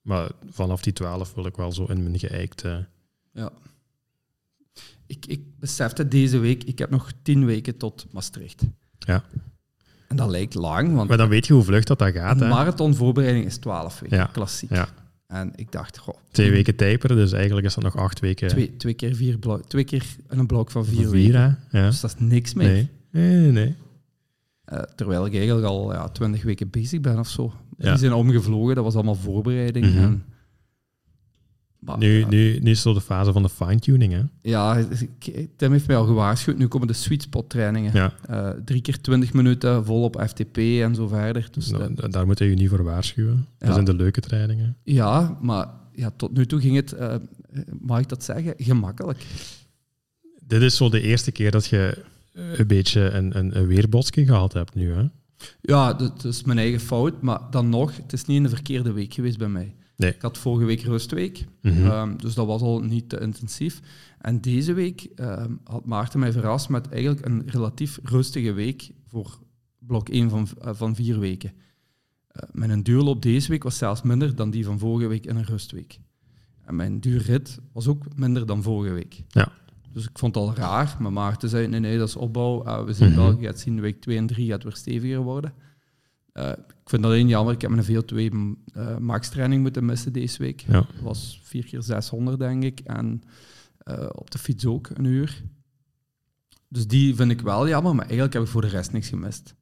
Maar 0.00 0.30
vanaf 0.50 0.82
die 0.82 0.92
12 0.92 1.34
wil 1.34 1.46
ik 1.46 1.56
wel 1.56 1.72
zo 1.72 1.84
in 1.84 2.02
mijn 2.02 2.18
geëikte. 2.18 2.86
Ja. 3.32 3.50
Ik, 5.06 5.26
ik 5.26 5.58
besefte 5.58 6.08
deze 6.08 6.38
week, 6.38 6.64
ik 6.64 6.78
heb 6.78 6.90
nog 6.90 7.12
10 7.22 7.44
weken 7.44 7.76
tot 7.76 8.06
Maastricht. 8.12 8.62
Ja. 8.98 9.24
En 10.08 10.16
dat 10.16 10.28
lijkt 10.30 10.54
lang, 10.54 10.94
want 10.94 11.08
Maar 11.08 11.16
dan 11.18 11.28
weet 11.28 11.46
je 11.46 11.52
hoe 11.52 11.62
vlug 11.62 11.84
dat, 11.84 11.98
dat 11.98 12.12
gaat. 12.12 12.40
een 12.40 12.48
marathonvoorbereiding 12.48 13.44
is 13.46 13.56
12 13.56 14.00
weken, 14.00 14.16
Ja. 14.16 14.26
klassiek. 14.26 14.70
Ja. 14.70 14.88
En 15.26 15.52
ik 15.54 15.72
dacht, 15.72 15.98
goh, 15.98 16.14
Twee 16.30 16.50
weken 16.50 16.76
typeren, 16.76 17.16
dus 17.16 17.32
eigenlijk 17.32 17.66
is 17.66 17.74
dat 17.74 17.84
nog 17.84 17.96
acht 17.96 18.20
weken. 18.20 18.48
twee, 18.48 18.76
twee 18.76 18.94
keer 18.94 19.14
vier 19.14 19.38
blok, 19.38 19.68
twee 19.68 19.84
keer 19.84 20.04
een 20.28 20.46
blok 20.46 20.70
van 20.70 20.84
vier, 20.84 20.96
Vier, 20.96 21.10
weken. 21.10 21.40
hè? 21.70 21.78
Ja. 21.80 21.86
Dus 21.86 22.00
dat 22.00 22.14
is 22.18 22.26
niks 22.26 22.54
meer. 22.54 22.68
Nee. 22.72 22.88
Nee, 23.10 23.50
nee. 23.50 23.74
Eh, 24.64 24.78
terwijl 24.82 25.26
ik 25.26 25.34
eigenlijk 25.34 25.66
al 25.66 25.92
ja, 25.92 26.08
20 26.08 26.42
weken 26.42 26.70
bezig 26.70 27.00
ben 27.00 27.18
of 27.18 27.28
zo. 27.28 27.52
Ja. 27.78 27.90
Die 27.90 27.98
zijn 27.98 28.12
omgevlogen, 28.12 28.74
dat 28.74 28.84
was 28.84 28.94
allemaal 28.94 29.14
voorbereiding. 29.14 29.86
Mhm. 29.86 29.98
en, 29.98 30.24
maar, 31.86 31.98
Nu, 31.98 32.18
ja, 32.18 32.28
nu, 32.28 32.58
nu 32.62 32.70
is 32.70 32.80
zo 32.82 32.94
de 32.94 33.00
fase 33.00 33.32
van 33.32 33.42
de 33.42 33.48
fine-tuning. 33.48 34.12
Hè? 34.12 34.20
ja, 34.42 34.86
Tim 35.56 35.72
heeft 35.72 35.86
mij 35.86 35.96
al 35.96 36.04
gewaarschuwd. 36.06 36.58
Nu 36.58 36.66
komen 36.66 36.86
de 36.86 36.92
sweet 36.92 37.22
spot 37.22 37.48
trainingen. 37.50 37.90
Ja. 37.94 38.12
Eh, 38.28 38.48
drie 38.64 38.80
keer 38.80 39.00
20 39.00 39.32
minuten, 39.32 39.84
vol 39.84 40.02
op 40.02 40.22
FTP 40.28 40.56
en 40.56 40.94
zo 40.94 41.06
verder. 41.06 41.48
Dus 41.50 41.66
da- 41.68 41.88
daar 42.08 42.26
moet 42.26 42.38
je 42.38 42.44
je 42.44 42.54
niet 42.54 42.68
voor 42.68 42.82
waarschuwen. 42.84 43.46
Dat 43.58 43.72
zijn 43.72 43.84
de 43.84 43.94
leuke 43.94 44.20
trainingen. 44.20 44.76
ja, 44.82 45.38
maar 45.40 45.68
ja, 45.92 46.10
tot 46.16 46.32
nu 46.36 46.46
toe 46.46 46.60
ging 46.60 46.76
het, 46.76 46.92
eh, 46.92 47.14
mag 47.80 48.00
ik 48.00 48.08
dat 48.08 48.24
zeggen, 48.24 48.54
gemakkelijk. 48.56 49.26
Dit 50.46 50.62
is 50.62 50.76
zo 50.76 50.88
de 50.88 51.00
eerste 51.00 51.32
keer 51.32 51.50
dat 51.50 51.66
je 51.66 52.02
een 52.32 52.66
beetje 52.66 53.00
een, 53.10 53.38
een, 53.38 53.58
een 53.58 53.66
weerbotsje 53.66 54.24
gehad 54.24 54.52
hebt 54.52 54.74
nu. 54.74 54.92
Hè? 54.92 55.02
Ja, 55.60 55.92
dat 55.92 56.24
is 56.24 56.42
mijn 56.44 56.58
eigen 56.58 56.80
fout, 56.80 57.22
maar 57.22 57.40
dan 57.50 57.68
nog, 57.68 57.96
het 57.96 58.12
is 58.12 58.24
niet 58.24 58.36
in 58.36 58.42
de 58.42 58.48
verkeerde 58.48 58.92
week 58.92 59.14
geweest 59.14 59.38
bij 59.38 59.48
mij. 59.48 59.74
Nee. 59.96 60.14
Ik 60.14 60.22
had 60.22 60.38
vorige 60.38 60.64
week 60.66 60.80
rustweek, 60.82 61.44
Mhm. 61.62 61.84
Ehm, 61.86 62.16
dus 62.16 62.34
dat 62.34 62.46
was 62.46 62.60
al 62.62 62.80
niet 62.80 63.08
te 63.08 63.20
intensief. 63.20 63.80
En 64.20 64.40
deze 64.40 64.72
week 64.72 65.08
ehm, 65.14 65.52
had 65.64 65.84
Maarten 65.84 66.20
mij 66.20 66.32
verrast 66.32 66.68
met 66.68 66.88
eigenlijk 66.88 67.26
een 67.26 67.42
relatief 67.46 67.98
rustige 68.02 68.52
week 68.52 68.90
voor 69.06 69.38
blok 69.78 70.08
1 70.08 70.30
van, 70.30 70.48
eh, 70.60 70.70
van 70.74 70.94
vier 70.94 71.18
weken. 71.18 71.52
Eh, 72.28 72.42
mijn 72.52 72.82
duurloop 72.82 73.22
deze 73.22 73.48
week 73.50 73.62
was 73.62 73.78
zelfs 73.78 74.02
minder 74.02 74.34
dan 74.36 74.50
die 74.50 74.64
van 74.64 74.78
vorige 74.78 75.08
week 75.08 75.26
in 75.26 75.36
een 75.36 75.44
rustweek. 75.44 75.98
En 76.64 76.76
mijn 76.76 77.00
duurrit 77.00 77.58
was 77.72 77.88
ook 77.88 78.04
minder 78.16 78.46
dan 78.46 78.62
vorige 78.62 78.94
week. 78.94 79.22
Ja. 79.28 79.52
Dus 79.92 80.04
ik 80.04 80.18
vond 80.18 80.34
het 80.34 80.44
al 80.44 80.54
raar, 80.54 80.96
maar 81.00 81.12
Maarten 81.12 81.48
zei, 81.48 81.66
nee, 81.68 81.80
nee, 81.80 81.98
dat 81.98 82.08
is 82.08 82.16
opbouw. 82.16 82.64
Eh, 82.64 82.84
we 82.84 82.92
zien 82.92 83.08
Mhm. 83.08 83.16
wel, 83.16 83.38
je 83.40 83.46
gaat 83.46 83.58
zien, 83.60 83.80
week 83.80 84.00
2 84.00 84.16
en 84.16 84.26
3 84.26 84.48
gaat 84.50 84.62
weer 84.62 84.76
steviger 84.76 85.20
worden. 85.20 85.52
Eh, 86.36 86.48
ik 86.48 86.90
vind 86.92 87.02
het 87.02 87.04
alleen 87.12 87.28
jammer, 87.28 87.54
ik 87.54 87.60
heb 87.60 87.70
mijn 87.70 87.84
VO2 87.86 88.16
uh, 88.76 88.96
max 88.98 89.28
training 89.28 89.62
moeten 89.62 89.84
missen 89.84 90.12
deze 90.12 90.38
week. 90.38 90.60
Ja. 90.60 90.72
Dat 90.72 90.86
was 91.02 91.40
4 91.42 91.64
keer 91.64 91.82
600, 91.82 92.38
denk 92.38 92.62
ik. 92.62 92.80
En 92.80 93.22
eh, 93.78 94.08
op 94.12 94.30
de 94.30 94.38
fiets 94.38 94.66
ook 94.66 94.88
een 94.94 95.04
uur. 95.04 95.42
Dus 96.68 96.86
die 96.86 97.14
vind 97.14 97.30
ik 97.30 97.40
wel 97.40 97.68
jammer, 97.68 97.92
maar 97.94 98.04
eigenlijk 98.04 98.32
heb 98.32 98.42
ik 98.42 98.48
voor 98.48 98.60
de 98.60 98.66
rest 98.68 98.92
niks 98.92 99.08
gemist. 99.08 99.54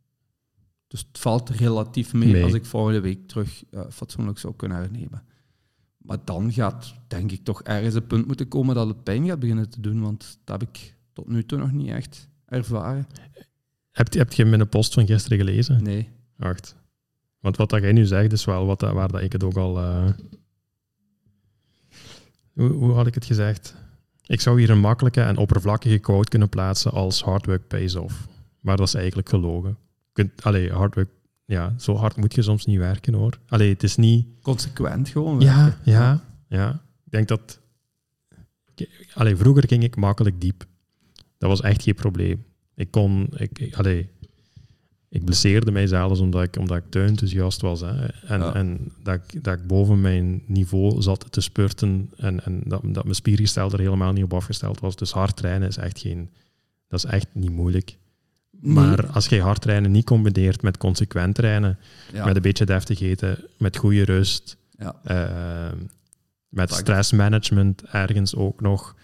Dus 0.88 1.00
het 1.08 1.18
valt 1.18 1.50
relatief 1.50 2.12
mee, 2.12 2.42
als 2.42 2.52
ik 2.52 2.64
volgende 2.64 3.00
week 3.00 3.28
terug 3.28 3.64
eh, 3.70 3.80
fatsoenlijk 3.90 4.38
zou 4.38 4.54
kunnen 4.56 4.76
hernemen. 4.78 5.22
Maar 5.96 6.18
dan 6.24 6.52
gaat, 6.52 6.94
denk 7.08 7.32
ik, 7.32 7.44
toch 7.44 7.62
ergens 7.62 7.94
een 7.94 8.06
punt 8.06 8.26
moeten 8.26 8.48
komen 8.48 8.74
dat 8.74 8.88
het 8.88 9.02
pijn 9.02 9.26
gaat 9.26 9.38
beginnen 9.38 9.70
te 9.70 9.80
doen, 9.80 10.00
want 10.00 10.38
dat 10.44 10.60
heb 10.60 10.68
ik 10.70 10.94
tot 11.12 11.28
nu 11.28 11.44
toe 11.44 11.58
nog 11.58 11.72
niet 11.72 11.88
echt 11.90 12.28
ervaren. 12.46 13.06
Heb, 13.90 14.12
je- 14.12 14.18
heb 14.18 14.32
je 14.32 14.44
mijn 14.44 14.68
post 14.68 14.94
van 14.94 15.06
gisteren 15.06 15.38
gelezen? 15.38 15.82
Nee. 15.82 16.08
Wacht. 16.36 16.76
Want 17.40 17.56
wat 17.56 17.70
dat 17.70 17.80
jij 17.82 17.92
nu 17.92 18.04
zegt, 18.06 18.32
is 18.32 18.44
wel 18.44 18.66
wat, 18.66 18.80
dat- 18.80 18.92
waar 18.92 19.08
dat 19.12 19.20
ik 19.22 19.32
het 19.32 19.44
ook 19.44 19.56
al... 19.56 19.78
eh, 19.78 20.10
Hoe, 22.52 22.70
hoe 22.70 22.92
had 22.92 23.06
ik 23.06 23.14
het 23.14 23.24
gezegd? 23.24 23.74
Ik 24.26 24.40
zou 24.40 24.58
hier 24.60 24.70
een 24.70 24.78
makkelijke 24.80 25.20
en 25.20 25.36
oppervlakkige 25.36 25.98
quote 25.98 26.28
kunnen 26.28 26.48
plaatsen 26.48 26.90
als 26.90 27.22
hard 27.22 27.46
work 27.46 27.66
pays 27.68 27.94
off. 27.94 28.26
Maar 28.60 28.76
dat 28.76 28.86
is 28.86 28.94
eigenlijk 28.94 29.28
gelogen. 29.28 29.76
Kunt, 30.12 30.42
allee, 30.42 30.72
hard 30.72 30.94
work... 30.94 31.10
Ja, 31.46 31.74
zo 31.78 31.94
hard 31.96 32.16
moet 32.16 32.34
je 32.34 32.42
soms 32.42 32.64
niet 32.66 32.78
werken, 32.78 33.14
hoor. 33.14 33.38
Allee, 33.48 33.72
het 33.72 33.82
is 33.82 33.96
niet... 33.96 34.26
Consequent 34.42 35.08
gewoon. 35.08 35.40
Ja, 35.40 35.64
werken. 35.64 35.92
ja, 35.92 36.24
ja. 36.48 36.70
Ik 37.04 37.10
denk 37.10 37.28
dat... 37.28 37.60
Allee, 39.14 39.36
vroeger 39.36 39.68
ging 39.68 39.82
ik 39.82 39.96
makkelijk 39.96 40.40
diep. 40.40 40.66
Dat 41.38 41.48
was 41.50 41.60
echt 41.60 41.82
geen 41.82 41.94
probleem. 41.94 42.44
Ik 42.74 42.90
kon... 42.90 43.28
Ik, 43.36 43.58
ik, 43.58 43.74
allee, 43.74 44.08
ik 45.14 45.24
blesseerde 45.24 45.70
mij 45.70 45.86
zelfs 45.86 46.20
omdat 46.20 46.42
ik, 46.42 46.56
omdat 46.56 46.76
ik 46.76 46.82
te 46.88 47.02
enthousiast 47.02 47.60
was. 47.60 47.80
Hè. 47.80 48.06
En, 48.06 48.40
Ja. 48.40 48.54
en 48.54 48.92
dat, 49.02 49.14
ik, 49.14 49.44
dat 49.44 49.58
ik 49.58 49.66
boven 49.66 50.00
mijn 50.00 50.42
niveau 50.46 51.02
zat 51.02 51.26
te 51.30 51.40
spurten 51.40 52.10
en, 52.16 52.44
en 52.44 52.62
dat, 52.64 52.80
dat 52.84 53.02
mijn 53.02 53.14
spiergestel 53.14 53.70
er 53.72 53.78
helemaal 53.78 54.12
niet 54.12 54.24
op 54.24 54.34
afgesteld 54.34 54.80
was. 54.80 54.96
Dus 54.96 55.10
hard 55.12 55.36
trainen 55.36 55.68
is 55.68 55.76
echt 55.76 55.98
geen... 55.98 56.30
Dat 56.88 57.04
is 57.04 57.10
echt 57.10 57.26
niet 57.32 57.50
moeilijk. 57.50 57.96
Maar 58.60 59.06
als 59.06 59.26
je 59.26 59.40
hard 59.40 59.60
trainen 59.60 59.90
niet 59.90 60.04
combineert 60.04 60.62
met 60.62 60.76
consequent 60.76 61.34
trainen, 61.34 61.78
Ja. 62.12 62.24
met 62.24 62.36
een 62.36 62.42
beetje 62.42 62.64
deftig 62.66 63.00
eten, 63.00 63.38
met 63.58 63.76
goede 63.76 64.04
rust, 64.04 64.56
Ja. 64.78 64.94
eh, 65.04 65.72
met 66.48 66.72
stressmanagement 66.72 67.82
ergens 67.84 68.34
ook 68.34 68.60
nog, 68.60 68.94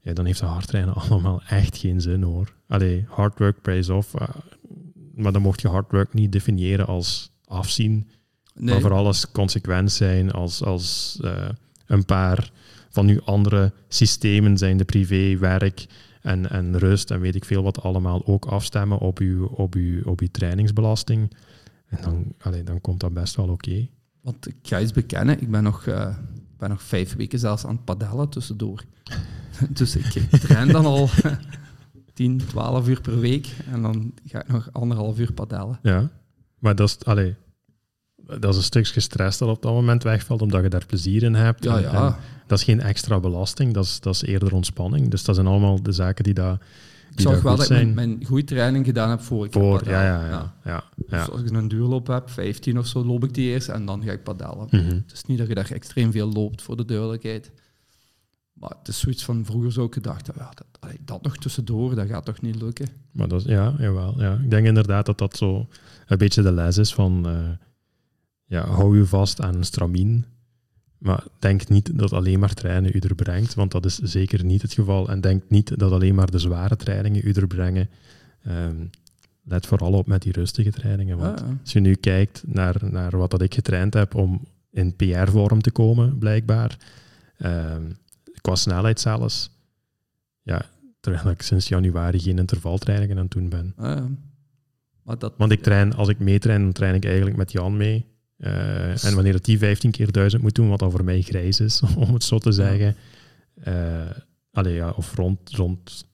ja, 0.00 0.12
dan 0.12 0.24
heeft 0.24 0.40
de 0.40 0.46
hard 0.46 0.66
trainen 0.66 0.94
allemaal 1.08 1.42
echt 1.48 1.76
geen 1.76 2.00
zin 2.00 2.22
hoor. 2.22 2.52
Allee, 2.68 3.04
hard 3.08 3.38
work 3.38 3.62
pays 3.62 3.88
off, 3.88 4.14
eh, 4.14 4.28
maar 5.16 5.32
dan 5.32 5.42
mocht 5.42 5.60
je 5.60 5.68
hard 5.68 5.92
work 5.92 6.14
niet 6.14 6.32
definiëren 6.32 6.86
als 6.86 7.30
afzien, 7.44 8.08
Nee. 8.54 8.72
maar 8.72 8.80
vooral 8.80 9.06
als 9.06 9.30
consequent 9.30 9.92
zijn, 9.92 10.32
als, 10.32 10.62
als 10.62 11.18
eh, 11.22 11.48
een 11.86 12.04
paar 12.04 12.50
van 12.90 13.08
uw 13.08 13.20
andere 13.24 13.72
systemen 13.88 14.58
zijn 14.58 14.76
de 14.76 14.84
privé, 14.84 15.36
werk 15.38 15.86
en, 16.22 16.50
en 16.50 16.78
rust 16.78 17.10
en 17.10 17.20
weet 17.20 17.34
ik 17.34 17.44
veel 17.44 17.62
wat 17.62 17.82
allemaal 17.82 18.26
ook 18.26 18.44
afstemmen 18.44 18.98
op 18.98 19.18
uw, 19.18 19.46
op 19.46 19.74
uw, 19.74 20.02
op 20.04 20.20
uw 20.20 20.28
trainingsbelasting. 20.30 21.32
En 21.88 21.98
dan, 22.02 22.32
allee, 22.40 22.62
dan 22.62 22.80
komt 22.80 23.00
dat 23.00 23.14
best 23.14 23.34
wel 23.36 23.48
oké. 23.48 23.88
Want 24.20 24.48
ik 24.48 24.56
ga 24.62 24.80
iets 24.80 24.92
bekennen, 24.92 25.40
ik 25.40 25.50
ben 25.50 25.62
nog, 25.62 25.86
eh, 25.86 26.16
ben 26.58 26.68
nog 26.68 26.82
vijf 26.82 27.16
weken 27.16 27.38
zelfs 27.38 27.64
aan 27.64 27.74
het 27.74 27.84
padellen 27.84 28.28
tussendoor. 28.28 28.84
dus 29.68 29.96
ik 29.96 30.04
train 30.40 30.68
dan 30.68 30.86
al 30.86 31.08
10, 32.16 32.36
12 32.46 32.88
uur 32.88 33.00
per 33.00 33.20
week 33.20 33.46
en 33.72 33.82
dan 33.82 34.12
ga 34.26 34.40
ik 34.40 34.48
nog 34.48 34.68
anderhalf 34.72 35.18
uur 35.18 35.32
padellen. 35.32 35.78
Ja, 35.82 36.10
maar 36.58 36.74
dat 36.74 36.88
is, 36.88 37.04
allee, 37.04 37.34
dat 38.16 38.50
is 38.50 38.56
een 38.56 38.62
stukje 38.62 39.00
stress 39.00 39.38
dat 39.38 39.48
op 39.48 39.62
dat 39.62 39.72
moment 39.72 40.02
wegvalt, 40.02 40.42
omdat 40.42 40.62
je 40.62 40.68
daar 40.68 40.86
plezier 40.86 41.22
in 41.22 41.34
hebt. 41.34 41.64
Ja, 41.64 41.76
En- 41.76 41.82
ja. 41.82 42.06
en 42.06 42.16
dat 42.46 42.58
is 42.58 42.64
geen 42.64 42.80
extra 42.80 43.20
belasting, 43.20 43.72
dat 43.74 43.84
is, 43.84 44.00
dat 44.00 44.14
is 44.14 44.22
eerder 44.22 44.54
ontspanning. 44.54 45.08
Dus 45.08 45.24
dat 45.24 45.34
zijn 45.34 45.46
allemaal 45.46 45.82
de 45.82 45.92
zaken 45.92 46.24
die 46.24 46.34
daar 46.34 46.58
Ik 47.10 47.20
zag 47.20 47.42
wel 47.42 47.56
dat 47.56 47.64
ik 47.64 47.70
mijn, 47.70 47.94
mijn 47.94 48.24
goede 48.24 48.44
training 48.44 48.84
gedaan 48.84 49.10
heb 49.10 49.20
voor 49.20 49.44
ik 49.46 49.52
voor. 49.52 49.82
ja, 49.88 50.04
ja. 50.04 50.28
ja, 50.28 50.54
ja. 50.64 50.84
Dus 51.06 51.30
als 51.30 51.40
ik 51.40 51.50
een 51.50 51.68
duurloop 51.68 52.06
heb, 52.06 52.30
15 52.30 52.78
of 52.78 52.86
zo, 52.86 53.04
loop 53.04 53.24
ik 53.24 53.34
die 53.34 53.48
eerst 53.50 53.68
en 53.68 53.86
dan 53.86 54.02
ga 54.02 54.12
ik 54.12 54.22
padellen. 54.22 54.66
Mhm. 54.70 54.84
Het 54.84 55.12
is 55.12 55.24
niet 55.24 55.38
dat 55.38 55.46
je 55.48 55.54
daar 55.54 55.70
extreem 55.70 56.12
veel 56.12 56.32
loopt, 56.32 56.62
voor 56.62 56.76
de 56.76 56.84
duidelijkheid. 56.84 57.52
Maar 58.60 58.72
het 58.78 58.88
is 58.88 58.98
zoiets 58.98 59.24
van, 59.24 59.44
vroeger 59.44 59.72
zou 59.72 59.86
ik 59.86 59.94
gedacht 59.94 60.26
hebben, 60.26 60.44
ja, 60.44 60.52
dat, 60.80 60.96
dat 61.04 61.22
nog 61.22 61.36
tussendoor, 61.36 61.94
dat 61.94 62.08
gaat 62.08 62.24
toch 62.24 62.40
niet 62.40 62.62
lukken? 62.62 62.88
Maar 63.12 63.28
dat 63.28 63.42
ja, 63.42 63.74
jawel. 63.78 64.20
Ja. 64.20 64.34
Ik 64.42 64.50
denk 64.50 64.66
inderdaad 64.66 65.06
dat 65.06 65.18
dat 65.18 65.36
zo 65.36 65.68
een 66.06 66.18
beetje 66.18 66.42
de 66.42 66.52
les 66.52 66.76
is 66.76 66.94
van, 66.94 67.26
eh, 67.26 67.50
ja, 68.44 68.66
hou 68.66 68.98
je 68.98 69.06
vast 69.06 69.40
aan 69.40 69.54
een 69.54 69.64
stramien. 69.64 70.24
Maar 70.98 71.24
denk 71.38 71.68
niet 71.68 71.98
dat 71.98 72.12
alleen 72.12 72.38
maar 72.38 72.54
trainen 72.54 72.90
u 72.94 72.98
er 72.98 73.14
brengt, 73.14 73.54
want 73.54 73.70
dat 73.70 73.84
is 73.84 73.98
zeker 73.98 74.44
niet 74.44 74.62
het 74.62 74.72
geval. 74.72 75.08
En 75.08 75.20
denk 75.20 75.42
niet 75.48 75.78
dat 75.78 75.92
alleen 75.92 76.14
maar 76.14 76.30
de 76.30 76.38
zware 76.38 76.76
trainingen 76.76 77.20
u 77.24 77.32
er 77.32 77.46
brengen. 77.46 77.88
Ehm, 78.42 78.86
let 79.44 79.66
vooral 79.66 79.92
op 79.92 80.06
met 80.06 80.22
die 80.22 80.32
rustige 80.32 80.70
trainingen. 80.70 81.18
Want 81.18 81.40
Ah, 81.40 81.48
als 81.60 81.72
je 81.72 81.80
nu 81.80 81.94
kijkt 81.94 82.42
naar, 82.46 82.76
naar 82.90 83.16
wat 83.16 83.30
dat 83.30 83.42
ik 83.42 83.54
getraind 83.54 83.94
heb 83.94 84.14
om 84.14 84.46
in 84.70 84.96
PR-vorm 84.96 85.60
te 85.60 85.70
komen, 85.70 86.18
blijkbaar, 86.18 86.78
ehm, 87.36 87.82
qua 88.46 88.54
snelheid 88.54 89.00
zelfs, 89.00 89.50
ja, 90.42 90.70
terwijl 91.00 91.30
ik 91.30 91.42
sinds 91.42 91.68
januari 91.68 92.18
geen 92.18 92.38
intervaltrainingen 92.38 93.16
aan 93.16 93.22
het 93.22 93.32
doen 93.32 93.48
ben. 93.48 93.72
Ah, 93.76 93.96
ja. 93.96 94.08
Maar 95.02 95.18
dat, 95.18 95.34
Want 95.36 95.52
ik 95.52 95.62
train, 95.62 95.94
als 95.94 96.08
ik 96.08 96.18
meetrain, 96.18 96.62
dan 96.62 96.72
train 96.72 96.94
ik 96.94 97.04
eigenlijk 97.04 97.36
met 97.36 97.52
Jan 97.52 97.76
mee. 97.76 98.06
Eh, 98.36 99.04
en 99.04 99.14
wanneer 99.14 99.34
het 99.34 99.44
die 99.44 99.58
15 99.58 99.90
keer 99.90 100.12
1000 100.12 100.42
moet 100.42 100.54
doen, 100.54 100.68
wat 100.68 100.78
dan 100.78 100.90
voor 100.90 101.04
mij 101.04 101.20
grijs 101.22 101.60
is, 101.60 101.82
om 102.06 102.12
het 102.12 102.24
zo 102.24 102.38
te 102.38 102.52
zeggen. 102.52 102.96
eh 103.54 104.10
allee, 104.52 104.74
ja, 104.74 104.90
of 104.90 105.14
rond, 105.14 105.50
rond, 105.50 106.06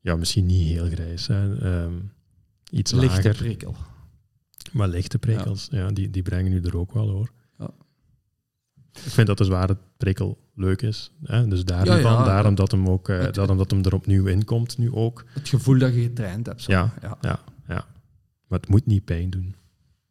ja, 0.00 0.16
misschien 0.16 0.46
niet 0.46 0.66
heel 0.66 0.86
grijs. 0.86 1.26
Hè. 1.26 1.58
Ehm, 1.58 1.94
iets 2.70 2.92
lichte 2.92 3.16
lager. 3.16 3.34
prikkel. 3.34 3.76
Maar 4.72 4.88
lichte 4.88 5.18
prikkels, 5.18 5.68
ja. 5.70 5.88
die, 5.88 6.10
die 6.10 6.22
brengen 6.22 6.50
nu 6.50 6.60
er 6.60 6.76
ook 6.76 6.92
wel 6.92 7.08
hoor. 7.08 7.32
Ja. 7.58 7.70
Ik 8.92 9.10
vind 9.10 9.26
dat 9.26 9.38
de 9.38 9.44
zware 9.44 9.76
prikkel 9.96 10.38
leuk 10.60 10.82
is. 10.82 11.12
Hè? 11.24 11.48
Dus 11.48 11.64
daarom, 11.64 11.94
Ja, 11.94 12.00
ja. 12.00 12.24
daarom 12.24 12.54
dat 12.54 12.70
hem 12.70 12.88
ook 12.88 13.08
Het- 13.08 13.34
daarom 13.34 13.56
dat 13.56 13.70
hem 13.70 13.84
er 13.84 13.94
opnieuw 13.94 14.26
in 14.26 14.44
komt 14.44 14.78
nu 14.78 14.92
ook. 14.92 15.24
Het 15.28 15.48
gevoel 15.48 15.78
dat 15.78 15.94
je 15.94 16.00
getraind 16.02 16.46
hebt. 16.46 16.62
Zo. 16.62 16.72
Ja. 16.72 16.94
ja. 17.20 17.40
Maar 18.48 18.58
het 18.60 18.68
moet 18.68 18.86
niet 18.86 19.04
pijn 19.04 19.30
doen. 19.30 19.54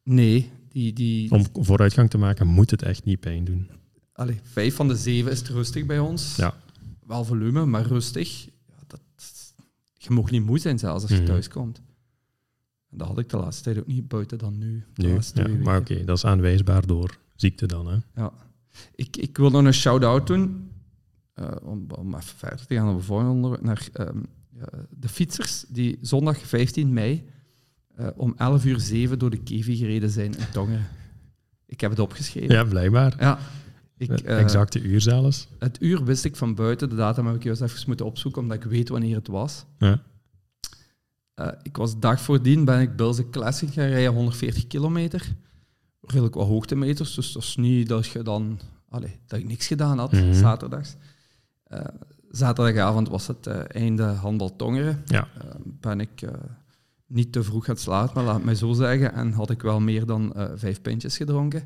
Nee, 0.04 0.52
die, 0.70 0.94
die, 0.94 1.32
Om 1.32 1.46
vooruitgang 1.54 2.10
te 2.10 2.18
maken 2.18 2.48
moet 2.48 2.72
het 2.72 2.82
echt 2.82 3.04
niet 3.04 3.20
pijn 3.20 3.44
doen. 3.46 3.70
Allee, 4.14 4.40
vijf 4.44 4.76
van 4.76 4.88
de 4.88 4.96
zeven 4.96 5.32
is 5.32 5.40
het 5.40 5.48
rustig 5.48 5.86
bij 5.86 6.00
ons. 6.00 6.36
Ja. 6.36 6.54
Wel 7.08 7.24
volume, 7.26 7.66
maar 7.66 7.86
rustig. 7.86 8.44
Ja, 8.46 8.74
dat, 8.88 9.02
je 9.98 10.10
mag 10.12 10.32
niet 10.32 10.46
moe 10.46 10.60
zijn 10.60 10.80
zelfs 10.80 11.02
als 11.02 11.12
je 11.12 11.18
Mhm. 11.18 11.26
thuis 11.26 11.48
komt. 11.48 11.82
Dat 12.90 13.08
had 13.08 13.20
ik 13.20 13.30
de 13.30 13.38
laatste 13.38 13.64
tijd 13.64 13.80
ook 13.80 13.88
niet, 13.88 14.08
buiten 14.08 14.38
dan 14.38 14.58
nu. 14.58 14.84
Nu, 14.96 15.20
ja, 15.34 15.48
maar 15.64 15.80
oké, 15.80 16.04
dat 16.04 16.18
is 16.18 16.26
aanwijsbaar 16.26 16.86
door 16.88 17.18
ziekte 17.36 17.66
dan. 17.66 17.88
Hè? 17.88 17.98
Ja. 18.16 18.32
Ik, 18.96 19.18
ik 19.18 19.38
wil 19.38 19.50
nog 19.50 19.64
een 19.64 19.74
shout-out 19.74 20.28
doen, 20.28 20.72
eh, 21.34 21.48
om, 21.62 21.86
om 21.98 22.16
even 22.16 22.38
verder 22.38 22.66
te 22.66 22.76
gaan 22.76 22.90
op 22.90 22.96
het 22.96 23.06
volgende 23.06 23.32
onderwerp, 23.32 23.64
naar 23.64 23.88
ehm, 23.94 24.18
de 24.90 25.10
fietsers 25.10 25.66
die 25.68 25.98
zondag 26.02 26.38
15 26.38 26.94
mei 26.94 27.26
eh, 27.96 28.08
om 28.16 28.34
11 28.38 28.66
uur 28.66 28.80
7 28.80 29.20
door 29.20 29.30
de 29.30 29.44
Kevi 29.44 29.76
gereden 29.76 30.10
zijn 30.10 30.38
in 30.38 30.52
Tongeren. 30.52 30.88
Ik 31.66 31.82
heb 31.82 31.90
het 31.90 32.00
opgeschreven. 32.00 32.56
Ja, 32.56 32.64
blijkbaar. 32.64 33.16
Ja. 33.20 33.40
Ik, 33.98 34.10
Het 34.10 34.24
eh, 34.24 34.40
exacte 34.40 34.82
uur 34.82 35.02
zelfs. 35.02 35.48
Het 35.60 35.78
uur 35.82 36.04
wist 36.04 36.26
ik 36.26 36.36
van 36.36 36.56
buiten, 36.56 36.90
de 36.90 36.96
datum 36.96 37.26
heb 37.26 37.36
ik 37.36 37.44
juist 37.44 37.62
even 37.62 37.84
moeten 37.88 38.06
opzoeken, 38.06 38.42
omdat 38.42 38.58
ik 38.58 38.64
weet 38.64 38.90
wanneer 38.90 39.16
het 39.16 39.28
was. 39.28 39.66
Ja. 39.78 40.02
Eh, 41.34 41.48
ik 41.64 41.78
was 41.78 42.00
dag 42.00 42.22
voordien, 42.22 42.66
ben 42.66 42.82
ik 42.82 42.96
Bilze 42.96 43.30
Classic 43.30 43.70
gaan 43.74 43.88
rijden, 43.88 44.14
140 44.14 44.68
kilometer. 44.68 45.36
Redelijk 46.02 46.36
wat 46.36 46.48
hoogtemeters, 46.48 47.14
dus 47.16 47.32
dat 47.32 47.44
is 47.44 47.56
niet 47.56 47.88
dat 47.90 48.08
je 48.08 48.22
dan... 48.24 48.60
Allee, 48.90 49.20
dat 49.28 49.40
ik 49.40 49.46
niks 49.48 49.68
gedaan 49.68 49.98
had, 49.98 50.12
Mhm. 50.12 50.34
zaterdags. 50.34 50.96
Eh, 51.64 51.86
zaterdagavond 52.30 53.10
was 53.10 53.28
het 53.28 53.48
eh, 53.48 53.60
einde 53.68 54.04
handbal 54.04 54.56
Tongeren. 54.56 55.02
Ja. 55.06 55.28
Eh, 55.42 55.50
ben 55.66 56.00
ik 56.00 56.22
niet 57.08 57.32
te 57.32 57.44
vroeg 57.44 57.66
gaan 57.66 57.78
slapen, 57.78 58.14
maar 58.16 58.24
laat 58.24 58.36
het 58.36 58.46
mij 58.46 58.56
zo 58.56 58.74
zeggen. 58.74 59.14
En 59.14 59.32
had 59.32 59.50
ik 59.50 59.62
wel 59.62 59.80
meer 59.80 60.06
dan 60.06 60.34
vijf 60.56 60.82
pintjes 60.82 61.18
gedronken. 61.18 61.64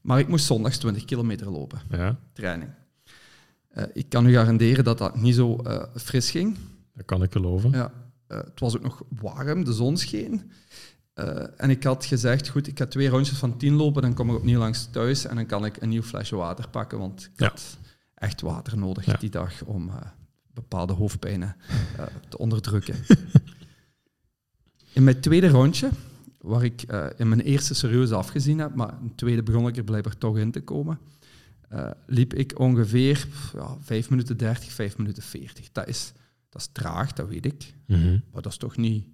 Maar 0.00 0.18
ik 0.18 0.28
moest 0.28 0.44
zondags 0.44 0.78
20 0.78 1.04
kilometer 1.04 1.50
lopen 1.50 1.80
ja, 1.90 2.18
training. 2.32 2.70
Ik 3.92 4.08
kan 4.08 4.26
u 4.26 4.32
garanderen 4.32 4.84
dat 4.84 4.98
dat 4.98 5.16
niet 5.20 5.34
zo 5.34 5.58
fris 5.94 6.30
ging. 6.30 6.56
dat 6.94 7.04
kan 7.04 7.22
ik 7.22 7.32
geloven. 7.32 7.70
Ja, 7.70 7.92
het 8.26 8.60
was 8.60 8.76
ook 8.76 8.82
nog 8.82 9.02
warm, 9.20 9.64
de 9.64 9.72
zon 9.72 9.96
scheen. 9.96 10.50
Eh, 11.12 11.46
en 11.56 11.70
ik 11.70 11.84
had 11.84 12.04
gezegd, 12.04 12.48
goed, 12.48 12.66
ik 12.66 12.78
ga 12.78 12.86
twee 12.86 13.08
rondjes 13.08 13.38
van 13.38 13.56
tien 13.56 13.74
lopen, 13.74 14.02
dan 14.02 14.14
kom 14.14 14.30
ik 14.30 14.36
opnieuw 14.36 14.58
langs 14.58 14.88
thuis 14.90 15.24
en 15.26 15.34
dan 15.36 15.46
kan 15.46 15.64
ik 15.64 15.76
een 15.82 15.88
nieuw 15.88 16.02
flesje 16.02 16.36
water 16.36 16.68
pakken, 16.68 16.98
want 16.98 17.30
ik 17.32 17.40
Ja. 17.40 17.48
had 17.48 17.78
echt 18.14 18.40
water 18.40 18.78
nodig 18.78 19.04
Ja. 19.04 19.16
die 19.16 19.30
dag 19.30 19.64
om 19.64 19.88
eh, 19.88 19.94
bepaalde 20.54 20.92
hoofdpijnen 20.92 21.56
eh, 21.98 22.04
te 22.28 22.38
onderdrukken. 22.38 22.94
in 24.92 25.04
mijn 25.04 25.20
tweede 25.20 25.48
rondje, 25.48 25.90
waar 26.40 26.64
ik 26.64 26.82
in 27.16 27.28
mijn 27.28 27.40
eerste 27.40 27.74
serieus 27.74 28.10
afgezien 28.12 28.58
heb, 28.58 28.74
maar 28.74 28.94
in 29.00 29.06
het 29.06 29.16
tweede 29.16 29.42
begon 29.42 29.68
ik 29.68 29.76
er 29.76 29.84
blijkbaar 29.84 30.18
toch 30.18 30.38
in 30.38 30.50
te 30.50 30.60
komen, 30.60 30.98
liep 32.06 32.34
ik 32.34 32.58
ongeveer 32.58 33.26
ja, 33.54 33.76
5 33.80 34.10
minuten 34.10 34.36
30, 34.36 34.72
5 34.72 34.96
minuten 34.98 35.22
40. 35.22 35.72
Dat 35.72 35.88
is, 35.88 36.12
dat 36.48 36.60
is 36.60 36.68
traag, 36.72 37.12
dat 37.12 37.28
weet 37.28 37.46
ik. 37.46 37.74
Mhm. 37.86 38.18
Maar 38.32 38.42
dat 38.42 38.52
is 38.52 38.58
toch 38.58 38.76
niet 38.76 39.06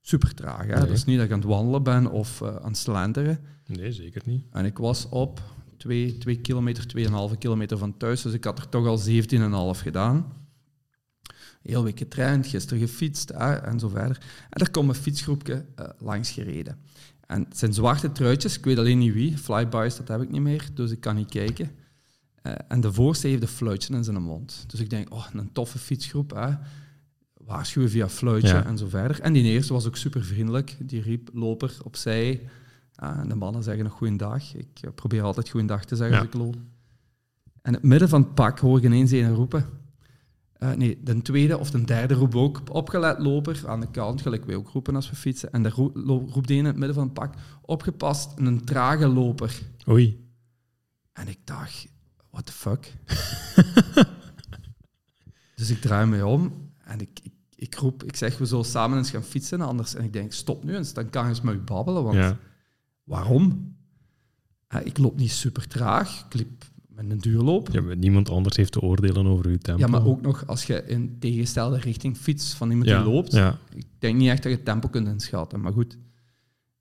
super 0.00 0.34
traag. 0.34 0.66
Hè? 0.66 0.66
Nee. 0.66 0.80
Dat 0.80 0.90
is 0.90 1.04
niet 1.04 1.16
dat 1.16 1.26
ik 1.26 1.32
aan 1.32 1.38
het 1.38 1.48
wandelen 1.48 1.82
ben 1.82 2.10
of 2.10 2.40
eh, 2.40 2.56
aan 2.56 2.68
het 2.68 2.76
slenteren. 2.76 3.38
Nee, 3.66 3.92
zeker 3.92 4.22
niet. 4.24 4.44
En 4.50 4.64
ik 4.64 4.78
was 4.78 5.08
op 5.08 5.42
2, 5.76 6.18
2 6.18 6.40
kilometer, 6.40 6.84
2,5 7.32 7.38
kilometer 7.38 7.78
van 7.78 7.96
thuis. 7.96 8.22
Dus 8.22 8.32
ik 8.32 8.44
had 8.44 8.58
er 8.58 8.68
toch 8.68 8.86
al 8.86 9.00
17,5 9.74 9.80
gedaan. 9.80 10.32
Heel 11.62 11.84
week 11.84 11.98
getraind, 11.98 12.46
gisteren 12.46 12.78
gefietst 12.88 13.28
hè, 13.28 13.54
en 13.54 13.78
zo 13.78 13.88
verder. 13.88 14.18
En 14.50 14.60
er 14.60 14.70
komt 14.70 14.88
een 14.88 14.94
fietsgroepje 14.94 15.66
eh, 15.74 15.88
langs 15.98 16.30
gereden. 16.30 16.78
En 17.26 17.44
het 17.48 17.58
zijn 17.58 17.72
zwarte 17.72 18.12
truitjes, 18.12 18.58
ik 18.58 18.64
weet 18.64 18.78
alleen 18.78 18.98
niet 18.98 19.12
wie. 19.12 19.38
Flybys, 19.38 19.96
dat 19.96 20.08
heb 20.08 20.22
ik 20.22 20.30
niet 20.30 20.40
meer, 20.40 20.68
dus 20.74 20.90
ik 20.90 21.00
kan 21.00 21.14
niet 21.14 21.30
kijken. 21.30 21.70
Eh, 22.42 22.52
en 22.68 22.80
de 22.80 22.92
voorste 22.92 23.28
heeft 23.28 23.42
een 23.42 23.48
fluitje 23.48 23.94
in 23.94 24.04
zijn 24.04 24.22
mond. 24.22 24.64
Dus 24.66 24.80
ik 24.80 24.90
denk, 24.90 25.12
oh, 25.14 25.26
een 25.32 25.52
toffe 25.52 25.78
fietsgroep. 25.78 26.30
Hè. 26.30 26.48
Waarschuwen 27.50 27.90
via 27.90 28.08
fluitje 28.08 28.48
Ja. 28.48 28.64
en 28.64 28.78
zo 28.78 28.88
verder. 28.88 29.20
En 29.20 29.32
die 29.32 29.42
eerste 29.44 29.72
was 29.72 29.86
ook 29.86 29.96
super 29.96 30.24
vriendelijk. 30.24 30.76
Die 30.78 31.02
riep 31.02 31.30
loper 31.32 31.76
opzij. 31.84 32.48
En 32.94 33.28
de 33.28 33.34
mannen 33.34 33.62
zeggen 33.62 33.84
nog 33.84 33.92
goeiedag. 33.92 34.54
Ik 34.54 34.68
eh, 34.80 34.90
probeer 34.94 35.22
altijd 35.22 35.48
goeiedag 35.48 35.84
te 35.84 35.96
zeggen 35.96 36.16
Ja. 36.16 36.22
als 36.22 36.28
ik 36.34 36.34
loop. 36.40 36.54
En 36.54 36.62
in 37.62 37.72
het 37.72 37.82
midden 37.82 38.08
van 38.08 38.22
het 38.22 38.34
pak 38.34 38.58
hoor 38.58 38.78
ik 38.78 38.84
ineens 38.84 39.10
een 39.10 39.34
roepen. 39.34 39.66
Eh, 40.52 40.72
nee, 40.72 41.00
de 41.02 41.22
tweede 41.22 41.58
of 41.58 41.70
de 41.70 41.84
derde 41.84 42.14
roep 42.14 42.34
ook. 42.36 42.60
Opgelet 42.70 43.18
loper 43.18 43.62
aan 43.68 43.80
de 43.80 43.90
kant, 43.90 44.22
gelijk 44.22 44.44
wij 44.44 44.54
ook 44.54 44.68
roepen 44.68 44.94
als 44.94 45.10
we 45.10 45.16
fietsen. 45.16 45.52
En 45.52 45.62
de 45.62 45.68
roep, 45.68 45.96
roept 46.06 46.48
de 46.48 46.52
een 46.52 46.58
in 46.58 46.64
het 46.64 46.76
midden 46.76 46.94
van 46.94 47.04
het 47.04 47.12
pak. 47.12 47.34
Opgepast, 47.62 48.32
een 48.38 48.64
trage 48.64 49.06
loper. 49.08 49.60
Oei. 49.88 50.28
En 51.12 51.28
ik 51.28 51.38
dacht, 51.44 51.86
what 52.30 52.46
the 52.46 52.52
fuck? 52.52 52.94
dus 55.54 55.70
ik 55.70 55.80
draai 55.80 56.06
me 56.06 56.26
om 56.26 56.68
en 56.84 57.00
ik, 57.00 57.20
ik, 57.22 57.32
ik 57.60 57.74
roep, 57.74 58.04
ik 58.04 58.16
zeg, 58.16 58.38
we 58.38 58.46
zullen 58.46 58.64
samen 58.64 58.98
eens 58.98 59.10
gaan 59.10 59.22
fietsen, 59.22 59.60
anders. 59.60 59.94
En 59.94 60.04
ik 60.04 60.12
denk, 60.12 60.32
stop 60.32 60.64
nu 60.64 60.76
eens, 60.76 60.92
dan 60.92 61.10
kan 61.10 61.22
je 61.22 61.28
eens 61.28 61.40
met 61.40 61.54
u 61.54 61.58
babbelen, 61.58 62.02
want 62.02 62.16
Ja. 62.16 62.36
waarom? 63.04 63.74
Ik 64.84 64.98
loop 64.98 65.16
niet 65.16 65.30
super 65.30 65.66
traag, 65.68 66.24
ik 66.26 66.34
liep 66.34 66.64
met 66.88 67.10
een 67.10 67.18
duurloop. 67.18 67.68
Ja, 67.72 67.80
maar 67.80 67.96
niemand 67.96 68.28
anders 68.30 68.56
heeft 68.56 68.72
te 68.72 68.80
oordelen 68.80 69.26
over 69.26 69.46
uw 69.46 69.58
tempo. 69.58 69.80
Ja, 69.80 69.86
maar 69.86 70.06
ook 70.06 70.20
nog 70.20 70.46
als 70.46 70.64
je 70.64 70.84
in 70.86 71.16
tegenstelde 71.18 71.78
richting 71.78 72.16
fietst 72.16 72.52
van 72.54 72.70
iemand 72.70 72.88
Ja, 72.88 73.02
die 73.02 73.12
loopt. 73.12 73.34
Ik 73.74 73.86
denk 73.98 74.16
niet 74.16 74.28
echt 74.28 74.42
dat 74.42 74.52
je 74.52 74.62
tempo 74.62 74.88
kunt 74.88 75.08
inschatten, 75.08 75.60
maar 75.60 75.72
goed. 75.72 75.98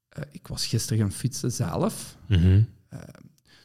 Eh, 0.10 0.24
ik 0.32 0.48
was 0.48 0.66
gisteren 0.66 0.98
gaan 1.00 1.12
fietsen 1.12 1.52
zelf. 1.52 2.18
Mhm. 2.28 2.62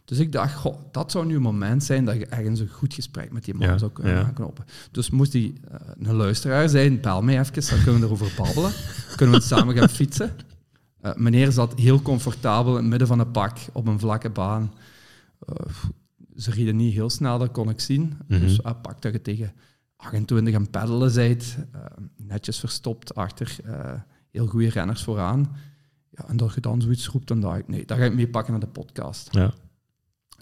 Dus 0.04 0.18
ik 0.18 0.32
dacht, 0.32 0.54
goh, 0.54 0.78
dat 0.90 1.10
zou 1.10 1.26
nu 1.26 1.34
een 1.36 1.42
moment 1.42 1.84
zijn 1.84 2.04
dat 2.04 2.16
je 2.16 2.26
ergens 2.26 2.60
een 2.60 2.68
goed 2.68 2.94
gesprek 2.94 3.32
met 3.32 3.44
die 3.44 3.54
man 3.54 3.68
Ja, 3.68 3.78
zou 3.78 3.90
kunnen 3.92 4.12
ja. 4.12 4.24
aanknopen. 4.24 4.64
Dus 4.90 5.10
moest 5.10 5.32
die 5.32 5.54
eh, 5.70 5.80
een 5.98 6.14
luisteraar 6.14 6.68
zijn, 6.68 7.00
bel 7.00 7.22
mij 7.22 7.38
even, 7.38 7.68
dan 7.68 7.82
kunnen 7.82 8.00
we 8.00 8.06
erover 8.06 8.32
babbelen. 8.36 8.72
kunnen 9.16 9.34
we 9.34 9.40
samen 9.44 9.76
gaan 9.76 9.88
fietsen. 9.88 10.30
Eh, 11.00 11.14
meneer 11.14 11.52
zat 11.52 11.74
heel 11.78 12.02
comfortabel 12.02 12.70
in 12.72 12.80
het 12.80 12.86
midden 12.86 13.08
van 13.08 13.18
een 13.18 13.30
pak 13.30 13.58
op 13.72 13.86
een 13.86 13.98
vlakke 13.98 14.30
baan. 14.30 14.72
Eh, 15.46 15.54
ze 16.36 16.50
rieden 16.50 16.76
niet 16.76 16.94
heel 16.94 17.10
snel, 17.10 17.38
dat 17.38 17.50
kon 17.50 17.70
ik 17.70 17.80
zien. 17.80 18.18
Mhm. 18.28 18.40
Dus 18.40 18.58
uh, 18.58 18.72
pak 18.82 19.02
dat 19.02 19.12
je 19.12 19.22
tegen 19.22 19.52
28 19.96 20.54
aan 20.54 20.70
peddelen 20.70 21.10
zijt, 21.10 21.56
netjes 22.16 22.58
verstopt 22.58 23.14
achter 23.14 23.56
heel 24.30 24.46
goede 24.46 24.68
renners 24.68 25.02
vooraan. 25.02 25.56
Ja, 26.10 26.28
en 26.28 26.36
dat 26.36 26.54
je 26.54 26.60
dan 26.60 26.82
zoiets 26.82 27.08
roept, 27.08 27.28
dan 27.28 27.40
dacht 27.40 27.58
ik, 27.58 27.68
nee, 27.68 27.84
dat 27.84 27.98
ga 27.98 28.04
ik 28.04 28.14
meepakken 28.14 28.52
naar 28.52 28.60
de 28.60 28.66
podcast. 28.66 29.28
ja. 29.34 29.52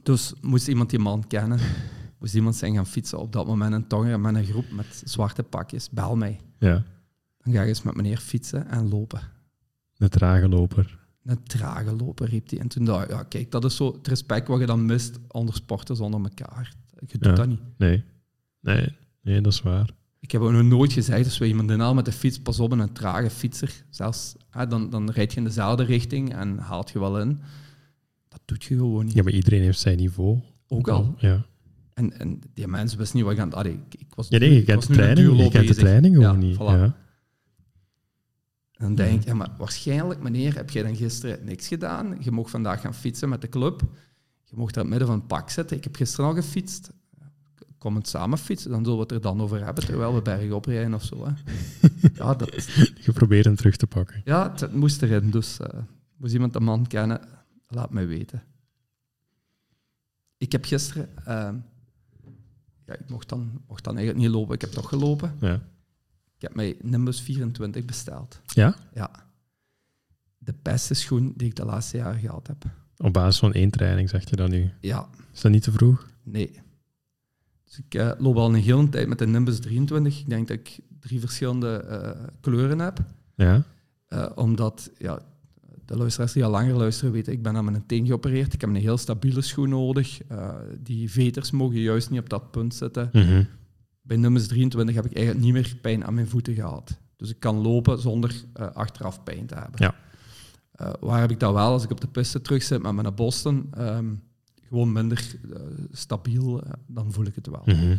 Dus 0.03 0.33
moest 0.41 0.69
iemand 0.69 0.91
die 0.91 0.99
man 0.99 1.27
kennen, 1.27 1.59
moest 2.19 2.35
iemand 2.35 2.57
zijn 2.57 2.75
gaan 2.75 2.87
fietsen 2.87 3.19
op 3.19 3.33
dat 3.33 3.47
moment 3.47 3.75
in 3.75 3.87
Tongeren 3.87 4.21
met 4.21 4.35
een 4.35 4.45
groep 4.45 4.71
met 4.71 5.03
zwarte 5.05 5.43
pakjes, 5.43 5.91
bel 5.91 6.17
mij. 6.17 6.41
ja. 6.59 6.83
Dan 7.45 7.53
ga 7.55 7.63
je 7.63 7.69
eens 7.69 7.83
met 7.83 7.95
meneer 7.95 8.17
fietsen 8.19 8.69
en 8.69 8.89
lopen. 8.89 9.21
Een 9.97 10.09
trage 10.09 10.49
loper. 10.49 10.99
Een 11.25 11.43
trage 11.45 11.97
lopen, 11.97 12.27
riep 12.27 12.51
hij. 12.51 12.59
En 12.59 12.69
toen 12.69 12.85
dacht 12.85 13.05
ik, 13.05 13.11
ja, 13.11 13.23
kijk, 13.23 13.51
dat 13.51 13.65
is 13.65 13.77
zo 13.77 13.93
het 13.93 14.09
respect 14.09 14.49
wat 14.49 14.61
je 14.61 14.67
dan 14.67 14.87
mist 14.87 15.19
onder 15.29 15.55
sporters 15.55 16.01
onder 16.01 16.21
elkaar. 16.21 16.75
Je 17.07 17.19
doet 17.19 17.25
Ja. 17.25 17.33
dat 17.33 17.47
niet. 17.49 17.61
Nee. 17.79 18.05
Nee, 18.61 18.97
nee, 19.23 19.41
dat 19.41 19.53
is 19.53 19.63
waar. 19.63 19.91
Ik 20.21 20.31
heb 20.33 20.41
ook 20.43 20.51
nog 20.51 20.63
nooit 20.63 20.93
gezegd, 20.93 21.25
als 21.25 21.39
we 21.39 21.47
iemand 21.47 21.71
inhalen 21.71 21.97
met 21.97 22.05
de 22.05 22.13
fiets, 22.13 22.41
pas 22.41 22.61
op, 22.61 22.73
een 22.73 22.93
trage 22.93 23.31
fietser. 23.31 23.85
Zelfs, 23.91 24.35
hè, 24.51 24.67
dan, 24.67 24.91
dan 24.91 25.11
rijd 25.11 25.33
je 25.33 25.39
in 25.39 25.45
dezelfde 25.45 25.85
richting 25.85 26.35
en 26.35 26.59
haalt 26.59 26.91
je 26.91 26.99
wel 26.99 27.21
in. 27.21 27.41
Dat 28.33 28.41
doet 28.45 28.65
je 28.65 28.75
gewoon 28.77 29.05
niet. 29.05 29.15
Ja, 29.15 29.23
maar 29.23 29.33
iedereen 29.33 29.61
heeft 29.63 29.79
zijn 29.81 29.97
niveau. 29.97 30.39
Ook 30.69 30.89
al. 30.89 31.15
Ja, 31.19 31.45
En, 31.95 32.19
en 32.19 32.41
die 32.55 32.67
mensen 32.69 32.99
wisten 32.99 33.17
niet 33.17 33.25
wat 33.27 33.35
ik 33.35 33.41
aan 33.41 33.47
het... 33.49 33.57
Allee, 33.57 33.73
ik, 33.73 34.01
ik 34.01 34.15
was 34.15 34.29
ja 34.29 34.39
nee, 34.39 34.55
je 34.55 34.63
kent 34.63 34.87
de 34.87 34.93
training, 34.93 35.43
je 35.43 35.49
kent 35.51 35.69
de 35.69 35.75
training 35.75 36.15
gewoon 36.15 36.41
Ja, 36.41 36.47
niet. 36.47 36.55
voilà. 36.57 36.59
Ja. 36.59 36.97
En 38.73 38.89
dan 38.89 38.95
denk 38.95 39.21
ik, 39.21 39.27
ja, 39.27 39.35
maar 39.35 39.51
waarschijnlijk, 39.59 40.23
meneer, 40.23 40.55
heb 40.55 40.71
jij 40.71 40.83
dan 40.83 40.97
gisteren 40.97 41.45
niks 41.45 41.69
gedaan? 41.69 42.17
Je 42.21 42.31
mocht 42.31 42.51
vandaag 42.51 42.81
gaan 42.81 42.95
fietsen 42.95 43.29
met 43.29 43.41
de 43.41 43.49
club. 43.49 43.83
Je 44.45 44.57
mocht 44.57 44.77
er 44.77 44.83
in 44.83 44.91
het 44.91 44.99
midden 44.99 45.09
van 45.09 45.17
het 45.19 45.27
pak 45.27 45.51
zitten. 45.51 45.77
Ik 45.77 45.85
heb 45.85 45.97
gisteren 45.97 46.27
al 46.27 46.35
gefietst. 46.35 46.91
Kom 47.79 47.95
het 47.95 48.09
samen 48.09 48.39
fietsen, 48.39 48.71
dan 48.71 48.81
zullen 48.85 48.97
we 48.99 49.03
het 49.03 49.13
er 49.13 49.21
dan 49.21 49.41
over 49.41 49.65
hebben, 49.65 49.85
terwijl 49.85 50.15
we 50.15 50.23
bergen 50.23 50.53
oprijden 50.57 50.95
of 50.95 51.03
zo. 51.05 51.27
Hè. 51.27 51.33
Ja, 52.15 52.35
dat, 52.35 52.65
Je 53.01 53.13
probeert 53.13 53.45
hem 53.45 53.57
terug 53.57 53.77
te 53.77 53.87
pakken. 53.87 54.23
ja, 54.25 54.51
het, 54.51 54.61
het 54.61 54.75
moest 54.75 55.03
erin. 55.03 55.31
Dus 55.31 55.59
eh, 55.61 55.79
moest 56.17 56.33
iemand 56.33 56.53
de 56.53 56.61
man 56.61 56.87
kennen, 56.87 57.21
laat 57.75 57.91
mij 57.91 58.07
weten. 58.07 58.43
Ik 60.37 60.53
heb 60.53 60.65
gisteren... 60.65 61.09
ehm, 61.25 61.57
ja, 62.87 62.95
ik 62.95 63.09
mocht 63.09 63.29
dan, 63.29 63.63
mocht 63.69 63.85
dan 63.85 63.97
eigenlijk 63.97 64.27
niet 64.27 64.35
lopen. 64.35 64.55
Ik 64.55 64.61
heb 64.61 64.71
toch 64.71 64.89
gelopen. 64.89 65.37
Ja. 65.41 65.55
Ik 66.37 66.43
heb 66.49 66.55
mij 66.55 66.77
Nimbus 66.83 67.21
24 67.21 67.85
besteld. 67.85 68.41
ja? 68.47 68.75
Ja. 68.95 69.11
De 70.39 70.55
beste 70.63 70.95
schoen 70.95 71.33
die 71.37 71.49
ik 71.49 71.57
de 71.57 71.65
laatste 71.65 71.97
jaren 71.97 72.21
gehad 72.21 72.47
heb. 72.47 72.65
Op 72.97 73.13
basis 73.13 73.41
van 73.41 73.53
één 73.53 73.71
training, 73.71 74.09
zeg 74.09 74.31
je 74.31 74.37
dat 74.37 74.49
nu. 74.49 74.71
Ja, 74.81 75.09
Is 75.33 75.41
dat 75.41 75.53
niet 75.53 75.63
te 75.63 75.73
vroeg? 75.73 76.09
nee. 76.23 76.61
Dus 77.65 77.79
ik 77.85 77.95
eh, 77.95 78.11
loop 78.19 78.37
al 78.37 78.49
een 78.49 78.55
hele 78.63 78.89
tijd 78.89 79.09
met 79.09 79.19
de 79.19 79.27
Nimbus 79.27 79.61
23. 79.61 80.21
Ik 80.21 80.29
denk 80.29 80.49
dat 80.49 80.57
ik 80.59 80.79
drie 81.01 81.21
verschillende 81.21 81.77
eh, 81.77 82.27
kleuren 82.41 82.79
heb. 82.79 82.99
Ja? 83.35 83.63
Eh, 84.07 84.31
omdat, 84.35 84.91
ja, 84.99 85.23
de 85.93 85.99
luisteraars 85.99 86.33
die 86.33 86.45
al 86.45 86.51
langer 86.51 86.75
luisteren 86.75 87.13
weten, 87.13 87.33
ik 87.33 87.43
ben 87.43 87.57
aan 87.57 87.65
mijn 87.65 87.87
teen 87.87 88.07
geopereerd. 88.07 88.53
Ik 88.53 88.61
heb 88.61 88.71
een 88.71 88.77
heel 88.77 88.99
stabiele 88.99 89.41
schoen 89.41 89.69
nodig. 89.69 90.23
Eh, 90.29 90.55
die 90.79 91.11
veters 91.11 91.51
mogen 91.51 91.81
juist 91.81 92.11
niet 92.11 92.21
op 92.21 92.29
dat 92.29 92.51
punt 92.51 92.75
zitten. 92.75 93.09
Mhm. 93.13 93.45
Bij 94.03 94.17
Nimbus 94.17 94.47
23 94.47 94.95
heb 94.95 95.05
ik 95.05 95.15
eigenlijk 95.15 95.45
niet 95.45 95.55
meer 95.55 95.77
pijn 95.81 96.05
aan 96.05 96.15
mijn 96.15 96.29
voeten 96.29 96.55
gehad. 96.55 96.99
Dus 97.17 97.31
ik 97.31 97.41
kan 97.41 97.57
lopen 97.57 97.99
zonder 97.99 98.45
eh, 98.53 98.67
achteraf 98.73 99.23
pijn 99.23 99.47
te 99.47 99.55
hebben. 99.55 99.83
Ja. 99.83 99.95
Eh, 100.73 100.93
waar 101.01 101.21
heb 101.21 101.31
ik 101.31 101.41
dat 101.41 101.53
wel 101.53 101.73
als 101.73 101.85
ik 101.85 101.91
op 101.91 102.01
de 102.01 102.09
piste 102.09 102.41
terug 102.41 102.63
zit 102.63 102.83
met 102.83 102.93
mijn 102.93 103.15
Boston? 103.15 103.69
Ehm, 103.71 104.15
gewoon 104.69 104.93
minder 104.93 105.37
stabiel, 105.91 106.63
dan 106.87 107.13
voel 107.13 107.27
ik 107.27 107.35
het 107.35 107.47
wel. 107.47 107.63
Mhm. 107.65 107.97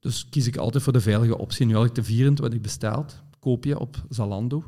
Dus 0.00 0.28
kies 0.28 0.46
ik 0.46 0.56
altijd 0.56 0.82
voor 0.82 0.92
de 0.92 1.00
veilige 1.00 1.38
optie. 1.38 1.66
Nu 1.66 1.74
had 1.74 1.84
ik 1.84 1.94
de 1.94 2.02
24 2.02 2.60
besteld, 2.60 3.22
koop 3.38 3.64
je 3.64 3.78
op 3.78 4.04
Zalando. 4.08 4.64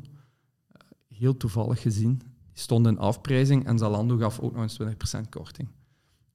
Heel 1.07 1.37
toevallig 1.37 1.81
gezien. 1.81 2.21
Stond 2.59 2.87
in 2.87 2.97
afprijzing 2.97 3.65
en 3.65 3.77
Zalando 3.77 4.17
gaf 4.17 4.39
ook 4.39 4.53
nog 4.53 4.61
eens 4.61 4.79
20% 4.81 5.29
korting. 5.29 5.69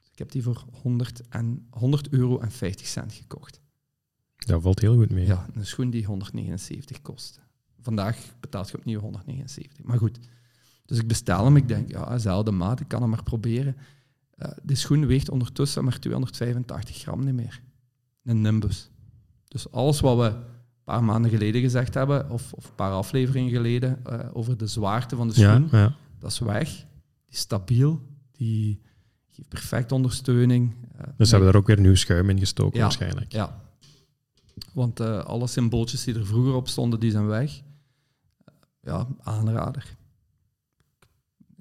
Dus 0.00 0.10
ik 0.12 0.18
heb 0.18 0.30
die 0.30 0.42
voor 0.42 0.64
100, 0.82 1.28
en, 1.28 1.66
100 1.70 2.08
euro 2.08 2.38
en 2.38 2.50
50 2.50 2.86
cent 2.86 3.12
gekocht. 3.12 3.60
Dat 4.36 4.62
valt 4.62 4.80
heel 4.80 4.94
goed 4.94 5.10
mee. 5.10 5.26
Ja, 5.26 5.46
een 5.52 5.66
schoen 5.66 5.90
die 5.90 6.04
179 6.04 7.02
kost. 7.02 7.40
Vandaag 7.80 8.18
betaalt 8.40 8.70
je 8.70 8.76
opnieuw 8.76 9.00
179. 9.00 9.84
Maar 9.84 9.98
goed, 9.98 10.18
dus 10.84 10.98
ik 10.98 11.08
bestel 11.08 11.44
hem. 11.44 11.56
Ik 11.56 11.68
denk, 11.68 11.90
ja, 11.90 12.10
dezelfde 12.10 12.50
maat, 12.50 12.80
ik 12.80 12.88
kan 12.88 13.00
hem 13.00 13.10
maar 13.10 13.22
proberen. 13.22 13.76
Eh 14.30 14.50
die 14.62 14.76
schoen 14.76 15.06
weegt 15.06 15.28
ondertussen 15.28 15.84
maar 15.84 15.98
285 15.98 16.96
gram 16.96 17.24
niet 17.24 17.34
meer. 17.34 17.62
Een 18.22 18.40
Nimbus. 18.40 18.90
Dus 19.48 19.70
alles 19.70 20.00
wat 20.00 20.16
we 20.16 20.24
een 20.24 20.44
paar 20.84 21.04
maanden 21.04 21.30
geleden 21.30 21.60
gezegd 21.60 21.94
hebben, 21.94 22.30
of, 22.30 22.52
of 22.52 22.68
een 22.68 22.74
paar 22.74 22.92
afleveringen 22.92 23.50
geleden, 23.50 24.04
eh, 24.04 24.18
over 24.32 24.56
de 24.56 24.66
zwaarte 24.66 25.16
van 25.16 25.28
de 25.28 25.34
schoen, 25.34 25.68
ja, 25.70 25.78
ja. 25.78 25.96
Dat 26.24 26.32
is 26.32 26.38
weg. 26.38 26.68
Die 26.68 26.86
is 27.30 27.38
stabiel, 27.38 28.00
die 28.32 28.80
geeft 29.30 29.48
perfect 29.48 29.92
ondersteuning. 29.92 30.74
Eh, 30.96 31.04
Dus 31.16 31.28
ze 31.28 31.34
hebben 31.34 31.52
daar 31.52 31.60
ook 31.60 31.66
weer 31.66 31.80
nieuw 31.80 31.94
schuim 31.94 32.30
in 32.30 32.38
gestoken, 32.38 32.76
Ja. 32.78 32.82
waarschijnlijk. 32.82 33.32
ja. 33.32 33.62
Want 34.72 35.00
eh, 35.00 35.24
alle 35.24 35.46
symbooltjes 35.46 36.04
die 36.04 36.14
er 36.14 36.26
vroeger 36.26 36.54
op 36.54 36.68
stonden, 36.68 37.00
die 37.00 37.10
zijn 37.10 37.26
weg. 37.26 37.60
Ja, 38.80 39.06
aanrader. 39.22 39.96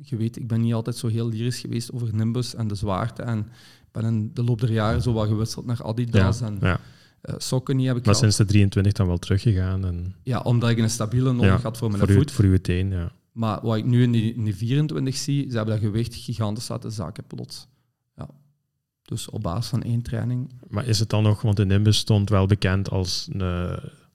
Je 0.02 0.15
weet, 0.15 0.35
ik 0.38 0.48
ben 0.48 0.61
niet 0.61 0.73
altijd 0.73 0.95
zo 0.95 1.07
heel 1.07 1.30
lyrisch 1.30 1.60
geweest 1.60 1.91
over 1.91 2.15
Nimbus 2.15 2.56
en 2.56 2.68
de 2.68 2.76
zwaarte. 2.76 3.22
En 3.22 3.40
ik 3.40 3.91
ben 3.91 4.03
in 4.06 4.31
de 4.34 4.44
loop 4.44 4.60
der 4.61 4.72
jaren 4.72 5.02
zo 5.02 5.14
wat 5.14 5.27
gewisseld 5.27 5.65
naar 5.65 5.84
Adidas 5.84 6.41
en 6.41 6.57
ja. 6.61 6.80
eh, 7.22 7.35
sokken 7.38 7.76
niet 7.76 7.88
heb 7.88 7.98
ik 7.98 8.06
Maar 8.06 8.15
sinds 8.15 8.35
de 8.38 8.45
23 8.45 8.94
dan 8.94 9.07
wel 9.07 9.18
teruggegaan. 9.18 9.85
En 9.85 10.15
Ja, 10.23 10.40
omdat 10.40 10.69
ik 10.69 10.77
een 10.77 10.90
stabiele 10.90 11.31
nodig 11.34 11.49
Ja, 11.49 11.60
had 11.61 11.77
voor 11.77 11.91
mijn 11.91 11.99
voor, 12.06 12.14
voet. 12.14 12.31
voor 12.31 12.45
uw 12.45 12.57
teen, 12.61 12.90
ja. 12.91 13.11
Maar 13.34 13.60
wat 13.61 13.77
ik 13.77 13.85
nu 13.85 14.03
in 14.03 14.11
die, 14.11 14.34
in 14.34 14.43
die 14.43 14.55
24 14.55 15.15
zie, 15.15 15.49
ze 15.49 15.55
hebben 15.55 15.76
dat 15.76 15.84
gewicht 15.84 16.15
gigantisch 16.15 16.68
laten 16.68 16.91
zakken 16.91 17.23
plots. 17.27 17.68
Ja. 18.15 18.30
Dus 19.01 19.30
op 19.30 19.41
basis 19.41 19.69
van 19.69 19.84
één 19.84 20.01
training 20.01 20.51
Maar 20.68 20.88
is 20.88 20.99
het 20.99 21.10
dan 21.10 21.23
nog, 21.23 21.41
want 21.41 21.57
de 21.57 21.65
Nimbus 21.65 21.97
stond 21.97 22.30
wel 22.30 22.45
bekend 22.45 22.89
als 22.89 23.27
een, 23.31 23.41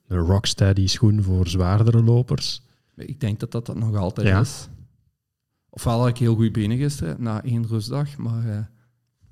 een 0.06 0.18
rocksteady 0.18 0.86
schoen 0.86 1.22
voor 1.22 1.48
zwaardere 1.48 2.02
lopers. 2.02 2.62
Ik 2.96 3.20
denk 3.20 3.40
dat 3.40 3.50
dat, 3.50 3.66
dat 3.66 3.76
nog 3.76 3.96
altijd 3.96 4.26
Ja. 4.26 4.40
is. 4.40 4.68
Ofwel 5.70 5.98
had 5.98 6.08
ik 6.08 6.18
heel 6.18 6.34
goed 6.34 6.52
benen 6.52 6.76
gisteren, 6.76 7.22
na 7.22 7.42
één 7.44 7.66
rustdag, 7.66 8.16
maar 8.16 8.48
eh, 8.48 8.64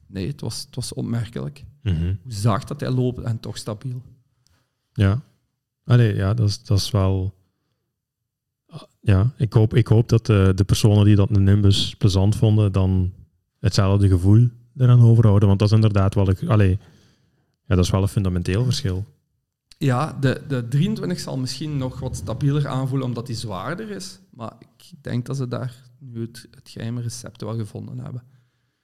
nee, 0.06 0.26
het 0.26 0.40
was, 0.40 0.60
het 0.60 0.74
was 0.74 0.92
opmerkelijk. 0.94 1.64
Mhm. 1.82 2.14
Hoe 2.22 2.32
zacht 2.32 2.68
dat 2.68 2.80
hij 2.80 2.90
loopt 2.90 3.18
en 3.20 3.40
toch 3.40 3.56
stabiel. 3.56 4.02
Ja. 4.92 5.22
Allee, 5.84 6.14
ja, 6.14 6.34
dat 6.34 6.48
is, 6.48 6.62
dat 6.62 6.78
is 6.78 6.90
wel... 6.90 7.34
Ja, 9.00 9.32
ik 9.36 9.52
hoop, 9.52 9.74
ik 9.74 9.86
hoop 9.86 10.08
dat 10.08 10.26
de, 10.26 10.52
de 10.54 10.64
personen 10.64 11.04
die 11.04 11.16
dat 11.16 11.30
een 11.30 11.44
Nimbus 11.44 11.94
plezant 11.94 12.36
vonden, 12.36 12.72
dan 12.72 13.12
hetzelfde 13.58 14.08
gevoel 14.08 14.48
eraan 14.76 15.00
overhouden. 15.00 15.48
Want 15.48 15.60
dat 15.60 15.68
is 15.68 15.74
inderdaad 15.74 16.14
wel... 16.14 16.28
een- 16.28 16.48
Allee, 16.48 16.78
ja, 17.64 17.74
dat 17.74 17.84
is 17.84 17.90
wel 17.90 18.02
een 18.02 18.08
fundamenteel 18.08 18.64
verschil. 18.64 19.04
Ja, 19.78 20.12
de, 20.20 20.42
de 20.48 20.68
23 20.68 21.20
zal 21.20 21.38
misschien 21.38 21.76
nog 21.76 22.00
wat 22.00 22.16
stabieler 22.16 22.66
aanvoelen 22.68 23.06
omdat 23.06 23.26
hij 23.26 23.36
zwaarder 23.36 23.90
is. 23.90 24.18
Maar 24.30 24.52
ik 24.58 24.92
denk 25.02 25.26
dat 25.26 25.36
ze 25.36 25.48
daar 25.48 25.74
nu 25.98 26.20
het, 26.20 26.48
het 26.50 26.68
geheime 26.68 27.00
recept 27.00 27.40
wel 27.42 27.56
gevonden 27.56 27.98
hebben. 27.98 28.22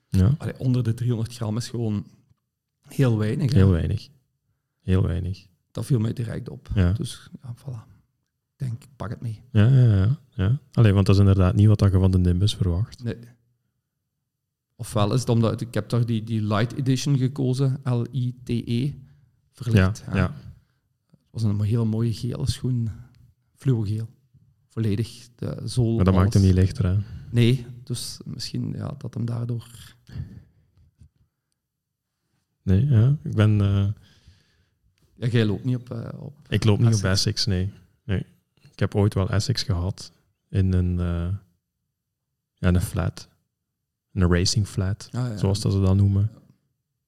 Ja, 0.09 0.35
Allee, 0.39 0.59
onder 0.59 0.82
de 0.82 0.94
300 0.94 1.35
gram 1.35 1.56
is 1.56 1.69
gewoon 1.69 2.06
heel 2.89 3.19
weinig. 3.19 3.51
hè. 3.51 3.56
heel 3.56 3.70
weinig. 3.70 4.09
Heel 4.82 5.02
weinig. 5.02 5.47
Dat 5.70 5.86
viel 5.86 5.98
mij 5.98 6.12
direct 6.12 6.48
op. 6.48 6.69
Ja. 6.74 6.93
Dus 6.93 7.28
ja, 7.43 7.55
voilà. 7.56 7.91
Ik 8.62 8.68
denk, 8.68 8.82
pak 8.97 9.10
het 9.10 9.20
mee. 9.20 9.40
Ja, 9.52 9.66
ja, 9.66 9.94
ja. 9.97 10.18
ja. 10.34 10.59
Allee, 10.72 10.93
want 10.93 11.06
dat 11.06 11.14
is 11.14 11.20
inderdaad 11.20 11.55
niet 11.55 11.66
wat 11.66 11.80
je 11.80 11.90
van 11.90 12.10
de 12.10 12.18
Nimbus 12.18 12.55
verwacht. 12.55 13.02
Nee. 13.05 13.16
Ofwel 14.76 15.12
is 15.12 15.20
het 15.20 15.28
omdat 15.28 15.60
ik 15.60 15.74
heb 15.74 15.89
toch 15.89 16.05
die, 16.05 16.24
die 16.24 16.43
light 16.43 16.72
edition 16.72 17.18
gekozen, 17.18 17.80
L-I-T-E, 17.84 18.93
verlicht. 19.52 20.02
Ja, 20.06 20.14
ja. 20.16 20.34
Het 21.10 21.30
was 21.30 21.43
een 21.43 21.60
hele 21.62 21.84
mooie 21.84 22.12
gele 22.14 22.51
schoen, 22.51 22.90
fluogeel. 23.55 24.09
Volledig 24.68 25.28
de 25.34 25.60
zool. 25.64 25.94
Maar 25.97 26.05
dat 26.05 26.14
maakt 26.14 26.34
hem 26.34 26.43
niet 26.43 26.55
lichter, 26.55 26.86
hè. 26.86 26.97
Nee, 27.30 27.66
dus 27.84 28.18
misschien 28.24 28.72
ja, 28.76 28.94
dat 28.98 29.14
hem 29.14 29.24
daardoor. 29.24 29.66
Nee, 32.62 32.86
ja. 32.86 33.16
Ik 33.22 33.34
ben... 33.34 33.60
eh, 33.60 33.89
Ja, 35.14 35.26
jij 35.28 35.47
loopt 35.47 35.64
niet 35.64 35.76
op. 35.76 35.90
eh, 35.90 36.22
op 36.22 36.34
Ik 36.48 36.64
loop 36.64 36.78
niet 36.78 36.94
op. 36.94 37.02
Essex, 37.02 37.47
nee. 37.47 37.72
nee. 38.05 38.26
Ik 38.72 38.78
heb 38.78 38.94
ooit 38.94 39.14
wel 39.14 39.30
Essex 39.30 39.62
gehad 39.62 40.12
in 40.48 40.72
een, 40.72 41.00
eh, 41.00 41.36
ja, 42.54 42.68
een 42.68 42.80
flat. 42.80 43.28
Een 44.12 44.32
racing 44.32 44.66
flat, 44.66 45.08
ah, 45.12 45.28
ja. 45.28 45.36
zoals 45.36 45.60
dat 45.60 45.72
ze 45.72 45.80
dat 45.80 45.96
noemen. 45.96 46.30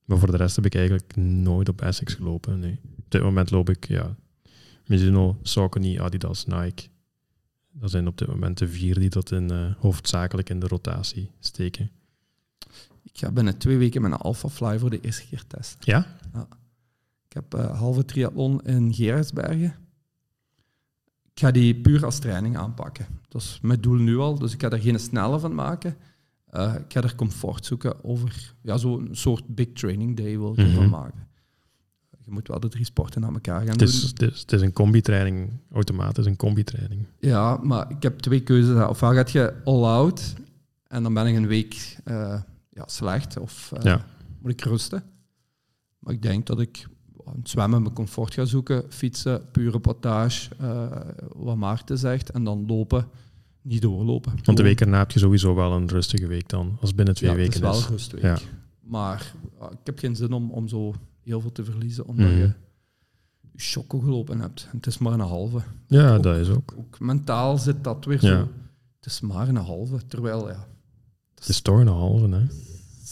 Maar 0.04 0.18
voor 0.18 0.30
de 0.30 0.36
rest 0.36 0.56
heb 0.56 0.66
ik 0.66 0.74
eigenlijk 0.74 1.16
nooit 1.16 1.68
op 1.68 1.80
Essex 1.80 2.14
gelopen, 2.14 2.58
nee. 2.58 2.80
Op 2.98 3.10
dit 3.10 3.22
moment 3.22 3.50
loop 3.50 3.70
ik, 3.70 3.88
ja, 3.88 4.16
Mizuno, 4.86 5.38
Saucony, 5.42 5.98
Adidas, 5.98 6.46
Nike. 6.46 6.88
Dat 7.72 7.90
zijn 7.90 8.06
op 8.06 8.18
dit 8.18 8.28
moment 8.28 8.58
de 8.58 8.68
vier 8.68 8.98
die 8.98 9.10
dat 9.10 9.30
in, 9.30 9.50
eh, 9.50 9.74
hoofdzakelijk 9.78 10.50
in 10.50 10.60
de 10.60 10.66
rotatie 10.66 11.30
steken. 11.40 11.90
Ik 13.02 13.18
ga 13.18 13.30
binnen 13.30 13.58
twee 13.58 13.76
weken 13.76 14.00
mijn 14.00 14.14
Alpha 14.14 14.48
Fly 14.48 14.78
voor 14.78 14.90
de 14.90 15.00
eerste 15.00 15.26
keer 15.26 15.46
testen. 15.46 15.78
Ja? 15.80 16.06
Ik 17.26 17.32
heb 17.32 17.54
eh 17.54 17.78
halve 17.78 18.04
triathlon 18.04 18.62
in 18.62 18.94
Gerardsbergen. 18.94 19.74
Ik 21.34 21.40
ga 21.40 21.50
die 21.50 21.74
puur 21.74 22.04
als 22.04 22.18
training 22.18 22.56
aanpakken. 22.56 23.06
Dat 23.28 23.42
is 23.42 23.58
mijn 23.62 23.80
doel 23.80 23.96
nu 23.98 24.16
al, 24.18 24.38
dus 24.38 24.52
ik 24.52 24.60
ga 24.62 24.70
er 24.70 24.78
geen 24.80 24.98
snelle 25.00 25.38
van 25.38 25.54
maken. 25.54 25.96
Eh, 26.50 26.74
ik 26.74 26.92
ga 26.92 27.02
er 27.02 27.14
comfort 27.14 27.66
zoeken 27.66 28.04
over 28.04 28.54
ja, 28.62 28.76
zo'n 28.76 29.08
soort 29.12 29.46
big 29.54 29.72
training 29.72 30.16
day 30.16 30.38
wil 30.38 30.50
ik 30.52 30.56
Mhm. 30.58 30.66
ervan 30.68 30.88
maken. 30.88 31.26
Je 32.24 32.30
moet 32.30 32.48
wel 32.48 32.60
de 32.60 32.68
drie 32.68 32.84
sporten 32.84 33.24
aan 33.24 33.34
elkaar 33.34 33.58
gaan 33.60 33.68
Het 33.68 33.78
doen. 33.78 33.88
het 33.88 34.22
is, 34.22 34.40
het 34.40 34.52
is 34.52 34.60
een 34.60 34.72
combi-training, 34.72 35.50
automatisch 35.72 36.26
een 36.26 36.36
combi-training. 36.36 37.06
Ja, 37.18 37.56
maar 37.56 37.90
ik 37.90 38.02
heb 38.02 38.18
twee 38.18 38.40
keuzes. 38.42 38.86
Ofwel 38.88 39.12
gaat 39.12 39.30
je 39.30 39.54
all-out 39.64 40.34
en 40.86 41.02
dan 41.02 41.14
ben 41.14 41.26
ik 41.26 41.36
een 41.36 41.46
week 41.46 41.96
eh, 42.04 42.40
ja, 42.70 42.84
slecht 42.86 43.38
of 43.38 43.72
eh, 43.72 43.82
Ja. 43.82 44.06
moet 44.40 44.50
ik 44.50 44.60
rusten. 44.60 45.02
Maar 45.98 46.14
ik 46.14 46.22
denk 46.22 46.46
dat 46.46 46.60
ik 46.60 46.86
het 47.36 47.48
zwemmen 47.48 47.82
mijn 47.82 47.94
comfort 47.94 48.34
ga 48.34 48.44
zoeken, 48.44 48.84
fietsen, 48.88 49.42
pure 49.50 49.78
potage, 49.78 50.50
eh, 50.58 50.86
wat 51.36 51.56
Maarten 51.56 51.98
zegt, 51.98 52.30
en 52.30 52.44
dan 52.44 52.66
lopen, 52.66 53.06
niet 53.62 53.82
doorlopen. 53.82 54.32
Want 54.44 54.56
de 54.56 54.62
week 54.62 54.80
erna 54.80 54.98
heb 54.98 55.10
je 55.10 55.18
sowieso 55.18 55.54
wel 55.54 55.72
een 55.72 55.88
rustige 55.88 56.26
week 56.26 56.48
dan, 56.48 56.76
als 56.80 56.94
binnen 56.94 57.14
twee 57.14 57.30
ja, 57.30 57.36
weken 57.36 57.52
het 57.52 57.62
is 57.62 57.68
wel 57.68 57.78
is. 57.78 57.84
een 57.84 57.90
rustweek. 57.90 58.22
Ja. 58.22 58.38
Maar 58.80 59.32
ja, 59.60 59.70
ik 59.70 59.78
heb 59.84 59.98
geen 59.98 60.16
zin 60.16 60.32
om, 60.32 60.50
om 60.50 60.68
zo 60.68 60.94
heel 61.22 61.40
veel 61.40 61.52
te 61.52 61.64
verliezen, 61.64 62.06
omdat 62.06 62.26
Mhm. 62.28 62.36
je 62.38 62.52
choco 63.56 63.98
gelopen 63.98 64.40
hebt. 64.40 64.66
En 64.70 64.76
het 64.76 64.86
is 64.86 64.98
maar 64.98 65.12
een 65.12 65.20
halve. 65.20 65.58
Ja, 65.86 66.14
Ook- 66.16 66.22
dat 66.22 66.36
is 66.36 66.48
ook. 66.48 66.74
Ook 66.78 67.00
mentaal 67.00 67.58
zit 67.58 67.84
dat 67.84 68.04
weer 68.04 68.24
Ja. 68.24 68.28
zo. 68.38 68.48
Het 68.96 69.06
is 69.12 69.20
maar 69.20 69.48
een 69.48 69.56
halve. 69.56 70.06
Terwijl, 70.06 70.48
ja, 70.48 70.66
Het 71.34 71.48
is 71.48 71.60
toch 71.60 71.78
een 71.78 71.86
halve, 71.86 72.28
hè. 72.28 72.44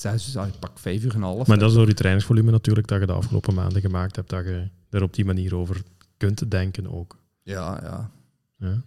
Zes 0.03 0.35
uur, 0.35 0.41
ah, 0.41 0.49
ik 0.49 0.59
pak 0.59 0.79
vijf 0.79 1.05
uur 1.05 1.15
en 1.15 1.23
half. 1.23 1.47
Maar 1.47 1.59
dat 1.59 1.71
is 1.71 1.77
door 1.77 1.87
je 1.87 1.95
trainingsvolume 1.95 2.51
natuurlijk 2.51 2.87
dat 2.87 3.01
je 3.01 3.07
de 3.07 3.13
afgelopen 3.13 3.55
maanden 3.55 3.81
gemaakt 3.81 4.17
hebt, 4.17 4.31
dat 4.31 4.45
je 4.45 4.69
er 4.91 5.03
op 5.03 5.15
die 5.15 5.25
manier 5.25 5.55
over 5.57 5.83
kunt 6.17 6.51
denken 6.51 6.87
ook. 6.93 7.19
Ja, 7.43 7.81
ja. 7.83 8.11
Ja. 8.57 8.83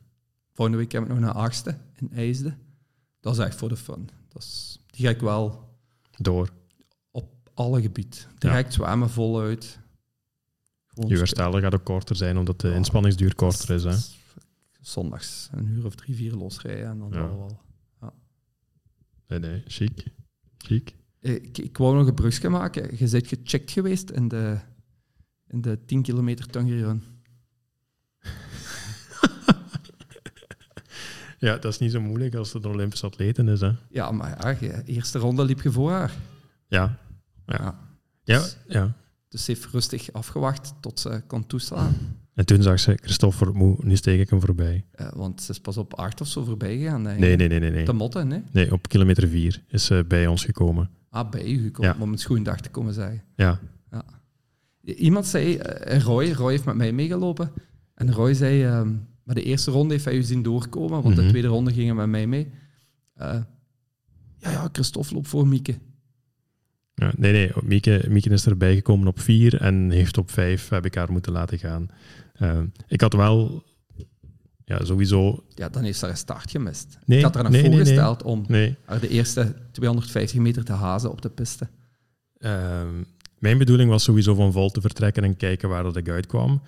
Volgende 0.54 0.80
week 0.80 0.92
heb 0.92 1.02
ik 1.04 1.08
nog 1.08 1.18
een 1.18 1.24
achtste 1.24 1.78
in 1.96 2.12
IJsde. 2.14 2.54
Dat 3.20 3.34
is 3.34 3.40
echt 3.40 3.56
voor 3.56 3.70
de 3.70 3.78
fun. 3.78 4.10
Dat 4.28 4.42
is, 4.42 4.80
die 4.86 5.06
ga 5.06 5.12
ik 5.12 5.20
wel 5.22 5.70
Door. 6.18 6.50
op 7.12 7.34
alle 7.54 7.82
gebied. 7.82 8.28
Direct 8.38 8.74
zwemmen 8.74 9.10
voluit. 9.10 9.80
Gewoon 10.88 11.10
Je 11.10 11.16
sp- 11.16 11.20
herstel 11.22 11.60
gaat 11.62 11.74
ook 11.74 11.84
korter 11.84 12.16
zijn, 12.16 12.38
omdat 12.38 12.60
de 12.62 12.68
Ja. 12.68 12.74
inspanningsduur 12.76 13.36
korter 13.36 13.76
is. 13.76 13.84
Hè. 13.84 13.96
Zondags 14.82 15.50
een 15.52 15.68
uur 15.68 15.86
of 15.86 15.96
drie, 15.96 16.16
vier 16.16 16.34
losrijden 16.34 16.88
en 16.90 17.00
dan 17.00 17.10
Ja. 17.12 17.20
wel. 17.28 17.60
Nee, 19.28 19.40
nee, 19.40 19.64
chic. 19.68 20.04
Chic. 20.58 20.96
Eh, 21.26 21.34
Ik, 21.34 21.58
ik 21.58 21.78
wou 21.78 21.96
nog 21.98 22.08
een 22.08 22.14
brugje 22.14 22.50
maken. 22.50 22.98
Je 22.98 23.10
bent 23.10 23.28
gecheckt 23.28 23.72
geweest 23.72 24.10
in 24.10 24.28
de, 24.28 24.58
in 25.48 25.62
de 25.62 25.86
10 25.86 26.02
kilometer 26.02 26.46
Tungerun. 26.46 27.04
Ja, 31.40 31.58
dat 31.58 31.66
is 31.74 31.80
niet 31.80 31.92
zo 31.92 32.02
moeilijk 32.02 32.36
als 32.36 32.54
het 32.54 32.64
een 32.66 32.72
Olympisch 32.72 33.04
atleten 33.04 33.48
is. 33.48 33.60
Hè. 33.62 33.72
Ja, 33.90 34.12
maar 34.12 34.38
ja, 34.42 34.50
je- 34.60 34.84
eerste 34.86 35.20
ronde 35.20 35.44
liep 35.46 35.62
je 35.62 35.72
voor 35.72 35.92
haar. 35.92 36.14
Ja. 36.68 36.98
Ja. 37.46 37.56
Ja. 37.60 37.80
Ja, 38.24 38.46
ja. 38.68 38.94
Dus 39.30 39.44
ze 39.46 39.52
heeft 39.52 39.66
rustig 39.66 40.12
afgewacht 40.12 40.74
tot 40.82 41.00
ze 41.00 41.24
kon 41.28 41.48
toeslaan. 41.48 41.96
En 42.36 42.46
toen 42.46 42.62
zag 42.62 42.80
ze, 42.80 42.98
Christopher, 43.02 43.54
moe, 43.56 43.78
nu 43.84 43.96
steek 43.96 44.20
ik 44.20 44.30
hem 44.30 44.42
voorbij. 44.42 44.86
Eh, 44.92 45.12
want 45.14 45.42
ze 45.42 45.52
is 45.52 45.60
pas 45.60 45.78
op 45.78 45.94
acht 45.94 46.22
of 46.22 46.28
zo 46.28 46.44
voorbij 46.44 46.78
gegaan. 46.78 47.04
denk 47.04 47.16
ik. 47.16 47.22
Nee, 47.22 47.36
nee, 47.36 47.48
nee, 47.48 47.60
nee. 47.60 47.72
Nee, 47.72 47.86
De 47.86 47.94
motten, 47.94 48.32
hè? 48.32 48.40
nee 48.52 48.72
op 48.72 48.88
kilometer 48.88 49.28
4 49.28 49.64
is 49.68 49.86
ze 49.86 50.06
bij 50.08 50.28
ons 50.28 50.46
gekomen. 50.46 50.90
Ah, 51.10 51.30
bij 51.30 51.46
u 51.48 51.64
gekomen, 51.64 51.96
Ja. 51.98 52.04
om 52.04 52.12
een 52.12 52.18
schoendag 52.18 52.62
te 52.62 52.70
komen 52.70 52.94
zeggen. 52.94 53.24
Ja, 53.36 53.60
Iemand 54.82 55.26
zei, 55.26 55.56
eh, 55.58 56.00
Roy, 56.02 56.32
Roy 56.32 56.52
heeft 56.52 56.66
met 56.66 56.76
mij 56.76 56.92
meegelopen. 56.92 57.52
En 57.96 58.12
Roy 58.14 58.34
zei, 58.34 58.64
ehm, 58.64 58.94
maar 59.24 59.36
de 59.36 59.44
eerste 59.44 59.72
ronde 59.72 59.94
heeft 59.94 60.06
hij 60.06 60.16
u 60.16 60.22
zien 60.24 60.44
doorkomen, 60.44 61.02
want 61.02 61.16
de 61.16 61.22
Mhm. 61.22 61.30
tweede 61.30 61.48
ronde 61.48 61.74
gingen 61.74 61.96
met 61.96 62.08
mij 62.08 62.28
mee. 62.28 62.48
Eh, 63.14 63.42
ja, 64.38 64.52
ja, 64.52 64.70
Christophe 64.72 65.14
loopt 65.14 65.28
voor 65.28 65.48
Mieke. 65.48 65.76
Nee, 67.18 67.32
nee. 67.32 67.52
Mieke, 67.64 68.06
Mieke 68.10 68.30
is 68.30 68.46
erbij 68.46 68.76
gekomen 68.76 69.08
op 69.08 69.20
vier 69.20 69.62
en 69.62 69.92
heeft 69.92 70.18
op 70.18 70.32
vijf 70.32 70.70
heb 70.70 70.86
ik 70.86 70.96
haar 70.96 71.12
moeten 71.12 71.32
laten 71.32 71.60
gaan. 71.60 71.90
Eh, 72.34 72.60
ik 72.88 73.02
had 73.02 73.14
wel 73.14 73.64
ja, 74.66 74.86
sowieso. 74.86 75.44
Ja, 75.50 75.70
dan 75.70 75.84
heeft 75.84 75.98
ze 75.98 76.06
haar 76.06 76.14
een 76.14 76.20
start 76.20 76.52
gemist. 76.52 76.98
Nee, 77.06 77.18
ik 77.18 77.24
had 77.24 77.34
haar 77.34 77.44
nog 77.44 77.52
nee, 77.52 77.62
nee, 77.62 77.72
voorgesteld 77.72 78.24
om 78.24 78.46
haar 78.86 79.00
de 79.00 79.10
eerste 79.10 79.56
250 79.72 80.40
meter 80.40 80.64
te 80.64 80.74
hazen 80.74 81.12
op 81.12 81.22
de 81.22 81.30
piste. 81.30 81.68
ehm, 82.38 83.04
mijn 83.40 83.58
bedoeling 83.58 83.90
was 83.90 84.04
sowieso 84.04 84.36
van 84.36 84.52
vol 84.52 84.70
te 84.70 84.82
vertrekken 84.82 85.24
en 85.24 85.38
kijken 85.38 85.70
waar 85.70 85.84
dat 85.84 85.98
ik 85.98 86.10
uitkwam. 86.10 86.62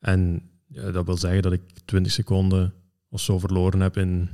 En 0.00 0.42
ja, 0.66 0.90
dat 0.90 1.06
wil 1.06 1.16
zeggen 1.16 1.42
dat 1.42 1.52
ik 1.52 1.62
20 1.84 2.12
seconden 2.12 2.74
of 3.08 3.20
zo 3.20 3.38
verloren 3.38 3.80
heb 3.80 3.96
in, 3.96 4.28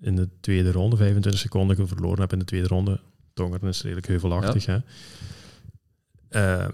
in 0.00 0.16
de 0.16 0.28
tweede 0.40 0.72
ronde. 0.72 0.96
25 0.96 1.40
seconden 1.40 1.88
verloren 1.88 2.20
heb 2.20 2.32
in 2.32 2.38
de 2.38 2.44
tweede 2.44 2.66
ronde. 2.66 3.00
Tongeren 3.36 3.68
is 3.68 3.82
redelijk 3.82 4.06
heuvelachtig. 4.06 4.66
Hè? 4.66 4.78
Eh, 6.28 6.68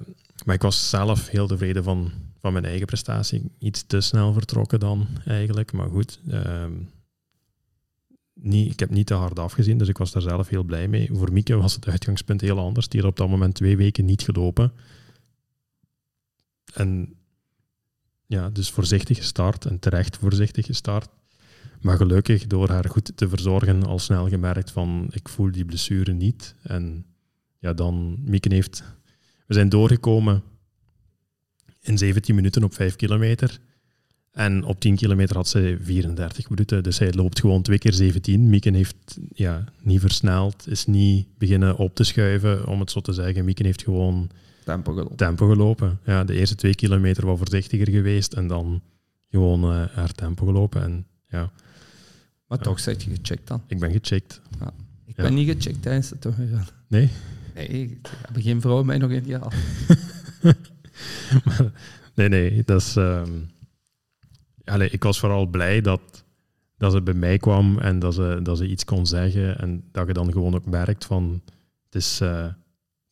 maar 0.44 0.54
ik 0.54 0.62
was 0.62 0.90
zelf 0.90 1.28
heel 1.28 1.46
tevreden 1.46 1.84
van, 1.84 2.12
van 2.40 2.52
mijn 2.52 2.64
eigen 2.64 2.86
prestatie. 2.86 3.50
Iets 3.58 3.86
te 3.86 4.00
snel 4.00 4.32
vertrokken 4.32 4.80
dan 4.80 5.06
eigenlijk. 5.26 5.72
Maar 5.72 5.88
goed, 5.88 6.20
ehm, 6.28 6.72
niet, 8.34 8.72
ik 8.72 8.80
heb 8.80 8.90
niet 8.90 9.06
te 9.06 9.14
hard 9.14 9.38
afgezien, 9.38 9.78
dus 9.78 9.88
ik 9.88 9.98
was 9.98 10.12
daar 10.12 10.22
zelf 10.22 10.48
heel 10.48 10.62
blij 10.62 10.88
mee. 10.88 11.08
Voor 11.12 11.32
Mieke 11.32 11.56
was 11.56 11.74
het 11.74 11.88
uitgangspunt 11.88 12.40
heel 12.40 12.58
anders. 12.58 12.88
Die 12.88 13.00
had 13.00 13.10
op 13.10 13.16
dat 13.16 13.28
moment 13.28 13.54
twee 13.54 13.76
weken 13.76 14.04
niet 14.04 14.22
gelopen. 14.22 14.72
En 16.74 17.14
ja, 18.26 18.50
dus 18.50 18.70
voorzichtig 18.70 19.16
gestart 19.16 19.64
en 19.64 19.78
terecht 19.78 20.16
voorzichtig 20.16 20.66
gestart. 20.66 21.08
Maar 21.82 21.96
gelukkig, 21.96 22.46
door 22.46 22.68
haar 22.68 22.88
goed 22.88 23.12
te 23.14 23.28
verzorgen, 23.28 23.82
al 23.82 23.98
snel 23.98 24.28
gemerkt 24.28 24.70
van 24.70 25.08
ik 25.10 25.28
voel 25.28 25.50
die 25.50 25.64
blessure 25.64 26.12
niet. 26.12 26.54
En 26.62 27.04
ja, 27.58 27.72
dan, 27.72 28.16
Mieke 28.24 28.54
heeft... 28.54 28.84
We 29.46 29.54
zijn 29.54 29.68
doorgekomen 29.68 30.42
in 31.80 31.98
17 31.98 32.34
minuten 32.34 32.64
op 32.64 32.74
5 32.74 32.96
kilometer. 32.96 33.60
En 34.32 34.64
op 34.64 34.80
10 34.80 34.96
kilometer 34.96 35.36
had 35.36 35.48
ze 35.48 35.78
34 35.82 36.48
minuten. 36.48 36.82
Dus 36.82 36.98
hij 36.98 37.12
loopt 37.12 37.40
gewoon 37.40 37.62
twee 37.62 37.78
keer 37.78 37.92
17. 37.92 38.48
Mieke 38.48 38.70
heeft 38.70 39.18
ja, 39.32 39.64
niet 39.82 40.00
versneld, 40.00 40.68
is 40.68 40.86
niet 40.86 41.26
beginnen 41.38 41.76
op 41.76 41.94
te 41.94 42.04
schuiven, 42.04 42.66
om 42.66 42.80
het 42.80 42.90
zo 42.90 43.00
te 43.00 43.12
zeggen. 43.12 43.44
Mieke 43.44 43.64
heeft 43.64 43.82
gewoon 43.82 44.30
Tempo 44.64 44.92
gelopen. 44.92 45.16
tempo 45.16 45.48
gelopen. 45.48 45.98
Ja, 46.04 46.24
de 46.24 46.34
eerste 46.34 46.54
twee 46.54 46.74
kilometer 46.74 47.26
wat 47.26 47.38
voorzichtiger 47.38 47.90
geweest 47.90 48.32
en 48.32 48.46
dan 48.46 48.82
gewoon 49.30 49.62
eh, 49.62 49.84
haar 49.92 50.12
tempo 50.12 50.46
gelopen. 50.46 50.82
En 50.82 51.06
ja, 51.28 51.52
Maar 52.52 52.60
toch 52.60 52.80
zit 52.80 53.02
je 53.02 53.10
gecheckt 53.10 53.48
dan. 53.48 53.62
ik 53.66 53.78
ben 53.78 53.90
gecheckt. 53.92 54.40
Ik 55.06 55.16
Ja. 55.16 55.22
ben 55.22 55.34
niet 55.34 55.48
gecheckt 55.50 55.82
tijdens 55.82 56.08
de 56.08 56.18
Tungerun. 56.18 56.64
Nee? 56.88 57.10
Nee, 57.54 57.66
ik 57.68 57.98
heb 58.26 58.42
geen 58.42 58.60
vrouw 58.60 58.82
mij 58.82 58.98
nog 58.98 59.10
in 59.10 59.24
gehaald. 59.24 59.54
nee, 62.14 62.28
nee, 62.28 62.62
dat 62.64 62.80
is... 62.80 62.96
allee, 64.64 64.90
ik 64.90 65.02
was 65.02 65.18
vooral 65.20 65.46
blij 65.46 65.80
dat, 65.80 66.24
dat 66.76 66.92
ze 66.92 67.02
bij 67.02 67.14
mij 67.14 67.38
kwam 67.38 67.78
en 67.78 67.98
dat 67.98 68.14
ze, 68.14 68.40
dat 68.42 68.58
ze 68.58 68.68
iets 68.68 68.84
kon 68.84 69.06
zeggen 69.06 69.58
en 69.58 69.84
dat 69.92 70.06
je 70.06 70.12
dan 70.12 70.32
gewoon 70.32 70.54
ook 70.54 70.66
merkt 70.66 71.04
van 71.04 71.42
het 71.84 71.94
is, 71.94 72.20
eh, 72.20 72.44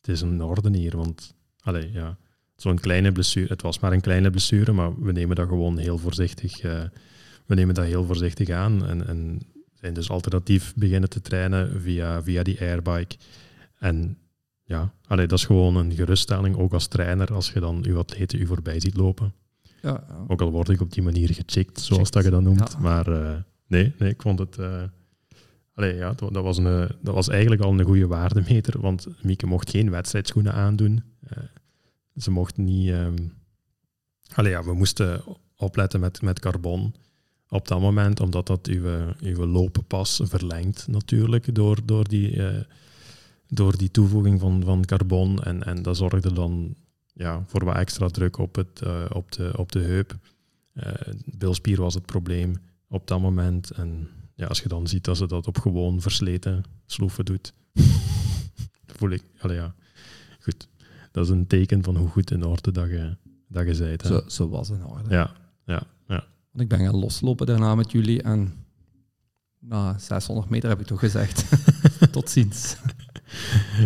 het 0.01 0.07
is 0.07 0.21
in 0.21 0.41
orde 0.43 0.77
hier, 0.77 0.97
want 0.97 1.33
allee, 1.59 1.91
ja, 1.91 2.17
zo'n 2.55 2.79
kleine 2.79 3.11
blessure, 3.11 3.47
het 3.47 3.61
was 3.61 3.79
maar 3.79 3.93
een 3.93 4.01
kleine 4.01 4.29
blessure, 4.29 4.71
maar 4.71 5.01
we 5.01 5.11
nemen 5.11 5.35
dat 5.35 5.47
gewoon 5.47 5.77
heel 5.77 5.97
voorzichtig, 5.97 6.59
eh, 6.59 6.83
we 7.51 7.57
nemen 7.57 7.75
dat 7.75 7.85
heel 7.85 8.05
voorzichtig 8.05 8.49
aan 8.49 8.85
en, 8.85 9.07
en 9.07 9.39
zijn 9.73 9.93
dus 9.93 10.09
alternatief 10.09 10.73
beginnen 10.75 11.09
te 11.09 11.21
trainen 11.21 11.81
via, 11.81 12.23
via 12.23 12.43
die 12.43 12.61
airbike. 12.61 13.15
En 13.77 14.17
ja, 14.63 14.93
allee, 15.07 15.27
dat 15.27 15.39
is 15.39 15.45
gewoon 15.45 15.75
een 15.75 15.93
geruststelling, 15.93 16.57
ook 16.57 16.73
als 16.73 16.87
trainer, 16.87 17.33
als 17.33 17.51
je 17.51 17.59
dan 17.59 17.79
je 17.83 17.95
atleten 17.95 18.39
u 18.39 18.45
voorbij 18.45 18.79
ziet 18.79 18.95
lopen. 18.95 19.33
Ja, 19.81 20.03
ja. 20.07 20.25
Ook 20.27 20.41
al 20.41 20.51
word 20.51 20.69
ik 20.69 20.81
op 20.81 20.93
die 20.93 21.03
manier 21.03 21.33
gecheckt, 21.33 21.79
zoals 21.79 22.11
dat 22.11 22.23
je 22.23 22.29
dat 22.29 22.41
noemt. 22.41 22.71
ja. 22.71 22.79
Maar 22.79 23.07
eh, 23.07 23.37
nee, 23.67 23.93
nee, 23.97 24.09
ik 24.09 24.21
vond 24.21 24.39
het... 24.39 24.57
eh, 24.57 24.83
allee, 25.73 25.95
ja, 25.95 26.13
dat, 26.13 26.43
was 26.43 26.57
een, 26.57 26.89
dat 27.01 27.13
was 27.13 27.29
eigenlijk 27.29 27.61
al 27.61 27.71
een 27.79 27.85
goede 27.85 28.07
waardemeter, 28.07 28.81
want 28.81 29.07
Mieke 29.21 29.45
mocht 29.45 29.69
geen 29.69 29.89
wedstrijdschoenen 29.89 30.53
aandoen. 30.53 31.03
Eh, 31.27 31.37
ze 32.15 32.31
mocht 32.31 32.57
niet... 32.57 32.89
ehm, 32.89 33.15
allee, 34.33 34.51
ja, 34.51 34.63
we 34.63 34.73
moesten 34.73 35.23
opletten 35.55 35.99
met, 35.99 36.21
met 36.21 36.39
carbon 36.39 36.93
op 37.53 37.67
dat 37.67 37.79
moment, 37.79 38.19
omdat 38.19 38.47
dat 38.47 38.67
uw, 38.67 38.83
uw 39.19 39.45
lopenpas 39.45 40.21
verlengt 40.23 40.87
natuurlijk 40.87 41.55
door, 41.55 41.77
door, 41.85 42.07
die, 42.07 42.47
eh, 42.47 42.61
door 43.47 43.77
die 43.77 43.91
toevoeging 43.91 44.39
van, 44.39 44.63
van 44.63 44.85
carbon. 44.85 45.43
En, 45.43 45.63
en 45.63 45.81
dat 45.81 45.97
zorgde 45.97 46.33
dan 46.33 46.75
ja, 47.13 47.43
voor 47.47 47.65
wat 47.65 47.75
extra 47.75 48.07
druk 48.07 48.37
op, 48.37 48.55
het, 48.55 48.81
eh, 48.81 49.05
op, 49.13 49.31
de, 49.31 49.53
op 49.57 49.71
de 49.71 49.79
heup. 49.79 50.17
Eh 50.73 50.91
bilspier 51.25 51.81
was 51.81 51.93
het 51.93 52.05
probleem 52.05 52.55
op 52.87 53.07
dat 53.07 53.21
moment. 53.21 53.71
En 53.71 54.09
ja, 54.35 54.45
als 54.45 54.61
je 54.61 54.67
dan 54.67 54.87
ziet 54.87 55.03
dat 55.03 55.17
ze 55.17 55.27
dat 55.27 55.47
op 55.47 55.59
gewoon 55.59 56.01
versleten 56.01 56.63
sloeven 56.85 57.25
doet, 57.25 57.53
voel 58.97 59.09
ik, 59.09 59.23
allee, 59.39 59.55
ja, 59.55 59.75
goed. 60.39 60.67
Dat 61.11 61.25
is 61.25 61.29
een 61.31 61.47
teken 61.47 61.83
van 61.83 61.95
hoe 61.95 62.07
goed 62.07 62.31
in 62.31 62.45
orde 62.45 62.71
dat 62.71 62.89
je, 62.89 63.17
dat 63.47 63.77
je 63.77 63.83
hè. 63.83 63.95
Zo, 64.07 64.21
zo 64.27 64.49
was 64.49 64.69
het 64.69 64.79
in 64.79 64.85
orde. 64.85 65.09
Ja, 65.09 65.17
ja, 65.65 65.73
ja. 65.73 65.83
Want 66.51 66.63
ik 66.63 66.67
ben 66.77 66.79
gaan 66.87 66.95
loslopen 66.99 67.45
daarna 67.45 67.75
met 67.75 67.91
jullie 67.91 68.21
en 68.21 68.53
na 69.59 69.97
600 69.97 70.49
meter 70.49 70.69
heb 70.69 70.79
ik 70.79 70.85
toch 70.85 70.99
gezegd. 70.99 71.45
Tot 72.11 72.29
ziens. 72.29 72.77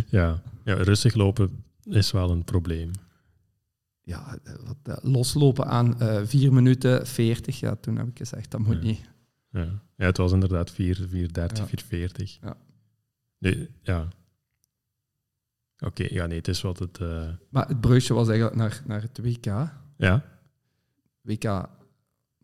ja. 0.07 0.41
ja, 0.63 0.73
rustig 0.73 1.13
lopen 1.13 1.63
is 1.83 2.11
wel 2.11 2.31
een 2.31 2.43
probleem. 2.43 2.91
Ja, 4.01 4.37
eh, 4.43 4.53
wat, 4.83 5.03
loslopen 5.03 5.65
aan 5.67 5.99
eh 5.99 6.21
4 6.25 6.53
minuten 6.53 7.07
40, 7.07 7.59
ja, 7.59 7.75
toen 7.75 7.95
heb 7.97 8.07
ik 8.07 8.17
gezegd, 8.17 8.51
dat 8.51 8.59
moet 8.59 8.75
Ja. 8.75 8.81
niet. 8.81 9.09
Ja, 9.49 9.67
ja 9.95 10.05
het 10.05 10.17
was 10.17 10.31
inderdaad 10.31 10.71
4, 10.71 10.95
430, 10.95 11.57
Ja. 11.57 11.65
440. 11.65 12.37
Ja. 12.41 12.57
Nee, 13.37 13.69
ja. 13.81 14.07
Oké, 15.79 16.03
ja, 16.09 16.25
nee, 16.25 16.37
het 16.37 16.47
is 16.47 16.61
wat 16.61 16.79
het... 16.79 16.97
eh, 16.97 17.29
Maar 17.49 17.67
het 17.67 17.81
bruisje 17.81 18.13
was 18.13 18.27
eigenlijk 18.27 18.57
naar, 18.57 18.81
naar 18.85 19.01
het 19.01 19.17
WK. 19.21 19.45
ja, 19.97 20.23
WK 21.21 21.43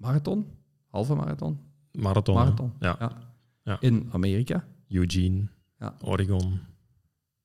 marathon, 0.02 0.46
halve 0.90 1.16
marathon, 1.16 1.60
marathon. 1.92 2.36
marathon. 2.36 2.74
Ja. 2.80 2.96
Ja. 3.00 3.34
Ja. 3.64 3.78
In 3.82 4.10
Amerika. 4.12 4.68
Eugene, 4.88 5.48
Ja. 5.80 5.96
Oregon. 6.04 6.60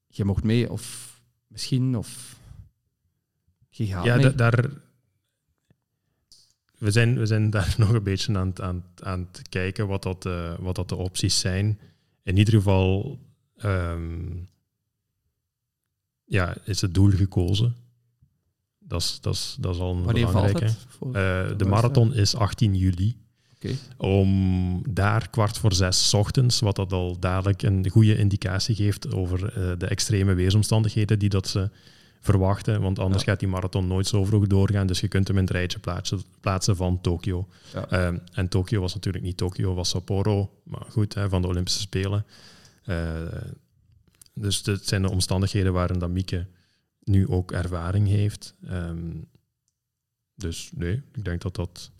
Je 0.06 0.24
mocht 0.24 0.44
mee, 0.44 0.70
of 0.72 1.14
misschien, 1.46 1.96
of 1.96 2.38
je 3.68 3.86
gaat 3.86 4.04
Ja, 4.04 4.14
mee. 4.16 4.24
da- 4.24 4.30
daar, 4.50 4.70
we, 6.78 6.90
zijn, 6.90 7.18
we 7.18 7.26
zijn 7.26 7.50
daar 7.50 7.74
nog 7.78 7.92
een 7.92 8.02
beetje 8.02 8.38
aan, 8.38 8.46
het- 8.48 8.60
aan, 8.60 8.84
aan 9.02 9.20
het 9.32 9.48
kijken 9.48 9.86
wat 9.86 10.02
dat, 10.02 10.26
eh, 10.26 10.58
wat 10.58 10.74
dat 10.74 10.88
de 10.88 10.96
opties 10.96 11.40
zijn. 11.40 11.78
In 12.22 12.36
ieder 12.36 12.54
geval 12.54 13.18
ehm, 13.56 14.36
ja, 16.24 16.56
is 16.64 16.80
het 16.80 16.94
doel 16.94 17.10
gekozen. 17.10 17.76
Dat 18.88 19.00
is, 19.00 19.18
dat 19.20 19.34
is, 19.34 19.56
dat 19.60 19.74
is 19.74 19.80
al 19.80 19.94
een 19.94 20.02
Wanneer 20.02 20.28
valt 20.28 20.44
belangrijke. 20.46 20.76
Voor- 20.88 21.14
Eh, 21.14 21.56
de 21.56 21.64
marathon 21.64 22.14
is 22.14 22.34
18 22.36 22.74
juli. 22.74 23.16
Om 23.96 24.82
daar 24.94 25.30
kwart 25.30 25.58
voor 25.58 25.72
zes 25.72 26.08
's 26.08 26.14
ochtends, 26.14 26.60
wat 26.60 26.76
dat 26.76 26.92
al 26.92 27.18
dadelijk 27.18 27.62
een 27.62 27.88
goede 27.90 28.16
indicatie 28.16 28.74
geeft 28.74 29.14
over 29.14 29.44
eh, 29.48 29.72
de 29.78 29.86
extreme 29.86 30.34
weersomstandigheden 30.34 31.18
die 31.18 31.28
dat 31.28 31.48
ze 31.48 31.70
verwachten. 32.20 32.80
Want 32.80 32.98
anders 32.98 33.24
Ja. 33.24 33.30
gaat 33.30 33.40
die 33.40 33.48
marathon 33.48 33.86
nooit 33.86 34.06
zo 34.06 34.24
vroeg 34.24 34.46
doorgaan. 34.46 34.86
Dus 34.86 35.00
je 35.00 35.08
kunt 35.08 35.28
hem 35.28 35.36
in 35.36 35.42
het 35.42 35.52
rijtje 35.52 35.78
plaatsen, 35.78 36.22
plaatsen 36.40 36.76
van 36.76 37.00
Tokio. 37.00 37.48
Ja. 37.72 37.88
Ehm, 37.88 38.18
en 38.32 38.48
Tokio 38.48 38.80
was 38.80 38.94
natuurlijk 38.94 39.24
niet 39.24 39.36
Tokio, 39.36 39.74
was 39.74 39.88
Sapporo. 39.88 40.50
Maar 40.62 40.86
goed, 40.90 41.14
hè, 41.14 41.28
van 41.28 41.42
de 41.42 41.48
Olympische 41.48 41.80
Spelen. 41.80 42.24
Eh, 42.84 42.96
dus 44.34 44.62
dit 44.62 44.86
zijn 44.88 45.02
de 45.02 45.10
omstandigheden 45.10 45.72
waarin 45.72 45.98
dat 45.98 46.10
Mieke 46.10 46.46
nu 47.08 47.28
ook 47.28 47.52
ervaring 47.52 48.08
heeft. 48.08 48.54
Ehm, 48.64 49.22
dus 50.34 50.70
nee, 50.74 51.02
ik 51.12 51.24
denk 51.24 51.42
dat 51.42 51.54
dat, 51.54 51.90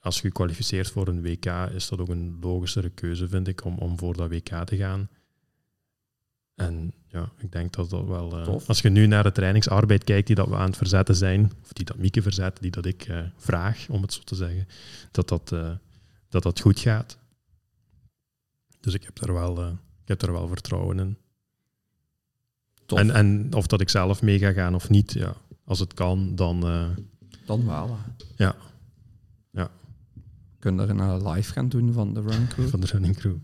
als 0.00 0.20
je 0.20 0.30
kwalificeert 0.30 0.90
voor 0.90 1.08
een 1.08 1.22
WK, 1.22 1.46
is 1.74 1.88
dat 1.88 1.98
ook 1.98 2.08
een 2.08 2.38
logischere 2.40 2.90
keuze, 2.90 3.28
vind 3.28 3.48
ik, 3.48 3.64
om, 3.64 3.78
om 3.78 3.98
voor 3.98 4.16
dat 4.16 4.30
WK 4.30 4.64
te 4.64 4.76
gaan. 4.76 5.08
En 6.54 6.92
ja, 7.06 7.32
ik 7.36 7.52
denk 7.52 7.72
dat 7.72 7.90
dat 7.90 8.06
wel... 8.06 8.28
Tof. 8.44 8.68
als 8.68 8.80
je 8.80 8.88
nu 8.88 9.06
naar 9.06 9.22
de 9.22 9.32
trainingsarbeid 9.32 10.04
kijkt 10.04 10.26
die 10.26 10.36
dat 10.36 10.48
we 10.48 10.56
aan 10.56 10.66
het 10.66 10.76
verzetten 10.76 11.14
zijn, 11.14 11.52
of 11.62 11.72
die 11.72 11.84
dat 11.84 11.96
Mieke 11.96 12.22
verzet, 12.22 12.58
die 12.60 12.70
dat 12.70 12.86
ik 12.86 13.02
eh, 13.02 13.20
vraag, 13.36 13.86
om 13.88 14.02
het 14.02 14.12
zo 14.12 14.20
te 14.22 14.34
zeggen, 14.34 14.68
dat 15.10 15.28
dat, 15.28 15.52
eh, 15.52 15.72
dat 16.28 16.42
dat 16.42 16.60
goed 16.60 16.80
gaat. 16.80 17.18
Dus 18.80 18.94
ik 18.94 19.02
heb 19.02 19.18
daar 19.18 19.32
wel, 19.32 19.68
ik 19.68 20.08
heb 20.08 20.18
daar 20.18 20.32
wel 20.32 20.48
vertrouwen 20.48 20.98
in. 20.98 21.16
Tof. 22.88 22.98
En, 22.98 23.10
en 23.10 23.54
of 23.54 23.66
dat 23.66 23.80
ik 23.80 23.88
zelf 23.88 24.22
mee 24.22 24.38
ga 24.38 24.52
gaan 24.52 24.74
of 24.74 24.88
niet, 24.90 25.12
ja, 25.12 25.34
als 25.64 25.78
het 25.78 25.94
kan, 25.94 26.34
dan... 26.34 26.66
eh, 26.66 26.88
Dan 27.46 27.66
wel. 27.66 27.88
hè. 27.88 28.12
Ja. 28.44 28.56
Ja. 29.50 29.70
Kunnen 30.58 30.88
er 30.88 31.00
een 31.00 31.28
live 31.28 31.52
gaan 31.52 31.68
doen 31.68 31.92
van 31.92 32.14
de 32.14 32.20
Run 32.20 32.48
Crew? 32.48 32.68
van 32.74 32.80
de 32.80 32.86
running 32.86 33.16
crew. 33.16 33.36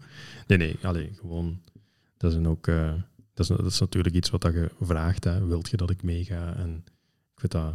Nee, 0.46 0.58
nee, 0.58 0.76
allee, 0.82 1.10
gewoon. 1.20 1.60
Dat 2.16 2.30
is, 2.30 2.36
een 2.36 2.46
ook, 2.48 2.66
eh, 2.66 2.92
dat, 3.34 3.50
is, 3.50 3.56
dat 3.56 3.66
is 3.66 3.80
natuurlijk 3.80 4.14
iets 4.14 4.30
wat 4.30 4.40
dat 4.40 4.52
je 4.54 4.70
vraagt. 4.80 5.24
Hè. 5.24 5.46
Wilt 5.46 5.70
je 5.70 5.76
dat 5.76 5.90
ik 5.90 6.02
meega? 6.02 6.54
En 6.56 6.82
ik 7.34 7.40
vind 7.40 7.52
dat. 7.52 7.74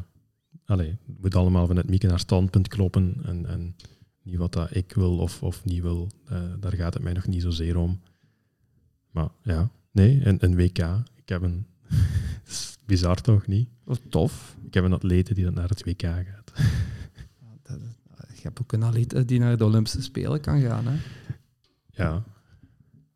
Allee, 0.66 0.90
het 0.90 1.22
moet 1.22 1.36
allemaal 1.36 1.68
vanuit 1.68 1.90
Mieke 1.90 2.08
naar 2.08 2.20
standpunt 2.20 2.68
kloppen. 2.68 3.16
En, 3.26 3.46
en 3.46 3.76
niet 4.24 4.36
wat 4.38 4.54
dat 4.54 4.76
ik 4.76 4.94
wil 4.94 5.18
of, 5.18 5.44
of 5.44 5.66
niet 5.66 5.82
wil. 5.82 6.10
Eh, 6.26 6.42
daar 6.60 6.74
gaat 6.74 6.94
het 6.94 7.04
mij 7.04 7.14
nog 7.14 7.28
niet 7.28 7.42
zozeer 7.42 7.78
om. 7.78 8.02
Maar 9.12 9.30
ja, 9.44 9.70
nee, 9.92 10.26
een, 10.26 10.38
een 10.40 10.56
WK. 10.56 10.78
Ik 11.30 11.36
heb 11.36 11.44
een. 11.44 11.66
bizar 12.86 13.22
toch 13.22 13.48
niet? 13.48 13.70
Dat 13.86 13.96
is 13.98 14.02
tof. 14.10 14.56
Ik 14.66 14.74
heb 14.74 14.84
een 14.84 14.94
atlete 14.94 15.34
die 15.34 15.50
naar 15.52 15.70
het 15.70 15.84
WK 15.86 16.02
gaat. 16.02 16.52
Dat- 17.64 17.80
Je 18.34 18.42
hebt 18.42 18.62
ook 18.62 18.72
een 18.74 18.84
atleet 18.84 19.28
die 19.28 19.40
naar 19.40 19.58
de 19.58 19.66
Olympische 19.66 20.02
Spelen 20.02 20.42
kan 20.42 20.62
gaan. 20.62 20.86
Hè? 20.88 20.96
Ja, 21.90 22.24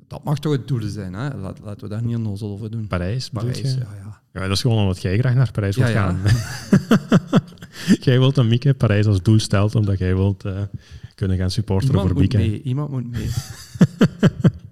Dat 0.07 0.23
mag 0.23 0.39
toch 0.39 0.51
het 0.51 0.67
doel 0.67 0.81
zijn. 0.81 1.13
Hè? 1.13 1.35
Laat, 1.37 1.59
laten 1.59 1.81
we 1.83 1.89
daar 1.93 2.03
niet 2.03 2.15
onnozel 2.15 2.49
over 2.51 2.71
doen. 2.71 2.87
Parijs. 2.87 3.29
Parijs, 3.29 3.59
ja, 3.61 3.69
ja. 3.77 4.21
Ja, 4.33 4.41
dat 4.41 4.51
is 4.51 4.61
gewoon 4.61 4.77
omdat 4.81 5.01
jij 5.01 5.17
graag 5.17 5.35
naar 5.35 5.51
Parijs 5.51 5.75
wilt 5.75 5.89
Ja, 5.89 5.93
ja. 5.93 6.13
gaan. 6.13 6.21
jij 8.07 8.19
wilt 8.19 8.35
dat 8.35 8.45
Mieke 8.45 8.73
Parijs 8.73 9.05
als 9.05 9.21
doel 9.21 9.39
stelt, 9.39 9.75
omdat 9.75 9.97
jij 9.97 10.15
wilt 10.15 10.45
eh, 10.45 10.61
kunnen 11.15 11.37
gaan 11.37 11.51
supporteren 11.51 11.95
Iemand 11.95 12.11
voor 12.11 12.21
moet 12.21 12.33
Mieke. 12.33 12.49
mee. 12.49 12.61
Iemand 12.61 12.89
moet 12.91 13.11
mee. 13.11 13.29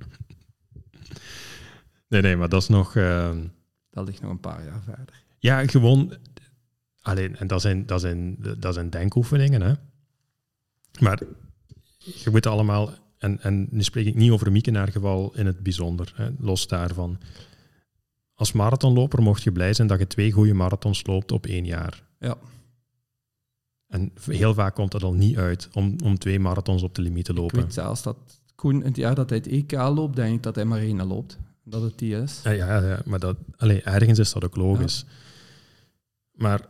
Nee, 2.11 2.21
nee, 2.21 2.35
maar 2.37 2.49
dat 2.49 2.61
is 2.61 2.67
nog... 2.67 2.95
eh, 2.95 3.31
Dat 3.89 4.05
ligt 4.07 4.21
nog 4.21 4.31
een 4.31 4.39
paar 4.39 4.63
jaar 4.65 4.81
verder. 4.83 5.23
ja, 5.39 5.67
gewoon... 5.67 6.13
Alleen, 7.01 7.35
en 7.35 7.47
dat 7.47 7.61
zijn, 7.61 7.85
dat, 7.85 8.01
zijn, 8.01 8.37
dat 8.57 8.73
zijn 8.73 8.89
denkoefeningen, 8.89 9.61
hè. 9.61 9.73
Maar 10.99 11.21
je 11.97 12.29
moet 12.29 12.45
allemaal... 12.45 12.89
En, 13.17 13.41
en 13.41 13.67
nu 13.71 13.83
spreek 13.83 14.05
ik 14.05 14.15
niet 14.15 14.31
over 14.31 14.51
Mieke 14.51 14.69
in 14.69 14.75
haar 14.75 14.91
geval 14.91 15.31
in 15.35 15.45
het 15.45 15.59
bijzonder, 15.63 16.13
hè, 16.15 16.29
los 16.39 16.67
daarvan. 16.67 17.17
Als 18.33 18.51
marathonloper 18.51 19.21
mocht 19.21 19.43
je 19.43 19.51
blij 19.51 19.73
zijn 19.73 19.87
dat 19.87 19.99
je 19.99 20.07
twee 20.07 20.31
goede 20.31 20.53
marathons 20.53 21.05
loopt 21.05 21.31
op 21.31 21.45
één 21.45 21.65
jaar. 21.65 22.03
Ja. 22.19 22.37
En 23.87 24.11
heel 24.25 24.53
vaak 24.53 24.75
komt 24.75 24.91
dat 24.91 25.03
al 25.03 25.13
niet 25.13 25.37
uit 25.37 25.69
om, 25.73 25.95
om 26.03 26.17
twee 26.17 26.39
marathons 26.39 26.83
op 26.83 26.95
de 26.95 27.01
limiet 27.01 27.25
te 27.25 27.31
Ik 27.31 27.37
lopen. 27.37 27.59
weet 27.63 27.73
zelfs 27.73 28.03
dat 28.03 28.17
Koen, 28.55 28.83
het 28.83 28.95
jaar 28.95 29.15
dat 29.15 29.29
hij 29.29 29.37
het 29.37 29.47
EK 29.47 29.71
loopt, 29.71 30.15
denk 30.15 30.35
ik 30.35 30.43
dat 30.43 30.55
hij 30.55 30.65
maar 30.65 30.79
één 30.79 31.05
loopt. 31.07 31.37
Dat 31.71 31.81
het 31.81 31.97
die 31.97 32.15
is. 32.15 32.39
Ja, 32.43 32.51
ja, 32.51 32.87
ja, 32.87 33.01
maar 33.05 33.19
dat, 33.19 33.37
allee, 33.57 33.81
ergens 33.81 34.19
is 34.19 34.33
dat 34.33 34.43
ook 34.43 34.55
logisch. 34.55 35.05
Maar 36.31 36.61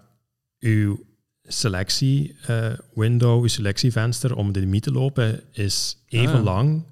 uw 0.59 1.03
selectie-window, 1.43 3.41
uw 3.41 3.47
selectievenster 3.47 4.35
om 4.35 4.51
de 4.51 4.59
limiet 4.59 4.83
te 4.83 4.91
lopen 4.91 5.41
is 5.51 5.97
even 6.07 6.35
Ah. 6.37 6.43
lang 6.43 6.83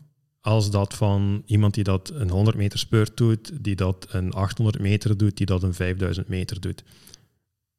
als 0.41 0.71
dat 0.71 0.93
van 0.93 1.43
iemand 1.45 1.73
die 1.73 1.83
dat 1.83 2.11
een 2.13 2.29
100 2.29 2.57
meter 2.57 2.79
spurt 2.79 3.17
doet, 3.17 3.63
die 3.63 3.75
dat 3.75 4.07
een 4.09 4.33
800 4.33 4.79
meter 4.79 5.17
doet, 5.17 5.37
die 5.37 5.45
dat 5.45 5.63
een 5.63 5.73
5000 5.73 6.27
meter 6.27 6.61
doet. 6.61 6.83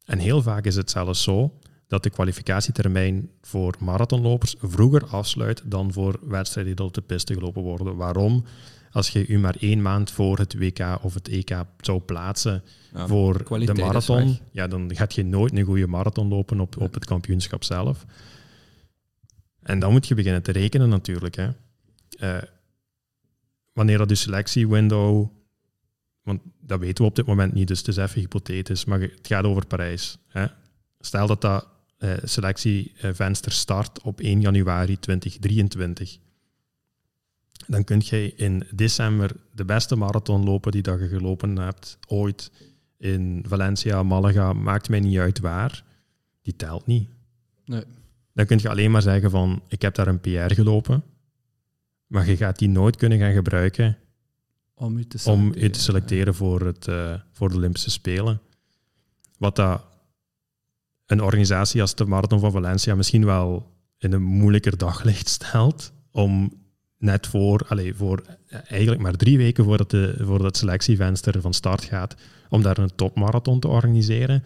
En 0.04 0.18
heel 0.18 0.42
vaak 0.42 0.64
is 0.64 0.76
het 0.76 0.90
zelfs 0.90 1.22
zo 1.22 1.58
dat 1.86 2.02
de 2.02 2.10
kwalificatietermijn 2.10 3.30
voor 3.40 3.74
marathonlopers 3.78 4.54
vroeger 4.60 5.06
afsluit 5.06 5.62
dan 5.64 5.92
voor 5.92 6.18
wedstrijden 6.22 6.76
die 6.76 6.84
op 6.84 6.94
de 6.94 7.00
piste 7.00 7.34
gelopen 7.34 7.62
worden. 7.62 7.96
Waarom? 7.96 8.44
Als 8.92 9.08
je 9.08 9.26
u 9.26 9.38
maar 9.38 9.56
één 9.60 9.82
maand 9.82 10.10
voor 10.10 10.38
het 10.38 10.58
WK 10.58 10.98
of 11.02 11.14
het 11.14 11.28
EK 11.28 11.64
zou 11.80 12.00
plaatsen 12.00 12.62
Ja, 12.94 13.06
voor 13.06 13.64
de 13.66 13.74
marathon, 13.74 14.38
ja, 14.52 14.66
dan 14.66 14.96
gaat 14.96 15.14
je 15.14 15.24
nooit 15.24 15.56
een 15.56 15.64
goede 15.64 15.86
marathon 15.86 16.28
lopen 16.28 16.60
op, 16.60 16.80
op 16.80 16.94
het 16.94 17.04
kampioenschap 17.04 17.64
zelf. 17.64 18.04
En 19.62 19.78
dan 19.78 19.92
moet 19.92 20.08
je 20.08 20.14
beginnen 20.14 20.42
te 20.42 20.52
rekenen 20.52 20.88
natuurlijk. 20.88 21.36
Hè. 21.36 21.48
Eh, 22.18 22.42
wanneer 23.72 23.98
dat 23.98 24.08
je 24.08 24.14
selectiewindow, 24.14 25.28
want 26.22 26.40
dat 26.60 26.80
weten 26.80 27.04
we 27.04 27.10
op 27.10 27.16
dit 27.16 27.26
moment 27.26 27.52
niet, 27.52 27.68
dus 27.68 27.78
het 27.78 27.88
is 27.88 27.96
even 27.96 28.20
hypothetisch, 28.20 28.84
maar 28.84 29.00
het 29.00 29.26
gaat 29.26 29.44
over 29.44 29.66
Parijs. 29.66 30.18
Hè. 30.28 30.46
Stel 31.00 31.26
dat 31.26 31.40
dat 31.40 31.68
eh, 31.98 32.12
selectievenster 32.22 33.52
start 33.52 34.02
op 34.02 34.20
1 34.20 34.40
januari 34.40 34.98
2023 34.98 36.18
dan 37.70 37.84
kun 37.84 38.00
je 38.04 38.34
in 38.34 38.66
december 38.74 39.36
de 39.52 39.64
beste 39.64 39.96
marathon 39.96 40.44
lopen 40.44 40.72
die 40.72 40.82
dat 40.82 40.98
je 40.98 41.08
gelopen 41.08 41.58
hebt 41.58 41.98
ooit 42.06 42.50
in 42.98 43.44
Valencia, 43.46 44.02
Malaga, 44.02 44.52
maakt 44.52 44.88
mij 44.88 45.00
niet 45.00 45.18
uit 45.18 45.40
waar. 45.40 45.84
Die 46.42 46.56
telt 46.56 46.86
niet. 46.86 47.08
Nee. 47.64 47.84
Dan 48.32 48.46
kun 48.46 48.58
je 48.62 48.68
alleen 48.68 48.90
maar 48.90 49.02
zeggen 49.02 49.30
van, 49.30 49.62
ik 49.68 49.82
heb 49.82 49.94
daar 49.94 50.06
een 50.06 50.20
PR 50.20 50.54
gelopen, 50.54 51.02
maar 52.06 52.28
je 52.28 52.36
gaat 52.36 52.58
die 52.58 52.68
nooit 52.68 52.96
kunnen 52.96 53.18
gaan 53.18 53.32
gebruiken 53.32 53.98
Om 54.74 55.52
te 55.52 55.60
je 55.60 55.70
te 55.70 55.80
selecteren 55.80 56.34
voor, 56.34 56.60
het, 56.60 56.88
eh, 56.88 57.14
voor 57.32 57.48
de 57.48 57.56
Olympische 57.56 57.90
Spelen. 57.90 58.40
Wat 59.38 59.56
dat 59.56 59.84
een 61.06 61.22
organisatie 61.22 61.80
als 61.80 61.94
de 61.94 62.04
Marathon 62.04 62.40
van 62.40 62.52
Valencia 62.52 62.94
misschien 62.94 63.24
wel 63.24 63.74
in 63.98 64.12
een 64.12 64.22
moeilijker 64.22 64.76
daglicht 64.76 65.28
stelt, 65.28 65.92
om 66.10 66.59
net 67.00 67.26
voor, 67.26 67.66
allez, 67.68 67.92
voor 67.96 68.22
eigenlijk 68.48 69.02
maar 69.02 69.16
drie 69.16 69.38
weken 69.38 69.64
voordat, 69.64 69.90
de, 69.90 70.14
voordat 70.18 70.46
het 70.46 70.56
selectievenster 70.56 71.40
van 71.40 71.54
start 71.54 71.84
gaat, 71.84 72.14
om 72.48 72.62
daar 72.62 72.78
een 72.78 72.94
topmarathon 72.94 73.60
te 73.60 73.68
organiseren. 73.68 74.44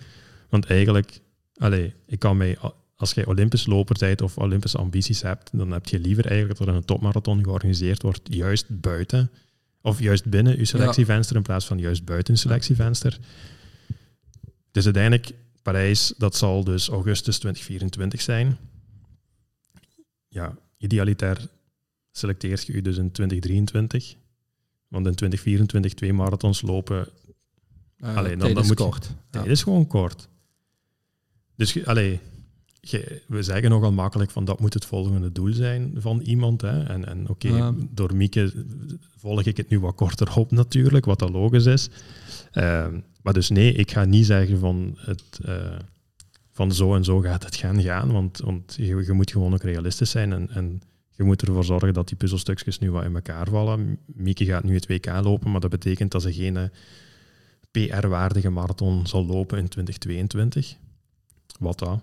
Want 0.49 0.67
eigenlijk, 0.67 1.21
allez, 1.57 1.93
ik 2.07 2.19
kan 2.19 2.37
mij, 2.37 2.59
als 2.97 3.13
jij 3.13 3.27
Olympisch 3.27 3.67
loper 3.67 3.97
bent 3.99 4.23
of 4.23 4.39
Olympische 4.39 4.79
ambities 4.79 5.23
hebt, 5.23 5.51
dan 5.53 5.71
heb 5.71 5.87
je 5.87 5.99
liever 5.99 6.27
eigenlijk 6.27 6.59
dat 6.59 6.69
er 6.69 6.75
een 6.75 6.85
topmarathon 6.85 7.45
georganiseerd 7.45 8.03
wordt, 8.03 8.21
juist 8.23 8.81
buiten 8.81 9.31
of 9.81 10.01
juist 10.01 10.25
binnen 10.25 10.59
je 10.59 10.65
selectievenster 10.65 11.37
in 11.37 11.43
plaats 11.43 11.67
van 11.67 11.79
juist 11.79 12.05
buiten 12.05 12.37
selectievenster. 12.37 13.19
Dus 14.71 14.85
uiteindelijk, 14.85 15.33
Parijs, 15.63 16.15
dat 16.19 16.37
zal 16.37 16.65
dus 16.65 16.89
augustus 16.89 17.39
2024 17.39 18.21
zijn. 18.21 18.59
Ja, 20.29 20.57
idealitair 20.79 21.49
selecteert 22.17 22.67
je 22.67 22.73
je 22.73 22.83
dus 22.83 22.97
in 22.97 23.11
2023. 23.11 24.15
Want 24.89 25.07
in 25.07 25.15
2024 25.15 25.95
twee 25.95 26.13
marathons 26.13 26.63
lopen, 26.63 27.09
Uh, 27.99 28.17
Allee, 28.17 28.31
dan- 28.31 28.39
tijd 28.39 28.55
dan 28.55 28.63
is 28.63 28.69
moet 28.69 28.79
je- 28.79 28.85
kort. 28.85 29.07
Ja. 29.07 29.15
dat 29.39 29.47
is 29.47 29.63
gewoon 29.63 29.87
kort. 29.87 30.29
Dus 31.57 31.73
je- 31.73 31.87
allee, 31.87 32.21
je- 32.81 33.23
we 33.29 33.43
zeggen 33.43 33.71
nogal 33.71 33.93
makkelijk 33.93 34.31
van 34.31 34.45
dat 34.45 34.61
moet 34.61 34.75
het 34.75 34.85
volgende 34.85 35.33
doel 35.33 35.53
zijn 35.53 35.93
van 35.97 36.21
iemand. 36.21 36.61
Hè. 36.61 36.83
En, 36.83 37.05
en 37.07 37.29
oké, 37.29 37.49
Ja. 37.49 37.75
door 37.91 38.15
Mieke 38.17 38.65
volg 39.17 39.43
ik 39.43 39.57
het 39.57 39.69
nu 39.69 39.81
wat 39.81 39.95
korter 39.95 40.37
op 40.37 40.51
natuurlijk, 40.51 41.05
wat 41.05 41.19
dat 41.19 41.31
logisch 41.31 41.67
is. 41.67 41.89
Ehm, 42.51 43.01
maar 43.23 43.33
dus 43.33 43.49
nee, 43.51 43.73
ik 43.73 43.91
ga 43.91 44.05
niet 44.05 44.27
zeggen 44.27 44.59
van 44.59 44.95
het, 44.99 45.39
eh, 45.45 45.79
van 46.51 46.73
zo 46.73 46.95
en 46.95 47.05
zo 47.05 47.21
gaat 47.21 47.45
het 47.45 47.57
gaan 47.57 47.83
gaan. 47.83 48.13
Want, 48.13 48.39
want 48.39 48.75
je, 48.77 48.85
je 49.05 49.13
moet 49.13 49.31
gewoon 49.31 49.55
ook 49.55 49.63
realistisch 49.63 50.11
zijn 50.11 50.33
en, 50.33 50.51
en 50.51 50.81
je 51.17 51.25
moet 51.25 51.43
ervoor 51.43 51.65
zorgen 51.65 51.95
dat 51.95 52.09
die 52.09 52.17
puzzelstukjes 52.17 52.79
nu 52.79 52.91
wat 52.91 53.05
in 53.05 53.15
elkaar 53.15 53.49
vallen. 53.49 53.99
Mieke 54.07 54.45
gaat 54.45 54.65
nu 54.65 54.75
het 54.75 54.87
WK 54.87 55.07
lopen, 55.07 55.51
maar 55.51 55.61
dat 55.61 55.71
betekent 55.71 56.11
dat 56.11 56.23
ze 56.23 56.33
geen 56.33 56.57
eh, 56.57 56.69
PR-waardige 57.71 58.51
marathon 58.51 59.07
zal 59.07 59.27
lopen 59.27 59.59
in 59.59 59.69
2022. 59.69 60.77
Wat 61.59 61.79
dat 61.79 62.01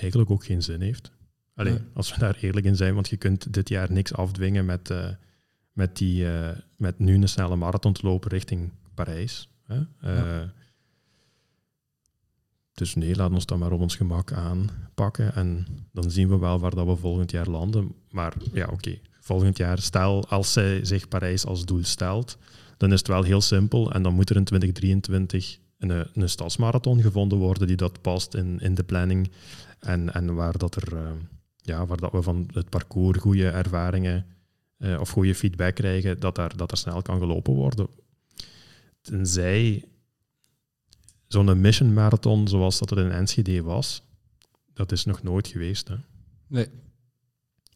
eigenlijk 0.00 0.30
ook 0.30 0.44
geen 0.44 0.62
zin 0.62 0.80
heeft. 0.80 1.12
Alleen, 1.54 1.78
als 1.92 2.14
we 2.14 2.18
daar 2.18 2.36
eerlijk 2.40 2.66
in 2.66 2.76
zijn, 2.76 2.94
want 2.94 3.08
je 3.08 3.16
kunt 3.16 3.52
dit 3.52 3.68
jaar 3.68 3.92
niks 3.92 4.14
afdwingen 4.14 4.64
met, 4.64 4.90
eh, 4.90 5.08
met, 5.72 5.96
die, 5.96 6.28
eh, 6.32 6.58
met 6.76 6.98
nu 6.98 7.14
een 7.14 7.28
snelle 7.28 7.56
marathon 7.56 7.92
te 7.92 8.06
lopen 8.06 8.30
richting 8.30 8.72
Parijs. 8.94 9.48
Hè? 9.66 9.80
Eh, 10.00 10.48
dus 12.74 12.94
nee, 12.94 13.16
laat 13.16 13.32
ons 13.32 13.46
dat 13.46 13.58
maar 13.58 13.72
op 13.72 13.80
ons 13.80 13.96
gemak 13.96 14.32
aanpakken. 14.32 15.34
En 15.34 15.66
dan 15.92 16.10
zien 16.10 16.28
we 16.28 16.38
wel 16.38 16.58
waar 16.58 16.74
dat 16.74 16.86
we 16.86 16.96
volgend 16.96 17.30
jaar 17.30 17.48
landen. 17.48 17.94
Maar 18.10 18.34
ja, 18.52 18.68
oké. 18.72 18.98
Volgend 19.20 19.56
jaar, 19.56 19.78
stel 19.78 20.28
als 20.28 20.52
zij 20.52 20.84
zich 20.84 21.08
Parijs 21.08 21.46
als 21.46 21.64
doel 21.64 21.84
stelt, 21.84 22.38
dan 22.76 22.92
is 22.92 22.98
het 22.98 23.08
wel 23.08 23.22
heel 23.22 23.40
simpel. 23.40 23.92
En 23.92 24.02
dan 24.02 24.14
moet 24.14 24.30
er 24.30 24.36
in 24.36 24.44
2023 24.44 25.58
een, 25.78 26.06
een 26.14 26.28
stadsmarathon 26.28 27.00
gevonden 27.00 27.38
worden 27.38 27.66
die 27.66 27.76
dat 27.76 28.00
past 28.00 28.34
in, 28.34 28.60
in 28.60 28.74
de 28.74 28.84
planning. 28.84 29.30
En, 29.78 30.14
en 30.14 30.34
waar, 30.34 30.58
dat 30.58 30.74
er, 30.76 30.96
eh, 30.96 31.10
ja, 31.56 31.86
waar 31.86 32.00
dat 32.00 32.12
we 32.12 32.22
van 32.22 32.48
het 32.52 32.68
parcours 32.68 33.18
goede 33.18 33.48
ervaringen 33.48 34.26
eh, 34.78 35.00
of 35.00 35.10
goede 35.10 35.34
feedback 35.34 35.74
krijgen, 35.74 36.20
dat 36.20 36.38
er, 36.38 36.56
dat 36.56 36.70
er 36.70 36.76
snel 36.76 37.02
kan 37.02 37.18
gelopen 37.18 37.52
worden. 37.52 37.88
Tenzij 39.00 39.84
zo'n 41.34 41.60
mission 41.60 41.92
marathon 41.92 42.48
zoals 42.48 42.78
dat 42.78 42.90
het 42.90 42.98
in 42.98 43.10
Enschede 43.10 43.62
was, 43.62 44.02
dat 44.72 44.92
is 44.92 45.04
nog 45.04 45.22
nooit 45.22 45.48
geweest. 45.48 45.88
Hè. 45.88 45.96
Nee. 46.46 46.68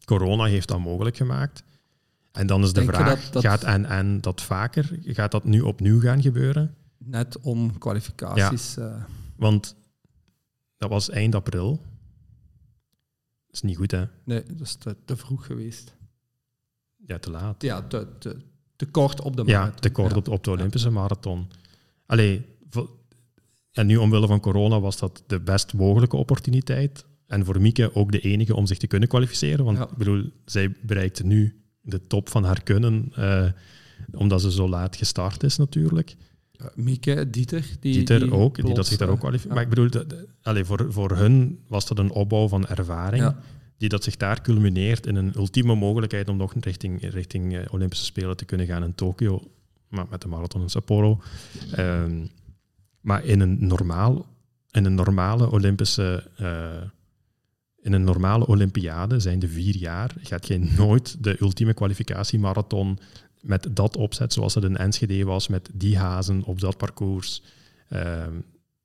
Corona 0.05 0.43
heeft 0.43 0.67
dat 0.67 0.79
mogelijk 0.79 1.15
gemaakt. 1.17 1.63
En 2.31 2.47
dan 2.47 2.63
is 2.63 2.73
de 2.73 2.79
Denk 2.79 2.93
vraag, 2.95 3.21
dat- 3.23 3.33
dat- 3.33 3.43
gaat 3.43 3.63
en 3.83 4.21
dat 4.21 4.41
vaker? 4.41 4.99
Gaat 5.03 5.31
dat 5.31 5.43
nu 5.43 5.61
opnieuw 5.61 5.99
gaan 5.99 6.21
gebeuren? 6.21 6.75
Net 6.97 7.39
om 7.39 7.77
kwalificaties. 7.77 8.77
eh, 8.77 9.03
Want 9.35 9.75
dat 10.77 10.89
was 10.89 11.09
eind 11.09 11.35
april. 11.35 11.69
Dat 13.45 13.55
is 13.55 13.61
niet 13.61 13.77
goed, 13.77 13.91
hè? 13.91 14.05
nee, 14.23 14.43
dat 14.43 14.59
is 14.67 14.75
te, 14.75 14.95
te 15.05 15.17
vroeg 15.17 15.45
geweest. 15.45 15.93
Ja, 17.05 17.19
te 17.19 17.29
laat. 17.31 17.61
Ja, 17.61 17.81
te, 17.81 18.07
te, 18.19 18.37
te 18.75 18.85
kort 18.85 19.21
op 19.21 19.35
de 19.35 19.43
Ja, 19.45 19.57
marathon. 19.59 19.79
te 19.81 19.89
kort 19.91 20.11
Ja. 20.11 20.17
op, 20.17 20.27
op 20.27 20.43
de 20.43 20.51
Olympische 20.51 20.89
marathon. 20.89 21.47
Allee, 22.05 22.45
en 23.71 23.87
nu 23.87 23.97
omwille 23.97 24.27
van 24.27 24.39
corona 24.39 24.79
was 24.79 24.97
dat 24.97 25.23
de 25.27 25.39
best 25.41 25.73
mogelijke 25.73 26.15
opportuniteit. 26.17 27.05
En 27.27 27.45
voor 27.45 27.61
Mieke 27.61 27.95
ook 27.95 28.11
de 28.11 28.19
enige 28.19 28.55
om 28.55 28.65
zich 28.65 28.77
te 28.77 28.87
kunnen 28.87 29.09
kwalificeren. 29.09 29.65
Want 29.65 29.77
Ja. 29.77 29.83
ik 29.89 29.97
bedoel, 29.97 30.23
zij 30.45 30.75
bereikte 30.81 31.25
nu 31.25 31.61
de 31.81 32.07
top 32.07 32.29
van 32.29 32.43
haar 32.43 32.63
kunnen, 32.63 33.11
eh, 33.15 33.45
omdat 34.11 34.41
ze 34.41 34.51
zo 34.51 34.69
laat 34.69 34.95
gestart 34.95 35.43
is 35.43 35.57
natuurlijk. 35.57 36.15
Mieke, 36.75 37.29
Dieter. 37.29 37.65
Die, 37.79 37.93
Dieter 37.93 38.19
die 38.19 38.31
ook, 38.31 38.63
die 38.65 38.73
dat 38.73 38.87
zich 38.87 38.97
daar 38.97 39.09
ook 39.09 39.19
kwalificeert. 39.19 39.49
ja. 39.49 39.55
Maar 39.61 39.63
ik 39.63 39.75
bedoel, 39.75 39.89
de- 39.89 40.07
de- 40.07 40.27
allee, 40.41 40.63
voor, 40.65 40.93
voor 40.93 41.11
hun 41.17 41.59
was 41.67 41.87
dat 41.87 41.99
een 41.99 42.11
opbouw 42.11 42.47
van 42.47 42.67
ervaring, 42.67 43.23
Ja. 43.23 43.39
die 43.77 43.89
dat 43.89 44.03
zich 44.03 44.17
daar 44.17 44.41
culmineert 44.41 45.05
in 45.07 45.15
een 45.15 45.31
ultieme 45.35 45.75
mogelijkheid 45.75 46.29
om 46.29 46.37
nog 46.37 46.53
richting, 46.59 47.01
richting 47.09 47.55
eh, 47.57 47.65
Olympische 47.71 48.05
Spelen 48.05 48.37
te 48.37 48.45
kunnen 48.45 48.65
gaan 48.67 48.83
in 48.83 48.95
Tokio, 48.95 49.41
maar 49.87 50.05
met 50.09 50.21
de 50.21 50.27
marathon 50.27 50.61
in 50.61 50.69
Sapporo. 50.69 51.21
Ehm, 51.71 52.25
maar 53.09 53.25
in 53.25 53.39
een, 53.39 53.67
normaal, 53.67 54.25
in 54.71 54.85
een 54.85 54.95
normale 54.95 55.51
Olympische... 55.51 56.29
eh, 56.37 56.81
in 57.81 57.93
een 57.93 58.03
normale 58.03 58.47
Olympiade 58.47 59.19
zijn 59.19 59.39
de 59.39 59.47
vier 59.47 59.75
jaar, 59.75 60.15
gaat 60.21 60.47
je 60.47 60.59
nooit 60.77 61.23
de 61.23 61.41
ultieme 61.41 61.73
kwalificatiemarathon 61.73 62.99
met 63.41 63.67
dat 63.71 63.97
opzet 63.97 64.33
zoals 64.33 64.55
het 64.55 64.63
in 64.63 64.77
Enschede 64.77 65.23
was, 65.23 65.47
met 65.47 65.69
die 65.73 65.97
hazen 65.97 66.43
op 66.43 66.59
dat 66.59 66.77
parcours, 66.77 67.41
ehm, 67.89 68.33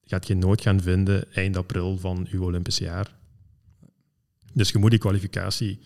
gaat 0.04 0.26
je 0.26 0.34
nooit 0.34 0.60
gaan 0.60 0.80
vinden 0.80 1.32
eind 1.32 1.56
april 1.56 1.98
van 1.98 2.26
uw 2.30 2.42
Olympisch 2.42 2.78
jaar. 2.78 3.14
Dus 4.52 4.70
je 4.70 4.78
moet 4.78 4.90
die 4.90 4.98
kwalificatie, 4.98 5.78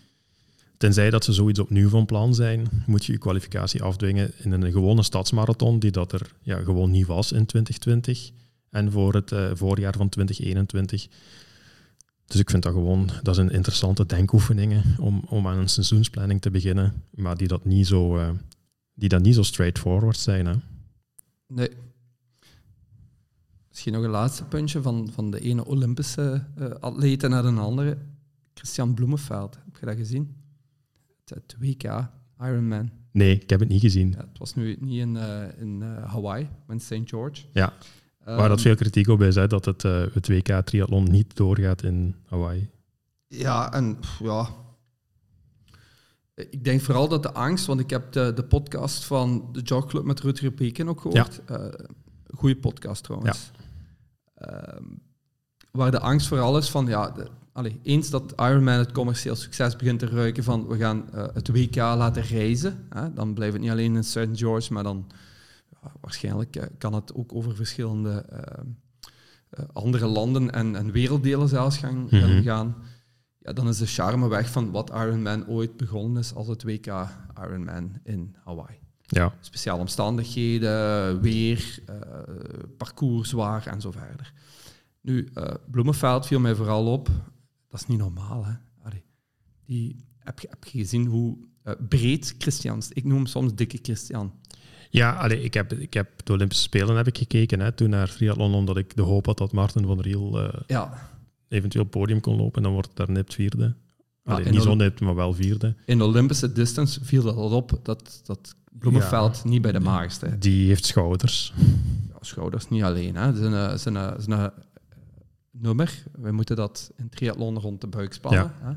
tenzij 0.78 1.10
dat 1.10 1.24
ze 1.24 1.32
zoiets 1.32 1.58
opnieuw 1.58 1.88
van 1.88 2.06
plan 2.06 2.34
zijn, 2.34 2.66
moet 2.86 3.04
je 3.04 3.12
je 3.12 3.18
kwalificatie 3.18 3.82
afdwingen 3.82 4.32
in 4.36 4.52
een 4.52 4.72
gewone 4.72 5.02
stadsmarathon 5.02 5.78
die 5.78 5.90
dat 5.90 6.12
er 6.12 6.32
ja, 6.42 6.58
gewoon 6.58 6.90
niet 6.90 7.06
was 7.06 7.32
in 7.32 7.46
2020 7.46 8.30
en 8.70 8.92
voor 8.92 9.14
het 9.14 9.32
eh, 9.32 9.50
voorjaar 9.54 9.94
van 9.96 10.08
2021. 10.08 11.08
Dus 12.26 12.40
ik 12.40 12.50
vind 12.50 12.62
dat 12.62 12.72
gewoon, 12.72 13.10
dat 13.22 13.36
een 13.36 13.50
interessante 13.50 14.06
denkoefening 14.06 14.98
om, 14.98 15.24
om 15.28 15.46
aan 15.46 15.58
een 15.58 15.68
seizoensplanning 15.68 16.40
te 16.40 16.50
beginnen, 16.50 17.02
maar 17.10 17.36
die 17.36 17.48
dat 17.48 17.64
niet 17.64 17.86
zo, 17.86 18.18
eh, 18.18 18.30
die 18.94 19.08
dat 19.08 19.22
niet 19.22 19.34
zo 19.34 19.42
straightforward 19.42 20.18
zijn. 20.18 20.46
Hè. 20.46 20.54
Nee. 21.46 21.70
Misschien 23.68 23.92
nog 23.92 24.02
een 24.02 24.10
laatste 24.10 24.44
puntje 24.44 24.82
van, 24.82 25.10
van 25.12 25.30
de 25.30 25.40
ene 25.40 25.64
Olympische 25.64 26.44
eh 26.56 26.70
atlete 26.80 27.28
naar 27.28 27.42
de 27.42 27.48
andere. 27.48 27.98
Christian 28.54 28.94
Bloemenveld, 28.94 29.58
heb 29.64 29.76
je 29.80 29.86
dat 29.86 29.96
gezien? 29.96 30.37
Het, 31.28 31.56
WK 31.58 32.10
Ironman. 32.40 32.90
Nee, 33.12 33.40
ik 33.40 33.50
heb 33.50 33.60
het 33.60 33.68
niet 33.68 33.80
gezien. 33.80 34.10
Ja, 34.10 34.26
het 34.30 34.38
was 34.38 34.54
nu 34.54 34.76
niet 34.80 35.00
in, 35.00 35.16
eh, 35.16 35.60
in 35.60 35.82
eh, 35.82 36.12
Hawaii, 36.12 36.48
in 36.68 36.80
St. 36.80 37.00
George. 37.04 37.42
Ja, 37.52 37.72
waar 38.36 38.48
dat 38.48 38.58
Ehm, 38.58 38.66
veel 38.66 38.74
kritiek 38.74 39.08
op 39.08 39.22
is, 39.22 39.34
hè, 39.34 39.46
dat 39.46 39.64
het, 39.64 39.84
eh, 39.84 40.04
het 40.12 40.28
WK 40.28 40.60
triathlon 40.64 41.10
niet 41.10 41.36
doorgaat 41.36 41.82
in 41.82 42.14
Hawaii. 42.24 42.70
Ja, 43.26 43.72
en 43.72 43.98
ja. 44.22 44.48
Ik 46.34 46.64
denk 46.64 46.80
vooral 46.80 47.08
dat 47.08 47.22
de 47.22 47.32
angst, 47.32 47.66
want 47.66 47.80
ik 47.80 47.90
heb 47.90 48.12
de, 48.12 48.32
de 48.34 48.44
podcast 48.44 49.04
van 49.04 49.48
de 49.52 49.60
Jogclub 49.60 50.04
met 50.04 50.20
Rutger 50.20 50.54
Beken 50.54 50.88
ook 50.88 51.00
gehoord. 51.00 51.40
Eh, 51.44 51.66
goeie 52.34 52.56
podcast 52.56 53.02
trouwens. 53.04 53.50
Ehm, 54.34 54.84
waar 55.70 55.90
de 55.90 56.00
angst 56.00 56.28
vooral 56.28 56.58
is 56.58 56.70
van, 56.70 56.86
ja, 56.86 57.10
de, 57.10 57.28
allee, 57.58 57.80
eens 57.82 58.10
dat 58.10 58.32
Ironman 58.36 58.78
het 58.78 58.92
commercieel 58.92 59.36
succes 59.36 59.76
begint 59.76 59.98
te 59.98 60.06
ruiken 60.06 60.44
van 60.44 60.66
we 60.66 60.76
gaan 60.76 61.12
eh, 61.12 61.26
het 61.32 61.48
WK 61.48 61.76
laten 61.76 62.22
reizen, 62.22 62.86
hè, 62.88 63.12
dan 63.12 63.34
blijft 63.34 63.52
het 63.52 63.62
niet 63.62 63.70
alleen 63.70 63.96
in 63.96 64.04
St. 64.04 64.26
George, 64.32 64.72
maar 64.72 64.82
dan 64.82 65.06
ja, 65.82 65.92
waarschijnlijk 66.00 66.56
eh, 66.56 66.66
kan 66.78 66.94
het 66.94 67.14
ook 67.14 67.34
over 67.34 67.56
verschillende 67.56 68.10
eh, 68.28 68.64
andere 69.72 70.06
landen 70.06 70.50
en, 70.52 70.76
en 70.76 70.92
werelddelen 70.92 71.48
zelfs 71.48 71.76
gaan, 71.78 72.06
Mhm. 72.10 72.42
gaan. 72.42 72.76
Ja, 73.38 73.52
dan 73.52 73.68
is 73.68 73.78
de 73.78 73.86
charme 73.86 74.28
weg 74.28 74.50
van 74.50 74.70
wat 74.70 74.90
Ironman 74.90 75.46
ooit 75.46 75.76
begonnen 75.76 76.20
is 76.22 76.34
als 76.34 76.48
het 76.48 76.62
WK 76.62 76.86
Ironman 77.44 77.92
in 78.04 78.36
Hawaii. 78.44 78.78
Ja, 79.06 79.34
Speciale 79.40 79.80
omstandigheden, 79.80 81.20
weer, 81.20 81.78
parcours 82.76 83.28
zwaar 83.28 83.66
en 83.66 83.80
zo 83.80 83.90
verder. 83.90 84.32
Nu, 85.00 85.28
Bloemenveld 85.70 86.26
viel 86.26 86.40
mij 86.40 86.54
vooral 86.54 86.92
op. 86.92 87.08
Dat 87.68 87.80
is 87.80 87.86
niet 87.86 87.98
normaal, 87.98 88.44
hè? 88.44 88.52
Allee, 88.82 89.04
die, 89.64 90.04
heb, 90.18 90.40
je, 90.40 90.46
heb 90.50 90.64
je 90.64 90.78
gezien 90.78 91.06
hoe 91.06 91.36
eh, 91.62 91.72
breed 91.88 92.34
Christian 92.38 92.78
is? 92.78 92.88
Ik 92.92 93.04
noem 93.04 93.16
hem 93.16 93.26
soms 93.26 93.54
dikke 93.54 93.78
Christian. 93.82 94.32
ja 94.90 95.12
allee, 95.12 95.42
ik, 95.42 95.54
heb, 95.54 95.72
ik 95.72 95.94
heb 95.94 96.08
de 96.24 96.32
Olympische 96.32 96.62
Spelen 96.62 96.96
heb 96.96 97.06
ik 97.06 97.18
gekeken 97.18 97.60
hè, 97.60 97.72
toen 97.72 97.90
naar 97.90 98.10
triathlon, 98.10 98.54
omdat 98.54 98.76
ik 98.76 98.96
de 98.96 99.02
hoop 99.02 99.26
had 99.26 99.38
dat 99.38 99.52
Maarten 99.52 99.86
van 99.86 100.00
Riel 100.00 100.40
eh, 100.40 100.60
Ja, 100.66 101.10
eventueel 101.48 101.84
podium 101.84 102.20
kon 102.20 102.36
lopen 102.36 102.56
en 102.56 102.62
dan 102.62 102.72
wordt 102.72 102.90
daar 102.94 103.10
nipt 103.10 103.34
vierde. 103.34 103.76
Allee, 104.24 104.50
niet 104.50 104.62
zo 104.62 104.74
nipt, 104.74 105.00
maar 105.00 105.14
wel 105.14 105.34
vierde. 105.34 105.74
in 105.86 106.02
Olympische 106.02 106.52
distance 106.52 107.04
viel 107.04 107.22
dat 107.22 107.36
al 107.36 107.50
op 107.50 107.80
dat, 107.82 108.20
dat 108.24 108.56
Bloemenveld 108.78 109.44
niet 109.44 109.62
bij 109.62 109.72
de 109.72 109.80
maagste. 109.80 110.38
Die 110.38 110.66
heeft 110.66 110.86
schouders. 110.86 111.52
ja, 112.08 112.16
schouders 112.20 112.68
niet 112.68 112.82
alleen. 112.82 113.14
Hè. 113.14 113.26
Het 113.26 113.36
is 113.36 113.84
een, 113.84 113.94
het 113.94 114.52
nummer. 115.50 116.02
We 116.12 116.32
moeten 116.32 116.56
dat 116.56 116.92
in 116.96 117.08
triathlon 117.08 117.58
rond 117.58 117.80
de 117.80 117.86
buik 117.86 118.12
spannen. 118.12 118.52
Hè. 118.60 118.72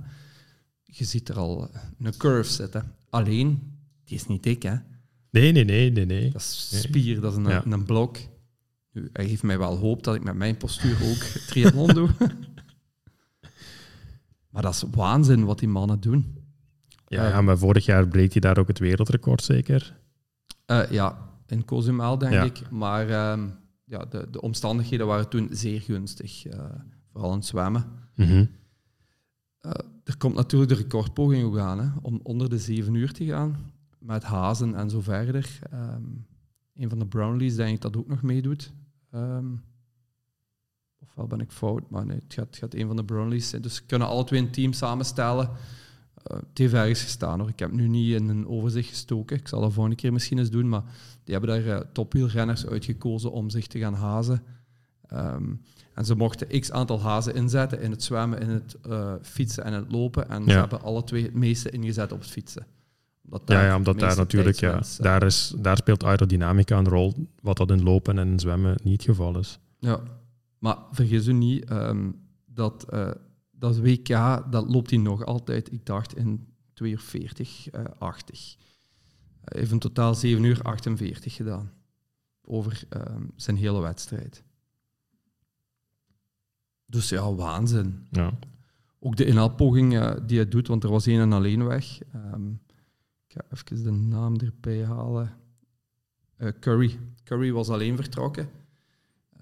Je 0.84 1.04
ziet 1.06 1.30
er 1.30 1.38
al 1.38 1.70
een 2.00 2.18
curve 2.18 2.52
zitten. 2.52 2.96
Alleen, 3.10 3.74
die 4.04 4.16
is 4.16 4.28
niet 4.28 4.44
dik. 4.44 4.64
Hè. 4.64 4.76
Nee, 5.30 5.52
nee, 5.52 5.64
nee, 5.64 5.92
nee, 5.92 6.06
nee. 6.06 6.32
Dat 6.32 6.42
is 6.42 6.70
Nee. 6.72 6.82
spier, 6.82 7.22
dat 7.22 7.32
is 7.32 7.38
een, 7.38 7.48
Ja. 7.48 7.66
een 7.66 7.86
blok. 7.86 8.18
Nu, 8.92 9.10
hij 9.14 9.28
geeft 9.28 9.44
mij 9.44 9.58
wel 9.58 9.78
hoop 9.78 10.04
dat 10.04 10.16
ik 10.16 10.24
met 10.24 10.36
mijn 10.36 10.58
postuur 10.58 10.98
ook 11.04 11.18
triathlon 11.50 11.88
doe. 11.88 12.10
maar 14.50 14.62
dat 14.62 14.74
is 14.74 14.84
waanzin 14.92 15.46
wat 15.46 15.60
die 15.60 15.68
mannen 15.68 16.00
doen. 16.00 16.40
Ja, 17.08 17.28
ja, 17.28 17.42
maar 17.42 17.58
vorig 17.58 17.86
jaar 17.86 18.08
breekt 18.08 18.32
hij 18.32 18.42
daar 18.42 18.58
ook 18.58 18.68
het 18.68 18.80
wereldrecord 18.80 19.44
zeker. 19.44 19.98
Eh, 20.66 20.92
ja, 20.92 21.30
in 21.48 21.66
Cozumel 21.66 22.18
denk 22.18 22.34
Ja. 22.34 22.44
ik. 22.44 22.70
Maar 22.70 23.10
ehm, 23.10 23.48
ja, 23.92 24.06
de, 24.06 24.28
de 24.32 24.42
omstandigheden 24.42 25.08
waren 25.08 25.30
toen 25.30 25.48
zeer 25.52 25.82
gunstig. 25.82 26.46
eh, 26.46 26.66
vooral 27.12 27.32
in 27.32 27.38
het 27.38 27.46
zwemmen. 27.46 27.86
Mhm. 28.16 28.46
Eh, 29.60 29.72
er 30.04 30.18
komt 30.18 30.36
natuurlijk 30.36 30.72
de 30.72 30.78
recordpoging 30.78 31.44
ook 31.44 31.58
aan, 31.58 31.80
hè, 31.80 31.90
om 32.02 32.20
onder 32.24 32.50
de 32.50 32.58
7 32.58 32.94
uur 32.94 33.14
te 33.14 33.26
gaan. 33.26 33.74
Met 34.00 34.24
hazen 34.24 34.76
en 34.76 34.90
zo 34.90 35.02
verder. 35.02 35.60
Ehm, 35.72 36.04
een 36.76 36.90
van 36.90 37.00
de 37.00 37.08
Brownlees 37.08 37.56
denk 37.56 37.76
ik 37.76 37.82
dat 37.82 37.98
ook 37.98 38.08
nog 38.08 38.22
meedoet. 38.22 38.74
Ehm, 39.12 39.56
ofwel 41.00 41.28
ben 41.28 41.40
ik 41.40 41.52
fout, 41.52 41.90
maar 41.90 42.06
nee, 42.06 42.20
het 42.24 42.34
gaat, 42.34 42.46
het 42.46 42.58
gaat 42.58 42.74
een 42.74 42.88
van 42.88 42.96
de 42.96 43.06
Brownlees 43.06 43.50
zijn. 43.50 43.62
Dus 43.62 43.80
we 43.80 43.86
kunnen 43.86 44.08
alle 44.08 44.24
twee 44.24 44.42
een 44.42 44.52
team 44.52 44.74
samenstellen. 44.74 45.50
Het 46.24 46.58
heeft 46.58 46.74
ergens 46.74 47.02
gestaan 47.02 47.40
hoor. 47.40 47.50
Ik 47.50 47.60
heb 47.60 47.72
nu 47.72 47.88
niet 47.88 48.16
in 48.16 48.30
een 48.30 48.48
overzicht 48.48 48.90
gestoken. 48.90 49.38
Ik 49.38 49.48
zal 49.48 49.62
dat 49.62 49.74
volgende 49.74 49.98
keer 49.98 50.14
misschien 50.14 50.38
eens 50.38 50.50
doen. 50.50 50.70
Maar 50.70 50.84
die 51.24 51.36
hebben 51.36 51.50
daar 51.50 51.66
uh, 51.66 51.80
topwielrenners 51.94 52.68
uitgekozen 52.68 53.32
om 53.32 53.50
zich 53.50 53.68
te 53.68 53.80
gaan 53.80 53.94
hazen. 53.94 54.44
Um, 55.14 55.62
en 55.94 56.06
ze 56.06 56.16
mochten 56.16 56.60
x 56.60 56.72
aantal 56.72 57.02
hazen 57.02 57.36
inzetten 57.36 57.82
in 57.82 57.92
het 57.92 58.04
zwemmen, 58.04 58.40
in 58.40 58.50
het 58.50 58.78
uh, 58.88 59.14
fietsen 59.22 59.64
en 59.64 59.74
het 59.74 59.92
lopen. 59.92 60.30
En 60.30 60.44
ze 60.44 60.52
hebben 60.52 60.82
alle 60.82 61.04
twee 61.04 61.24
het 61.24 61.34
meeste 61.34 61.70
ingezet 61.70 62.12
op 62.12 62.20
het 62.20 62.30
fietsen. 62.30 62.66
Omdat 63.24 63.42
ja, 63.46 63.66
ja, 63.66 63.76
omdat 63.76 64.00
daar 64.00 64.16
natuurlijk, 64.16 64.60
ja, 64.60 64.82
daar, 64.98 65.24
is, 65.24 65.54
daar 65.58 65.78
speelt 65.78 66.04
aerodynamica 66.04 66.78
een 66.78 66.88
rol, 66.88 67.14
wat 67.42 67.58
dat 67.58 67.72
in 67.72 67.84
lopen 67.84 68.20
en 68.20 68.28
in 68.28 68.40
zwemmen 68.40 68.76
niet 68.84 68.94
het 68.94 69.16
geval 69.16 69.40
is. 69.40 69.60
Ja, 69.80 70.00
maar 70.60 70.78
vergis 70.92 71.28
u 71.28 71.34
niet, 71.34 71.72
um, 71.72 72.16
dat, 72.46 72.86
uh, 72.94 73.10
dat 73.62 73.78
WK, 73.78 74.08
dat 74.52 74.72
loopt 74.72 74.90
hij 74.90 75.00
nog 75.00 75.26
altijd, 75.26 75.72
ik 75.72 75.86
dacht, 75.86 76.16
in 76.16 76.48
42, 76.74 77.74
uh, 77.74 77.84
80. 78.00 78.56
Hij 79.42 79.60
heeft 79.60 79.72
in 79.72 79.80
totaal 79.80 80.16
7 80.16 80.44
uur 80.44 80.62
48 80.62 81.34
gedaan. 81.34 81.72
Over 82.42 82.84
um, 82.90 83.32
zijn 83.36 83.58
hele 83.58 83.82
wedstrijd. 83.82 84.44
Dus 86.86 87.10
ja, 87.10 87.34
waanzin. 87.34 88.08
Ja. 88.12 88.34
Ook 89.00 89.16
de 89.16 89.26
inhaalpoging 89.26 89.94
uh, 89.94 90.14
die 90.26 90.38
hij 90.38 90.48
doet, 90.48 90.68
want 90.68 90.84
er 90.84 90.90
was 90.90 91.06
één 91.06 91.22
en 91.22 91.34
alleen 91.34 91.66
weg. 91.66 92.00
Um, 92.16 92.62
ik 93.28 93.34
ga 93.34 93.44
even 93.52 93.84
de 93.84 93.92
naam 93.92 94.36
erbij 94.40 94.86
halen. 94.86 95.38
Uh, 96.38 96.50
Curry. 96.60 97.00
Curry 97.24 97.52
was 97.52 97.70
alleen 97.70 97.96
vertrokken. 97.96 98.50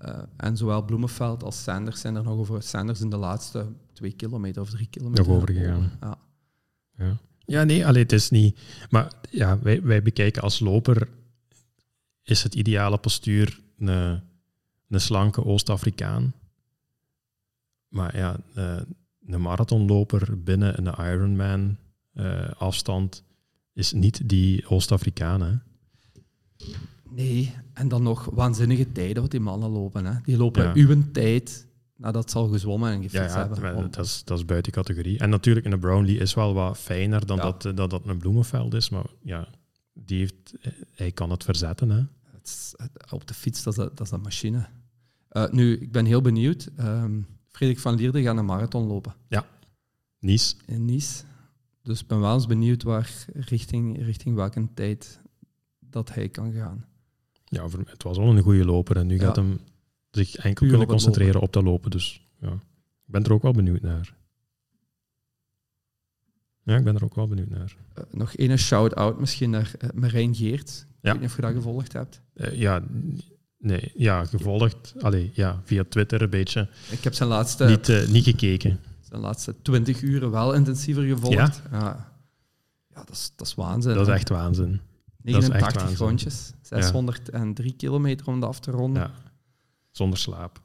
Uh, 0.02 0.20
en 0.38 0.58
zowel 0.58 0.86
Bloemenveld 0.86 1.44
als 1.44 1.64
Sanders 1.64 2.02
zijn 2.02 2.16
er 2.16 2.24
nog 2.24 2.38
over. 2.38 2.64
Sanders 2.64 3.02
in 3.02 3.10
de 3.10 3.18
laatste 3.18 3.68
twee 4.00 4.12
kilometer 4.12 4.62
of 4.62 4.70
drie 4.70 4.88
kilometer. 4.88 5.26
Nog 5.26 5.36
overgegaan. 5.36 5.92
Ja. 6.02 6.18
Ja. 6.98 7.18
ja, 7.46 7.64
nee, 7.64 7.86
alleen 7.86 8.02
het 8.02 8.12
is 8.12 8.30
niet. 8.30 8.60
Maar 8.90 9.12
ja, 9.30 9.60
wij, 9.60 9.82
wij 9.82 10.02
bekijken 10.02 10.42
als 10.42 10.60
loper. 10.60 11.08
Is 12.24 12.44
het 12.44 12.56
ideale 12.56 12.98
postuur 12.98 13.60
een, 13.78 14.22
een 14.88 15.02
slanke 15.02 15.46
Oost-Afrikaan? 15.46 16.34
Maar 17.88 18.18
ja, 18.18 18.40
uh, 18.58 18.80
een 19.26 19.42
marathonloper 19.42 20.44
binnen 20.44 20.78
een 20.78 21.12
Ironman 21.12 21.78
uh, 22.14 22.50
afstand 22.58 23.24
is 23.74 23.92
niet 23.94 24.30
die 24.30 24.68
Oost-Afrikaan. 24.70 25.62
Nee, 27.10 27.54
en 27.74 27.88
dan 27.88 28.04
nog 28.04 28.26
waanzinnige 28.26 28.92
tijden 28.92 29.22
wat 29.22 29.32
die 29.32 29.40
mannen 29.40 29.70
lopen. 29.70 30.06
Hè. 30.06 30.14
Die 30.24 30.38
lopen 30.38 30.64
ja. 30.64 30.74
uw 30.74 31.12
tijd 31.12 31.68
nadat 32.00 32.32
ze 32.32 32.38
al 32.38 32.48
gezwommen 32.48 32.92
en 32.92 33.02
gefietst 33.02 33.34
ja, 33.36 33.42
ja, 33.42 33.50
hebben. 33.50 33.92
Dat, 33.92 34.06
is, 34.06 34.24
dat 34.24 34.38
is 34.38 34.46
buiten 34.46 34.72
categorie. 34.72 35.20
En 35.20 35.30
natuurlijk, 35.30 35.66
een 35.66 35.80
Brownlee 35.80 36.18
is 36.18 36.34
wel 36.34 36.54
wat 36.54 36.78
fijner 36.78 37.26
dan 37.26 37.38
dat, 37.38 37.62
dat 37.62 37.90
dat 37.90 38.02
een 38.06 38.18
bloemenveld 38.18 38.74
is. 38.74 38.90
Maar 38.90 39.06
ja, 39.22 39.48
die 39.94 40.20
heeft, 40.20 40.54
hij 40.94 41.12
kan 41.12 41.30
het 41.30 41.44
verzetten. 41.44 41.90
Hè. 41.90 42.04
Het 42.32 42.48
is, 42.48 42.76
op 43.10 43.28
de 43.28 43.34
fiets, 43.34 43.64
dat 43.64 43.78
is, 43.78 43.84
dat 43.84 44.02
is 44.02 44.12
een 44.12 44.22
machine. 44.22 44.68
Uh, 45.32 45.50
nu, 45.50 45.78
ik 45.78 45.92
ben 45.92 46.06
heel 46.06 46.22
benieuwd. 46.22 46.70
Um, 46.80 47.28
Frederik 47.48 47.82
van 47.82 47.96
Lierde 47.96 48.22
gaat 48.22 48.38
een 48.38 48.46
marathon 48.46 48.88
lopen. 48.88 49.14
Ja, 49.28 49.46
Nice. 50.20 50.56
In 50.66 50.86
Nice. 50.86 51.24
Dus 51.84 52.02
ik 52.02 52.08
ben 52.08 52.20
wel 52.20 52.34
eens 52.34 52.48
benieuwd 52.48 52.84
waar, 52.84 53.26
richting, 53.34 54.06
richting 54.06 54.36
welke 54.36 54.68
tijd 54.74 55.20
dat 55.80 56.14
hij 56.14 56.30
kan 56.30 56.52
gaan. 56.52 56.86
Ja, 57.46 57.68
het 57.86 58.04
was 58.04 58.18
al 58.18 58.38
een 58.38 58.44
goede 58.44 58.66
loper 58.66 58.98
en 58.98 59.08
nu 59.08 59.16
ja. 59.16 59.26
gaat 59.26 59.36
hem 59.36 59.60
zich 60.12 60.36
enkel 60.36 60.68
kunnen 60.68 60.88
concentreren 60.88 61.34
lopen. 61.34 61.48
op 61.48 61.54
dat 61.54 61.64
lopen. 61.64 61.92
Dus 61.92 62.28
ja, 62.40 62.52
ik 62.52 63.12
ben 63.12 63.24
er 63.24 63.34
ook 63.34 63.42
wel 63.42 63.54
benieuwd 63.54 63.82
naar. 63.82 64.18
Ja, 66.64 66.78
ik 66.78 66.84
ben 66.84 66.96
er 66.96 67.04
ook 67.04 67.16
wel 67.16 67.28
benieuwd 67.28 67.50
naar. 67.50 67.76
Uh, 67.98 68.04
nog 68.12 68.34
één 68.34 68.58
shout-out 68.58 69.20
misschien 69.20 69.50
naar 69.50 69.72
uh, 69.82 69.90
Marijn 69.94 70.36
Geert. 70.36 70.70
Ik 70.70 70.96
ja. 71.02 71.12
weet 71.12 71.22
niet 71.22 71.30
of 71.30 71.36
je 71.36 71.42
dat 71.42 71.54
gevolgd 71.54 71.94
hebt. 71.94 72.22
Uh, 72.36 72.54
ja, 72.54 72.84
Nee, 73.60 73.92
ja, 73.96 74.26
gevolgd. 74.26 74.94
Allee, 75.00 75.32
ja, 75.34 75.62
via 75.64 75.84
Twitter 75.90 76.22
een 76.22 76.30
beetje. 76.30 76.70
Ik 76.90 77.04
heb 77.04 77.14
zijn 77.14 77.30
laatste... 77.30 77.66
Niet, 77.66 77.90
uh, 77.90 78.08
niet 78.08 78.24
gekeken. 78.24 78.80
Zijn 79.00 79.22
laatste 79.22 79.56
twintig 79.62 80.02
uren 80.02 80.32
wel 80.32 80.54
intensiever 80.54 81.04
gevolgd. 81.04 81.36
Ja? 81.36 81.54
Ja, 81.72 82.14
ja 82.88 83.04
dat, 83.04 83.10
is, 83.10 83.32
dat 83.36 83.48
is 83.48 83.56
waanzin. 83.56 83.94
Dat 83.94 84.08
is 84.08 84.14
echt 84.14 84.30
waanzin. 84.30 84.80
89 85.22 85.82
waanzin. 85.82 85.98
rondjes, 85.98 86.54
603 86.62 87.70
ja. 87.70 87.74
kilometer 87.78 88.28
om 88.28 88.40
dat 88.40 88.50
af 88.50 88.60
te 88.60 88.72
ronden. 88.72 89.02
Ja, 89.02 89.12
zonder 90.00 90.20
slaap. 90.20 90.62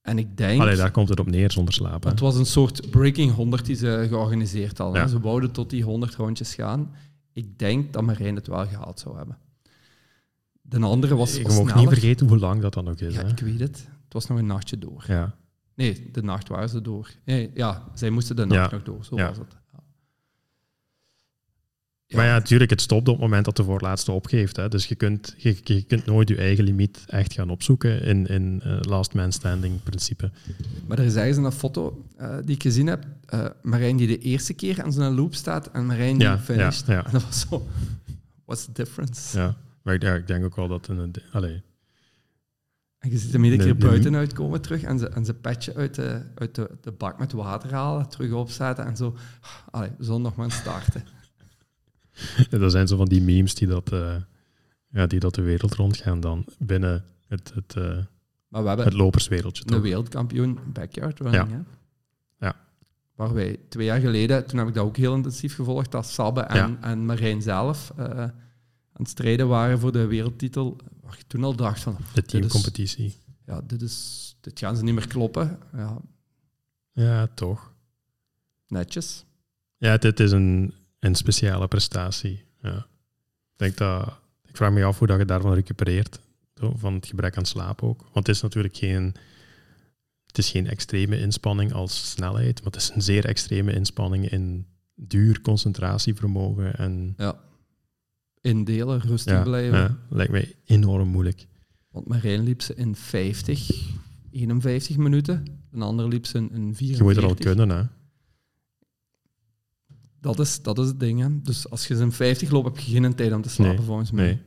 En 0.00 0.18
ik 0.18 0.36
denk... 0.36 0.60
Allee, 0.60 0.76
daar 0.76 0.90
komt 0.90 1.08
het 1.08 1.20
op 1.20 1.26
neer, 1.26 1.50
zonder 1.50 1.74
slaap. 1.74 2.04
Het 2.04 2.20
was 2.20 2.36
een 2.36 2.46
soort 2.46 2.90
Breaking 2.90 3.32
100 3.32 3.66
die 3.66 3.76
ze 3.76 4.06
georganiseerd 4.08 4.78
hadden. 4.78 5.00
Ja. 5.00 5.06
Ze 5.06 5.20
wouden 5.20 5.50
tot 5.50 5.70
die 5.70 5.82
100 5.82 6.14
rondjes 6.14 6.54
gaan. 6.54 6.94
Ik 7.32 7.58
denk 7.58 7.92
dat 7.92 8.02
Marijn 8.02 8.34
het 8.34 8.46
wel 8.46 8.66
gehaald 8.66 9.00
zou 9.00 9.16
hebben. 9.16 9.38
De 10.60 10.80
andere 10.80 11.14
was. 11.14 11.36
Je 11.36 11.62
mag 11.64 11.74
niet 11.74 11.88
vergeten 11.88 12.28
hoe 12.28 12.38
lang 12.38 12.60
dat 12.60 12.74
dan 12.74 12.88
ook 12.88 13.00
is. 13.00 13.14
Ja, 13.14 13.22
hè? 13.22 13.28
ik 13.28 13.38
weet 13.38 13.60
het. 13.60 13.88
Het 14.04 14.12
was 14.12 14.26
nog 14.26 14.38
een 14.38 14.46
nachtje 14.46 14.78
door. 14.78 15.04
Ja. 15.06 15.34
Nee, 15.74 16.10
de 16.12 16.22
nacht 16.22 16.48
waren 16.48 16.68
ze 16.68 16.80
door. 16.80 17.10
Nee, 17.24 17.50
ja, 17.54 17.84
zij 17.94 18.10
moesten 18.10 18.36
de 18.36 18.44
nacht 18.46 18.70
ja. 18.70 18.76
nog 18.76 18.84
door. 18.84 19.04
Zo 19.04 19.16
ja. 19.16 19.28
was 19.28 19.38
het. 19.38 19.56
Ja. 22.14 22.20
Maar 22.20 22.28
ja, 22.28 22.38
natuurlijk, 22.38 22.70
het 22.70 22.80
stopt 22.80 23.08
op 23.08 23.14
het 23.14 23.22
moment 23.22 23.44
dat 23.44 23.56
de 23.56 23.64
voorlaatste 23.64 24.12
opgeeft. 24.12 24.56
Hè. 24.56 24.68
Dus 24.68 24.86
je 24.86 24.94
kunt, 24.94 25.34
je, 25.36 25.56
je 25.64 25.82
kunt 25.82 26.06
nooit 26.06 26.28
je 26.28 26.36
eigen 26.36 26.64
limiet 26.64 27.04
echt 27.06 27.32
gaan 27.32 27.50
opzoeken 27.50 28.02
in, 28.02 28.26
in 28.26 28.62
uh, 28.64 28.76
last 28.80 29.14
man 29.14 29.32
standing 29.32 29.82
principe. 29.82 30.30
Maar 30.86 30.98
er 30.98 31.04
is 31.04 31.14
ergens 31.14 31.36
een 31.36 31.52
foto 31.52 32.04
uh, 32.20 32.36
die 32.44 32.54
ik 32.54 32.62
gezien 32.62 32.86
heb. 32.86 33.04
Uh, 33.34 33.46
Marijn 33.62 33.96
die 33.96 34.06
de 34.06 34.18
eerste 34.18 34.54
keer 34.54 34.82
aan 34.82 34.92
zijn 34.92 35.14
loop 35.14 35.34
staat 35.34 35.70
en 35.70 35.86
Marijn 35.86 36.18
die 36.18 36.26
ja. 36.26 36.40
En 36.86 37.12
dat 37.12 37.24
was 37.24 37.46
zo... 37.48 37.66
What's 38.44 38.64
the 38.64 38.72
difference? 38.72 39.38
Ja. 39.38 39.56
Maar 39.82 40.02
ja, 40.02 40.14
ik 40.14 40.26
denk 40.26 40.44
ook 40.44 40.56
wel 40.56 40.68
dat 40.68 40.88
een. 40.88 41.14
Allee. 41.32 41.62
En 42.98 43.10
je 43.10 43.18
ziet 43.18 43.32
hem 43.32 43.44
iedere 43.44 43.62
keer 43.62 43.76
buiten 43.76 44.14
uitkomen 44.14 44.60
terug 44.60 44.82
en 44.82 44.98
ze, 44.98 45.08
en 45.08 45.24
ze 45.24 45.34
petje 45.34 45.74
uit, 45.74 45.94
de, 45.94 46.22
uit 46.34 46.54
de, 46.54 46.70
de 46.80 46.92
bak 46.92 47.18
met 47.18 47.32
water 47.32 47.72
halen, 47.72 48.08
terug 48.08 48.32
opzetten 48.32 48.86
en 48.86 48.96
zo. 48.96 49.16
Allee, 49.70 49.90
zondag 49.98 50.34
maar 50.34 50.50
starten. 50.50 51.04
dat 52.50 52.72
zijn 52.72 52.88
zo 52.88 52.96
van 52.96 53.06
die 53.06 53.22
memes 53.22 53.54
die 53.54 53.68
dat, 53.68 53.92
uh, 53.92 54.16
ja, 54.88 55.06
die 55.06 55.20
dat 55.20 55.34
de 55.34 55.42
wereld 55.42 55.74
rondgaan 55.74 56.20
dan 56.20 56.44
binnen 56.58 57.04
het, 57.26 57.52
het, 57.54 57.74
uh, 57.78 57.98
maar 58.48 58.62
we 58.62 58.68
hebben 58.68 58.86
het 58.86 58.94
loperswereldje. 58.94 59.64
Een 59.66 59.80
wereldkampioen 59.80 60.58
backyard 60.72 61.20
running. 61.20 61.50
Ja. 61.50 61.64
Hè? 62.38 62.46
ja. 62.46 62.56
Waar 63.14 63.34
wij 63.34 63.58
twee 63.68 63.86
jaar 63.86 64.00
geleden, 64.00 64.46
toen 64.46 64.58
heb 64.58 64.68
ik 64.68 64.74
dat 64.74 64.84
ook 64.84 64.96
heel 64.96 65.14
intensief 65.14 65.54
gevolgd, 65.54 65.90
dat 65.90 66.06
Sabbe 66.06 66.40
en, 66.40 66.56
ja. 66.56 66.78
en 66.80 67.06
Marijn 67.06 67.42
zelf. 67.42 67.92
Uh, 67.98 68.06
aan 68.94 69.02
het 69.02 69.08
strijden 69.08 69.48
waren 69.48 69.78
voor 69.78 69.92
de 69.92 70.06
wereldtitel, 70.06 70.76
waar 71.00 71.16
ik 71.18 71.24
toen 71.26 71.44
al 71.44 71.56
dacht 71.56 71.80
van... 71.80 71.96
De 72.14 72.22
teamcompetitie. 72.22 73.04
Dit, 73.04 73.16
ja, 73.46 73.60
dit, 73.66 73.82
is, 73.82 74.36
dit 74.40 74.58
gaan 74.58 74.76
ze 74.76 74.82
niet 74.82 74.94
meer 74.94 75.08
kloppen. 75.08 75.58
Ja, 75.72 75.98
ja 76.92 77.26
toch. 77.34 77.72
Netjes. 78.66 79.24
Ja, 79.76 79.96
dit 79.96 80.20
is 80.20 80.30
een, 80.30 80.74
een 81.04 81.14
speciale 81.14 81.68
prestatie. 81.68 82.44
Ja. 82.62 82.76
Ik, 83.52 83.56
denk 83.56 83.76
dat, 83.76 84.18
ik 84.48 84.56
vraag 84.56 84.72
me 84.72 84.84
af 84.84 84.98
hoe 84.98 85.06
dat 85.06 85.18
je 85.18 85.24
daarvan 85.24 85.54
recupereert. 85.54 86.20
Van 86.54 86.94
het 86.94 87.06
gebrek 87.06 87.36
aan 87.36 87.44
slaap 87.44 87.82
ook. 87.82 88.00
Want 88.12 88.26
het 88.26 88.36
is 88.36 88.42
natuurlijk 88.42 88.76
geen... 88.76 89.14
Het 90.26 90.38
is 90.44 90.50
geen 90.50 90.66
extreme 90.66 91.18
inspanning 91.20 91.72
als 91.72 92.10
snelheid, 92.10 92.62
maar 92.62 92.72
het 92.72 92.82
is 92.82 92.90
een 92.94 93.02
zeer 93.02 93.24
extreme 93.24 93.72
inspanning 93.72 94.30
in 94.30 94.66
duur 94.94 95.40
concentratievermogen 95.40 96.74
en... 96.76 97.14
Ja 97.16 97.40
indelen, 98.44 99.00
rustig 99.00 99.32
ja, 99.32 99.42
blijven. 99.42 99.78
Ja, 99.78 99.98
lijkt 100.08 100.32
mij 100.32 100.54
enorm 100.64 101.08
moeilijk. 101.08 101.46
Want 101.90 102.08
Marijn 102.08 102.42
liep 102.42 102.62
ze 102.62 102.74
in 102.74 102.96
50, 102.96 103.70
51 104.30 104.96
minuten. 104.96 105.44
Een 105.72 105.82
ander 105.82 106.08
liep 106.08 106.26
ze 106.26 106.38
in 106.38 106.74
44. 106.74 106.96
Je 106.96 107.02
moet 107.02 107.16
er 107.16 107.24
al 107.24 107.34
kunnen, 107.34 107.68
hè? 107.68 107.82
Dat 110.24 110.38
is, 110.38 110.62
dat 110.62 110.78
is 110.78 110.86
het 110.86 111.00
ding, 111.00 111.20
hè. 111.20 111.40
Dus 111.42 111.70
als 111.70 111.86
je 111.86 111.96
ze 111.96 112.02
in 112.02 112.12
50 112.12 112.50
loopt, 112.50 112.66
heb 112.66 112.78
je 112.78 113.00
geen 113.00 113.14
tijd 113.14 113.32
om 113.32 113.42
te 113.42 113.48
slapen, 113.48 113.76
nee, 113.76 113.84
volgens 113.84 114.10
mij. 114.10 114.24
Nee. 114.24 114.40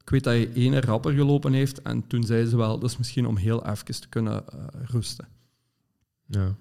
Ik 0.00 0.10
weet 0.10 0.24
dat 0.24 0.34
je 0.34 0.52
ene 0.52 0.80
rapper 0.80 1.12
gelopen 1.12 1.52
heeft 1.52 1.82
en 1.82 2.06
toen 2.06 2.24
zei 2.24 2.46
ze 2.46 2.56
wel, 2.56 2.78
dat 2.78 2.90
is 2.90 2.96
misschien 2.96 3.26
om 3.26 3.36
heel 3.36 3.66
even 3.66 4.00
te 4.00 4.08
kunnen 4.08 4.44
uh, 4.54 4.60
rusten. 4.82 5.28
Ja. 6.26 6.56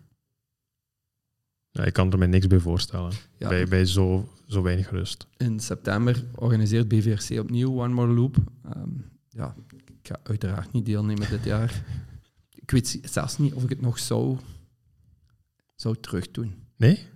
Ja, 1.72 1.84
ik 1.84 1.94
kan 1.94 2.12
er 2.12 2.18
mij 2.18 2.28
niks 2.28 2.48
bij 2.48 2.60
voorstellen. 2.60 3.12
Ja. 3.38 3.50
Bij, 3.50 3.68
bij 3.68 3.86
zo, 3.86 4.30
zo 4.48 4.62
weinig 4.62 4.90
rust. 4.90 5.28
In 5.38 5.60
september 5.60 6.24
organiseert 6.36 6.88
BVRC 6.88 7.40
opnieuw 7.40 7.82
One 7.82 7.94
More 7.94 8.14
Loop. 8.14 8.36
Um, 8.76 9.06
ja, 9.30 9.56
ik 9.72 10.08
ga 10.08 10.20
uiteraard 10.24 10.72
niet 10.72 10.86
deelnemen 10.86 11.30
dit 11.30 11.44
jaar. 11.44 11.84
Ik 12.56 12.72
weet 12.72 13.00
zelfs 13.04 13.38
niet 13.38 13.54
of 13.54 13.64
ik 13.64 13.70
het 13.70 13.82
nog 13.82 14.00
zou, 14.00 14.38
zou 15.76 15.95
terugdoen. 16.00 16.54
Nee? 16.78 17.12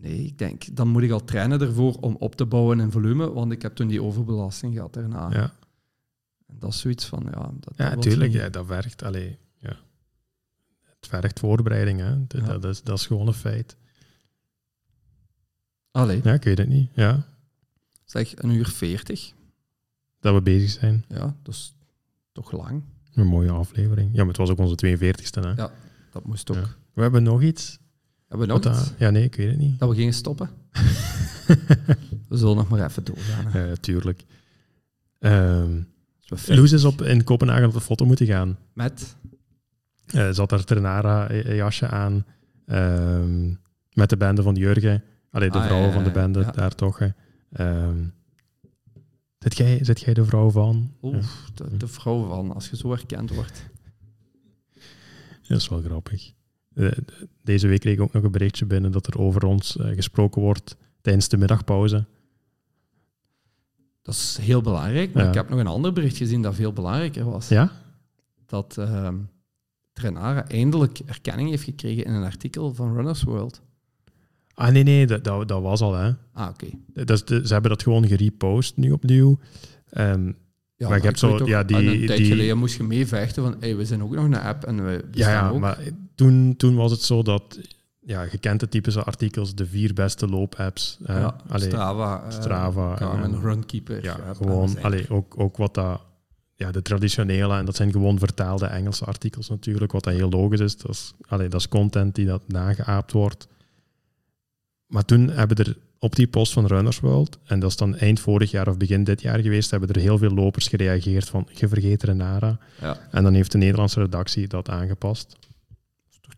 Nee, 0.00 0.24
ik 0.24 0.38
denk, 0.38 0.76
dan 0.76 0.88
moet 0.88 1.02
ik 1.02 1.10
al 1.10 1.24
trainen 1.24 1.60
ervoor 1.60 1.94
om 2.00 2.16
op 2.18 2.34
te 2.34 2.46
bouwen 2.46 2.80
in 2.80 2.90
volume, 2.90 3.32
want 3.32 3.52
ik 3.52 3.62
heb 3.62 3.74
toen 3.74 3.88
die 3.88 4.02
overbelasting 4.02 4.74
gehad 4.74 4.92
daarna. 4.94 5.30
Ja. 5.32 5.52
En 6.46 6.56
dat 6.58 6.72
is 6.72 6.78
zoiets 6.80 7.04
van, 7.06 7.26
ja... 7.30 7.50
Dat, 7.60 7.72
ja, 7.76 7.90
dat 7.90 8.02
tuurlijk, 8.02 8.32
ja, 8.32 8.48
dat 8.48 8.66
werkt. 8.66 9.02
Allee, 9.02 9.38
ja. 9.58 9.76
vergt 11.00 11.38
voorbereiding. 11.38 12.00
Hè. 12.00 12.26
Dat, 12.26 12.40
Ja. 12.40 12.46
dat, 12.58 12.64
is, 12.64 12.82
dat 12.82 12.98
is 12.98 13.06
gewoon 13.06 13.26
een 13.26 13.32
feit. 13.32 13.76
Allee, 15.90 16.20
Ja, 16.24 16.32
ik 16.32 16.42
weet 16.44 16.58
het 16.58 16.68
niet. 16.68 16.90
Ja, 16.94 17.26
zeg 18.04 18.42
een 18.42 18.50
uur 18.50 18.66
veertig. 18.68 19.32
dat 20.20 20.34
we 20.34 20.42
bezig 20.42 20.70
zijn. 20.70 21.04
Ja, 21.08 21.36
dat 21.42 21.54
is 21.54 21.74
toch 22.32 22.52
lang. 22.52 22.82
Een 23.14 23.26
mooie 23.26 23.50
aflevering. 23.50 24.10
Ja, 24.12 24.18
maar 24.18 24.28
het 24.28 24.36
was 24.36 24.50
ook 24.50 24.58
onze 24.58 24.74
42e. 24.86 25.40
Hè. 25.40 25.50
Ja. 25.52 25.70
Dat 26.10 26.24
moest 26.24 26.50
ook. 26.50 26.56
Ja. 26.56 26.74
We 26.92 27.02
hebben 27.02 27.22
nog 27.22 27.42
iets. 27.42 27.78
Hebben 28.28 28.46
we 28.48 28.60
dat- 28.60 28.94
ja, 28.98 29.10
nee, 29.10 29.24
ik 29.24 29.34
weet 29.34 29.48
het 29.48 29.58
niet. 29.58 29.78
Dat 29.78 29.88
we 29.88 29.94
gingen 29.94 30.12
stoppen? 30.14 30.50
we 32.28 32.36
zullen 32.36 32.56
nog 32.56 32.68
maar 32.68 32.84
even 32.84 33.04
doorgaan. 33.04 33.66
Ja, 33.68 33.74
tuurlijk. 33.74 34.24
Ehm 35.18 35.80
Als 36.28 36.46
we 36.46 36.56
Loes 36.56 36.72
is 36.72 36.84
op, 36.84 37.02
in 37.02 37.24
Kopenhagen 37.24 37.66
op 37.66 37.72
de 37.72 37.80
foto 37.80 38.04
moeten 38.04 38.26
gaan. 38.26 38.58
Met? 38.72 39.16
Eh 40.06 40.30
zat 40.30 40.52
er 40.52 40.64
Ternara-jasje 40.64 41.88
aan. 41.88 42.24
ehm, 42.66 43.48
met 43.92 44.10
de 44.10 44.16
bende 44.16 44.42
van 44.42 44.54
Jurgen. 44.54 45.02
Allee, 45.30 45.50
de 45.50 45.58
Ah, 45.58 45.66
vrouw 45.66 45.80
ja, 45.86 45.92
van 45.92 46.04
de 46.04 46.10
bende, 46.10 46.40
ja. 46.40 46.50
daar 46.50 46.74
toch. 46.74 47.00
Ehm, 47.52 48.04
zit, 49.38 49.56
jij, 49.56 49.84
zit 49.84 50.00
jij 50.00 50.14
de 50.14 50.24
vrouw 50.24 50.50
van? 50.50 50.94
Oeh, 51.02 51.24
de, 51.54 51.76
de 51.76 51.88
vrouw 51.88 52.26
van, 52.28 52.54
als 52.54 52.70
je 52.70 52.76
zo 52.76 52.90
herkend 52.90 53.34
wordt. 53.34 53.66
Dat 55.48 55.58
is 55.58 55.68
wel 55.68 55.80
grappig. 55.82 56.32
Eh, 56.78 56.90
deze 57.42 57.66
week 57.68 57.80
kreeg 57.80 57.94
ik 57.94 58.00
ook 58.00 58.12
nog 58.12 58.22
een 58.22 58.30
berichtje 58.30 58.66
binnen 58.66 58.92
dat 58.92 59.06
er 59.06 59.18
over 59.18 59.44
ons 59.44 59.76
eh, 59.76 59.86
gesproken 59.94 60.42
wordt 60.42 60.76
tijdens 61.00 61.28
de 61.28 61.36
middagpauze. 61.36 62.04
Dat 64.02 64.14
is 64.14 64.38
heel 64.40 64.60
belangrijk. 64.60 65.12
Maar 65.12 65.22
Ja. 65.22 65.28
ik 65.28 65.34
heb 65.34 65.48
nog 65.48 65.58
een 65.58 65.66
ander 65.66 65.92
bericht 65.92 66.16
gezien 66.16 66.42
dat 66.42 66.54
veel 66.54 66.72
belangrijker 66.72 67.24
was. 67.24 67.48
Ja? 67.48 67.72
Dat 68.46 68.76
ehm 68.78 69.14
Trenara 69.92 70.48
eindelijk 70.48 70.98
erkenning 71.06 71.48
heeft 71.50 71.62
gekregen 71.64 72.04
in 72.04 72.12
een 72.12 72.24
artikel 72.24 72.74
van 72.74 72.94
Runners 72.94 73.22
World. 73.22 73.60
Ah, 74.54 74.72
nee, 74.72 74.82
nee, 74.82 75.06
dat, 75.06 75.24
dat, 75.24 75.48
dat 75.48 75.62
was 75.62 75.80
al, 75.80 75.94
hè. 75.94 76.10
Ah, 76.32 76.48
oké. 76.48 76.66
Dat 77.04 77.28
de- 77.28 77.46
ze 77.46 77.52
hebben 77.52 77.70
dat 77.70 77.82
gewoon 77.82 78.06
gerepost 78.06 78.76
nu 78.76 78.90
opnieuw. 78.90 79.38
Ehm, 79.90 80.32
Ja, 80.76 80.88
Maar 80.88 81.04
ik 81.04 81.16
zo- 81.16 81.30
weet 81.32 81.40
ook, 81.40 81.48
ja, 81.48 81.62
die- 81.64 81.76
een 81.76 82.06
tijd 82.06 82.18
die- 82.18 82.26
geleden 82.26 82.58
moest 82.58 82.76
je 82.76 82.82
meevechten 82.82 83.42
van 83.42 83.56
hey, 83.60 83.76
we 83.76 83.84
zijn 83.84 84.02
ook 84.02 84.14
nog 84.14 84.24
een 84.24 84.34
app 84.38 84.64
en 84.64 84.84
we 84.84 84.90
ja, 84.90 85.08
bestaan 85.10 85.32
ja, 85.44 85.50
ook. 85.50 85.60
maar 85.60 85.78
toen, 86.18 86.54
toen 86.56 86.74
was 86.74 86.90
het 86.90 87.02
zo 87.02 87.22
dat... 87.22 87.58
Ja, 88.00 88.22
je 88.22 88.38
kent 88.38 88.60
de 88.60 88.68
typische 88.68 89.02
artikels, 89.02 89.54
de 89.54 89.66
vier 89.66 89.94
beste 89.94 90.28
loopapps. 90.28 90.98
ja, 91.06 91.36
Allee, 91.48 91.68
Strava, 91.68 92.22
eh, 92.24 92.30
Strava, 92.30 92.96
Garmin, 92.96 93.34
en- 93.34 93.40
Runkeeper. 93.40 94.02
ja, 94.02 94.16
gewoon, 94.36 94.82
allee, 94.82 95.10
ook, 95.10 95.40
ook 95.40 95.56
wat 95.56 95.74
dat... 95.74 96.00
Ja, 96.54 96.70
de 96.70 96.82
traditionele, 96.82 97.56
en 97.56 97.64
dat 97.64 97.76
zijn 97.76 97.92
gewoon 97.92 98.18
vertaalde 98.18 98.66
Engelse 98.66 99.04
artikels 99.04 99.48
natuurlijk, 99.48 99.92
wat 99.92 100.04
dat 100.04 100.14
heel 100.14 100.28
logisch 100.28 100.60
is. 100.60 100.76
Dat 100.76 100.90
is, 100.90 101.12
allee, 101.28 101.48
dat 101.48 101.60
is 101.60 101.68
content 101.68 102.14
die 102.14 102.26
dat 102.26 102.42
nageaapt 102.46 103.12
wordt. 103.12 103.48
Maar 104.86 105.04
toen 105.04 105.28
hebben 105.30 105.56
er 105.56 105.76
op 105.98 106.16
die 106.16 106.26
post 106.28 106.52
van 106.52 106.66
Runners 106.66 107.00
World, 107.00 107.38
en 107.44 107.60
dat 107.60 107.70
is 107.70 107.76
dan 107.76 107.96
eind 107.96 108.20
vorig 108.20 108.50
jaar 108.50 108.68
of 108.68 108.76
begin 108.76 109.04
dit 109.04 109.20
jaar 109.22 109.38
geweest, 109.38 109.70
hebben 109.70 109.88
er 109.88 110.00
heel 110.00 110.18
veel 110.18 110.30
lopers 110.30 110.68
gereageerd 110.68 111.28
van, 111.28 111.48
je 111.54 111.68
vergeet 111.68 112.02
Renara. 112.02 112.58
Ja, 112.80 112.98
En 113.10 113.22
dan 113.22 113.34
heeft 113.34 113.52
de 113.52 113.58
Nederlandse 113.58 114.00
redactie 114.00 114.46
dat 114.46 114.68
aangepast. 114.68 115.36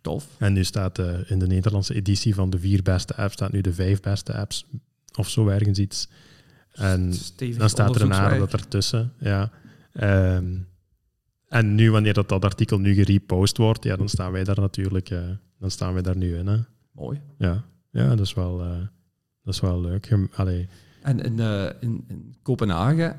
Tof? 0.01 0.27
En 0.39 0.53
nu 0.53 0.65
staat 0.65 0.99
eh, 0.99 1.31
in 1.31 1.39
de 1.39 1.47
Nederlandse 1.47 1.95
editie 1.95 2.35
van 2.35 2.51
de 2.51 2.59
vier 2.59 2.83
beste 2.83 3.17
apps, 3.17 3.33
staat 3.33 3.53
nu 3.53 3.61
de 3.61 3.73
vijf 3.73 4.01
beste 4.01 4.35
apps, 4.35 4.67
of 5.19 5.29
zo 5.29 5.49
ergens 5.49 5.79
iets. 5.79 6.09
En 6.73 7.15
Stevig 7.15 7.57
dan 7.57 7.69
staat 7.69 7.95
er 7.95 8.03
een 8.03 8.15
aarde 8.15 8.47
ertussen. 8.51 9.13
Ja. 9.19 9.51
Ehm, 9.93 10.57
en 11.49 11.75
nu, 11.75 11.91
wanneer 11.91 12.15
dat, 12.15 12.29
dat 12.29 12.45
artikel 12.45 12.79
nu 12.79 12.95
gerepost 12.95 13.57
wordt, 13.57 13.85
ja, 13.85 13.97
dan 13.97 14.09
staan 14.09 14.33
wij 14.33 14.45
daar 14.45 14.61
natuurlijk 14.61 15.11
eh, 15.11 15.29
dan 15.59 15.71
staan 15.71 15.93
wij 15.93 16.03
daar 16.03 16.17
nu 16.17 16.37
in. 16.37 16.47
Hè. 16.47 16.59
Mooi. 16.93 17.21
Ja. 17.39 17.65
ja, 17.91 18.09
dat 18.09 18.27
is 18.27 18.35
wel, 18.35 18.61
eh, 18.63 18.79
dat 19.43 19.55
is 19.55 19.61
wel 19.61 19.81
leuk. 19.81 20.19
Allee, 20.35 20.69
En 21.03 21.21
in, 21.21 21.39
in, 21.81 22.05
in 22.09 22.37
Kopenhagen 22.43 23.17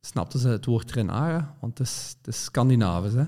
snapten 0.00 0.40
ze 0.40 0.48
het 0.48 0.64
woord 0.64 0.88
Trenara, 0.88 1.56
want 1.60 1.78
het 1.78 1.86
is, 1.86 2.14
het 2.18 2.34
is 2.34 2.42
Scandinavisch, 2.44 3.14
hè? 3.14 3.24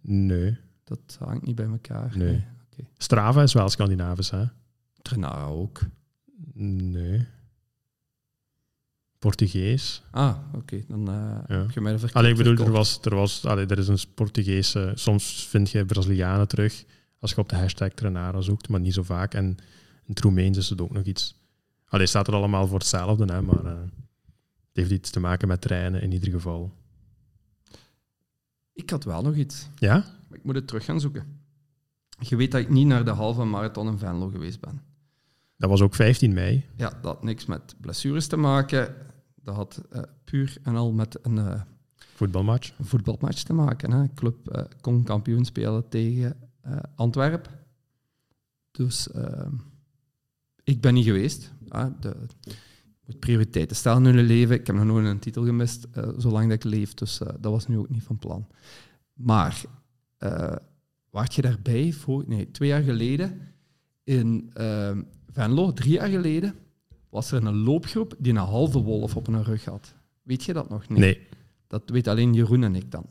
nee. 0.00 0.58
Dat 0.86 1.16
hangt 1.18 1.46
niet 1.46 1.54
bij 1.54 1.66
elkaar. 1.66 2.12
Nee. 2.16 2.44
Strava 2.96 3.42
is 3.42 3.52
wel 3.52 3.68
Scandinavisch, 3.68 4.30
hè? 4.30 4.44
Trenara 5.02 5.44
ook. 5.44 5.80
Nee. 6.54 7.26
Portugees. 9.18 10.02
Ah, 10.10 10.36
oké. 10.54 10.82
Dan 10.88 11.08
eh, 11.08 11.58
heb 11.58 11.70
je 11.70 11.80
mij 11.80 11.98
Allee, 12.12 12.30
ik 12.30 12.36
bedoel, 12.36 12.66
er, 12.66 12.72
was, 12.72 12.98
er, 13.02 13.14
was, 13.14 13.44
allee, 13.44 13.66
er 13.66 13.78
is 13.78 13.88
een 13.88 13.98
Portugese... 14.14 14.92
Soms 14.94 15.46
vind 15.48 15.70
je 15.70 15.84
Brazilianen 15.84 16.48
terug 16.48 16.84
als 17.18 17.30
je 17.30 17.36
op 17.36 17.48
de 17.48 17.56
hashtag 17.56 17.92
Trenara 17.92 18.40
zoekt, 18.40 18.68
maar 18.68 18.80
niet 18.80 18.94
zo 18.94 19.02
vaak. 19.02 19.34
En 19.34 19.44
in 19.44 19.56
het 20.06 20.20
Roemeens 20.20 20.58
is 20.58 20.68
het 20.68 20.80
ook 20.80 20.92
nog 20.92 21.04
iets... 21.04 21.34
Allee, 21.88 22.06
staat 22.06 22.28
er 22.28 22.34
allemaal 22.34 22.66
voor 22.66 22.78
hetzelfde, 22.78 23.32
hè, 23.32 23.42
maar 23.42 23.64
eh, 23.64 23.80
het 24.68 24.72
heeft 24.72 24.90
iets 24.90 25.10
te 25.10 25.20
maken 25.20 25.48
met 25.48 25.60
treinen 25.60 26.02
in 26.02 26.12
ieder 26.12 26.30
geval. 26.30 26.72
Ik 28.76 28.90
had 28.90 29.04
wel 29.04 29.22
nog 29.22 29.34
iets, 29.34 29.68
Ja? 29.74 29.94
maar 30.28 30.38
ik 30.38 30.44
moet 30.44 30.54
het 30.54 30.66
terug 30.66 30.84
gaan 30.84 31.00
zoeken. 31.00 31.40
Je 32.18 32.36
weet 32.36 32.50
dat 32.52 32.60
ik 32.60 32.68
niet 32.68 32.86
naar 32.86 33.04
de 33.04 33.10
halve 33.10 33.44
marathon 33.44 33.86
in 33.88 33.98
Venlo 33.98 34.28
geweest 34.28 34.60
ben. 34.60 34.80
Dat 35.56 35.70
was 35.70 35.80
ook 35.80 35.94
15 35.94 36.32
mei. 36.34 36.64
Ja, 36.76 36.88
dat 36.88 37.04
had 37.04 37.22
niks 37.22 37.46
met 37.46 37.74
blessures 37.80 38.26
te 38.26 38.36
maken. 38.36 38.94
Dat 39.34 39.54
had 39.54 39.82
eh, 39.90 40.02
puur 40.24 40.56
en 40.62 40.76
al 40.76 40.92
met 40.92 41.18
een 41.22 41.38
eh, 41.38 41.60
Voetbalmatch. 41.96 42.78
een 42.78 42.84
voetbalmatch 42.84 43.42
te 43.42 43.52
maken. 43.52 43.90
Hè. 43.90 44.04
Club 44.14 44.48
eh, 44.48 44.64
kon 44.80 45.02
kampioen 45.04 45.44
spelen 45.44 45.88
tegen 45.88 46.36
Antwerpen. 46.94 47.52
Dus 48.70 49.10
eh, 49.10 49.46
ik 50.64 50.80
ben 50.80 50.94
niet 50.94 51.04
geweest. 51.04 51.52
De, 52.00 52.16
moet 53.06 53.18
prioriteiten 53.18 53.76
stellen 53.76 54.06
in 54.06 54.16
je 54.16 54.22
leven. 54.22 54.54
Ik 54.60 54.66
heb 54.66 54.76
nog 54.76 54.84
nooit 54.84 55.06
een 55.06 55.18
titel 55.18 55.44
gemist, 55.44 55.86
eh, 55.92 56.08
zolang 56.16 56.44
dat 56.48 56.64
ik 56.64 56.64
leef. 56.64 56.94
Dus 56.94 57.20
eh, 57.20 57.28
dat 57.40 57.52
was 57.52 57.66
nu 57.66 57.78
ook 57.78 57.88
niet 57.88 58.02
van 58.02 58.18
plan. 58.18 58.46
Maar, 59.12 59.62
uh, 60.20 60.52
waart 61.10 61.34
je 61.34 61.42
daarbij? 61.42 61.92
Voor, 61.92 62.24
nee, 62.26 62.50
twee 62.50 62.68
jaar 62.68 62.82
geleden 62.82 63.40
in 64.04 64.50
eh, 64.52 64.90
Venlo, 65.32 65.72
drie 65.72 65.92
jaar 65.92 66.08
geleden, 66.08 66.54
was 67.10 67.32
er 67.32 67.44
een 67.46 67.56
loopgroep 67.56 68.14
die 68.18 68.32
een 68.32 68.38
halve 68.38 68.78
wolf 68.78 69.16
op 69.16 69.26
hun 69.26 69.44
rug 69.44 69.64
had. 69.64 69.94
Weet 70.22 70.44
je 70.44 70.52
dat 70.52 70.68
nog? 70.68 70.88
Nee. 70.88 71.20
Dat 71.66 71.82
weet 71.90 72.08
alleen 72.08 72.34
Jeroen 72.34 72.62
en 72.64 72.74
ik 72.74 72.90
dan. 72.90 73.06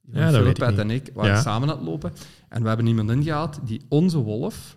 Jeroen 0.00 0.20
Ja, 0.20 0.30
dat 0.30 0.42
weet 0.42 0.50
ik 0.50 0.62
Philippet 0.64 0.86
niet. 0.86 1.00
en 1.02 1.06
ik 1.06 1.14
waren 1.14 1.30
Ja. 1.34 1.40
samen 1.40 1.68
aan 1.70 1.76
het 1.76 1.86
lopen. 1.86 2.12
En 2.48 2.62
we 2.62 2.68
hebben 2.68 2.86
iemand 2.86 3.10
ingehaald 3.10 3.58
die 3.66 3.80
onze 3.88 4.18
wolf 4.18 4.76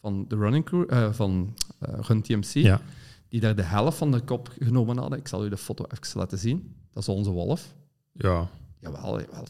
van 0.00 0.24
de 0.28 0.36
running 0.36 0.64
crew, 0.64 1.12
van 1.12 1.54
Run 1.78 2.22
TMC, 2.22 2.44
Ja. 2.52 2.80
Die 3.32 3.40
daar 3.40 3.56
de 3.56 3.62
helft 3.62 3.98
van 3.98 4.10
de 4.10 4.20
kop 4.20 4.54
genomen 4.58 4.98
hadden. 4.98 5.18
Ik 5.18 5.28
zal 5.28 5.44
u 5.44 5.48
de 5.48 5.56
foto 5.56 5.84
even 5.84 6.18
laten 6.18 6.38
zien. 6.38 6.74
Dat 6.90 7.02
is 7.02 7.08
onze 7.08 7.30
wolf. 7.30 7.74
Ja. 8.12 8.50
Jawel, 8.78 9.20
jawel. 9.20 9.46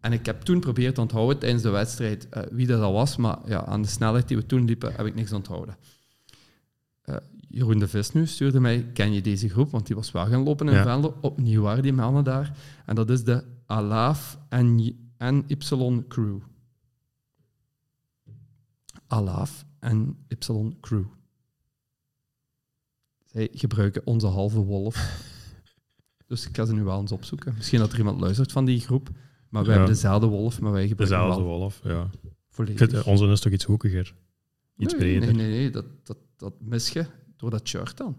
En 0.00 0.12
ik 0.12 0.26
heb 0.26 0.40
toen 0.40 0.56
geprobeerd 0.56 0.94
te 0.94 1.00
onthouden 1.00 1.38
tijdens 1.38 1.62
de 1.62 1.68
wedstrijd 1.70 2.28
eh, 2.28 2.42
wie 2.50 2.66
dat 2.66 2.92
was, 2.92 3.16
maar 3.16 3.38
ja, 3.46 3.64
aan 3.64 3.82
de 3.82 3.88
snelheid 3.88 4.28
die 4.28 4.36
we 4.36 4.46
toen 4.46 4.64
liepen, 4.64 4.94
heb 4.94 5.06
ik 5.06 5.14
niks 5.14 5.32
onthouden. 5.32 5.76
Eh, 7.02 7.16
Jeroen 7.48 7.78
de 7.78 7.88
Vis 7.88 8.12
nu 8.12 8.26
stuurde 8.26 8.60
mij, 8.60 8.82
ken 8.92 9.12
je 9.12 9.20
deze 9.20 9.48
groep? 9.48 9.70
Want 9.70 9.86
die 9.86 9.96
was 9.96 10.10
wel 10.10 10.26
gaan 10.26 10.42
lopen 10.42 10.68
in 10.68 10.74
Ja. 10.74 10.82
Venlo. 10.82 11.18
Opnieuw 11.20 11.62
waren 11.62 11.82
die 11.82 11.92
mannen 11.92 12.24
daar. 12.24 12.56
En 12.86 12.94
dat 12.94 13.10
is 13.10 13.24
de 13.24 13.44
Alaaf 13.66 14.38
en 14.48 14.78
Y 14.78 16.04
Crew. 16.08 16.38
Alaaf 19.06 19.64
en 19.78 20.16
Y 20.28 20.36
Crew. 20.80 21.04
Gebruiken 23.52 24.02
onze 24.06 24.26
halve 24.26 24.58
wolf. 24.60 24.96
Dus 26.26 26.48
ik 26.48 26.56
ga 26.56 26.64
ze 26.64 26.74
nu 26.74 26.82
wel 26.82 27.00
eens 27.00 27.12
opzoeken. 27.12 27.54
Misschien 27.56 27.78
dat 27.78 27.92
er 27.92 27.98
iemand 27.98 28.20
luistert 28.20 28.52
van 28.52 28.64
die 28.64 28.80
groep. 28.80 29.08
Maar 29.48 29.62
wij 29.64 29.72
Ja. 29.72 29.78
hebben 29.78 29.94
dezelfde 29.96 30.26
wolf, 30.26 30.60
maar 30.60 30.72
wij 30.72 30.88
gebruiken 30.88 31.18
Dezelfde 31.18 31.44
wel 31.44 31.58
wolf, 31.58 31.80
ja. 31.84 32.10
Ik 32.22 32.30
volledig. 32.48 32.78
vind, 32.78 32.92
eh, 32.92 33.06
onze 33.06 33.26
is 33.26 33.40
toch 33.40 33.52
iets 33.52 33.64
hoekiger. 33.64 34.14
Iets 34.76 34.92
nee, 34.92 35.00
breder. 35.02 35.34
Nee, 35.34 35.46
nee, 35.46 35.58
nee. 35.58 35.70
Dat, 35.70 35.84
dat, 36.02 36.16
dat 36.36 36.52
mis 36.60 36.88
je 36.90 37.06
door 37.36 37.50
dat 37.50 37.68
shirt 37.68 37.96
dan. 37.96 38.16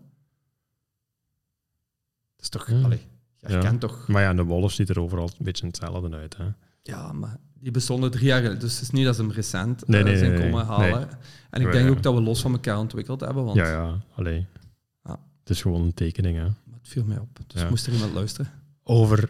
Dat 2.35 2.41
is 2.41 2.49
toch... 2.49 2.69
Ja. 2.69 2.81
Allee, 2.81 3.01
je 3.37 3.49
Ja. 3.53 3.77
toch... 3.77 4.07
Maar 4.07 4.21
ja, 4.21 4.33
de 4.33 4.43
wolf 4.43 4.71
ziet 4.71 4.89
er 4.89 4.99
overal 4.99 5.29
een 5.37 5.45
beetje 5.45 5.65
hetzelfde 5.65 6.15
uit. 6.15 6.37
Hè? 6.37 6.47
Ja, 6.81 7.11
maar 7.13 7.37
die 7.53 7.71
bestonden 7.71 8.11
drie 8.11 8.25
jaar 8.25 8.39
geleden. 8.41 8.59
Dus 8.59 8.73
het 8.73 8.81
is 8.81 8.89
niet 8.89 9.05
dat 9.05 9.15
ze 9.15 9.21
hem 9.21 9.31
recent 9.31 9.87
Nee, 9.87 10.03
eh, 10.03 10.17
zijn 10.17 10.31
nee, 10.31 10.41
komen 10.49 10.65
halen. 10.65 11.09
En 11.49 11.61
ik 11.61 11.71
denk 11.71 11.89
ook 11.89 12.03
dat 12.03 12.13
we 12.13 12.21
los 12.21 12.41
van 12.41 12.51
elkaar 12.51 12.77
ontwikkeld 12.79 13.19
hebben, 13.19 13.43
want 13.43 13.57
Ja, 13.57 13.69
ja, 13.69 13.97
allee. 14.15 14.47
Het 15.49 15.57
is 15.57 15.63
gewoon 15.63 15.81
een 15.81 15.93
tekening. 15.93 16.37
Hè? 16.37 16.43
het 16.43 16.53
viel 16.81 17.03
mij 17.03 17.17
op. 17.17 17.39
Dus 17.47 17.61
Ja. 17.61 17.69
moest 17.69 17.87
er 17.87 17.93
iemand 17.93 18.13
luisteren. 18.13 18.51
Over 18.83 19.29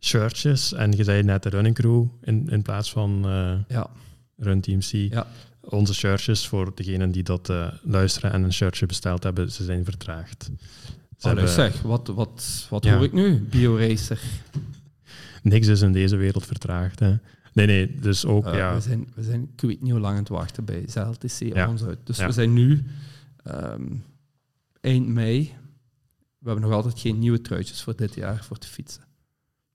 shirtjes, 0.00 0.72
en 0.72 0.92
je 0.92 1.04
zei 1.04 1.22
net 1.22 1.42
de 1.42 1.48
running 1.48 1.74
crew 1.74 2.06
in, 2.22 2.48
in 2.48 2.62
plaats 2.62 2.92
van 2.92 3.24
eh 3.24 3.58
Ja, 3.68 3.90
Run 4.36 4.60
TMC. 4.60 4.90
Ja. 5.12 5.26
Onze 5.60 5.94
shirtjes, 5.94 6.48
voor 6.48 6.72
degenen 6.74 7.10
die 7.10 7.22
dat 7.22 7.48
eh, 7.48 7.68
luisteren 7.82 8.32
en 8.32 8.42
een 8.42 8.52
shirtje 8.52 8.86
besteld 8.86 9.22
hebben, 9.22 9.52
ze 9.52 9.64
zijn 9.64 9.84
vertraagd. 9.84 10.44
Ze 10.44 10.50
Allee, 11.28 11.36
hebben- 11.44 11.54
zeg, 11.54 11.82
wat, 11.82 12.06
wat, 12.08 12.66
wat 12.70 12.84
Ja. 12.84 12.94
hoor 12.94 13.04
ik 13.04 13.12
nu? 13.12 13.40
Bioracer. 13.50 14.20
Niks 15.42 15.66
is 15.66 15.80
in 15.80 15.92
deze 15.92 16.16
wereld 16.16 16.46
vertraagd. 16.46 16.98
Hè? 16.98 17.14
Nee, 17.52 17.66
nee, 17.66 17.94
dus 18.00 18.24
ook, 18.24 18.46
Uh, 18.46 18.54
ja. 18.54 18.74
we, 18.74 18.80
zijn, 18.80 19.08
we 19.14 19.22
zijn, 19.22 19.42
ik 19.54 19.60
weet 19.60 19.80
niet 19.82 19.90
hoe 19.90 20.00
lang 20.00 20.12
aan 20.14 20.20
het 20.20 20.28
wachten 20.28 20.64
bij 20.64 20.82
ZLTC 20.86 21.54
Ja. 21.54 21.68
ons 21.68 21.82
uit. 21.82 21.98
Dus 22.04 22.18
we 22.18 22.32
zijn 22.32 22.52
nu 22.52 22.84
ehm, 23.44 23.82
eind 24.80 25.06
mei. 25.08 25.52
We 26.40 26.46
hebben 26.50 26.64
nog 26.68 26.72
altijd 26.76 27.00
geen 27.00 27.18
nieuwe 27.18 27.40
truitjes 27.40 27.82
voor 27.82 27.96
dit 27.96 28.14
jaar 28.14 28.44
voor 28.44 28.58
te 28.58 28.66
fietsen. 28.66 29.02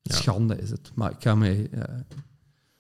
Ja. 0.02 0.16
Schande 0.16 0.58
is 0.62 0.70
het. 0.70 0.92
Maar 0.96 1.12
ik 1.12 1.18
ga 1.22 1.36
mij 1.36 1.70
eh, 1.72 1.84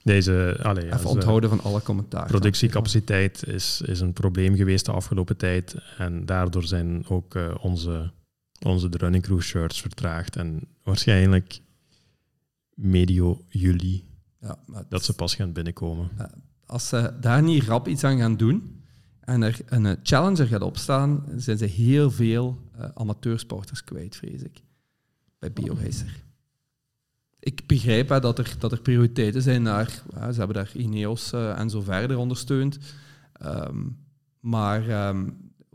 Deze, 0.03 0.59
allee, 0.63 0.83
ja, 0.85 0.89
even 0.89 0.99
ze- 0.99 1.07
onthouden 1.07 1.49
van 1.49 1.61
alle 1.63 1.81
commentaar. 1.81 2.25
productiecapaciteit 2.27 3.47
is, 3.47 3.81
is 3.81 3.99
een 3.99 4.13
probleem 4.13 4.55
geweest 4.55 4.85
de 4.85 4.91
afgelopen 4.91 5.37
tijd. 5.37 5.75
En 5.97 6.25
daardoor 6.25 6.63
zijn 6.63 7.07
ook 7.07 7.35
eh, 7.35 7.55
onze, 7.61 8.11
onze 8.59 8.89
de 8.89 8.97
running 8.97 9.23
crew 9.23 9.41
shirts 9.41 9.81
vertraagd. 9.81 10.35
En 10.35 10.61
waarschijnlijk 10.83 11.59
medio 12.73 13.41
juli 13.49 14.03
Ja, 14.39 14.57
dat 14.89 15.03
ze 15.03 15.13
pas 15.13 15.35
gaan 15.35 15.51
binnenkomen. 15.53 16.09
als 16.65 16.87
ze 16.87 17.13
daar 17.21 17.43
niet 17.43 17.63
rap 17.63 17.87
iets 17.87 18.03
aan 18.03 18.17
gaan 18.17 18.37
doen 18.37 18.74
en 19.25 19.43
er 19.43 19.59
een 19.65 19.85
eh, 19.85 19.95
challenger 20.03 20.47
gaat 20.47 20.61
opstaan, 20.61 21.25
zijn 21.35 21.57
ze 21.57 21.65
heel 21.65 22.11
veel 22.11 22.57
eh, 22.71 22.89
amateursporters 22.93 23.83
kwijt, 23.83 24.15
vrees 24.15 24.41
ik, 24.41 24.61
bij 25.39 25.53
BioRacer. 25.53 26.23
Ik 27.39 27.67
begrijp 27.67 28.09
hè, 28.09 28.19
dat, 28.19 28.39
er, 28.39 28.55
dat 28.59 28.71
er 28.71 28.81
prioriteiten 28.81 29.41
zijn 29.41 29.61
naar, 29.61 29.89
ze 30.13 30.37
hebben 30.37 30.53
daar 30.55 30.71
Ineos 30.73 31.31
eh, 31.31 31.59
en 31.59 31.69
zo 31.69 31.81
verder 31.81 32.17
ondersteund, 32.17 32.79
Ehm, 33.39 33.89
maar 34.39 34.89
ehm, 34.89 35.29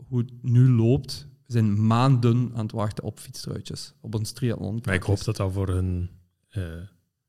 hoe 0.07 0.19
het 0.19 0.31
nu 0.41 0.69
loopt, 0.69 1.27
zijn 1.45 1.87
maanden 1.87 2.51
aan 2.53 2.61
het 2.61 2.71
wachten 2.71 3.03
op 3.03 3.19
fietstruitjes, 3.19 3.93
op 3.99 4.15
ons 4.15 4.31
triathlon. 4.31 4.79
Maar 4.85 4.93
ik 4.93 5.03
hoop 5.03 5.23
dat 5.23 5.35
dat 5.35 5.51
voor 5.51 5.67
hun 5.67 6.09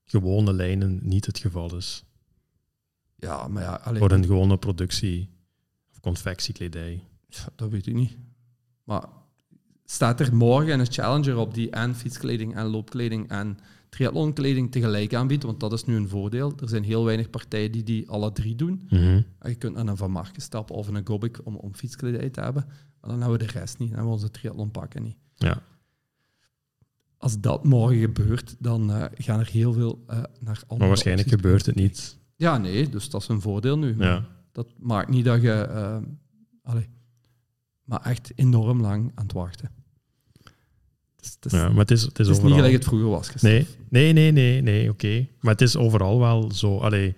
gewone 0.05 0.53
lijnen 0.53 0.99
niet 1.03 1.27
het 1.27 1.39
geval 1.39 1.77
is. 1.77 2.05
Ja, 3.17 3.49
maar 3.49 3.63
ja, 3.63 3.75
allee, 3.75 4.01
Voor 4.01 4.11
hun 4.11 4.25
gewone 4.25 4.59
productie 4.59 5.31
of 5.93 6.01
confectiekledij. 6.01 7.05
Ja, 7.29 7.49
dat 7.57 7.71
weet 7.71 7.87
ik 7.87 7.95
niet. 7.95 8.17
Maar 8.85 9.05
staat 9.85 10.21
er 10.21 10.35
morgen 10.35 10.81
een 10.81 10.93
challenger 10.93 11.37
op 11.37 11.55
die 11.55 11.71
en 11.71 11.95
fietskleding 11.95 12.55
en 12.55 12.67
loopkleding 12.67 13.29
en 13.29 13.59
triathlonkleding 13.89 14.73
tegelijk 14.73 15.15
aanbiedt? 15.15 15.43
Want 15.43 15.61
dat 15.61 15.73
is 15.73 15.85
nu 15.85 15.97
een 15.97 16.09
voordeel. 16.09 16.53
Er 16.61 16.69
zijn 16.69 16.85
heel 16.85 17.05
weinig 17.05 17.31
partijen 17.31 17.73
die 17.73 17.83
die 17.83 18.09
alle 18.09 18.33
drie 18.33 18.55
doen. 18.55 18.87
Mhm. 18.89 19.23
En 19.39 19.51
Je 19.51 19.55
kunt 19.55 19.75
naar 19.75 19.87
een 19.87 19.97
Van 19.97 20.11
Marken 20.11 20.43
stappen 20.43 20.75
of 20.75 20.89
een 20.89 21.07
Gobik 21.07 21.41
om, 21.45 21.57
om 21.57 21.75
fietskledij 21.75 22.31
te 22.31 22.41
hebben. 22.41 22.65
Maar 22.67 23.11
dan 23.11 23.21
hebben 23.21 23.39
we 23.39 23.45
de 23.45 23.59
rest 23.59 23.79
niet. 23.79 23.89
Dan 23.89 23.97
hebben 23.99 24.15
we 24.15 24.21
onze 24.21 24.31
triathlonpakken 24.31 25.03
niet. 25.03 25.17
Ja. 25.35 25.63
Als 27.17 27.41
dat 27.41 27.65
morgen 27.65 28.01
gebeurt, 28.01 28.57
dan 28.59 28.93
eh, 28.93 29.05
gaan 29.15 29.41
er 29.41 29.49
heel 29.51 29.73
veel 29.73 30.05
eh, 30.07 30.17
naar 30.17 30.61
andere 30.63 30.79
Maar 30.79 30.89
waarschijnlijk 30.89 31.29
opties 31.29 31.43
gebeurt 31.43 31.67
het 31.67 31.75
niet. 31.75 32.19
Ja, 32.37 32.59
nee, 32.59 32.89
dus 32.89 33.11
dat 33.11 33.23
is 33.23 33.29
een 33.29 33.41
voordeel 33.41 33.79
nu. 33.79 33.95
Ja. 33.99 34.27
Dat 34.53 34.67
maakt 34.79 35.09
niet 35.09 35.25
dat 35.25 35.43
je... 35.43 35.53
eh, 35.53 35.97
allee, 36.63 36.89
maar 37.85 38.01
echt 38.01 38.33
enorm 38.35 38.81
lang 38.81 39.13
aan 39.15 39.23
het 39.25 39.33
wachten. 39.33 39.71
Het 41.17 41.25
is, 41.25 41.35
het 41.35 41.45
is, 41.45 41.53
ja, 41.53 41.69
maar 41.69 41.79
het 41.79 41.91
is, 41.91 42.03
het 42.03 42.19
is, 42.19 42.27
het 42.27 42.37
is 42.37 42.43
niet 42.43 42.53
gelijk 42.55 42.73
het 42.73 42.85
vroeger 42.85 43.09
was. 43.09 43.35
Nee, 43.43 43.67
nee, 43.89 44.13
nee, 44.13 44.33
nee, 44.33 44.63
nee 44.63 44.91
oké. 44.91 45.27
Maar 45.41 45.53
het 45.53 45.61
is 45.61 45.77
overal 45.77 46.19
wel 46.19 46.53
zo. 46.53 46.79
Allee, 46.79 47.15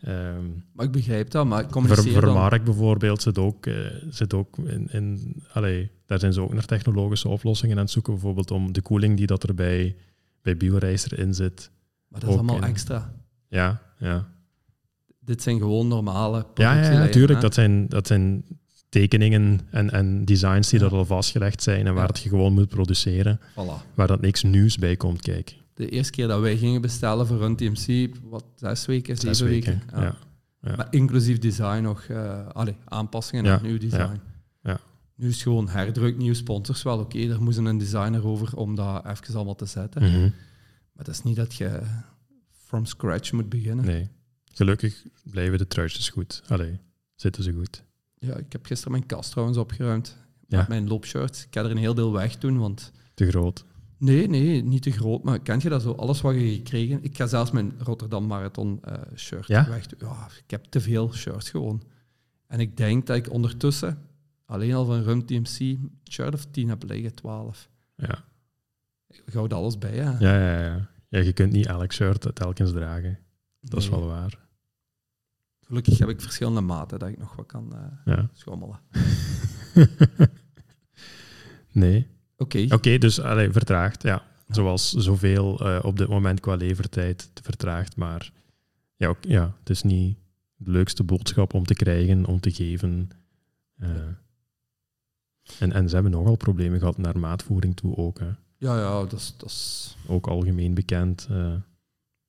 ehm, 0.00 0.44
Maar 0.72 0.86
ik 0.86 0.92
begrijp 0.92 1.30
dat, 1.30 1.46
maar 1.46 1.62
Ver, 1.62 1.70
communiceer 1.70 2.12
dan... 2.12 2.22
Vermark 2.22 2.64
bijvoorbeeld 2.64 3.22
zit 3.22 3.38
ook, 3.38 3.66
eh, 3.66 3.74
zit 4.10 4.34
ook 4.34 4.58
in, 4.58 4.88
in 4.92 5.34
allee, 5.52 5.90
daar 6.06 6.18
zijn 6.18 6.32
ze 6.32 6.40
ook 6.40 6.52
naar 6.54 6.64
technologische 6.64 7.28
oplossingen 7.28 7.76
aan 7.76 7.82
het 7.82 7.90
zoeken, 7.92 8.12
bijvoorbeeld 8.12 8.50
om 8.50 8.72
de 8.72 8.82
koeling 8.82 9.16
die 9.16 9.26
dat 9.26 9.42
er 9.42 9.54
bij, 9.54 9.96
bij 10.42 10.56
BioRacer 10.56 11.18
in 11.18 11.34
zit. 11.34 11.70
Maar 12.08 12.20
dat 12.20 12.28
is 12.30 12.36
allemaal 12.36 12.56
in- 12.56 12.62
extra. 12.62 13.14
Ja, 13.48 13.82
ja. 13.98 14.34
Dit 15.26 15.42
zijn 15.42 15.58
gewoon 15.58 15.88
normale 15.88 16.46
Ja, 16.54 16.82
ja, 16.82 16.98
natuurlijk. 16.98 17.40
Dat 17.40 17.54
zijn, 17.54 17.88
dat 17.88 18.06
zijn 18.06 18.44
tekeningen 18.88 19.60
en, 19.70 19.90
en 19.90 20.24
designs 20.24 20.68
die 20.68 20.78
dat 20.78 20.92
al 20.92 21.04
vastgelegd 21.04 21.62
zijn 21.62 21.86
en 21.86 21.94
waar 21.94 22.08
het 22.08 22.18
je 22.18 22.28
gewoon 22.28 22.52
moet 22.52 22.68
produceren, 22.68 23.40
Voilà. 23.40 23.94
waar 23.94 24.06
dat 24.06 24.20
niks 24.20 24.42
nieuws 24.42 24.78
bij 24.78 24.96
komt 24.96 25.20
kijken. 25.20 25.56
De 25.74 25.88
eerste 25.88 26.12
keer 26.12 26.28
dat 26.28 26.40
wij 26.40 26.56
gingen 26.56 26.80
bestellen 26.80 27.26
voor 27.26 27.42
een 27.42 27.56
TMC, 27.56 28.10
wat, 28.22 28.44
zes 28.56 28.86
weken, 28.86 29.16
zeven 29.16 29.36
Zes 29.36 29.48
weken. 29.48 29.72
weken. 29.86 30.00
Ja. 30.02 30.16
Ja. 30.60 30.76
Maar 30.76 30.86
inclusief 30.90 31.38
design 31.38 31.82
nog, 31.82 32.06
allee, 32.52 32.76
aanpassingen 32.84 33.44
Ja, 33.44 33.50
aan 33.50 33.56
het 33.58 33.66
nieuw 33.66 33.78
design. 33.78 34.20
ja. 34.62 34.80
Nu 35.14 35.26
is 35.28 35.34
het 35.34 35.42
gewoon 35.42 35.68
herdruk, 35.68 36.16
nieuwe 36.16 36.34
sponsors. 36.34 36.82
Wel 36.82 36.98
oké, 36.98 37.26
daar 37.28 37.42
moest 37.42 37.58
een 37.58 37.78
designer 37.78 38.26
over 38.26 38.56
om 38.56 38.74
dat 38.74 39.06
even 39.06 39.34
allemaal 39.34 39.54
te 39.54 39.66
zetten. 39.66 40.02
Mhm. 40.02 40.20
Maar 40.92 41.04
dat 41.04 41.08
is 41.08 41.22
niet 41.22 41.36
dat 41.36 41.54
je 41.54 41.80
from 42.64 42.84
scratch 42.86 43.32
moet 43.32 43.48
beginnen. 43.48 43.84
Nee. 43.84 44.08
Gelukkig 44.56 45.02
blijven 45.24 45.58
de 45.58 45.66
truitjes 45.66 46.08
goed. 46.08 46.42
Allee, 46.48 46.80
zitten 47.14 47.42
ze 47.42 47.52
goed. 47.52 47.84
Ja, 48.18 48.36
ik 48.36 48.52
heb 48.52 48.66
gisteren 48.66 48.92
mijn 48.92 49.06
kast 49.06 49.30
trouwens 49.30 49.58
opgeruimd. 49.58 50.16
Ja. 50.48 50.58
Met 50.58 50.68
mijn 50.68 50.88
loopshirts. 50.88 51.44
Ik 51.44 51.54
ga 51.54 51.64
er 51.64 51.70
een 51.70 51.76
heel 51.76 51.94
deel 51.94 52.12
weg 52.12 52.38
doen, 52.38 52.58
want... 52.58 52.92
Te 53.14 53.28
groot. 53.28 53.64
Nee, 53.98 54.28
nee, 54.28 54.62
niet 54.62 54.82
te 54.82 54.90
groot. 54.90 55.22
Maar 55.22 55.40
kent 55.40 55.62
je 55.62 55.68
dat 55.68 55.82
zo? 55.82 55.92
Alles 55.92 56.20
wat 56.20 56.34
je 56.34 56.54
gekregen... 56.54 57.02
Ik 57.02 57.16
ga 57.16 57.26
zelfs 57.26 57.50
mijn 57.50 57.72
Rotterdam 57.78 58.26
Marathon 58.26 58.78
eh, 58.82 58.94
shirt 59.16 59.46
Ja? 59.46 59.68
weg 59.68 59.86
doen. 59.86 60.08
Ja, 60.08 60.28
ik 60.44 60.50
heb 60.50 60.64
te 60.64 60.80
veel 60.80 61.12
shirts 61.12 61.50
gewoon. 61.50 61.82
En 62.46 62.60
ik 62.60 62.76
denk 62.76 63.06
dat 63.06 63.16
ik 63.16 63.30
ondertussen 63.32 63.98
alleen 64.46 64.74
al 64.74 64.84
van 64.84 65.02
Rum 65.02 65.26
TMC 65.26 65.58
een 65.58 65.90
shirt 66.10 66.34
of 66.34 66.44
10 66.50 66.68
heb 66.68 66.82
liggen, 66.82 67.14
12. 67.14 67.68
Ja. 67.96 68.24
Ik 69.08 69.32
houd 69.32 69.52
alles 69.52 69.78
bij, 69.78 69.94
hè. 69.94 70.10
Ja, 70.18 70.18
ja, 70.18 70.60
ja. 70.64 70.88
ja, 71.08 71.18
je 71.18 71.32
kunt 71.32 71.52
niet 71.52 71.66
elk 71.66 71.92
shirt 71.92 72.34
telkens 72.34 72.70
dragen. 72.70 73.18
Dat 73.60 73.80
is 73.80 73.88
wel 73.88 74.06
waar. 74.06 74.44
Gelukkig 75.66 75.98
heb 75.98 76.08
ik 76.08 76.20
verschillende 76.20 76.60
maten 76.60 76.98
dat 76.98 77.08
ik 77.08 77.18
nog 77.18 77.36
wat 77.36 77.46
kan 77.46 77.72
Ja. 78.04 78.28
schommelen. 78.32 78.78
nee. 81.72 82.06
Oké. 82.36 82.66
Oké, 82.68 82.98
dus 82.98 83.20
allee, 83.20 83.50
vertraagd, 83.50 84.02
ja. 84.02 84.22
Zoals 84.48 84.92
zoveel 84.92 85.60
eh, 85.60 85.84
op 85.84 85.96
dit 85.96 86.08
moment 86.08 86.40
qua 86.40 86.54
levertijd 86.54 87.30
vertraagd. 87.42 87.96
Maar 87.96 88.32
ja, 88.96 89.08
ook, 89.08 89.18
ja, 89.20 89.54
het 89.58 89.70
is 89.70 89.82
niet 89.82 90.16
de 90.56 90.70
leukste 90.70 91.02
boodschap 91.04 91.54
om 91.54 91.64
te 91.64 91.74
krijgen, 91.74 92.26
om 92.26 92.40
te 92.40 92.50
geven. 92.52 93.10
Eh, 93.76 93.90
en, 95.58 95.72
en 95.72 95.88
ze 95.88 95.94
hebben 95.94 96.12
nogal 96.12 96.36
problemen 96.36 96.78
gehad 96.78 96.98
naar 96.98 97.18
maatvoering 97.18 97.76
toe 97.76 97.96
ook. 97.96 98.18
Hè. 98.18 98.26
Ja, 98.58 98.78
ja, 98.80 99.00
dat 99.00 99.12
is... 99.12 99.34
Dat 99.36 99.48
is 99.48 99.96
Ook 100.06 100.26
algemeen 100.26 100.74
bekend. 100.74 101.26
eh. 101.30 101.54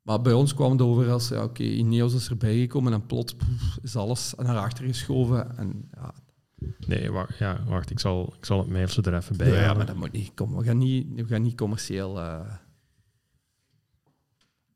Maar 0.08 0.22
bij 0.22 0.34
ons 0.34 0.54
kwam 0.54 0.72
het 0.72 0.82
over 0.82 1.12
als, 1.12 1.28
ja, 1.28 1.44
oké, 1.44 1.64
Ineos 1.64 2.14
is 2.14 2.30
erbij 2.30 2.60
gekomen 2.60 2.94
en 2.94 3.06
poef, 3.06 3.34
is 3.82 3.96
alles 3.96 4.34
naar 4.38 4.58
achter 4.58 4.86
geschoven. 4.86 5.58
En, 5.58 5.90
ja, 5.94 6.14
nee, 6.88 7.12
wacht, 7.12 7.38
ja, 7.38 7.64
wacht 7.66 7.90
ik, 7.90 8.00
zal, 8.00 8.34
ik 8.38 8.46
zal 8.46 8.60
het 8.60 8.68
mailtje 8.68 9.02
er 9.02 9.16
even 9.16 9.38
bij 9.38 9.62
ja, 9.62 9.74
maar 9.74 9.86
dat 9.86 9.96
moet 9.96 10.12
niet. 10.12 10.34
Kom, 10.34 10.56
we 10.56 10.64
gaan 10.64 10.78
niet, 10.78 11.08
we 11.16 11.26
gaan 11.28 11.42
niet 11.42 11.58
commercieel... 11.58 12.20
eh, 12.20 12.54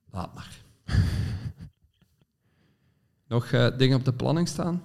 Laat 0.10 0.34
maar. 0.36 0.64
Nog 3.28 3.46
eh, 3.46 3.78
dingen 3.78 3.98
op 3.98 4.06
de 4.06 4.14
planning 4.14 4.48
staan? 4.48 4.82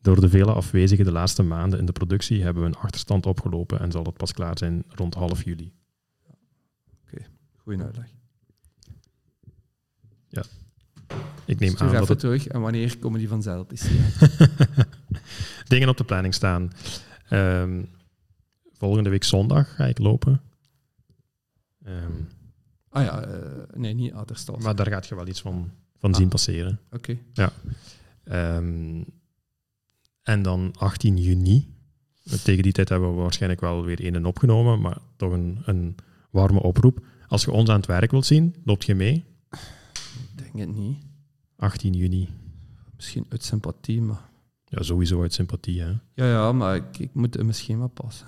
Door 0.00 0.20
de 0.20 0.28
vele 0.28 0.52
afwezigen 0.52 1.04
de 1.04 1.12
laatste 1.12 1.42
maanden 1.42 1.78
in 1.78 1.86
de 1.86 1.92
productie 1.92 2.42
hebben 2.42 2.62
we 2.62 2.68
een 2.68 2.74
achterstand 2.74 3.26
opgelopen 3.26 3.80
en 3.80 3.90
zal 3.90 4.04
het 4.04 4.16
pas 4.16 4.32
klaar 4.32 4.58
zijn 4.58 4.84
rond 4.88 5.14
half 5.14 5.44
juli. 5.44 5.72
Goeie 7.56 7.82
uitleg. 7.82 8.17
Ik 11.44 11.58
neem 11.58 11.74
aan 11.76 11.86
dat 11.86 11.94
even 11.94 12.08
het 12.08 12.18
terug. 12.18 12.46
En 12.46 12.60
wanneer 12.60 12.98
komen 12.98 13.18
die 13.18 13.28
vanzelf? 13.28 13.70
Is 13.72 13.82
dingen 15.68 15.88
op 15.88 15.96
de 15.96 16.04
planning 16.04 16.34
staan. 16.34 16.72
Ehm, 17.28 17.82
volgende 18.72 19.10
week 19.10 19.24
zondag 19.24 19.74
ga 19.74 19.84
ik 19.84 19.98
lopen. 19.98 20.40
Ehm, 21.84 22.12
Ah 22.90 23.04
ja, 23.04 23.22
eh, 23.24 23.38
nee, 23.74 23.94
niet 23.94 24.12
Aterstad. 24.12 24.62
maar 24.62 24.76
daar 24.76 24.86
gaat 24.86 25.06
je 25.06 25.14
wel 25.14 25.26
iets 25.26 25.40
van, 25.40 25.70
van 25.98 26.10
Ah. 26.10 26.16
zien 26.16 26.28
passeren. 26.28 26.80
Oké. 26.90 27.18
Ehm, 28.24 29.02
en 30.22 30.42
dan 30.42 30.74
18 30.78 31.16
juni. 31.18 31.74
Tegen 32.44 32.62
die 32.62 32.72
tijd 32.72 32.88
hebben 32.88 33.14
we 33.14 33.20
waarschijnlijk 33.20 33.60
wel 33.60 33.84
weer 33.84 34.14
een 34.14 34.26
opgenomen, 34.26 34.80
maar 34.80 34.98
toch 35.16 35.32
een, 35.32 35.58
een 35.64 35.94
warme 36.30 36.62
oproep. 36.62 37.04
Als 37.28 37.44
je 37.44 37.50
ons 37.50 37.68
aan 37.68 37.76
het 37.76 37.86
werk 37.86 38.10
wilt 38.10 38.26
zien, 38.26 38.54
loopt 38.64 38.84
je 38.84 38.94
mee. 38.94 39.24
Denk 40.58 40.70
het 40.70 40.78
niet. 40.78 40.96
18 41.56 41.92
juni. 41.92 42.28
Misschien 42.96 43.26
uit 43.28 43.44
sympathie, 43.44 44.00
maar... 44.00 44.30
Ja, 44.64 44.82
sowieso 44.82 45.22
uit 45.22 45.32
sympathie. 45.32 45.80
Hè. 45.80 45.88
Ja, 46.14 46.26
ja, 46.30 46.52
maar 46.52 46.76
ik, 46.76 46.98
ik 46.98 47.14
moet 47.14 47.36
in 47.36 47.42
mijn 47.44 47.54
schema 47.56 47.86
passen. 47.86 48.26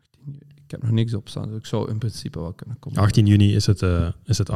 18 0.00 0.20
juni. 0.24 0.38
Ik 0.64 0.70
heb 0.70 0.82
nog 0.82 0.90
niks 0.90 1.14
op 1.14 1.28
staan, 1.28 1.48
dus 1.48 1.58
ik 1.58 1.66
zou 1.66 1.90
in 1.90 1.98
principe 1.98 2.38
wel 2.38 2.52
kunnen 2.52 2.78
komen. 2.78 2.98
18 2.98 3.26
juni 3.26 3.54
is 3.54 3.66
het, 3.66 3.82
eh 3.82 4.12
is 4.24 4.38
het 4.38 4.50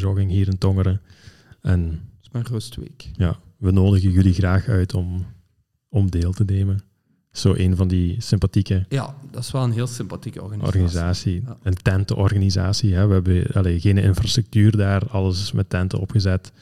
jogging 0.00 0.30
hier 0.30 0.48
in 0.48 0.58
Tongeren. 0.58 1.00
En 1.60 1.88
Dat 1.88 2.22
is 2.22 2.30
mijn 2.30 2.44
rustweek. 2.46 3.10
ja, 3.12 3.40
we 3.56 3.70
nodigen 3.70 4.10
jullie 4.10 4.34
graag 4.34 4.68
uit 4.68 4.94
om, 4.94 5.26
om 5.88 6.10
deel 6.10 6.32
te 6.32 6.44
nemen. 6.44 6.80
Zo 7.32 7.54
een 7.56 7.76
van 7.76 7.88
die 7.88 8.20
sympathieke 8.22 8.84
Ja, 8.88 9.14
dat 9.30 9.42
is 9.42 9.50
wel 9.50 9.62
een 9.62 9.72
heel 9.72 9.86
sympathieke 9.86 10.42
organisatie. 10.42 10.80
organisatie. 10.80 11.42
Ja. 11.46 11.56
Een 11.62 11.74
tentenorganisatie. 11.74 12.94
Hè. 12.94 13.06
We 13.06 13.12
hebben 13.12 13.46
allee, 13.52 13.80
geen 13.80 13.98
infrastructuur 13.98 14.76
daar, 14.76 15.02
alles 15.08 15.42
is 15.42 15.52
met 15.52 15.68
tenten 15.70 15.98
opgezet. 15.98 16.52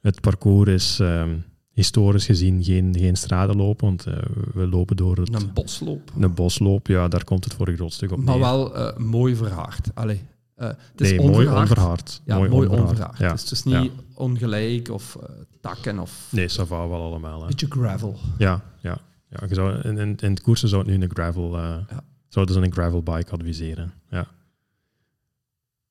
Het 0.00 0.20
parcours 0.20 0.70
is 0.70 0.98
ehm, 1.00 1.36
historisch 1.72 2.26
gezien 2.26 2.64
geen, 2.64 2.94
geen 2.98 3.16
lopen, 3.56 3.86
want 3.86 4.06
eh, 4.06 4.14
we 4.54 4.66
lopen 4.66 4.96
door 4.96 5.16
het, 5.16 5.34
Een 5.42 5.52
bosloop. 5.54 6.12
een 6.20 6.34
bosloop. 6.34 6.86
Ja, 6.86 7.08
daar 7.08 7.24
komt 7.24 7.44
het 7.44 7.54
voor 7.54 7.68
een 7.68 7.76
groot 7.76 7.92
stuk 7.92 8.12
op 8.12 8.18
Maar 8.18 8.34
neer. 8.34 8.44
wel 8.44 8.76
eh, 8.76 8.96
mooi 8.96 9.36
verhaard. 9.36 9.90
Allee, 9.94 10.20
eh, 10.54 10.68
het 10.68 11.00
is 11.00 11.10
nee, 11.10 11.18
mooi 11.18 11.30
onverhard. 11.30 11.68
onverhard. 11.68 12.22
Ja, 12.24 12.36
mooi, 12.36 12.50
onverhard. 12.50 12.80
onverhard. 12.80 13.18
Ja. 13.18 13.32
Dus 13.32 13.40
het 13.42 13.50
is 13.50 13.62
niet 13.64 13.92
ongelijk 14.14 14.88
of 14.90 15.16
eh, 15.16 15.28
takken 15.60 15.98
of 15.98 16.28
Nee, 16.30 16.48
ça 16.50 16.66
va 16.66 16.88
wel 16.88 17.02
allemaal. 17.02 17.40
Hè. 17.40 17.46
beetje 17.46 17.66
gravel. 17.70 18.16
Ja, 18.38 18.62
ja. 18.80 18.98
Ja 19.30 19.46
je 19.48 19.54
zou, 19.54 19.80
in, 19.88 19.98
in, 19.98 20.16
in 20.16 20.30
het 20.30 20.40
koersen 20.40 20.68
zou 20.68 20.82
het 20.82 20.96
nu 20.96 21.02
een 21.04 21.10
gravel... 21.10 21.56
eh 21.58 21.76
Ja. 21.90 22.04
Zouden 22.28 22.54
ze 22.54 22.60
een 22.60 22.72
gravel 22.72 23.02
bike 23.02 23.30
adviseren. 23.30 23.92
Ja. 24.10 24.26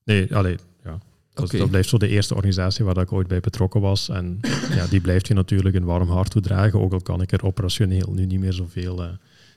Nee, 0.04 0.36
allee, 0.36 0.58
ja. 0.84 1.00
Dat, 1.34 1.70
blijft 1.70 1.90
zo 1.90 1.98
de 1.98 2.08
eerste 2.08 2.34
organisatie 2.34 2.86
waar 2.86 2.98
ik 2.98 3.12
ooit 3.12 3.28
bij 3.28 3.40
betrokken 3.40 3.82
was. 3.82 4.10
En 4.10 4.40
ja, 4.78 4.88
die 4.88 5.02
blijft 5.02 5.28
je 5.28 5.34
natuurlijk 5.34 5.76
een 5.76 5.84
warm 5.84 6.10
hart 6.10 6.32
toedragen. 6.32 6.80
Ook 6.82 6.94
al 6.94 7.02
kan 7.02 7.22
ik 7.22 7.32
er 7.32 7.46
operationeel 7.46 8.14
nu 8.14 8.26
niet 8.26 8.40
meer 8.40 8.54
zoveel 8.54 9.04
eh 9.04 9.10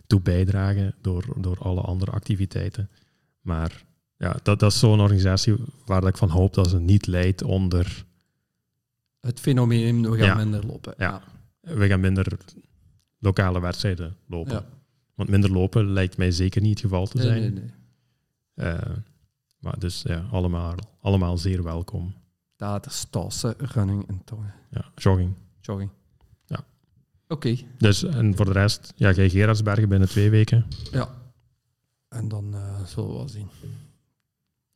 toe 0.06 0.20
bijdragen 0.20 0.94
door, 1.00 1.24
door 1.36 1.58
alle 1.58 1.80
andere 1.80 2.10
activiteiten. 2.10 2.90
Maar 3.40 3.84
ja, 4.16 4.36
dat, 4.42 4.58
dat 4.60 4.72
is 4.72 4.78
zo'n 4.78 5.00
organisatie 5.00 5.54
waar 5.86 6.06
ik 6.06 6.16
van 6.16 6.28
hoop 6.28 6.54
dat 6.54 6.68
ze 6.68 6.78
niet 6.80 7.06
leidt 7.06 7.42
onder... 7.42 8.04
Het 9.20 9.40
fenomeen, 9.40 10.10
we 10.10 10.16
gaan 10.16 10.26
Ja. 10.26 10.34
minder 10.34 10.66
lopen. 10.66 10.94
Ja. 10.98 11.22
We 11.60 11.86
gaan 11.86 12.00
minder 12.00 12.38
lokale 13.20 13.60
wedstrijden 13.60 14.16
lopen. 14.26 14.52
Ja. 14.52 14.64
Want 15.14 15.28
minder 15.28 15.50
lopen 15.52 15.92
lijkt 15.92 16.16
mij 16.16 16.30
zeker 16.30 16.60
niet 16.62 16.70
het 16.70 16.80
geval 16.80 17.06
te 17.06 17.16
Nee, 17.16 17.26
zijn. 17.26 17.40
nee, 17.40 17.50
nee. 17.50 17.70
Eh, 18.54 18.96
maar 19.58 19.78
dus 19.78 20.02
ja, 20.02 20.26
allemaal, 20.30 20.74
allemaal 21.00 21.38
zeer 21.38 21.62
welkom. 21.62 22.14
Dat 22.56 22.86
is 22.86 22.98
Stassen, 22.98 23.54
running 23.58 24.08
en 24.08 24.22
tongen. 24.24 24.54
Ja, 24.70 24.84
jogging. 24.94 25.34
Jogging. 25.60 25.90
Ja. 26.46 26.64
Oké, 27.28 27.56
Dus, 27.78 28.02
en 28.02 28.36
voor 28.36 28.44
de 28.44 28.52
rest, 28.52 28.92
ja, 28.96 29.10
jij 29.12 29.30
Gerardsbergen 29.30 29.88
binnen 29.88 30.08
twee 30.08 30.30
weken. 30.30 30.66
ja. 30.92 31.18
En 32.08 32.28
dan 32.28 32.54
eh, 32.54 32.84
zullen 32.84 33.08
we 33.10 33.14
wel 33.16 33.28
zien. 33.28 33.48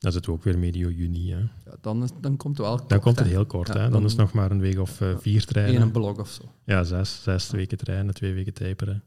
Dan 0.04 0.12
zitten 0.12 0.30
we 0.32 0.36
ook 0.38 0.44
weer 0.44 0.58
medio 0.58 0.90
juni. 0.90 1.30
Hè. 1.32 1.38
Ja, 1.38 1.76
dan, 1.80 2.02
is, 2.02 2.10
dan 2.20 2.36
komt 2.36 2.56
het 2.58 2.66
wel 2.66 2.86
Dan 2.86 3.00
komt 3.00 3.18
het 3.18 3.28
heel 3.28 3.46
kort. 3.46 3.68
Ja, 3.68 3.74
hè. 3.74 3.80
Dan, 3.80 3.92
dan- 3.92 4.04
is 4.04 4.10
het 4.10 4.20
nog 4.20 4.32
maar 4.32 4.50
een 4.50 4.60
week 4.60 4.78
of 4.78 5.00
eh, 5.00 5.08
vier 5.18 5.40
Eén 5.40 5.46
trainen. 5.46 5.82
een 5.82 5.90
blog 5.90 6.18
of 6.18 6.28
zo. 6.28 6.42
Ja, 6.64 6.82
zes, 6.84 7.22
zes 7.22 7.50
weken 7.50 7.78
trainen, 7.78 8.14
twee 8.14 8.32
weken 8.34 8.54
taperen. 8.54 9.02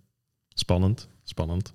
Spannend, 0.50 1.08
spannend. 1.24 1.74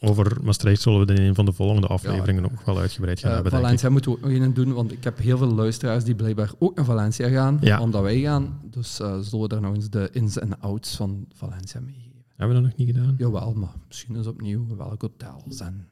Over 0.00 0.36
Maastricht 0.42 0.80
zullen 0.82 1.06
we 1.06 1.14
in 1.14 1.22
een 1.22 1.34
van 1.34 1.44
de 1.44 1.52
volgende 1.52 1.86
afleveringen 1.86 2.44
ook 2.44 2.62
wel 2.64 2.78
uitgebreid 2.78 3.18
gaan 3.20 3.28
Eh, 3.28 3.34
hebben. 3.34 3.52
Valencia 3.52 3.88
moeten 3.90 4.10
we 4.10 4.16
ook 4.16 4.22
nog 4.30 4.32
een 4.32 4.54
doen, 4.54 4.72
want 4.72 4.92
ik 4.92 5.04
heb 5.04 5.18
heel 5.18 5.38
veel 5.38 5.54
luisteraars 5.54 6.04
die 6.04 6.14
blijkbaar 6.14 6.52
ook 6.58 6.76
naar 6.76 6.84
Valencia 6.84 7.28
gaan, 7.28 7.58
Ja. 7.60 7.80
omdat 7.80 8.02
wij 8.02 8.20
gaan. 8.20 8.60
Dus 8.70 9.00
eh, 9.00 9.18
zullen 9.20 9.40
we 9.40 9.48
daar 9.48 9.60
nog 9.60 9.74
eens 9.74 9.90
de 9.90 10.08
ins 10.12 10.38
en 10.38 10.60
outs 10.60 10.96
van 10.96 11.26
Valencia 11.34 11.80
meegeven. 11.80 12.24
Hebben 12.36 12.56
we 12.56 12.62
dat 12.62 12.70
nog 12.70 12.78
niet 12.86 12.96
gedaan? 12.96 13.14
Jawel, 13.18 13.52
maar 13.54 13.72
misschien 13.86 14.16
eens 14.16 14.26
opnieuw 14.26 14.76
welke 14.76 15.06
hotels 15.06 15.60
en... 15.60 15.88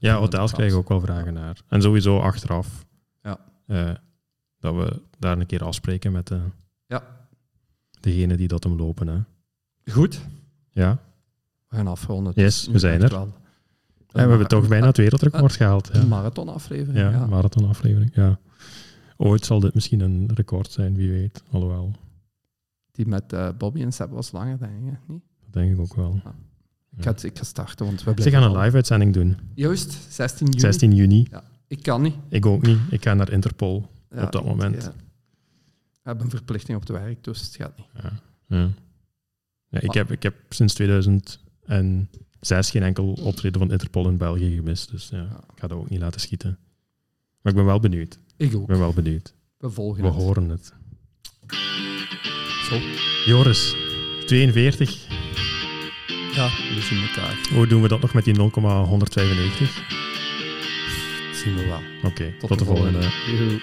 Ja, 0.00 0.16
hotels 0.16 0.52
krijgen 0.52 0.78
ook 0.78 0.88
wel 0.88 1.00
vragen 1.00 1.32
naar. 1.34 1.60
En 1.68 1.82
sowieso 1.82 2.18
achteraf. 2.18 2.86
Ja. 3.22 3.38
eh, 3.66 3.90
dat 4.58 4.74
we 4.74 5.02
daar 5.18 5.38
een 5.38 5.46
keer 5.46 5.64
afspreken 5.64 6.12
met 6.12 6.26
de, 6.26 6.40
Ja, 6.86 7.02
degene 8.00 8.36
die 8.36 8.48
dat 8.48 8.64
hem 8.64 8.76
lopen. 8.76 9.06
Hè. 9.08 9.18
goed. 9.92 10.20
Ja. 10.72 10.98
We 11.68 11.76
gaan 11.76 11.86
afronden. 11.86 12.32
Yes, 12.36 12.56
Het 12.58 12.66
is 12.66 12.72
we 12.72 12.78
zijn 12.78 13.02
er. 13.02 13.14
En 13.14 13.32
we 14.08 14.20
hebben 14.30 14.48
toch 14.48 14.68
bijna 14.68 14.86
het 14.86 14.96
wereldrecord 14.96 15.52
gehaald. 15.56 15.94
Een 15.94 16.00
Ja, 16.00 16.06
marathonaflevering, 16.06 16.98
ja, 16.98 17.10
ja. 17.10 17.26
marathonaflevering. 17.26 18.14
Ja. 18.14 18.38
Ooit 19.16 19.44
zal 19.46 19.60
dit 19.60 19.74
misschien 19.74 20.00
een 20.00 20.30
record 20.34 20.70
zijn, 20.72 20.94
wie 20.94 21.10
weet. 21.10 21.42
Alhoewel, 21.50 21.92
Die 22.92 23.06
met 23.06 23.32
eh, 23.32 23.48
Bobby 23.58 23.82
en 23.82 23.92
Seb 23.92 24.10
was 24.10 24.32
langer, 24.32 24.58
denk 24.58 24.72
ik. 24.92 24.98
Niet? 25.06 25.22
dat 25.44 25.52
denk 25.52 25.72
ik 25.72 25.78
ook 25.80 25.94
wel. 25.94 26.20
Ja. 26.24 26.34
Ik, 26.98 27.04
ga, 27.04 27.10
het- 27.10 27.22
ik 27.22 27.38
ga 27.38 27.44
starten, 27.44 27.86
want 27.86 28.02
we 28.04 28.22
Ze 28.22 28.30
gaan 28.30 28.42
een 28.42 28.58
live-uitzending 28.62 29.12
doen. 29.12 29.36
Juist, 29.54 29.98
16 30.08 30.46
juni. 30.46 30.60
16 30.60 30.94
juni. 30.94 31.26
Ik 31.66 31.82
kan 31.82 32.02
niet. 32.02 32.14
Ik 32.28 32.46
ook 32.46 32.66
niet. 32.66 32.78
Ik 32.90 33.02
ga 33.02 33.14
naar 33.14 33.32
Interpol 33.32 33.86
Ja, 34.10 34.22
op 34.24 34.32
dat 34.32 34.44
moment. 34.44 34.82
ja. 34.82 34.92
We 35.92 36.14
hebben 36.14 36.24
een 36.24 36.30
verplichting 36.30 36.76
op 36.76 36.86
het 36.88 36.96
werk, 36.98 37.24
dus 37.24 37.40
het 37.40 37.56
gaat 37.56 37.76
niet. 37.76 37.86
Ja. 38.02 38.12
Ja. 38.48 38.68
Ja, 39.68 39.80
ik, 39.80 39.86
Maar- 39.86 39.96
heb, 39.96 40.10
ik 40.12 40.22
heb 40.22 40.34
sinds 40.48 40.74
2006 40.74 42.70
geen 42.70 42.82
enkel 42.82 43.12
optreden 43.12 43.60
van 43.60 43.70
Interpol 43.72 44.08
in 44.08 44.16
België 44.16 44.54
gemist. 44.54 44.90
Dus 44.90 45.08
ja, 45.08 45.22
ik 45.22 45.58
ga 45.60 45.66
dat 45.66 45.78
ook 45.78 45.88
niet 45.90 46.00
laten 46.00 46.20
schieten. 46.20 46.58
Maar 47.42 47.52
ik 47.52 47.58
ben 47.58 47.64
wel 47.68 47.80
benieuwd. 47.80 48.18
Ik 48.36 48.50
Ik 48.50 48.56
ook. 48.56 48.66
ben 48.66 48.78
wel 48.78 48.92
benieuwd. 48.92 49.34
We 49.58 49.70
volgen 49.70 50.02
We 50.02 50.08
het. 50.08 50.16
horen 50.16 50.48
het. 50.48 50.72
Zo. 52.68 52.78
Joris, 53.26 53.74
42. 54.26 55.07
Ja, 56.38 56.48
we 56.74 56.80
zien 56.80 57.02
elkaar. 57.02 57.38
Hoe 57.54 57.66
doen 57.66 57.82
we 57.82 57.88
dat 57.88 58.00
nog 58.00 58.12
met 58.14 58.24
die 58.24 58.34
0,195? 58.34 59.82
zien 61.32 61.54
we 61.56 61.66
wel. 61.66 61.82
Oké, 62.02 62.32
tot, 62.38 62.58
de 62.58 62.64
volgende. 62.64 62.98
Joehoe. 63.26 63.60